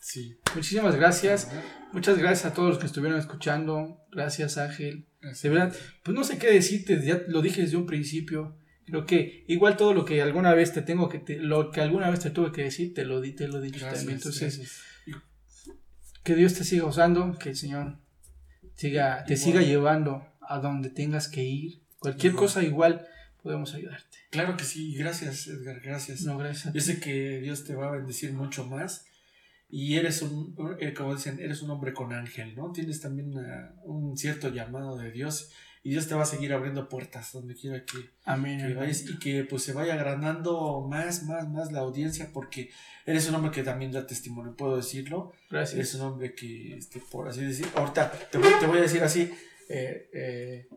Sí. 0.00 0.36
Muchísimas 0.54 0.96
gracias. 0.96 1.50
Muchas 1.92 2.18
gracias 2.18 2.50
a 2.50 2.54
todos 2.54 2.70
los 2.70 2.78
que 2.78 2.86
estuvieron 2.86 3.18
escuchando. 3.18 3.98
Gracias, 4.10 4.58
Ángel. 4.58 5.06
De 5.20 5.48
verdad, 5.48 5.74
pues 6.02 6.14
no 6.14 6.24
sé 6.24 6.38
qué 6.38 6.50
decirte. 6.50 7.00
Ya 7.04 7.22
lo 7.28 7.42
dije 7.42 7.62
desde 7.62 7.76
un 7.76 7.86
principio. 7.86 8.56
Creo 8.84 9.06
que 9.06 9.44
igual 9.46 9.76
todo 9.76 9.94
lo 9.94 10.04
que 10.04 10.20
alguna 10.22 10.54
vez 10.54 10.72
te 10.72 10.82
tengo 10.82 11.08
que 11.08 11.18
te, 11.18 11.36
lo 11.38 11.70
que 11.70 11.80
alguna 11.80 12.10
vez 12.10 12.20
te 12.20 12.30
tuve 12.30 12.50
que 12.52 12.64
decir 12.64 12.92
te 12.92 13.04
lo 13.04 13.20
di 13.20 13.32
te 13.32 13.46
lo 13.46 13.60
di 13.60 13.70
también 13.70 14.10
entonces 14.10 14.82
que 16.24 16.34
Dios 16.34 16.54
te 16.54 16.64
siga 16.64 16.84
usando 16.84 17.38
que 17.38 17.50
el 17.50 17.56
Señor 17.56 17.98
siga 18.74 19.24
te 19.24 19.36
siga 19.36 19.62
llevando 19.62 20.26
a 20.40 20.58
donde 20.58 20.90
tengas 20.90 21.28
que 21.28 21.44
ir 21.44 21.82
cualquier 22.00 22.34
cosa 22.34 22.62
igual 22.62 23.06
podemos 23.42 23.74
ayudarte 23.74 24.18
Claro 24.30 24.56
que 24.56 24.64
sí, 24.64 24.94
gracias 24.94 25.46
Edgar, 25.46 25.80
gracias. 25.80 26.22
No, 26.22 26.38
gracias. 26.38 26.72
Yo 26.72 26.80
sé 26.80 27.00
que 27.00 27.40
Dios 27.40 27.64
te 27.64 27.74
va 27.74 27.88
a 27.88 27.90
bendecir 27.92 28.32
mucho 28.32 28.66
más 28.66 29.04
y 29.68 29.96
eres 29.96 30.20
un, 30.20 30.54
eh, 30.80 30.92
como 30.92 31.14
dicen, 31.14 31.40
eres 31.40 31.62
un 31.62 31.70
hombre 31.70 31.94
con 31.94 32.12
ángel, 32.12 32.54
¿no? 32.54 32.72
Tienes 32.72 33.00
también 33.00 33.34
un 33.84 34.16
cierto 34.18 34.50
llamado 34.50 34.98
de 34.98 35.10
Dios 35.10 35.50
y 35.82 35.90
Dios 35.90 36.06
te 36.06 36.14
va 36.14 36.22
a 36.22 36.26
seguir 36.26 36.52
abriendo 36.52 36.88
puertas 36.88 37.32
donde 37.32 37.54
quiera 37.54 37.84
que, 37.84 38.10
Amén, 38.24 38.76
vayas 38.76 39.02
y 39.08 39.18
que 39.18 39.44
pues 39.44 39.64
se 39.64 39.72
vaya 39.72 39.94
agrandando 39.94 40.86
más, 40.88 41.24
más, 41.24 41.48
más 41.48 41.72
la 41.72 41.80
audiencia 41.80 42.30
porque 42.32 42.70
eres 43.06 43.28
un 43.28 43.34
hombre 43.34 43.50
que 43.50 43.62
también 43.62 43.90
da 43.90 44.06
testimonio, 44.06 44.54
puedo 44.54 44.76
decirlo. 44.76 45.32
Gracias. 45.50 45.74
Eres 45.74 45.94
un 45.94 46.02
hombre 46.02 46.34
que, 46.34 46.76
este, 46.76 47.00
por 47.10 47.28
así 47.28 47.42
decir, 47.42 47.66
ahorita 47.74 48.12
te 48.30 48.38
voy, 48.38 48.50
te 48.60 48.66
voy 48.66 48.78
a 48.78 48.82
decir 48.82 49.02
así, 49.02 49.32
eh, 49.68 50.08
eh, 50.12 50.68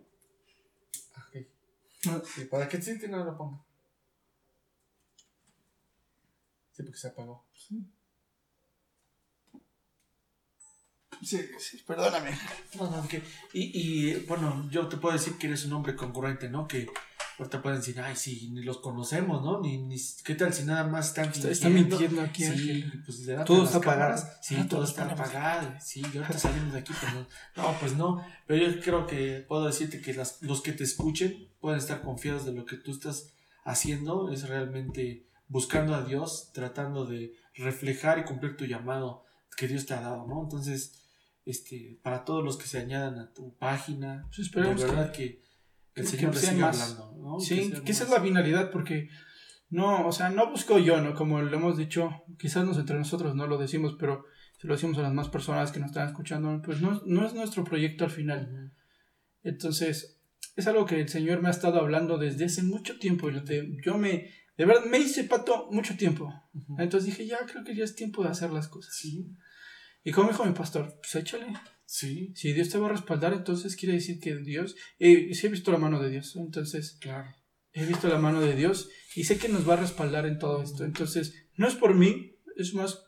¿Para 2.50 2.68
qué 2.68 2.82
sí 2.82 2.98
no 3.10 3.24
lo 3.24 3.38
pongo? 3.38 3.66
Sí, 6.72 6.84
porque 6.84 6.98
se 6.98 7.08
apagó. 7.08 7.46
Sí, 11.24 11.40
sí, 11.60 11.84
perdóname. 11.88 12.38
No, 12.76 12.92
no, 12.92 13.08
que, 13.08 13.22
y, 13.54 13.72
y 13.74 14.16
bueno, 14.26 14.70
yo 14.70 14.88
te 14.88 14.98
puedo 14.98 15.14
decir 15.14 15.38
que 15.38 15.48
eres 15.48 15.66
un 15.66 15.74
hombre 15.74 15.96
concurrente, 15.96 16.50
¿no? 16.50 16.68
Que, 16.68 16.88
ahorita 17.38 17.62
pueden 17.62 17.80
decir, 17.80 18.00
ay, 18.00 18.16
sí, 18.16 18.50
ni 18.52 18.64
los 18.64 18.78
conocemos, 18.78 19.44
¿no? 19.44 19.60
Ni, 19.62 19.78
ni 19.78 19.98
¿Qué 20.24 20.36
tal 20.36 20.54
si 20.54 20.64
nada 20.64 20.86
más 20.86 21.08
están 21.08 21.26
fingiendo? 21.26 21.52
Está 21.52 21.70
mintiendo 21.70 22.22
aquí. 22.22 22.46
Sí, 22.46 22.86
pues 23.06 23.20
le 23.20 23.36
Todo 23.44 23.66
está 23.66 23.78
apagado. 23.78 24.24
Sí, 24.42 24.56
todo 24.70 24.84
está 24.84 25.06
apagado. 25.06 25.74
Sí, 25.82 26.02
yo 26.14 26.22
ahorita 26.22 26.40
saliendo 26.40 26.74
de 26.74 26.80
aquí, 26.80 26.94
pues 27.00 27.14
no. 27.14 27.28
No, 27.56 27.80
pues 27.80 27.96
no. 27.96 28.26
Pero 28.48 28.68
yo 28.68 28.82
creo 28.82 29.08
que 29.08 29.46
puedo 29.48 29.66
decirte 29.66 30.02
que 30.02 30.14
las, 30.14 30.42
los 30.42 30.62
que 30.62 30.72
te 30.72 30.84
escuchen 30.84 31.50
pueden 31.66 31.80
estar 31.80 32.04
confiados 32.04 32.46
de 32.46 32.54
lo 32.54 32.64
que 32.64 32.78
tú 32.78 32.92
estás 32.92 33.34
haciendo. 33.64 34.30
Es 34.30 34.48
realmente 34.48 35.26
buscando 35.48 35.96
a 35.96 36.04
Dios, 36.04 36.52
tratando 36.54 37.08
de 37.08 37.34
reflejar 37.56 38.20
y 38.20 38.24
cumplir 38.24 38.56
tu 38.56 38.66
llamado 38.66 39.24
que 39.58 39.68
Dios 39.68 39.88
te 39.88 39.96
ha 39.96 40.02
dado, 40.02 40.28
¿no? 40.28 40.44
Entonces, 40.44 41.02
este, 41.44 41.98
para 42.04 42.24
todos 42.24 42.44
los 42.44 42.58
que 42.58 42.68
se 42.68 42.78
añadan 42.78 43.18
a 43.18 43.34
tu 43.34 43.58
página, 43.58 44.28
pues 44.28 44.42
esperemos 44.42 44.80
de 44.80 44.86
verdad 44.86 45.12
que, 45.12 45.42
el 45.96 46.06
Señor 46.06 46.34
te 46.34 46.40
siga 46.42 46.70
hablando, 46.70 47.16
¿no? 47.18 47.40
Sí, 47.40 47.74
que, 47.84 47.92
esa 47.92 48.04
es 48.04 48.12
la 48.12 48.22
finalidad, 48.22 48.70
porque 48.70 49.10
no, 49.72 50.06
o 50.06 50.12
sea, 50.12 50.30
no 50.30 50.52
busco 50.52 50.78
yo, 50.78 51.02
¿no? 51.02 51.16
Como 51.16 51.42
lo 51.42 51.58
hemos 51.58 51.78
dicho, 51.78 52.26
quizás 52.38 52.64
nos 52.64 52.78
entre 52.78 52.96
nosotros 52.96 53.34
no 53.34 53.48
lo 53.48 53.58
decimos, 53.58 53.96
pero 54.00 54.24
si 54.60 54.68
lo 54.68 54.76
decimos 54.76 55.00
a 55.00 55.02
las 55.02 55.14
más 55.16 55.30
personas 55.30 55.72
que 55.72 55.80
nos 55.80 55.90
están 55.90 56.10
escuchando, 56.10 56.62
pues 56.62 56.80
no, 56.80 57.02
no 57.08 57.26
es 57.26 57.34
nuestro 57.34 57.64
proyecto 57.64 58.04
al 58.04 58.12
final. 58.12 58.72
Entonces, 59.42 60.15
es 60.56 60.68
algo 60.68 60.86
que 60.86 61.00
el 61.00 61.10
Señor 61.10 61.42
me 61.42 61.50
ha 61.50 61.52
estado 61.52 61.80
hablando 61.80 62.18
desde 62.18 62.46
hace 62.46 62.64
mucho 62.64 62.98
tiempo. 62.98 63.30
Yo 63.84 63.98
me, 63.98 64.32
de 64.58 64.66
verdad, 64.66 64.86
me 64.86 65.00
hice 65.00 65.24
pato 65.26 65.70
mucho 65.72 65.98
tiempo. 65.98 66.34
Entonces 66.78 67.06
dije, 67.06 67.26
ya 67.26 67.40
creo 67.46 67.64
que 67.64 67.76
ya 67.76 67.84
es 67.84 67.96
tiempo 67.96 68.24
de 68.24 68.30
hacer 68.30 68.52
las 68.52 68.68
cosas. 68.68 68.96
Sí. 68.96 69.28
Y 70.04 70.12
como 70.12 70.30
dijo 70.30 70.46
mi 70.46 70.54
pastor, 70.54 70.98
pues 71.02 71.16
échale. 71.16 71.48
Sí. 71.86 72.32
Si 72.36 72.54
Dios 72.54 72.70
te 72.70 72.78
va 72.78 72.88
a 72.88 72.92
respaldar, 72.92 73.34
entonces 73.34 73.76
quiere 73.76 73.96
decir 73.96 74.20
que 74.20 74.36
Dios. 74.38 74.76
Eh, 75.00 75.34
sí 75.34 75.48
he 75.48 75.50
visto 75.50 75.72
la 75.72 75.78
mano 75.78 76.02
de 76.02 76.10
Dios. 76.10 76.36
Entonces. 76.36 76.98
Claro. 77.00 77.36
He 77.74 77.86
visto 77.86 78.08
la 78.08 78.18
mano 78.18 78.40
de 78.40 78.56
Dios 78.56 78.90
y 79.16 79.26
sé 79.26 79.38
que 79.38 79.50
nos 79.50 79.68
va 79.68 79.74
a 79.74 79.82
respaldar 79.82 80.26
en 80.26 80.40
todo 80.40 80.64
esto. 80.64 80.86
Entonces, 80.86 81.48
no 81.58 81.68
es 81.68 81.76
por 81.76 81.94
mí, 81.94 82.38
es 82.56 82.74
más 82.74 83.04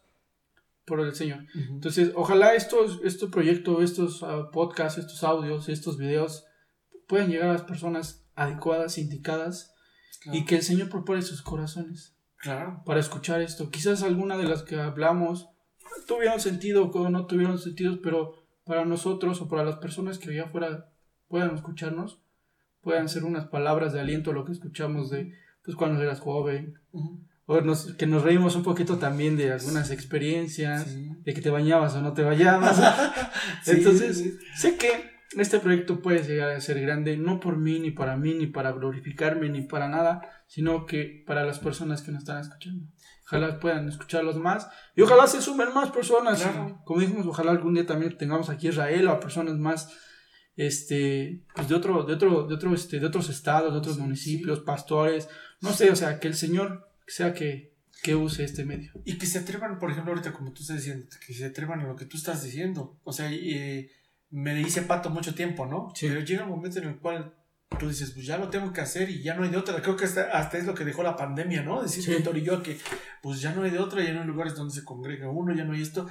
por 0.83 0.99
el 0.99 1.15
Señor. 1.15 1.45
Entonces, 1.55 2.11
ojalá 2.15 2.53
estos, 2.53 2.99
este 3.05 3.27
proyecto, 3.27 3.81
estos 3.81 4.21
uh, 4.23 4.51
podcasts, 4.51 4.99
estos 4.99 5.23
audios, 5.23 5.69
estos 5.69 5.97
videos 5.97 6.46
puedan 7.07 7.29
llegar 7.29 7.49
a 7.49 7.53
las 7.53 7.63
personas 7.63 8.25
adecuadas, 8.35 8.97
indicadas 8.97 9.73
y 10.31 10.45
que 10.45 10.57
el 10.57 10.63
Señor 10.63 10.89
propone 10.89 11.21
sus 11.21 11.41
corazones. 11.41 12.15
Claro. 12.37 12.83
Para 12.85 12.99
escuchar 12.99 13.41
esto. 13.41 13.71
Quizás 13.71 14.03
alguna 14.03 14.37
de 14.37 14.43
las 14.43 14.63
que 14.63 14.79
hablamos 14.79 15.49
tuvieron 16.07 16.39
sentido 16.39 16.91
o 16.91 17.09
no 17.09 17.25
tuvieron 17.25 17.57
sentido, 17.57 17.99
pero 18.01 18.35
para 18.63 18.85
nosotros 18.85 19.41
o 19.41 19.47
para 19.47 19.63
las 19.63 19.77
personas 19.77 20.19
que 20.19 20.29
allá 20.29 20.45
afuera 20.45 20.89
puedan 21.27 21.55
escucharnos, 21.55 22.21
puedan 22.81 23.09
ser 23.09 23.23
unas 23.23 23.47
palabras 23.47 23.93
de 23.93 24.01
aliento 24.01 24.31
a 24.31 24.33
lo 24.33 24.45
que 24.45 24.51
escuchamos 24.51 25.09
de 25.09 25.33
pues 25.63 25.75
cuando 25.75 26.01
eras 26.01 26.19
joven. 26.19 26.79
O 27.45 27.61
que 27.97 28.07
nos 28.07 28.23
reímos 28.23 28.55
un 28.55 28.63
poquito 28.63 28.97
también 28.97 29.37
de 29.37 29.53
algunas 29.53 29.89
experiencias, 29.89 30.95
de 31.23 31.33
que 31.33 31.41
te 31.41 31.49
bañabas 31.49 31.95
o 31.95 32.01
no 32.01 32.13
te 32.13 32.23
bañabas. 32.23 32.77
Entonces, 33.65 34.37
sé 34.55 34.77
que 34.77 35.16
este 35.35 35.59
proyecto 35.59 36.01
puede 36.01 36.23
llegar 36.23 36.51
a 36.51 36.61
ser 36.61 36.79
grande, 36.81 37.17
no 37.17 37.39
por 37.39 37.57
mí, 37.57 37.79
ni 37.79 37.91
para 37.91 38.15
mí, 38.15 38.33
ni 38.33 38.47
para 38.47 38.71
glorificarme, 38.71 39.49
ni 39.49 39.61
para 39.61 39.89
nada, 39.89 40.21
sino 40.47 40.85
que 40.85 41.23
para 41.27 41.43
las 41.43 41.59
personas 41.59 42.01
que 42.01 42.11
nos 42.11 42.23
están 42.23 42.39
escuchando. 42.39 42.85
Ojalá 43.25 43.59
puedan 43.59 43.89
escucharlos 43.89 44.37
más 44.37 44.69
y 44.95 45.01
ojalá 45.01 45.27
se 45.27 45.41
sumen 45.41 45.73
más 45.73 45.91
personas. 45.91 46.47
Como 46.85 47.01
dijimos, 47.01 47.27
ojalá 47.27 47.51
algún 47.51 47.73
día 47.73 47.85
también 47.85 48.17
tengamos 48.17 48.49
aquí 48.49 48.69
Israel 48.69 49.07
o 49.07 49.11
a 49.11 49.19
personas 49.19 49.57
más 49.57 49.93
este 50.55 51.43
pues 51.53 51.67
de 51.67 51.75
otro 51.75 52.03
de 52.03 52.13
otro 52.13 52.47
de 52.47 52.55
otro 52.55 52.73
este 52.73 52.99
de 52.99 53.05
otros 53.05 53.29
estados, 53.29 53.73
de 53.73 53.79
otros 53.79 53.97
municipios, 53.97 54.61
pastores, 54.61 55.27
no 55.61 55.73
sé, 55.73 55.91
o 55.91 55.95
sea, 55.95 56.19
que 56.19 56.29
el 56.29 56.35
Señor 56.35 56.89
sea 57.05 57.33
que 57.33 57.75
que 58.01 58.15
use 58.15 58.43
este 58.43 58.63
medio. 58.63 58.91
Y 59.05 59.17
que 59.17 59.25
se 59.25 59.39
atrevan, 59.39 59.79
por 59.79 59.91
ejemplo, 59.91 60.13
ahorita 60.13 60.31
como 60.31 60.53
tú 60.53 60.61
estás 60.61 60.77
diciendo, 60.77 61.07
que 61.25 61.33
se 61.33 61.45
atrevan 61.45 61.81
a 61.81 61.87
lo 61.87 61.95
que 61.95 62.05
tú 62.05 62.17
estás 62.17 62.43
diciendo. 62.43 62.99
O 63.03 63.11
sea, 63.11 63.29
eh, 63.31 63.89
me 64.29 64.53
dice 64.55 64.81
pato 64.81 65.09
mucho 65.09 65.33
tiempo, 65.33 65.65
¿no? 65.65 65.91
Pero 65.99 66.21
llega 66.21 66.43
un 66.43 66.49
momento 66.49 66.79
en 66.79 66.89
el 66.89 66.99
cual 66.99 67.33
tú 67.79 67.89
dices, 67.89 68.11
pues 68.11 68.25
ya 68.25 68.37
lo 68.37 68.49
tengo 68.49 68.71
que 68.73 68.81
hacer 68.81 69.09
y 69.09 69.21
ya 69.21 69.35
no 69.35 69.43
hay 69.43 69.49
de 69.49 69.57
otra. 69.57 69.81
Creo 69.81 69.95
que 69.95 70.05
hasta, 70.05 70.31
hasta 70.31 70.57
es 70.57 70.65
lo 70.65 70.73
que 70.73 70.85
dejó 70.85 71.03
la 71.03 71.15
pandemia, 71.15 71.63
¿no? 71.63 71.81
Decir 71.81 72.03
sí. 72.03 72.11
y 72.11 72.41
yo 72.41 72.63
que 72.63 72.77
pues 73.21 73.41
ya 73.41 73.53
no 73.53 73.63
hay 73.63 73.71
de 73.71 73.79
otra, 73.79 74.03
ya 74.03 74.13
no 74.13 74.21
hay 74.21 74.27
lugares 74.27 74.55
donde 74.55 74.73
se 74.73 74.83
congrega 74.83 75.29
uno, 75.29 75.53
ya 75.53 75.63
no 75.63 75.73
hay 75.73 75.81
esto. 75.81 76.07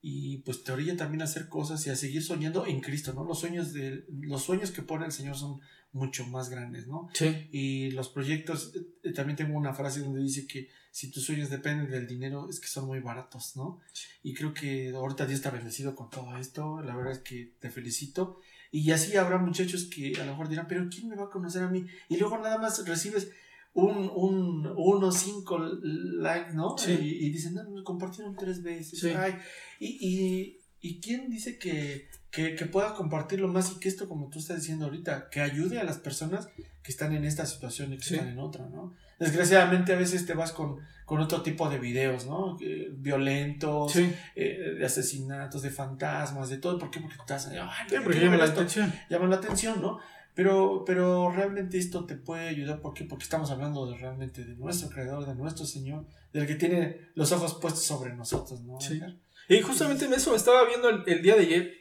Y 0.00 0.38
pues 0.38 0.62
te 0.62 0.72
orilla 0.72 0.96
también 0.96 1.22
a 1.22 1.24
hacer 1.24 1.48
cosas 1.48 1.84
y 1.86 1.90
a 1.90 1.96
seguir 1.96 2.22
soñando 2.22 2.66
en 2.66 2.80
Cristo, 2.80 3.12
¿no? 3.12 3.24
Los 3.24 3.40
sueños, 3.40 3.72
de, 3.72 4.04
los 4.20 4.42
sueños 4.42 4.70
que 4.70 4.82
pone 4.82 5.06
el 5.06 5.12
Señor 5.12 5.36
son 5.36 5.60
mucho 5.92 6.26
más 6.26 6.50
grandes, 6.50 6.86
¿no? 6.86 7.08
Sí. 7.14 7.48
Y 7.52 7.90
los 7.92 8.08
proyectos, 8.08 8.72
eh, 9.02 9.12
también 9.12 9.36
tengo 9.36 9.56
una 9.56 9.72
frase 9.72 10.00
donde 10.00 10.20
dice 10.20 10.46
que 10.46 10.68
si 10.90 11.10
tus 11.10 11.24
sueños 11.24 11.50
dependen 11.50 11.90
del 11.90 12.06
dinero, 12.06 12.48
es 12.48 12.60
que 12.60 12.68
son 12.68 12.86
muy 12.86 13.00
baratos, 13.00 13.56
¿no? 13.56 13.80
Y 14.22 14.34
creo 14.34 14.54
que 14.54 14.90
ahorita 14.90 15.26
Dios 15.26 15.38
está 15.38 15.50
bendecido 15.50 15.94
con 15.94 16.10
todo 16.10 16.36
esto, 16.38 16.80
la 16.82 16.96
verdad 16.96 17.12
es 17.12 17.18
que 17.20 17.52
te 17.60 17.70
felicito. 17.70 18.40
Y 18.70 18.90
así 18.90 19.16
habrá 19.16 19.38
muchachos 19.38 19.84
que 19.84 20.14
a 20.20 20.24
lo 20.24 20.32
mejor 20.32 20.48
dirán, 20.48 20.66
pero 20.68 20.88
¿quién 20.88 21.08
me 21.08 21.16
va 21.16 21.24
a 21.24 21.30
conocer 21.30 21.62
a 21.62 21.68
mí? 21.68 21.86
Y 22.08 22.16
luego 22.16 22.38
nada 22.38 22.58
más 22.58 22.86
recibes 22.86 23.30
un, 23.76 24.10
un 24.14 24.72
uno, 24.74 25.12
cinco 25.12 25.58
likes, 25.58 26.54
¿no? 26.54 26.76
Sí. 26.78 26.92
Y, 26.92 27.30
dicen, 27.30 27.54
no, 27.54 27.68
me 27.68 27.84
compartieron 27.84 28.34
tres 28.34 28.62
veces. 28.62 29.04
Ay, 29.14 29.34
y, 29.78 29.98
y, 30.00 30.55
y, 30.80 31.00
quién 31.00 31.30
dice 31.30 31.58
que, 31.58 32.08
que, 32.30 32.54
que, 32.54 32.66
pueda 32.66 32.94
compartirlo 32.94 33.48
más 33.48 33.72
y 33.72 33.80
que 33.80 33.88
esto, 33.88 34.08
como 34.08 34.28
tú 34.28 34.38
estás 34.38 34.58
diciendo 34.58 34.86
ahorita, 34.86 35.28
que 35.30 35.40
ayude 35.40 35.78
a 35.78 35.84
las 35.84 35.98
personas 35.98 36.48
que 36.82 36.92
están 36.92 37.14
en 37.14 37.24
esta 37.24 37.46
situación 37.46 37.92
y 37.92 37.98
que 37.98 38.14
están 38.14 38.28
en 38.28 38.38
otra, 38.38 38.66
¿no? 38.66 38.94
Desgraciadamente 39.18 39.92
a 39.92 39.96
veces 39.96 40.26
te 40.26 40.34
vas 40.34 40.52
con, 40.52 40.78
con 41.04 41.20
otro 41.20 41.42
tipo 41.42 41.68
de 41.70 41.78
videos, 41.78 42.26
¿no? 42.26 42.58
violentos, 42.92 43.96
eh, 43.96 44.74
de 44.78 44.84
asesinatos, 44.84 45.62
de 45.62 45.70
fantasmas, 45.70 46.50
de 46.50 46.58
todo. 46.58 46.78
¿Por 46.78 46.90
qué? 46.90 47.00
Porque 47.00 47.16
estás... 47.16 47.48
Ay, 47.48 47.98
porque 48.04 48.20
llama 48.20 48.36
la 48.36 48.44
atención. 48.44 48.92
Llama 49.08 49.26
la 49.26 49.36
atención, 49.36 49.80
¿no? 49.80 49.98
Pero, 50.34 50.84
pero 50.84 51.32
realmente 51.32 51.78
esto 51.78 52.04
te 52.04 52.14
puede 52.14 52.48
ayudar 52.48 52.80
porque, 52.80 53.04
porque 53.04 53.24
estamos 53.24 53.50
hablando 53.50 53.90
de, 53.90 53.96
realmente 53.96 54.44
de 54.44 54.54
nuestro 54.54 54.90
creador, 54.90 55.24
de 55.26 55.34
nuestro 55.34 55.64
Señor, 55.64 56.04
del 56.32 56.46
que 56.46 56.56
tiene 56.56 57.08
los 57.14 57.32
ojos 57.32 57.54
puestos 57.54 57.84
sobre 57.84 58.14
nosotros, 58.14 58.60
¿no? 58.60 58.78
Sí. 58.78 59.00
Y 59.48 59.60
justamente 59.60 60.06
en 60.06 60.14
eso 60.14 60.34
estaba 60.34 60.66
viendo 60.66 60.88
el, 60.88 61.22
día 61.22 61.36
de 61.36 61.42
ayer, 61.42 61.74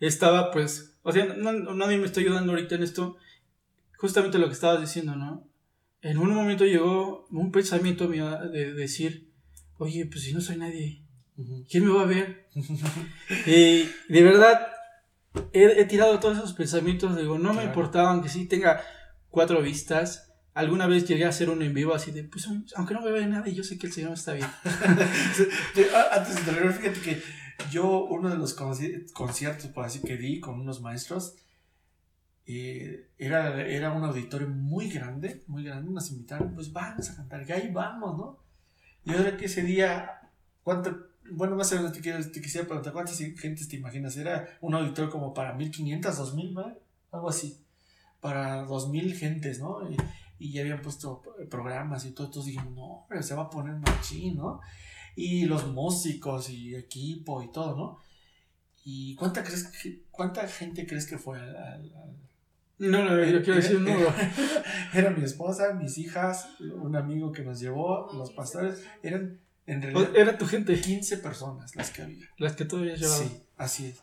estaba 0.00 0.50
pues, 0.50 0.96
o 1.02 1.12
sea, 1.12 1.24
no, 1.24 1.52
nadie 1.74 1.98
me 1.98 2.06
está 2.06 2.20
ayudando 2.20 2.52
ahorita 2.52 2.76
en 2.76 2.82
esto, 2.82 3.16
justamente 3.96 4.38
lo 4.38 4.46
que 4.46 4.54
estabas 4.54 4.80
diciendo, 4.80 5.16
¿no? 5.16 5.48
En 6.00 6.18
un 6.18 6.32
momento 6.32 6.64
llegó 6.64 7.26
un 7.30 7.50
pensamiento 7.50 8.08
mío 8.08 8.30
de 8.48 8.72
decir, 8.72 9.32
oye, 9.78 10.06
pues 10.06 10.22
si 10.22 10.32
no 10.32 10.40
soy 10.40 10.56
nadie, 10.56 11.02
¿quién 11.68 11.84
me 11.84 11.92
va 11.92 12.02
a 12.02 12.06
ver? 12.06 12.48
y 13.46 13.88
de 14.08 14.22
verdad, 14.22 14.68
he, 15.52 15.84
tirado 15.86 16.18
todos 16.20 16.38
esos 16.38 16.52
pensamientos, 16.52 17.16
digo, 17.16 17.38
no 17.38 17.52
me 17.52 17.64
importaba, 17.64 18.10
aunque 18.10 18.28
sí 18.28 18.46
tenga 18.46 18.82
cuatro 19.30 19.62
vistas. 19.62 20.27
Alguna 20.58 20.88
vez 20.88 21.06
llegué 21.06 21.24
a 21.24 21.28
hacer 21.28 21.50
uno 21.50 21.62
en 21.62 21.72
vivo 21.72 21.94
así 21.94 22.10
de, 22.10 22.24
pues 22.24 22.48
aunque 22.74 22.92
no 22.92 23.00
me 23.00 23.12
vea 23.12 23.24
nadie, 23.28 23.54
yo 23.54 23.62
sé 23.62 23.78
que 23.78 23.86
el 23.86 23.92
Señor 23.92 24.14
está 24.14 24.32
bien. 24.32 24.48
Antes 24.64 26.34
de 26.34 26.42
terminar, 26.42 26.72
fíjate 26.72 27.00
que 27.00 27.22
yo, 27.70 28.06
uno 28.06 28.28
de 28.28 28.36
los 28.36 28.54
conciertos, 28.54 29.70
por 29.70 29.84
así 29.84 30.00
que 30.00 30.16
di 30.16 30.40
con 30.40 30.58
unos 30.58 30.80
maestros, 30.80 31.36
eh, 32.44 33.08
era, 33.18 33.64
era 33.68 33.92
un 33.92 34.02
auditorio 34.02 34.48
muy 34.48 34.90
grande, 34.90 35.44
muy 35.46 35.62
grande, 35.62 35.92
nos 35.92 36.10
invitaron, 36.10 36.52
pues 36.56 36.72
vamos 36.72 37.08
a 37.08 37.14
cantar, 37.14 37.46
que 37.46 37.52
ahí 37.52 37.70
vamos, 37.72 38.18
¿no? 38.18 38.38
Y 39.04 39.16
ahora 39.16 39.36
que 39.36 39.44
ese 39.44 39.62
día, 39.62 40.32
¿cuánto, 40.64 41.06
bueno, 41.30 41.54
más 41.54 41.70
o 41.70 41.76
menos 41.76 41.92
te, 41.92 42.00
quisiera 42.40 42.66
preguntar, 42.66 42.92
¿cuántas 42.92 43.16
gentes 43.16 43.68
te 43.68 43.76
imaginas? 43.76 44.16
¿Era 44.16 44.58
un 44.60 44.74
auditorio 44.74 45.08
como 45.08 45.32
para 45.32 45.54
1500, 45.54 46.16
2000, 46.16 46.54
¿vale? 46.54 46.74
Algo 47.12 47.28
así. 47.28 47.64
Para 48.18 48.64
2000 48.64 49.14
gentes, 49.14 49.60
¿no? 49.60 49.88
Y, 50.38 50.52
ya 50.52 50.62
habían 50.62 50.82
puesto 50.82 51.22
programas 51.50 52.04
y 52.04 52.12
todo. 52.12 52.26
Entonces 52.26 52.52
dijimos, 52.52 52.74
no, 52.74 53.06
pero 53.08 53.22
se 53.22 53.34
va 53.34 53.44
a 53.44 53.50
poner 53.50 53.76
machín, 53.76 54.36
¿no? 54.36 54.60
Y 55.16 55.46
los 55.46 55.66
músicos 55.72 56.50
y 56.50 56.74
equipo 56.74 57.42
y 57.42 57.50
todo, 57.50 57.76
¿no? 57.76 57.98
¿Y 58.84 59.14
cuánta, 59.16 59.42
crees 59.42 59.64
que, 59.64 60.04
cuánta 60.10 60.46
gente 60.48 60.86
crees 60.86 61.06
que 61.06 61.18
fue 61.18 61.38
al, 61.38 61.92
no, 62.78 63.02
no, 63.02 63.24
yo 63.24 63.42
quiero 63.42 63.56
decir 63.56 63.80
no. 63.80 63.90
Era 64.94 65.10
mi 65.10 65.24
esposa, 65.24 65.74
mis 65.74 65.98
hijas, 65.98 66.48
un 66.60 66.94
amigo 66.94 67.32
que 67.32 67.42
nos 67.42 67.58
llevó, 67.58 68.08
los 68.14 68.30
pastores, 68.30 68.84
eran 69.02 69.40
en 69.66 69.82
realidad, 69.82 70.16
era 70.16 70.38
tu 70.38 70.46
gente. 70.46 70.80
15 70.80 71.18
personas 71.18 71.76
las 71.76 71.90
que 71.90 72.02
había. 72.02 72.26
Las 72.38 72.56
que 72.56 72.64
tú 72.64 72.76
habías 72.76 73.00
llevado. 73.00 73.22
Sí, 73.22 73.42
así 73.56 73.86
es. 73.86 74.02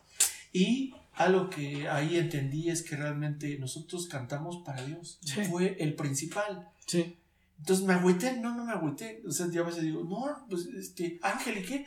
Y 0.54 0.94
algo 1.16 1.50
que 1.50 1.88
ahí 1.88 2.18
entendí 2.18 2.70
es 2.70 2.84
que 2.84 2.96
realmente 2.96 3.58
nosotros 3.58 4.08
cantamos 4.08 4.58
para 4.66 4.84
Dios. 4.84 5.20
Fue 5.50 5.78
el 5.80 5.96
principal. 5.96 6.70
Sí. 6.86 7.18
Entonces 7.58 7.86
me 7.86 7.94
agüité, 7.94 8.38
no, 8.40 8.54
no 8.54 8.66
me 8.66 8.74
agüité. 8.74 9.24
O 9.26 9.32
sea, 9.32 9.50
yo 9.50 9.64
a 9.64 9.68
veces 9.68 9.84
digo, 9.84 10.04
no, 10.04 10.46
pues, 10.50 10.66
este, 10.66 11.20
Ángel, 11.22 11.60
¿y 11.60 11.64
qué? 11.64 11.86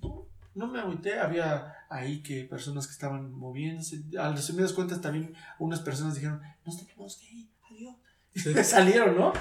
No, 0.00 0.26
no 0.54 0.68
me 0.68 0.78
agüité. 0.78 1.18
Había 1.18 1.74
ahí 1.90 2.22
que 2.22 2.44
personas 2.44 2.86
que 2.86 2.92
estaban 2.92 3.30
moviéndose. 3.32 4.02
A 4.18 4.30
las 4.30 4.46
primeras 4.46 4.72
cuentas 4.72 5.02
también 5.02 5.34
unas 5.58 5.80
personas 5.80 6.14
dijeron, 6.14 6.40
nos 6.64 6.78
tenemos 6.78 7.18
que 7.18 7.26
ir, 7.30 7.50
adiós. 7.70 7.96
salieron, 8.66 9.16
¿no? 9.16 9.32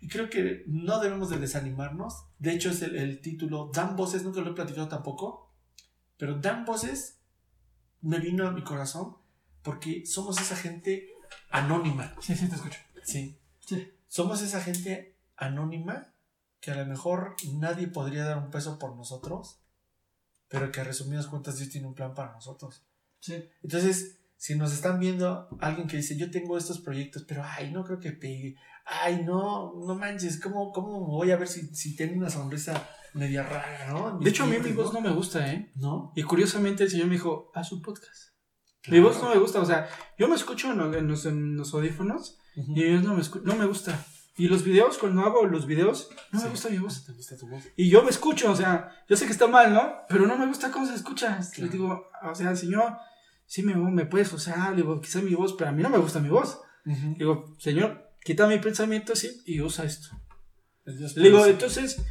Y 0.00 0.08
creo 0.08 0.30
que 0.30 0.64
no 0.66 1.00
debemos 1.00 1.28
de 1.28 1.38
desanimarnos. 1.38 2.24
De 2.38 2.52
hecho, 2.52 2.70
es 2.70 2.80
el, 2.82 2.96
el, 2.96 3.20
título, 3.20 3.70
Dan 3.74 3.96
Voces, 3.96 4.22
nunca 4.22 4.40
lo 4.40 4.50
he 4.50 4.54
platicado 4.54 4.88
tampoco, 4.88 5.50
pero 6.16 6.38
Dan 6.38 6.64
Voces 6.64 7.18
me 8.04 8.18
vino 8.18 8.46
a 8.46 8.52
mi 8.52 8.62
corazón 8.62 9.16
porque 9.62 10.04
somos 10.06 10.40
esa 10.40 10.56
gente 10.56 11.08
anónima. 11.50 12.14
Sí, 12.20 12.36
sí, 12.36 12.48
te 12.48 12.54
escucho. 12.54 12.78
Sí. 13.02 13.38
sí. 13.60 13.92
Somos 14.06 14.42
esa 14.42 14.60
gente 14.60 15.16
anónima 15.36 16.12
que 16.60 16.70
a 16.70 16.76
lo 16.76 16.86
mejor 16.86 17.34
nadie 17.54 17.88
podría 17.88 18.24
dar 18.24 18.38
un 18.38 18.50
peso 18.50 18.78
por 18.78 18.94
nosotros, 18.94 19.58
pero 20.48 20.70
que 20.70 20.80
a 20.80 20.84
resumidas 20.84 21.26
cuentas 21.26 21.58
Dios 21.58 21.70
tiene 21.70 21.86
un 21.86 21.94
plan 21.94 22.14
para 22.14 22.32
nosotros. 22.32 22.84
Sí. 23.20 23.42
Entonces, 23.62 24.18
si 24.36 24.54
nos 24.54 24.72
están 24.72 25.00
viendo 25.00 25.48
alguien 25.60 25.88
que 25.88 25.96
dice, 25.96 26.16
yo 26.16 26.30
tengo 26.30 26.58
estos 26.58 26.78
proyectos, 26.78 27.24
pero 27.26 27.42
ay, 27.42 27.72
no 27.72 27.84
creo 27.84 27.98
que 27.98 28.12
pegue, 28.12 28.56
ay, 28.84 29.24
no, 29.24 29.74
no 29.74 29.94
manches, 29.94 30.38
¿cómo, 30.38 30.72
cómo 30.72 31.00
voy 31.06 31.30
a 31.30 31.36
ver 31.36 31.48
si, 31.48 31.74
si 31.74 31.96
tengo 31.96 32.18
una 32.18 32.28
sonrisa 32.28 32.86
media 33.14 33.42
rara, 33.42 33.86
¿no? 33.88 34.18
De 34.18 34.30
hecho, 34.30 34.44
a 34.44 34.46
mí 34.46 34.56
mi 34.58 34.72
voz 34.72 34.92
no 34.92 35.00
me 35.00 35.10
gusta, 35.10 35.52
¿eh? 35.52 35.72
¿No? 35.76 36.12
Y 36.14 36.22
curiosamente 36.22 36.84
el 36.84 36.90
Señor 36.90 37.06
me 37.06 37.14
dijo, 37.14 37.50
haz 37.54 37.72
un 37.72 37.82
podcast. 37.82 38.34
Mi 38.88 39.00
voz 39.00 39.22
no 39.22 39.30
me 39.30 39.38
gusta, 39.38 39.60
o 39.60 39.64
sea, 39.64 39.88
yo 40.18 40.28
me 40.28 40.34
escucho 40.34 40.70
en 40.70 41.08
los, 41.08 41.24
en 41.24 41.56
los, 41.56 41.72
audífonos 41.72 42.38
y 42.54 42.82
mi 42.82 42.94
voz 42.94 43.02
no 43.04 43.14
me, 43.14 43.22
no 43.44 43.56
me 43.56 43.66
gusta. 43.66 44.04
Y 44.36 44.48
los 44.48 44.64
videos, 44.64 44.98
cuando 44.98 45.22
hago 45.22 45.46
los 45.46 45.66
videos, 45.66 46.10
no 46.32 46.42
me 46.42 46.48
gusta 46.48 46.68
mi 46.68 46.78
voz. 46.78 47.06
Gusta 47.16 47.36
tu 47.36 47.46
voz. 47.48 47.62
Y 47.76 47.88
yo 47.88 48.02
me 48.02 48.10
escucho, 48.10 48.50
o 48.50 48.56
sea, 48.56 48.90
yo 49.08 49.16
sé 49.16 49.26
que 49.26 49.32
está 49.32 49.46
mal, 49.46 49.72
¿no? 49.72 49.92
Pero 50.08 50.26
no 50.26 50.36
me 50.36 50.46
gusta 50.46 50.72
cómo 50.72 50.86
se 50.86 50.94
escucha. 50.94 51.38
Le 51.56 51.68
digo, 51.68 52.10
o 52.22 52.34
sea, 52.34 52.54
Señor, 52.56 52.96
sí 53.46 53.62
me, 53.62 53.74
me 53.74 54.06
puedes 54.06 54.32
usar, 54.32 54.74
digo, 54.74 55.00
quizá 55.00 55.20
mi 55.20 55.34
voz, 55.34 55.54
pero 55.54 55.70
a 55.70 55.72
mí 55.72 55.82
no 55.82 55.88
me 55.88 55.98
gusta 55.98 56.18
mi 56.18 56.28
voz. 56.28 56.60
Digo, 56.84 57.54
Señor, 57.58 58.10
quita 58.22 58.46
mi 58.46 58.58
pensamiento 58.58 59.12
así 59.12 59.40
y 59.46 59.60
usa 59.60 59.84
esto. 59.84 60.08
Le 60.84 61.28
digo, 61.28 61.46
entonces, 61.46 62.04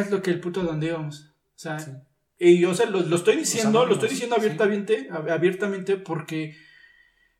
es 0.00 0.10
lo 0.10 0.22
que 0.22 0.30
el 0.30 0.40
punto 0.40 0.62
donde 0.62 0.88
íbamos. 0.88 1.34
O 1.54 1.58
sea, 1.58 1.78
y 2.38 2.58
yo 2.58 2.72
o 2.72 2.86
lo, 2.86 3.00
lo, 3.00 3.16
estoy 3.16 3.36
diciendo, 3.36 3.86
lo 3.86 3.94
estoy 3.94 4.08
diciendo 4.08 4.36
abiertamente, 4.36 5.08
abiertamente 5.10 5.96
porque 5.96 6.56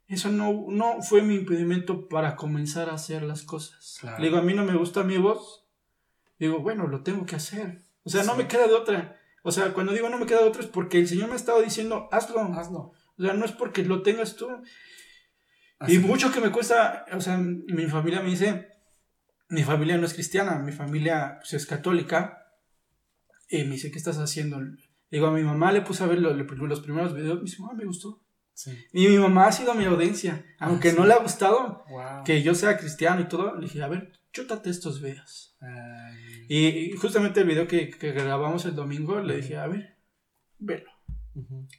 eso 0.07 0.31
no, 0.31 0.67
no 0.69 1.03
fue 1.03 1.23
mi 1.23 1.35
impedimento 1.35 2.09
para 2.09 2.37
comenzar 2.37 2.91
a 2.91 2.95
hacer 2.95 3.23
las 3.23 3.43
cosas. 3.43 4.01
Le 4.19 4.27
digo, 4.27 4.37
a 4.37 4.43
mí 4.43 4.55
no 4.55 4.65
me 4.65 4.77
gusta 4.77 5.03
mi 5.03 5.17
voz. 5.17 5.65
Digo, 6.39 6.61
bueno, 6.61 6.87
lo 6.87 7.03
tengo 7.03 7.25
que 7.25 7.37
hacer. 7.37 7.83
O 8.05 8.11
sea, 8.11 8.25
no 8.25 8.37
me 8.37 8.47
queda 8.47 8.67
de 8.67 8.75
otra. 8.75 9.19
O 9.43 9.51
sea, 9.51 9.73
cuando 9.73 9.93
digo 9.93 10.09
no 10.09 10.19
me 10.19 10.27
queda 10.27 10.41
de 10.43 10.49
otra 10.49 10.63
es 10.63 10.69
porque 10.69 10.99
el 10.99 11.09
Señor 11.09 11.29
me 11.29 11.35
ha 11.35 11.37
estado 11.37 11.63
diciendo, 11.63 12.09
hazlo. 12.13 12.41
Hazlo. 12.55 12.93
O 13.17 13.23
sea, 13.23 13.33
no 13.35 13.45
es 13.45 13.53
porque 13.53 13.85
lo 13.85 14.03
tengas 14.03 14.37
tú. 14.37 14.49
y 15.89 15.99
mucho 15.99 16.33
que 16.33 16.41
me 16.41 16.53
cuesta, 16.53 17.07
o 17.13 17.21
sea, 17.21 17.39
mi 17.39 17.87
familia 17.87 18.21
me 18.21 18.31
dice, 18.31 18.69
mi 19.49 19.65
familia 19.65 19.99
no 19.99 20.07
es 20.07 20.15
cristiana, 20.15 20.59
mi 20.59 20.73
familia 20.73 21.39
pues, 21.41 21.55
es 21.55 21.67
católica. 21.67 22.42
Y 23.53 23.65
me 23.65 23.75
dice, 23.75 23.91
¿qué 23.91 23.99
estás 23.99 24.17
haciendo? 24.17 24.59
Digo, 25.11 25.27
a 25.27 25.31
mi 25.31 25.43
mamá 25.43 25.73
le 25.73 25.83
puse 25.83 26.03
a 26.03 26.07
ver 26.07 26.21
los, 26.21 26.33
primeros 26.81 27.15
videos, 27.15 27.37
me 27.37 27.45
dice, 27.45 27.59
ah, 27.61 27.75
me 27.75 27.85
gustó. 27.85 28.23
Y 28.95 29.09
mi 29.09 29.19
mamá 29.19 29.47
ha 29.47 29.53
sido 29.53 29.75
mi 29.75 29.85
audiencia, 29.85 30.43
aunque 30.59 30.91
ah, 30.91 30.95
no 30.97 31.05
le 31.05 31.13
ha 31.13 31.19
gustado 31.19 31.85
que 32.25 32.43
yo 32.43 32.55
sea 32.55 32.79
cristiano 32.79 33.21
y 33.21 33.29
todo, 33.29 33.55
le 33.57 33.67
dije, 33.67 33.83
a 33.83 33.89
ver, 33.89 34.11
chútate 34.33 34.71
estos 34.71 35.03
videos. 35.03 35.55
Y, 36.49 36.93
justamente 36.93 37.41
el 37.41 37.47
video 37.47 37.69
que, 37.69 37.91
grabamos 38.01 38.65
el 38.65 38.75
domingo, 38.75 39.21
le 39.21 39.37
dije, 39.37 39.59
a 39.59 39.67
ver, 39.67 39.99
velo. 40.59 40.91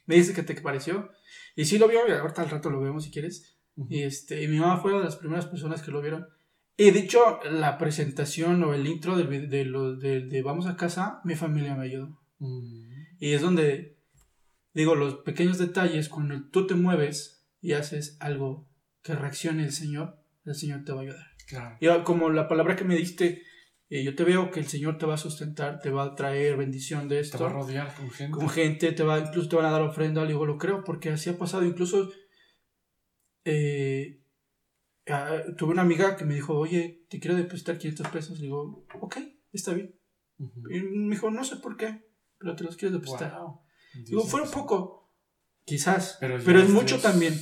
Me 0.06 0.14
dice 0.14 0.32
que 0.32 0.44
te 0.44 0.54
pareció. 0.60 1.10
Y 1.56 1.64
sí 1.64 1.78
lo 1.78 1.88
vio, 1.88 2.02
ahorita 2.02 2.42
al 2.42 2.50
rato 2.50 2.70
lo 2.70 2.80
vemos 2.80 3.02
si 3.02 3.10
quieres. 3.10 3.58
Y, 3.88 4.02
este, 4.02 4.40
y 4.40 4.46
mi 4.46 4.60
mamá 4.60 4.80
fue 4.80 4.92
una 4.92 5.00
de 5.00 5.06
las 5.06 5.16
primeras 5.16 5.46
personas 5.46 5.82
que 5.82 5.90
lo 5.90 6.00
vieron. 6.00 6.28
Y 6.76 6.90
dicho, 6.90 7.38
la 7.50 7.78
presentación 7.78 8.62
o 8.64 8.74
el 8.74 8.86
intro 8.86 9.16
de, 9.16 9.24
de, 9.46 10.20
de, 10.20 10.42
Vamos 10.42 10.66
a 10.66 10.76
casa, 10.76 11.20
mi 11.24 11.36
familia 11.36 11.76
me 11.76 11.84
ayudó. 11.84 12.20
Mm. 12.38 13.16
Y 13.20 13.32
es 13.32 13.42
donde, 13.42 13.98
digo, 14.72 14.96
los 14.96 15.16
pequeños 15.18 15.58
detalles, 15.58 16.08
cuando 16.08 16.48
tú 16.50 16.66
te 16.66 16.74
mueves 16.74 17.46
y 17.60 17.72
haces 17.72 18.16
algo 18.20 18.68
que 19.02 19.14
reaccione 19.14 19.64
el 19.64 19.72
Señor, 19.72 20.18
el 20.44 20.54
Señor 20.54 20.84
te 20.84 20.92
va 20.92 21.00
a 21.00 21.02
ayudar. 21.02 21.26
Claro. 21.46 21.76
Y 21.80 22.04
como 22.04 22.30
la 22.30 22.48
palabra 22.48 22.74
que 22.74 22.84
me 22.84 22.96
diste, 22.96 23.42
eh, 23.88 24.02
yo 24.02 24.16
te 24.16 24.24
veo 24.24 24.50
que 24.50 24.58
el 24.58 24.66
Señor 24.66 24.98
te 24.98 25.06
va 25.06 25.14
a 25.14 25.18
sustentar, 25.18 25.80
te 25.80 25.90
va 25.90 26.04
a 26.04 26.14
traer 26.16 26.56
bendición 26.56 27.08
de 27.08 27.20
esto. 27.20 27.38
Te 27.38 27.44
va 27.44 27.50
a 27.50 27.52
rodear 27.52 27.94
con 27.94 28.10
gente. 28.10 28.36
Con 28.36 28.48
gente, 28.48 28.92
te 28.92 29.02
va, 29.04 29.20
incluso 29.20 29.48
te 29.48 29.56
van 29.56 29.66
a 29.66 29.70
dar 29.70 29.82
ofrenda, 29.82 30.26
digo, 30.26 30.44
lo 30.46 30.58
creo, 30.58 30.82
porque 30.82 31.10
así 31.10 31.30
ha 31.30 31.38
pasado. 31.38 31.64
Incluso 31.64 32.10
eh, 33.44 34.23
tuve 35.56 35.72
una 35.72 35.82
amiga 35.82 36.16
que 36.16 36.24
me 36.24 36.34
dijo, 36.34 36.54
oye, 36.58 37.04
te 37.08 37.20
quiero 37.20 37.36
depositar 37.36 37.78
500 37.78 38.08
pesos. 38.08 38.40
Digo, 38.40 38.86
ok, 39.00 39.18
está 39.52 39.72
bien. 39.72 39.94
Y 40.38 40.80
me 40.80 41.14
dijo, 41.14 41.30
no 41.30 41.44
sé 41.44 41.56
por 41.56 41.76
qué 41.76 42.04
pero 42.44 42.56
te 42.56 42.64
los 42.64 42.76
quieres 42.76 42.92
depositar. 42.92 43.32
Digo, 43.94 44.24
fue 44.24 44.42
un 44.42 44.50
poco, 44.50 45.10
quizás, 45.64 46.18
pero, 46.20 46.36
es 46.36 46.68
mucho 46.68 47.00
también. 47.00 47.34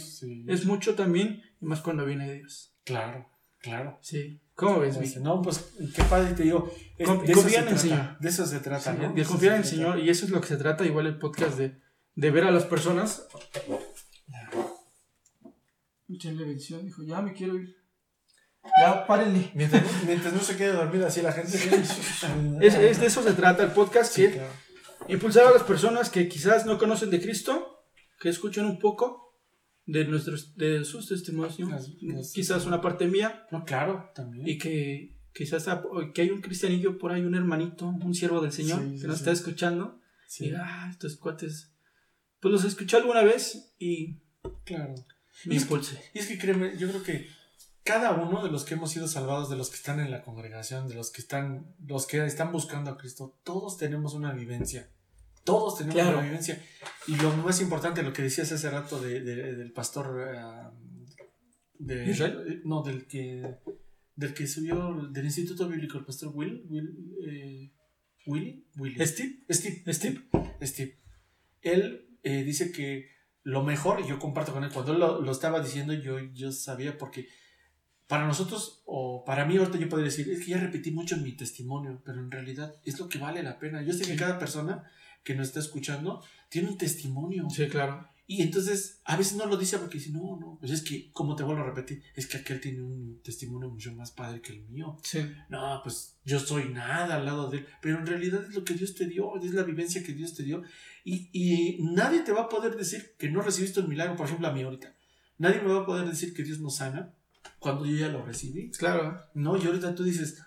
Es 0.46 0.64
mucho 0.64 0.94
también, 0.94 1.42
y 1.60 1.66
más 1.66 1.80
cuando 1.80 2.04
viene 2.04 2.32
Dios. 2.32 2.74
Claro, 2.84 3.28
claro. 3.58 3.98
Sí. 4.00 4.40
¿Cómo 4.54 4.80
ves, 4.80 5.16
No, 5.20 5.42
pues 5.42 5.72
qué 5.94 6.02
padre 6.04 6.34
te 6.34 6.44
digo. 6.44 6.70
confía 7.04 7.60
en 7.60 7.68
el 7.68 7.78
Señor. 7.78 8.18
De 8.20 8.28
eso 8.28 8.46
se 8.46 8.60
trata, 8.60 8.92
¿no? 8.92 9.12
De 9.12 9.24
confiar 9.24 9.54
en 9.54 9.60
el 9.60 9.66
Señor, 9.66 9.98
y 9.98 10.08
eso 10.08 10.24
es 10.24 10.30
lo 10.30 10.40
que 10.40 10.48
se 10.48 10.56
trata, 10.56 10.84
igual 10.84 11.06
el 11.06 11.18
podcast 11.18 11.58
de, 11.58 11.80
de 12.14 12.30
ver 12.30 12.44
a 12.44 12.50
las 12.50 12.64
personas. 12.64 13.26
Echenle 16.12 16.44
bendición, 16.44 16.84
dijo, 16.84 17.02
ya 17.02 17.22
me 17.22 17.32
quiero 17.32 17.56
ir. 17.56 17.76
Ya, 18.80 19.06
párenle. 19.06 19.50
Mientras, 19.54 19.82
mientras, 20.06 20.32
no 20.32 20.40
se 20.40 20.56
quede 20.56 20.72
dormida 20.72 21.08
así 21.08 21.20
la 21.20 21.32
gente. 21.32 21.56
es, 22.60 22.74
es, 22.74 23.00
de 23.00 23.06
eso 23.06 23.22
se 23.22 23.32
trata 23.32 23.64
el 23.64 23.72
podcast, 23.72 24.14
que 24.14 24.40
Impulsar 25.08 25.46
a 25.46 25.50
las 25.50 25.64
personas 25.64 26.10
que 26.10 26.28
quizás 26.28 26.64
no 26.64 26.78
conocen 26.78 27.10
de 27.10 27.20
Cristo, 27.20 27.84
que 28.20 28.28
escuchen 28.28 28.66
un 28.66 28.78
poco 28.78 29.36
de 29.84 30.04
nuestros 30.04 30.54
de 30.56 30.84
sus 30.84 31.08
testimonios, 31.08 31.56
quizás 32.32 32.66
una 32.66 32.80
parte 32.80 33.08
mía. 33.08 33.46
No, 33.50 33.64
claro, 33.64 34.10
también. 34.14 34.46
Y 34.46 34.58
que 34.58 35.16
quizás 35.34 35.66
que 36.14 36.22
hay 36.22 36.30
un 36.30 36.40
cristianillo 36.40 36.98
por 36.98 37.12
ahí, 37.12 37.22
un 37.22 37.34
hermanito, 37.34 37.88
un 37.88 38.14
siervo 38.14 38.40
del 38.40 38.52
Señor 38.52 38.80
que 39.00 39.06
nos 39.06 39.18
está 39.18 39.32
escuchando. 39.32 40.00
Y 40.38 40.52
ah, 40.54 40.88
estos 40.90 41.16
cuates, 41.16 41.74
pues 42.40 42.52
los 42.52 42.64
escuché 42.64 42.96
alguna 42.96 43.22
vez 43.22 43.74
y 43.78 44.20
claro. 44.64 44.94
Me 45.44 45.56
impulse. 45.56 45.98
y 46.14 46.18
es 46.18 46.26
que 46.26 46.38
créeme, 46.38 46.76
yo 46.78 46.88
creo 46.88 47.02
que 47.02 47.28
cada 47.84 48.12
uno 48.12 48.42
de 48.44 48.50
los 48.50 48.64
que 48.64 48.74
hemos 48.74 48.90
sido 48.90 49.08
salvados, 49.08 49.50
de 49.50 49.56
los 49.56 49.70
que 49.70 49.76
están 49.76 50.00
en 50.00 50.10
la 50.10 50.22
congregación, 50.22 50.88
de 50.88 50.94
los 50.94 51.10
que 51.10 51.20
están, 51.20 51.74
los 51.86 52.06
que 52.06 52.24
están 52.24 52.52
buscando 52.52 52.90
a 52.90 52.96
Cristo, 52.96 53.40
todos 53.42 53.76
tenemos 53.76 54.14
una 54.14 54.32
vivencia. 54.32 54.88
Todos 55.44 55.78
tenemos 55.78 56.00
una 56.00 56.22
vivencia. 56.22 56.62
Y 57.08 57.16
lo 57.16 57.36
más 57.38 57.60
importante, 57.60 58.02
lo 58.02 58.12
que 58.12 58.22
decías 58.22 58.52
hace 58.52 58.70
rato 58.70 59.00
de, 59.00 59.20
del 59.20 59.72
pastor 59.72 60.28
eh, 60.32 61.22
de 61.78 62.10
Israel, 62.10 62.62
no, 62.64 62.82
del 62.82 63.06
que 63.06 63.58
del 64.14 64.34
que 64.34 64.46
subió 64.46 65.08
del 65.10 65.24
Instituto 65.24 65.68
Bíblico, 65.68 65.98
el 65.98 66.04
pastor 66.04 66.30
Will, 66.34 66.64
Will 66.68 67.16
eh, 67.26 67.72
Willy, 68.26 68.68
Willy. 68.76 69.04
Steve, 69.04 69.44
Steve, 69.50 69.82
Steve, 69.92 70.20
Steve. 70.62 70.98
Él 71.60 72.18
eh, 72.22 72.44
dice 72.44 72.70
que 72.70 73.11
lo 73.44 73.62
mejor, 73.62 74.00
y 74.00 74.08
yo 74.08 74.18
comparto 74.18 74.52
con 74.52 74.64
él, 74.64 74.70
cuando 74.72 74.92
él 74.92 75.00
lo, 75.00 75.20
lo, 75.20 75.32
estaba 75.32 75.60
diciendo, 75.60 75.92
yo, 75.92 76.18
yo 76.20 76.52
sabía 76.52 76.96
porque 76.96 77.28
para 78.06 78.26
nosotros, 78.26 78.82
o 78.84 79.24
para 79.24 79.44
mí 79.46 79.56
ahorita 79.56 79.78
yo 79.78 79.88
podría 79.88 80.10
decir, 80.10 80.28
es 80.30 80.44
que 80.44 80.50
ya 80.50 80.58
repetí 80.58 80.90
mucho 80.90 81.16
mi 81.16 81.32
testimonio, 81.32 82.02
pero 82.04 82.20
en 82.20 82.30
realidad 82.30 82.74
es 82.84 82.98
lo 82.98 83.08
que 83.08 83.18
vale 83.18 83.42
la 83.42 83.58
pena. 83.58 83.82
Yo 83.82 83.92
sé 83.92 84.04
que 84.04 84.16
cada 84.16 84.38
persona 84.38 84.84
que 85.24 85.34
nos 85.34 85.48
está 85.48 85.60
escuchando 85.60 86.22
tiene 86.48 86.68
un 86.68 86.76
testimonio. 86.76 87.48
Sí, 87.48 87.68
claro. 87.68 88.08
Y 88.26 88.40
entonces, 88.40 89.00
a 89.04 89.16
veces 89.16 89.36
no 89.36 89.46
lo 89.46 89.56
dice 89.56 89.78
porque 89.78 89.98
dice, 89.98 90.10
no, 90.10 90.38
no, 90.38 90.56
pues 90.60 90.72
es 90.72 90.82
que, 90.82 91.10
como 91.12 91.34
te 91.34 91.42
vuelvo 91.42 91.62
a 91.62 91.66
repetir, 91.66 92.02
es 92.14 92.26
que 92.26 92.38
aquel 92.38 92.60
tiene 92.60 92.80
un 92.80 93.20
testimonio 93.22 93.68
mucho 93.68 93.92
más 93.94 94.12
padre 94.12 94.40
que 94.40 94.52
el 94.52 94.62
mío. 94.68 94.96
Sí. 95.02 95.20
No, 95.48 95.80
pues 95.82 96.18
yo 96.24 96.38
soy 96.38 96.68
nada 96.68 97.16
al 97.16 97.24
lado 97.24 97.50
de 97.50 97.58
él, 97.58 97.66
pero 97.80 97.98
en 97.98 98.06
realidad 98.06 98.44
es 98.44 98.54
lo 98.54 98.64
que 98.64 98.74
Dios 98.74 98.94
te 98.94 99.06
dio, 99.06 99.36
es 99.36 99.52
la 99.52 99.64
vivencia 99.64 100.02
que 100.02 100.12
Dios 100.12 100.34
te 100.34 100.44
dio. 100.44 100.62
Y, 101.04 101.30
y 101.32 101.82
nadie 101.82 102.20
te 102.20 102.32
va 102.32 102.42
a 102.42 102.48
poder 102.48 102.76
decir 102.76 103.16
que 103.18 103.28
no 103.28 103.42
recibiste 103.42 103.80
un 103.80 103.88
milagro, 103.88 104.16
por 104.16 104.26
ejemplo, 104.26 104.46
a 104.46 104.52
mí 104.52 104.62
ahorita. 104.62 104.94
Nadie 105.38 105.60
me 105.60 105.72
va 105.72 105.80
a 105.80 105.86
poder 105.86 106.08
decir 106.08 106.32
que 106.32 106.44
Dios 106.44 106.60
no 106.60 106.70
sana 106.70 107.14
cuando 107.58 107.84
yo 107.84 107.96
ya 107.96 108.08
lo 108.08 108.24
recibí. 108.24 108.70
Claro. 108.70 109.20
No, 109.34 109.56
y 109.56 109.66
ahorita 109.66 109.94
tú 109.94 110.04
dices, 110.04 110.40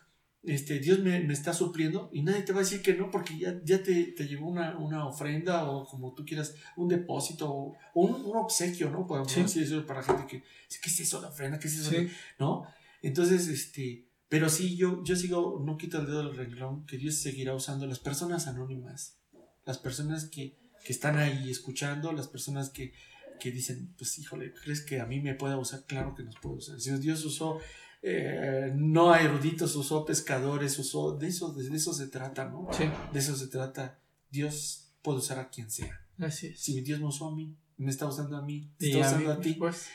este, 0.47 0.79
Dios 0.79 0.99
me, 0.99 1.19
me, 1.21 1.33
está 1.33 1.53
supliendo 1.53 2.09
y 2.13 2.21
nadie 2.21 2.43
te 2.43 2.53
va 2.53 2.59
a 2.59 2.63
decir 2.63 2.81
que 2.81 2.93
no 2.93 3.09
porque 3.09 3.37
ya, 3.37 3.59
ya 3.63 3.81
te, 3.81 4.05
te 4.13 4.27
llevó 4.27 4.47
una, 4.47 4.77
una, 4.77 5.07
ofrenda 5.07 5.69
o 5.69 5.85
como 5.85 6.13
tú 6.13 6.25
quieras, 6.25 6.55
un 6.75 6.87
depósito 6.87 7.51
o 7.51 7.77
un, 7.93 8.13
un 8.13 8.37
obsequio, 8.37 8.89
¿no? 8.89 9.05
Podemos 9.07 9.31
sí. 9.31 9.41
decir 9.41 9.63
eso 9.63 9.85
para 9.85 10.03
gente 10.03 10.25
que, 10.27 10.41
¿qué 10.41 10.89
es 10.89 10.99
eso 10.99 11.21
la 11.21 11.29
ofrenda? 11.29 11.59
¿Qué 11.59 11.67
es 11.67 11.79
eso? 11.79 11.91
Sí. 11.91 12.09
¿No? 12.39 12.67
Entonces, 13.01 13.47
este, 13.47 14.07
pero 14.29 14.49
sí, 14.49 14.75
yo, 14.75 15.03
yo 15.03 15.15
sigo, 15.15 15.61
no 15.65 15.77
quito 15.77 15.99
el 15.99 16.07
dedo 16.07 16.25
del 16.25 16.35
renglón, 16.35 16.85
que 16.85 16.97
Dios 16.97 17.15
seguirá 17.15 17.53
usando 17.53 17.85
las 17.85 17.99
personas 17.99 18.47
anónimas, 18.47 19.19
las 19.65 19.77
personas 19.77 20.25
que, 20.25 20.57
que 20.83 20.91
están 20.91 21.17
ahí 21.17 21.49
escuchando, 21.49 22.11
las 22.11 22.27
personas 22.27 22.69
que, 22.69 22.93
que 23.39 23.51
dicen, 23.51 23.93
pues 23.97 24.17
híjole, 24.17 24.53
¿crees 24.53 24.81
que 24.81 24.99
a 24.99 25.05
mí 25.05 25.19
me 25.21 25.35
pueda 25.35 25.57
usar? 25.57 25.85
Claro 25.85 26.15
que 26.15 26.23
nos 26.23 26.35
puede 26.37 26.57
usar. 26.57 26.79
Si 26.79 26.91
Dios 26.97 27.23
usó 27.25 27.59
eh, 28.07 28.71
no 28.75 29.11
a 29.11 29.21
eruditos, 29.21 29.75
usó 29.75 30.05
pescadores, 30.05 30.77
usó, 30.77 31.17
de 31.17 31.27
eso, 31.27 31.51
de 31.53 31.75
eso 31.75 31.91
se 31.93 32.07
trata, 32.07 32.45
¿no? 32.45 32.67
Sí. 32.71 32.83
De 33.11 33.19
eso 33.19 33.35
se 33.35 33.47
trata. 33.47 33.99
Dios 34.29 34.91
puede 35.01 35.17
usar 35.19 35.39
a 35.39 35.49
quien 35.49 35.71
sea. 35.71 35.99
Así 36.19 36.47
es. 36.47 36.59
Si 36.61 36.79
Dios 36.81 36.99
me 36.99 37.07
usó 37.07 37.29
a 37.29 37.35
mí, 37.35 37.57
me 37.77 37.89
está 37.89 38.05
usando 38.05 38.37
a 38.37 38.41
mí, 38.43 38.71
te 38.77 38.87
está 38.91 38.97
a 38.99 39.07
usando 39.07 39.29
mí, 39.33 39.39
a 39.39 39.41
ti, 39.41 39.53
pues, 39.55 39.87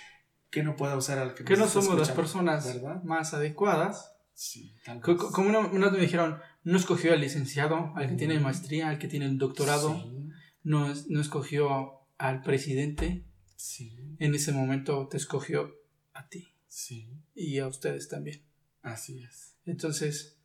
que 0.51 0.63
no 0.65 0.75
pueda 0.75 0.97
usar 0.97 1.19
al 1.19 1.35
que 1.35 1.45
que 1.45 1.57
no 1.57 1.69
somos 1.69 1.97
las 1.97 2.11
personas 2.11 2.65
¿verdad? 2.67 3.01
más 3.05 3.33
adecuadas. 3.33 4.13
Sí, 4.35 4.75
tal 4.85 5.01
Co- 5.01 5.13
vez. 5.13 5.21
co- 5.23 5.31
Como 5.33 5.49
una, 5.51 5.61
una 5.61 5.91
me 5.91 5.99
dijeron, 6.01 6.39
no 6.65 6.77
escogió 6.77 7.13
al 7.13 7.21
licenciado, 7.21 7.93
al 7.95 8.09
que 8.09 8.15
tiene 8.17 8.35
Ujú. 8.35 8.45
maestría, 8.45 8.89
al 8.89 8.99
que 8.99 9.07
tiene 9.07 9.27
el 9.27 9.39
doctorado, 9.39 9.95
Sí, 9.95 10.29
no, 10.65 10.93
no 11.09 11.21
escogió 11.21 12.01
al 12.19 12.43
presidente, 12.43 13.25
sí, 13.57 13.97
en 14.19 14.35
ese 14.35 14.53
momento 14.53 15.07
te 15.09 15.17
escogió 15.17 15.71
a 16.13 16.27
ti 16.29 16.49
sí, 16.71 17.13
y 17.35 17.59
a 17.59 17.67
ustedes 17.67 18.09
también. 18.09 18.43
así 18.83 19.23
es. 19.23 19.57
Entonces, 19.67 20.39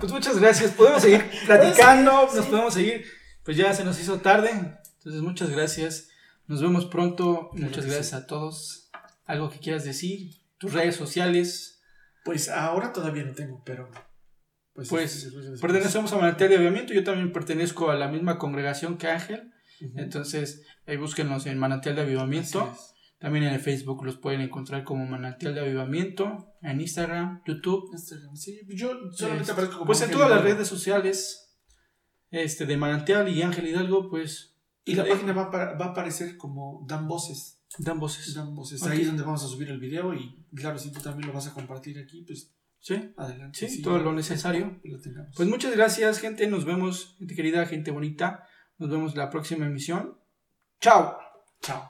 pues 0.00 0.10
muchas 0.10 0.38
gracias. 0.38 0.72
Podemos 0.72 1.02
seguir 1.02 1.24
platicando, 1.46 2.28
Sí, 2.30 2.36
nos 2.36 2.46
podemos 2.46 2.74
seguir. 2.74 3.04
Pues 3.44 3.56
ya 3.56 3.72
se 3.72 3.84
nos 3.84 4.00
hizo 4.00 4.20
tarde. 4.20 4.50
Entonces, 4.50 5.22
muchas 5.22 5.50
gracias. 5.50 6.08
Nos 6.46 6.60
vemos 6.60 6.86
pronto. 6.86 7.50
Claro 7.52 7.66
muchas 7.68 7.86
gracias 7.86 8.12
a 8.12 8.26
todos. 8.26 8.90
¿Algo 9.24 9.50
que 9.50 9.58
quieras 9.60 9.84
decir? 9.84 10.32
Tus 10.58 10.72
redes 10.72 10.96
sociales. 10.96 11.80
Pues 12.24 12.48
ahora 12.48 12.92
todavía 12.92 13.22
no 13.24 13.32
tengo, 13.34 13.62
pero. 13.64 13.90
Pues, 14.72 14.88
Pues, 14.88 15.32
Pertenecemos 15.60 16.12
a 16.12 16.16
Manantial 16.16 16.50
de 16.50 16.56
Aviamiento. 16.56 16.92
Yo 16.92 17.04
también 17.04 17.32
pertenezco 17.32 17.90
a 17.90 17.96
la 17.96 18.08
misma 18.08 18.38
congregación 18.38 18.98
que 18.98 19.06
Ángel. 19.08 19.52
Entonces, 19.96 20.62
ahí 20.86 20.96
búsquenos 20.96 21.46
en 21.46 21.58
Manantial 21.58 21.96
de 21.96 22.02
Avivamiento. 22.02 22.76
También 23.20 23.44
en 23.44 23.52
el 23.54 23.60
Facebook 23.60 24.02
los 24.04 24.16
pueden 24.16 24.40
encontrar 24.40 24.82
como 24.82 25.06
Manantial 25.06 25.54
de 25.54 25.60
Avivamiento. 25.60 26.54
En 26.62 26.80
Instagram, 26.80 27.42
YouTube. 27.46 27.90
Instagram, 27.92 28.34
sí, 28.34 28.60
yo 28.70 28.92
solamente 29.12 29.42
Este, 29.42 29.52
aparezco 29.52 29.74
como 29.74 29.86
Pues 29.86 30.00
en 30.02 30.10
todas 30.10 30.28
las 30.30 30.42
redes 30.42 30.66
sociales 30.66 31.54
este, 32.30 32.64
de 32.66 32.76
Manantial 32.76 33.28
y 33.28 33.42
Ángel 33.42 33.68
Hidalgo, 33.68 34.08
pues 34.10 34.56
Y 34.86 34.94
la 34.94 35.04
Eh, 35.04 35.10
página 35.10 35.32
va 35.34 35.50
va 35.50 35.84
a 35.84 35.88
aparecer 35.90 36.36
como 36.38 36.84
Dan 36.88 37.06
Voces. 37.06 37.58
dan 37.78 38.00
voces. 38.00 38.34
Dan 38.34 38.54
Voces. 38.54 38.82
Ok. 38.82 38.88
Ahí 38.90 39.02
es 39.02 39.06
donde 39.08 39.22
vamos 39.22 39.44
a 39.44 39.48
subir 39.48 39.68
el 39.68 39.78
video. 39.78 40.12
Y 40.14 40.44
claro, 40.56 40.78
si 40.78 40.90
tú 40.90 41.00
también 41.00 41.28
lo 41.28 41.34
vas 41.34 41.46
a 41.46 41.52
compartir 41.52 41.98
aquí, 41.98 42.22
pues 42.26 42.54
Sí, 42.82 43.12
adelante. 43.18 43.68
sí, 43.68 43.82
todo 43.82 43.98
lo 43.98 44.12
necesario. 44.14 44.80
lo 44.82 44.98
tengamos. 44.98 45.36
Pues 45.36 45.46
muchas 45.48 45.76
gracias, 45.76 46.18
gente. 46.18 46.46
Nos 46.48 46.64
vemos, 46.64 47.16
gente 47.18 47.34
querida, 47.36 47.66
gente 47.66 47.90
bonita. 47.90 48.46
Nos 48.78 48.88
vemos 48.88 49.14
la 49.14 49.28
próxima 49.28 49.66
emisión. 49.66 50.18
Chao. 50.80 51.18
Chao. 51.60 51.89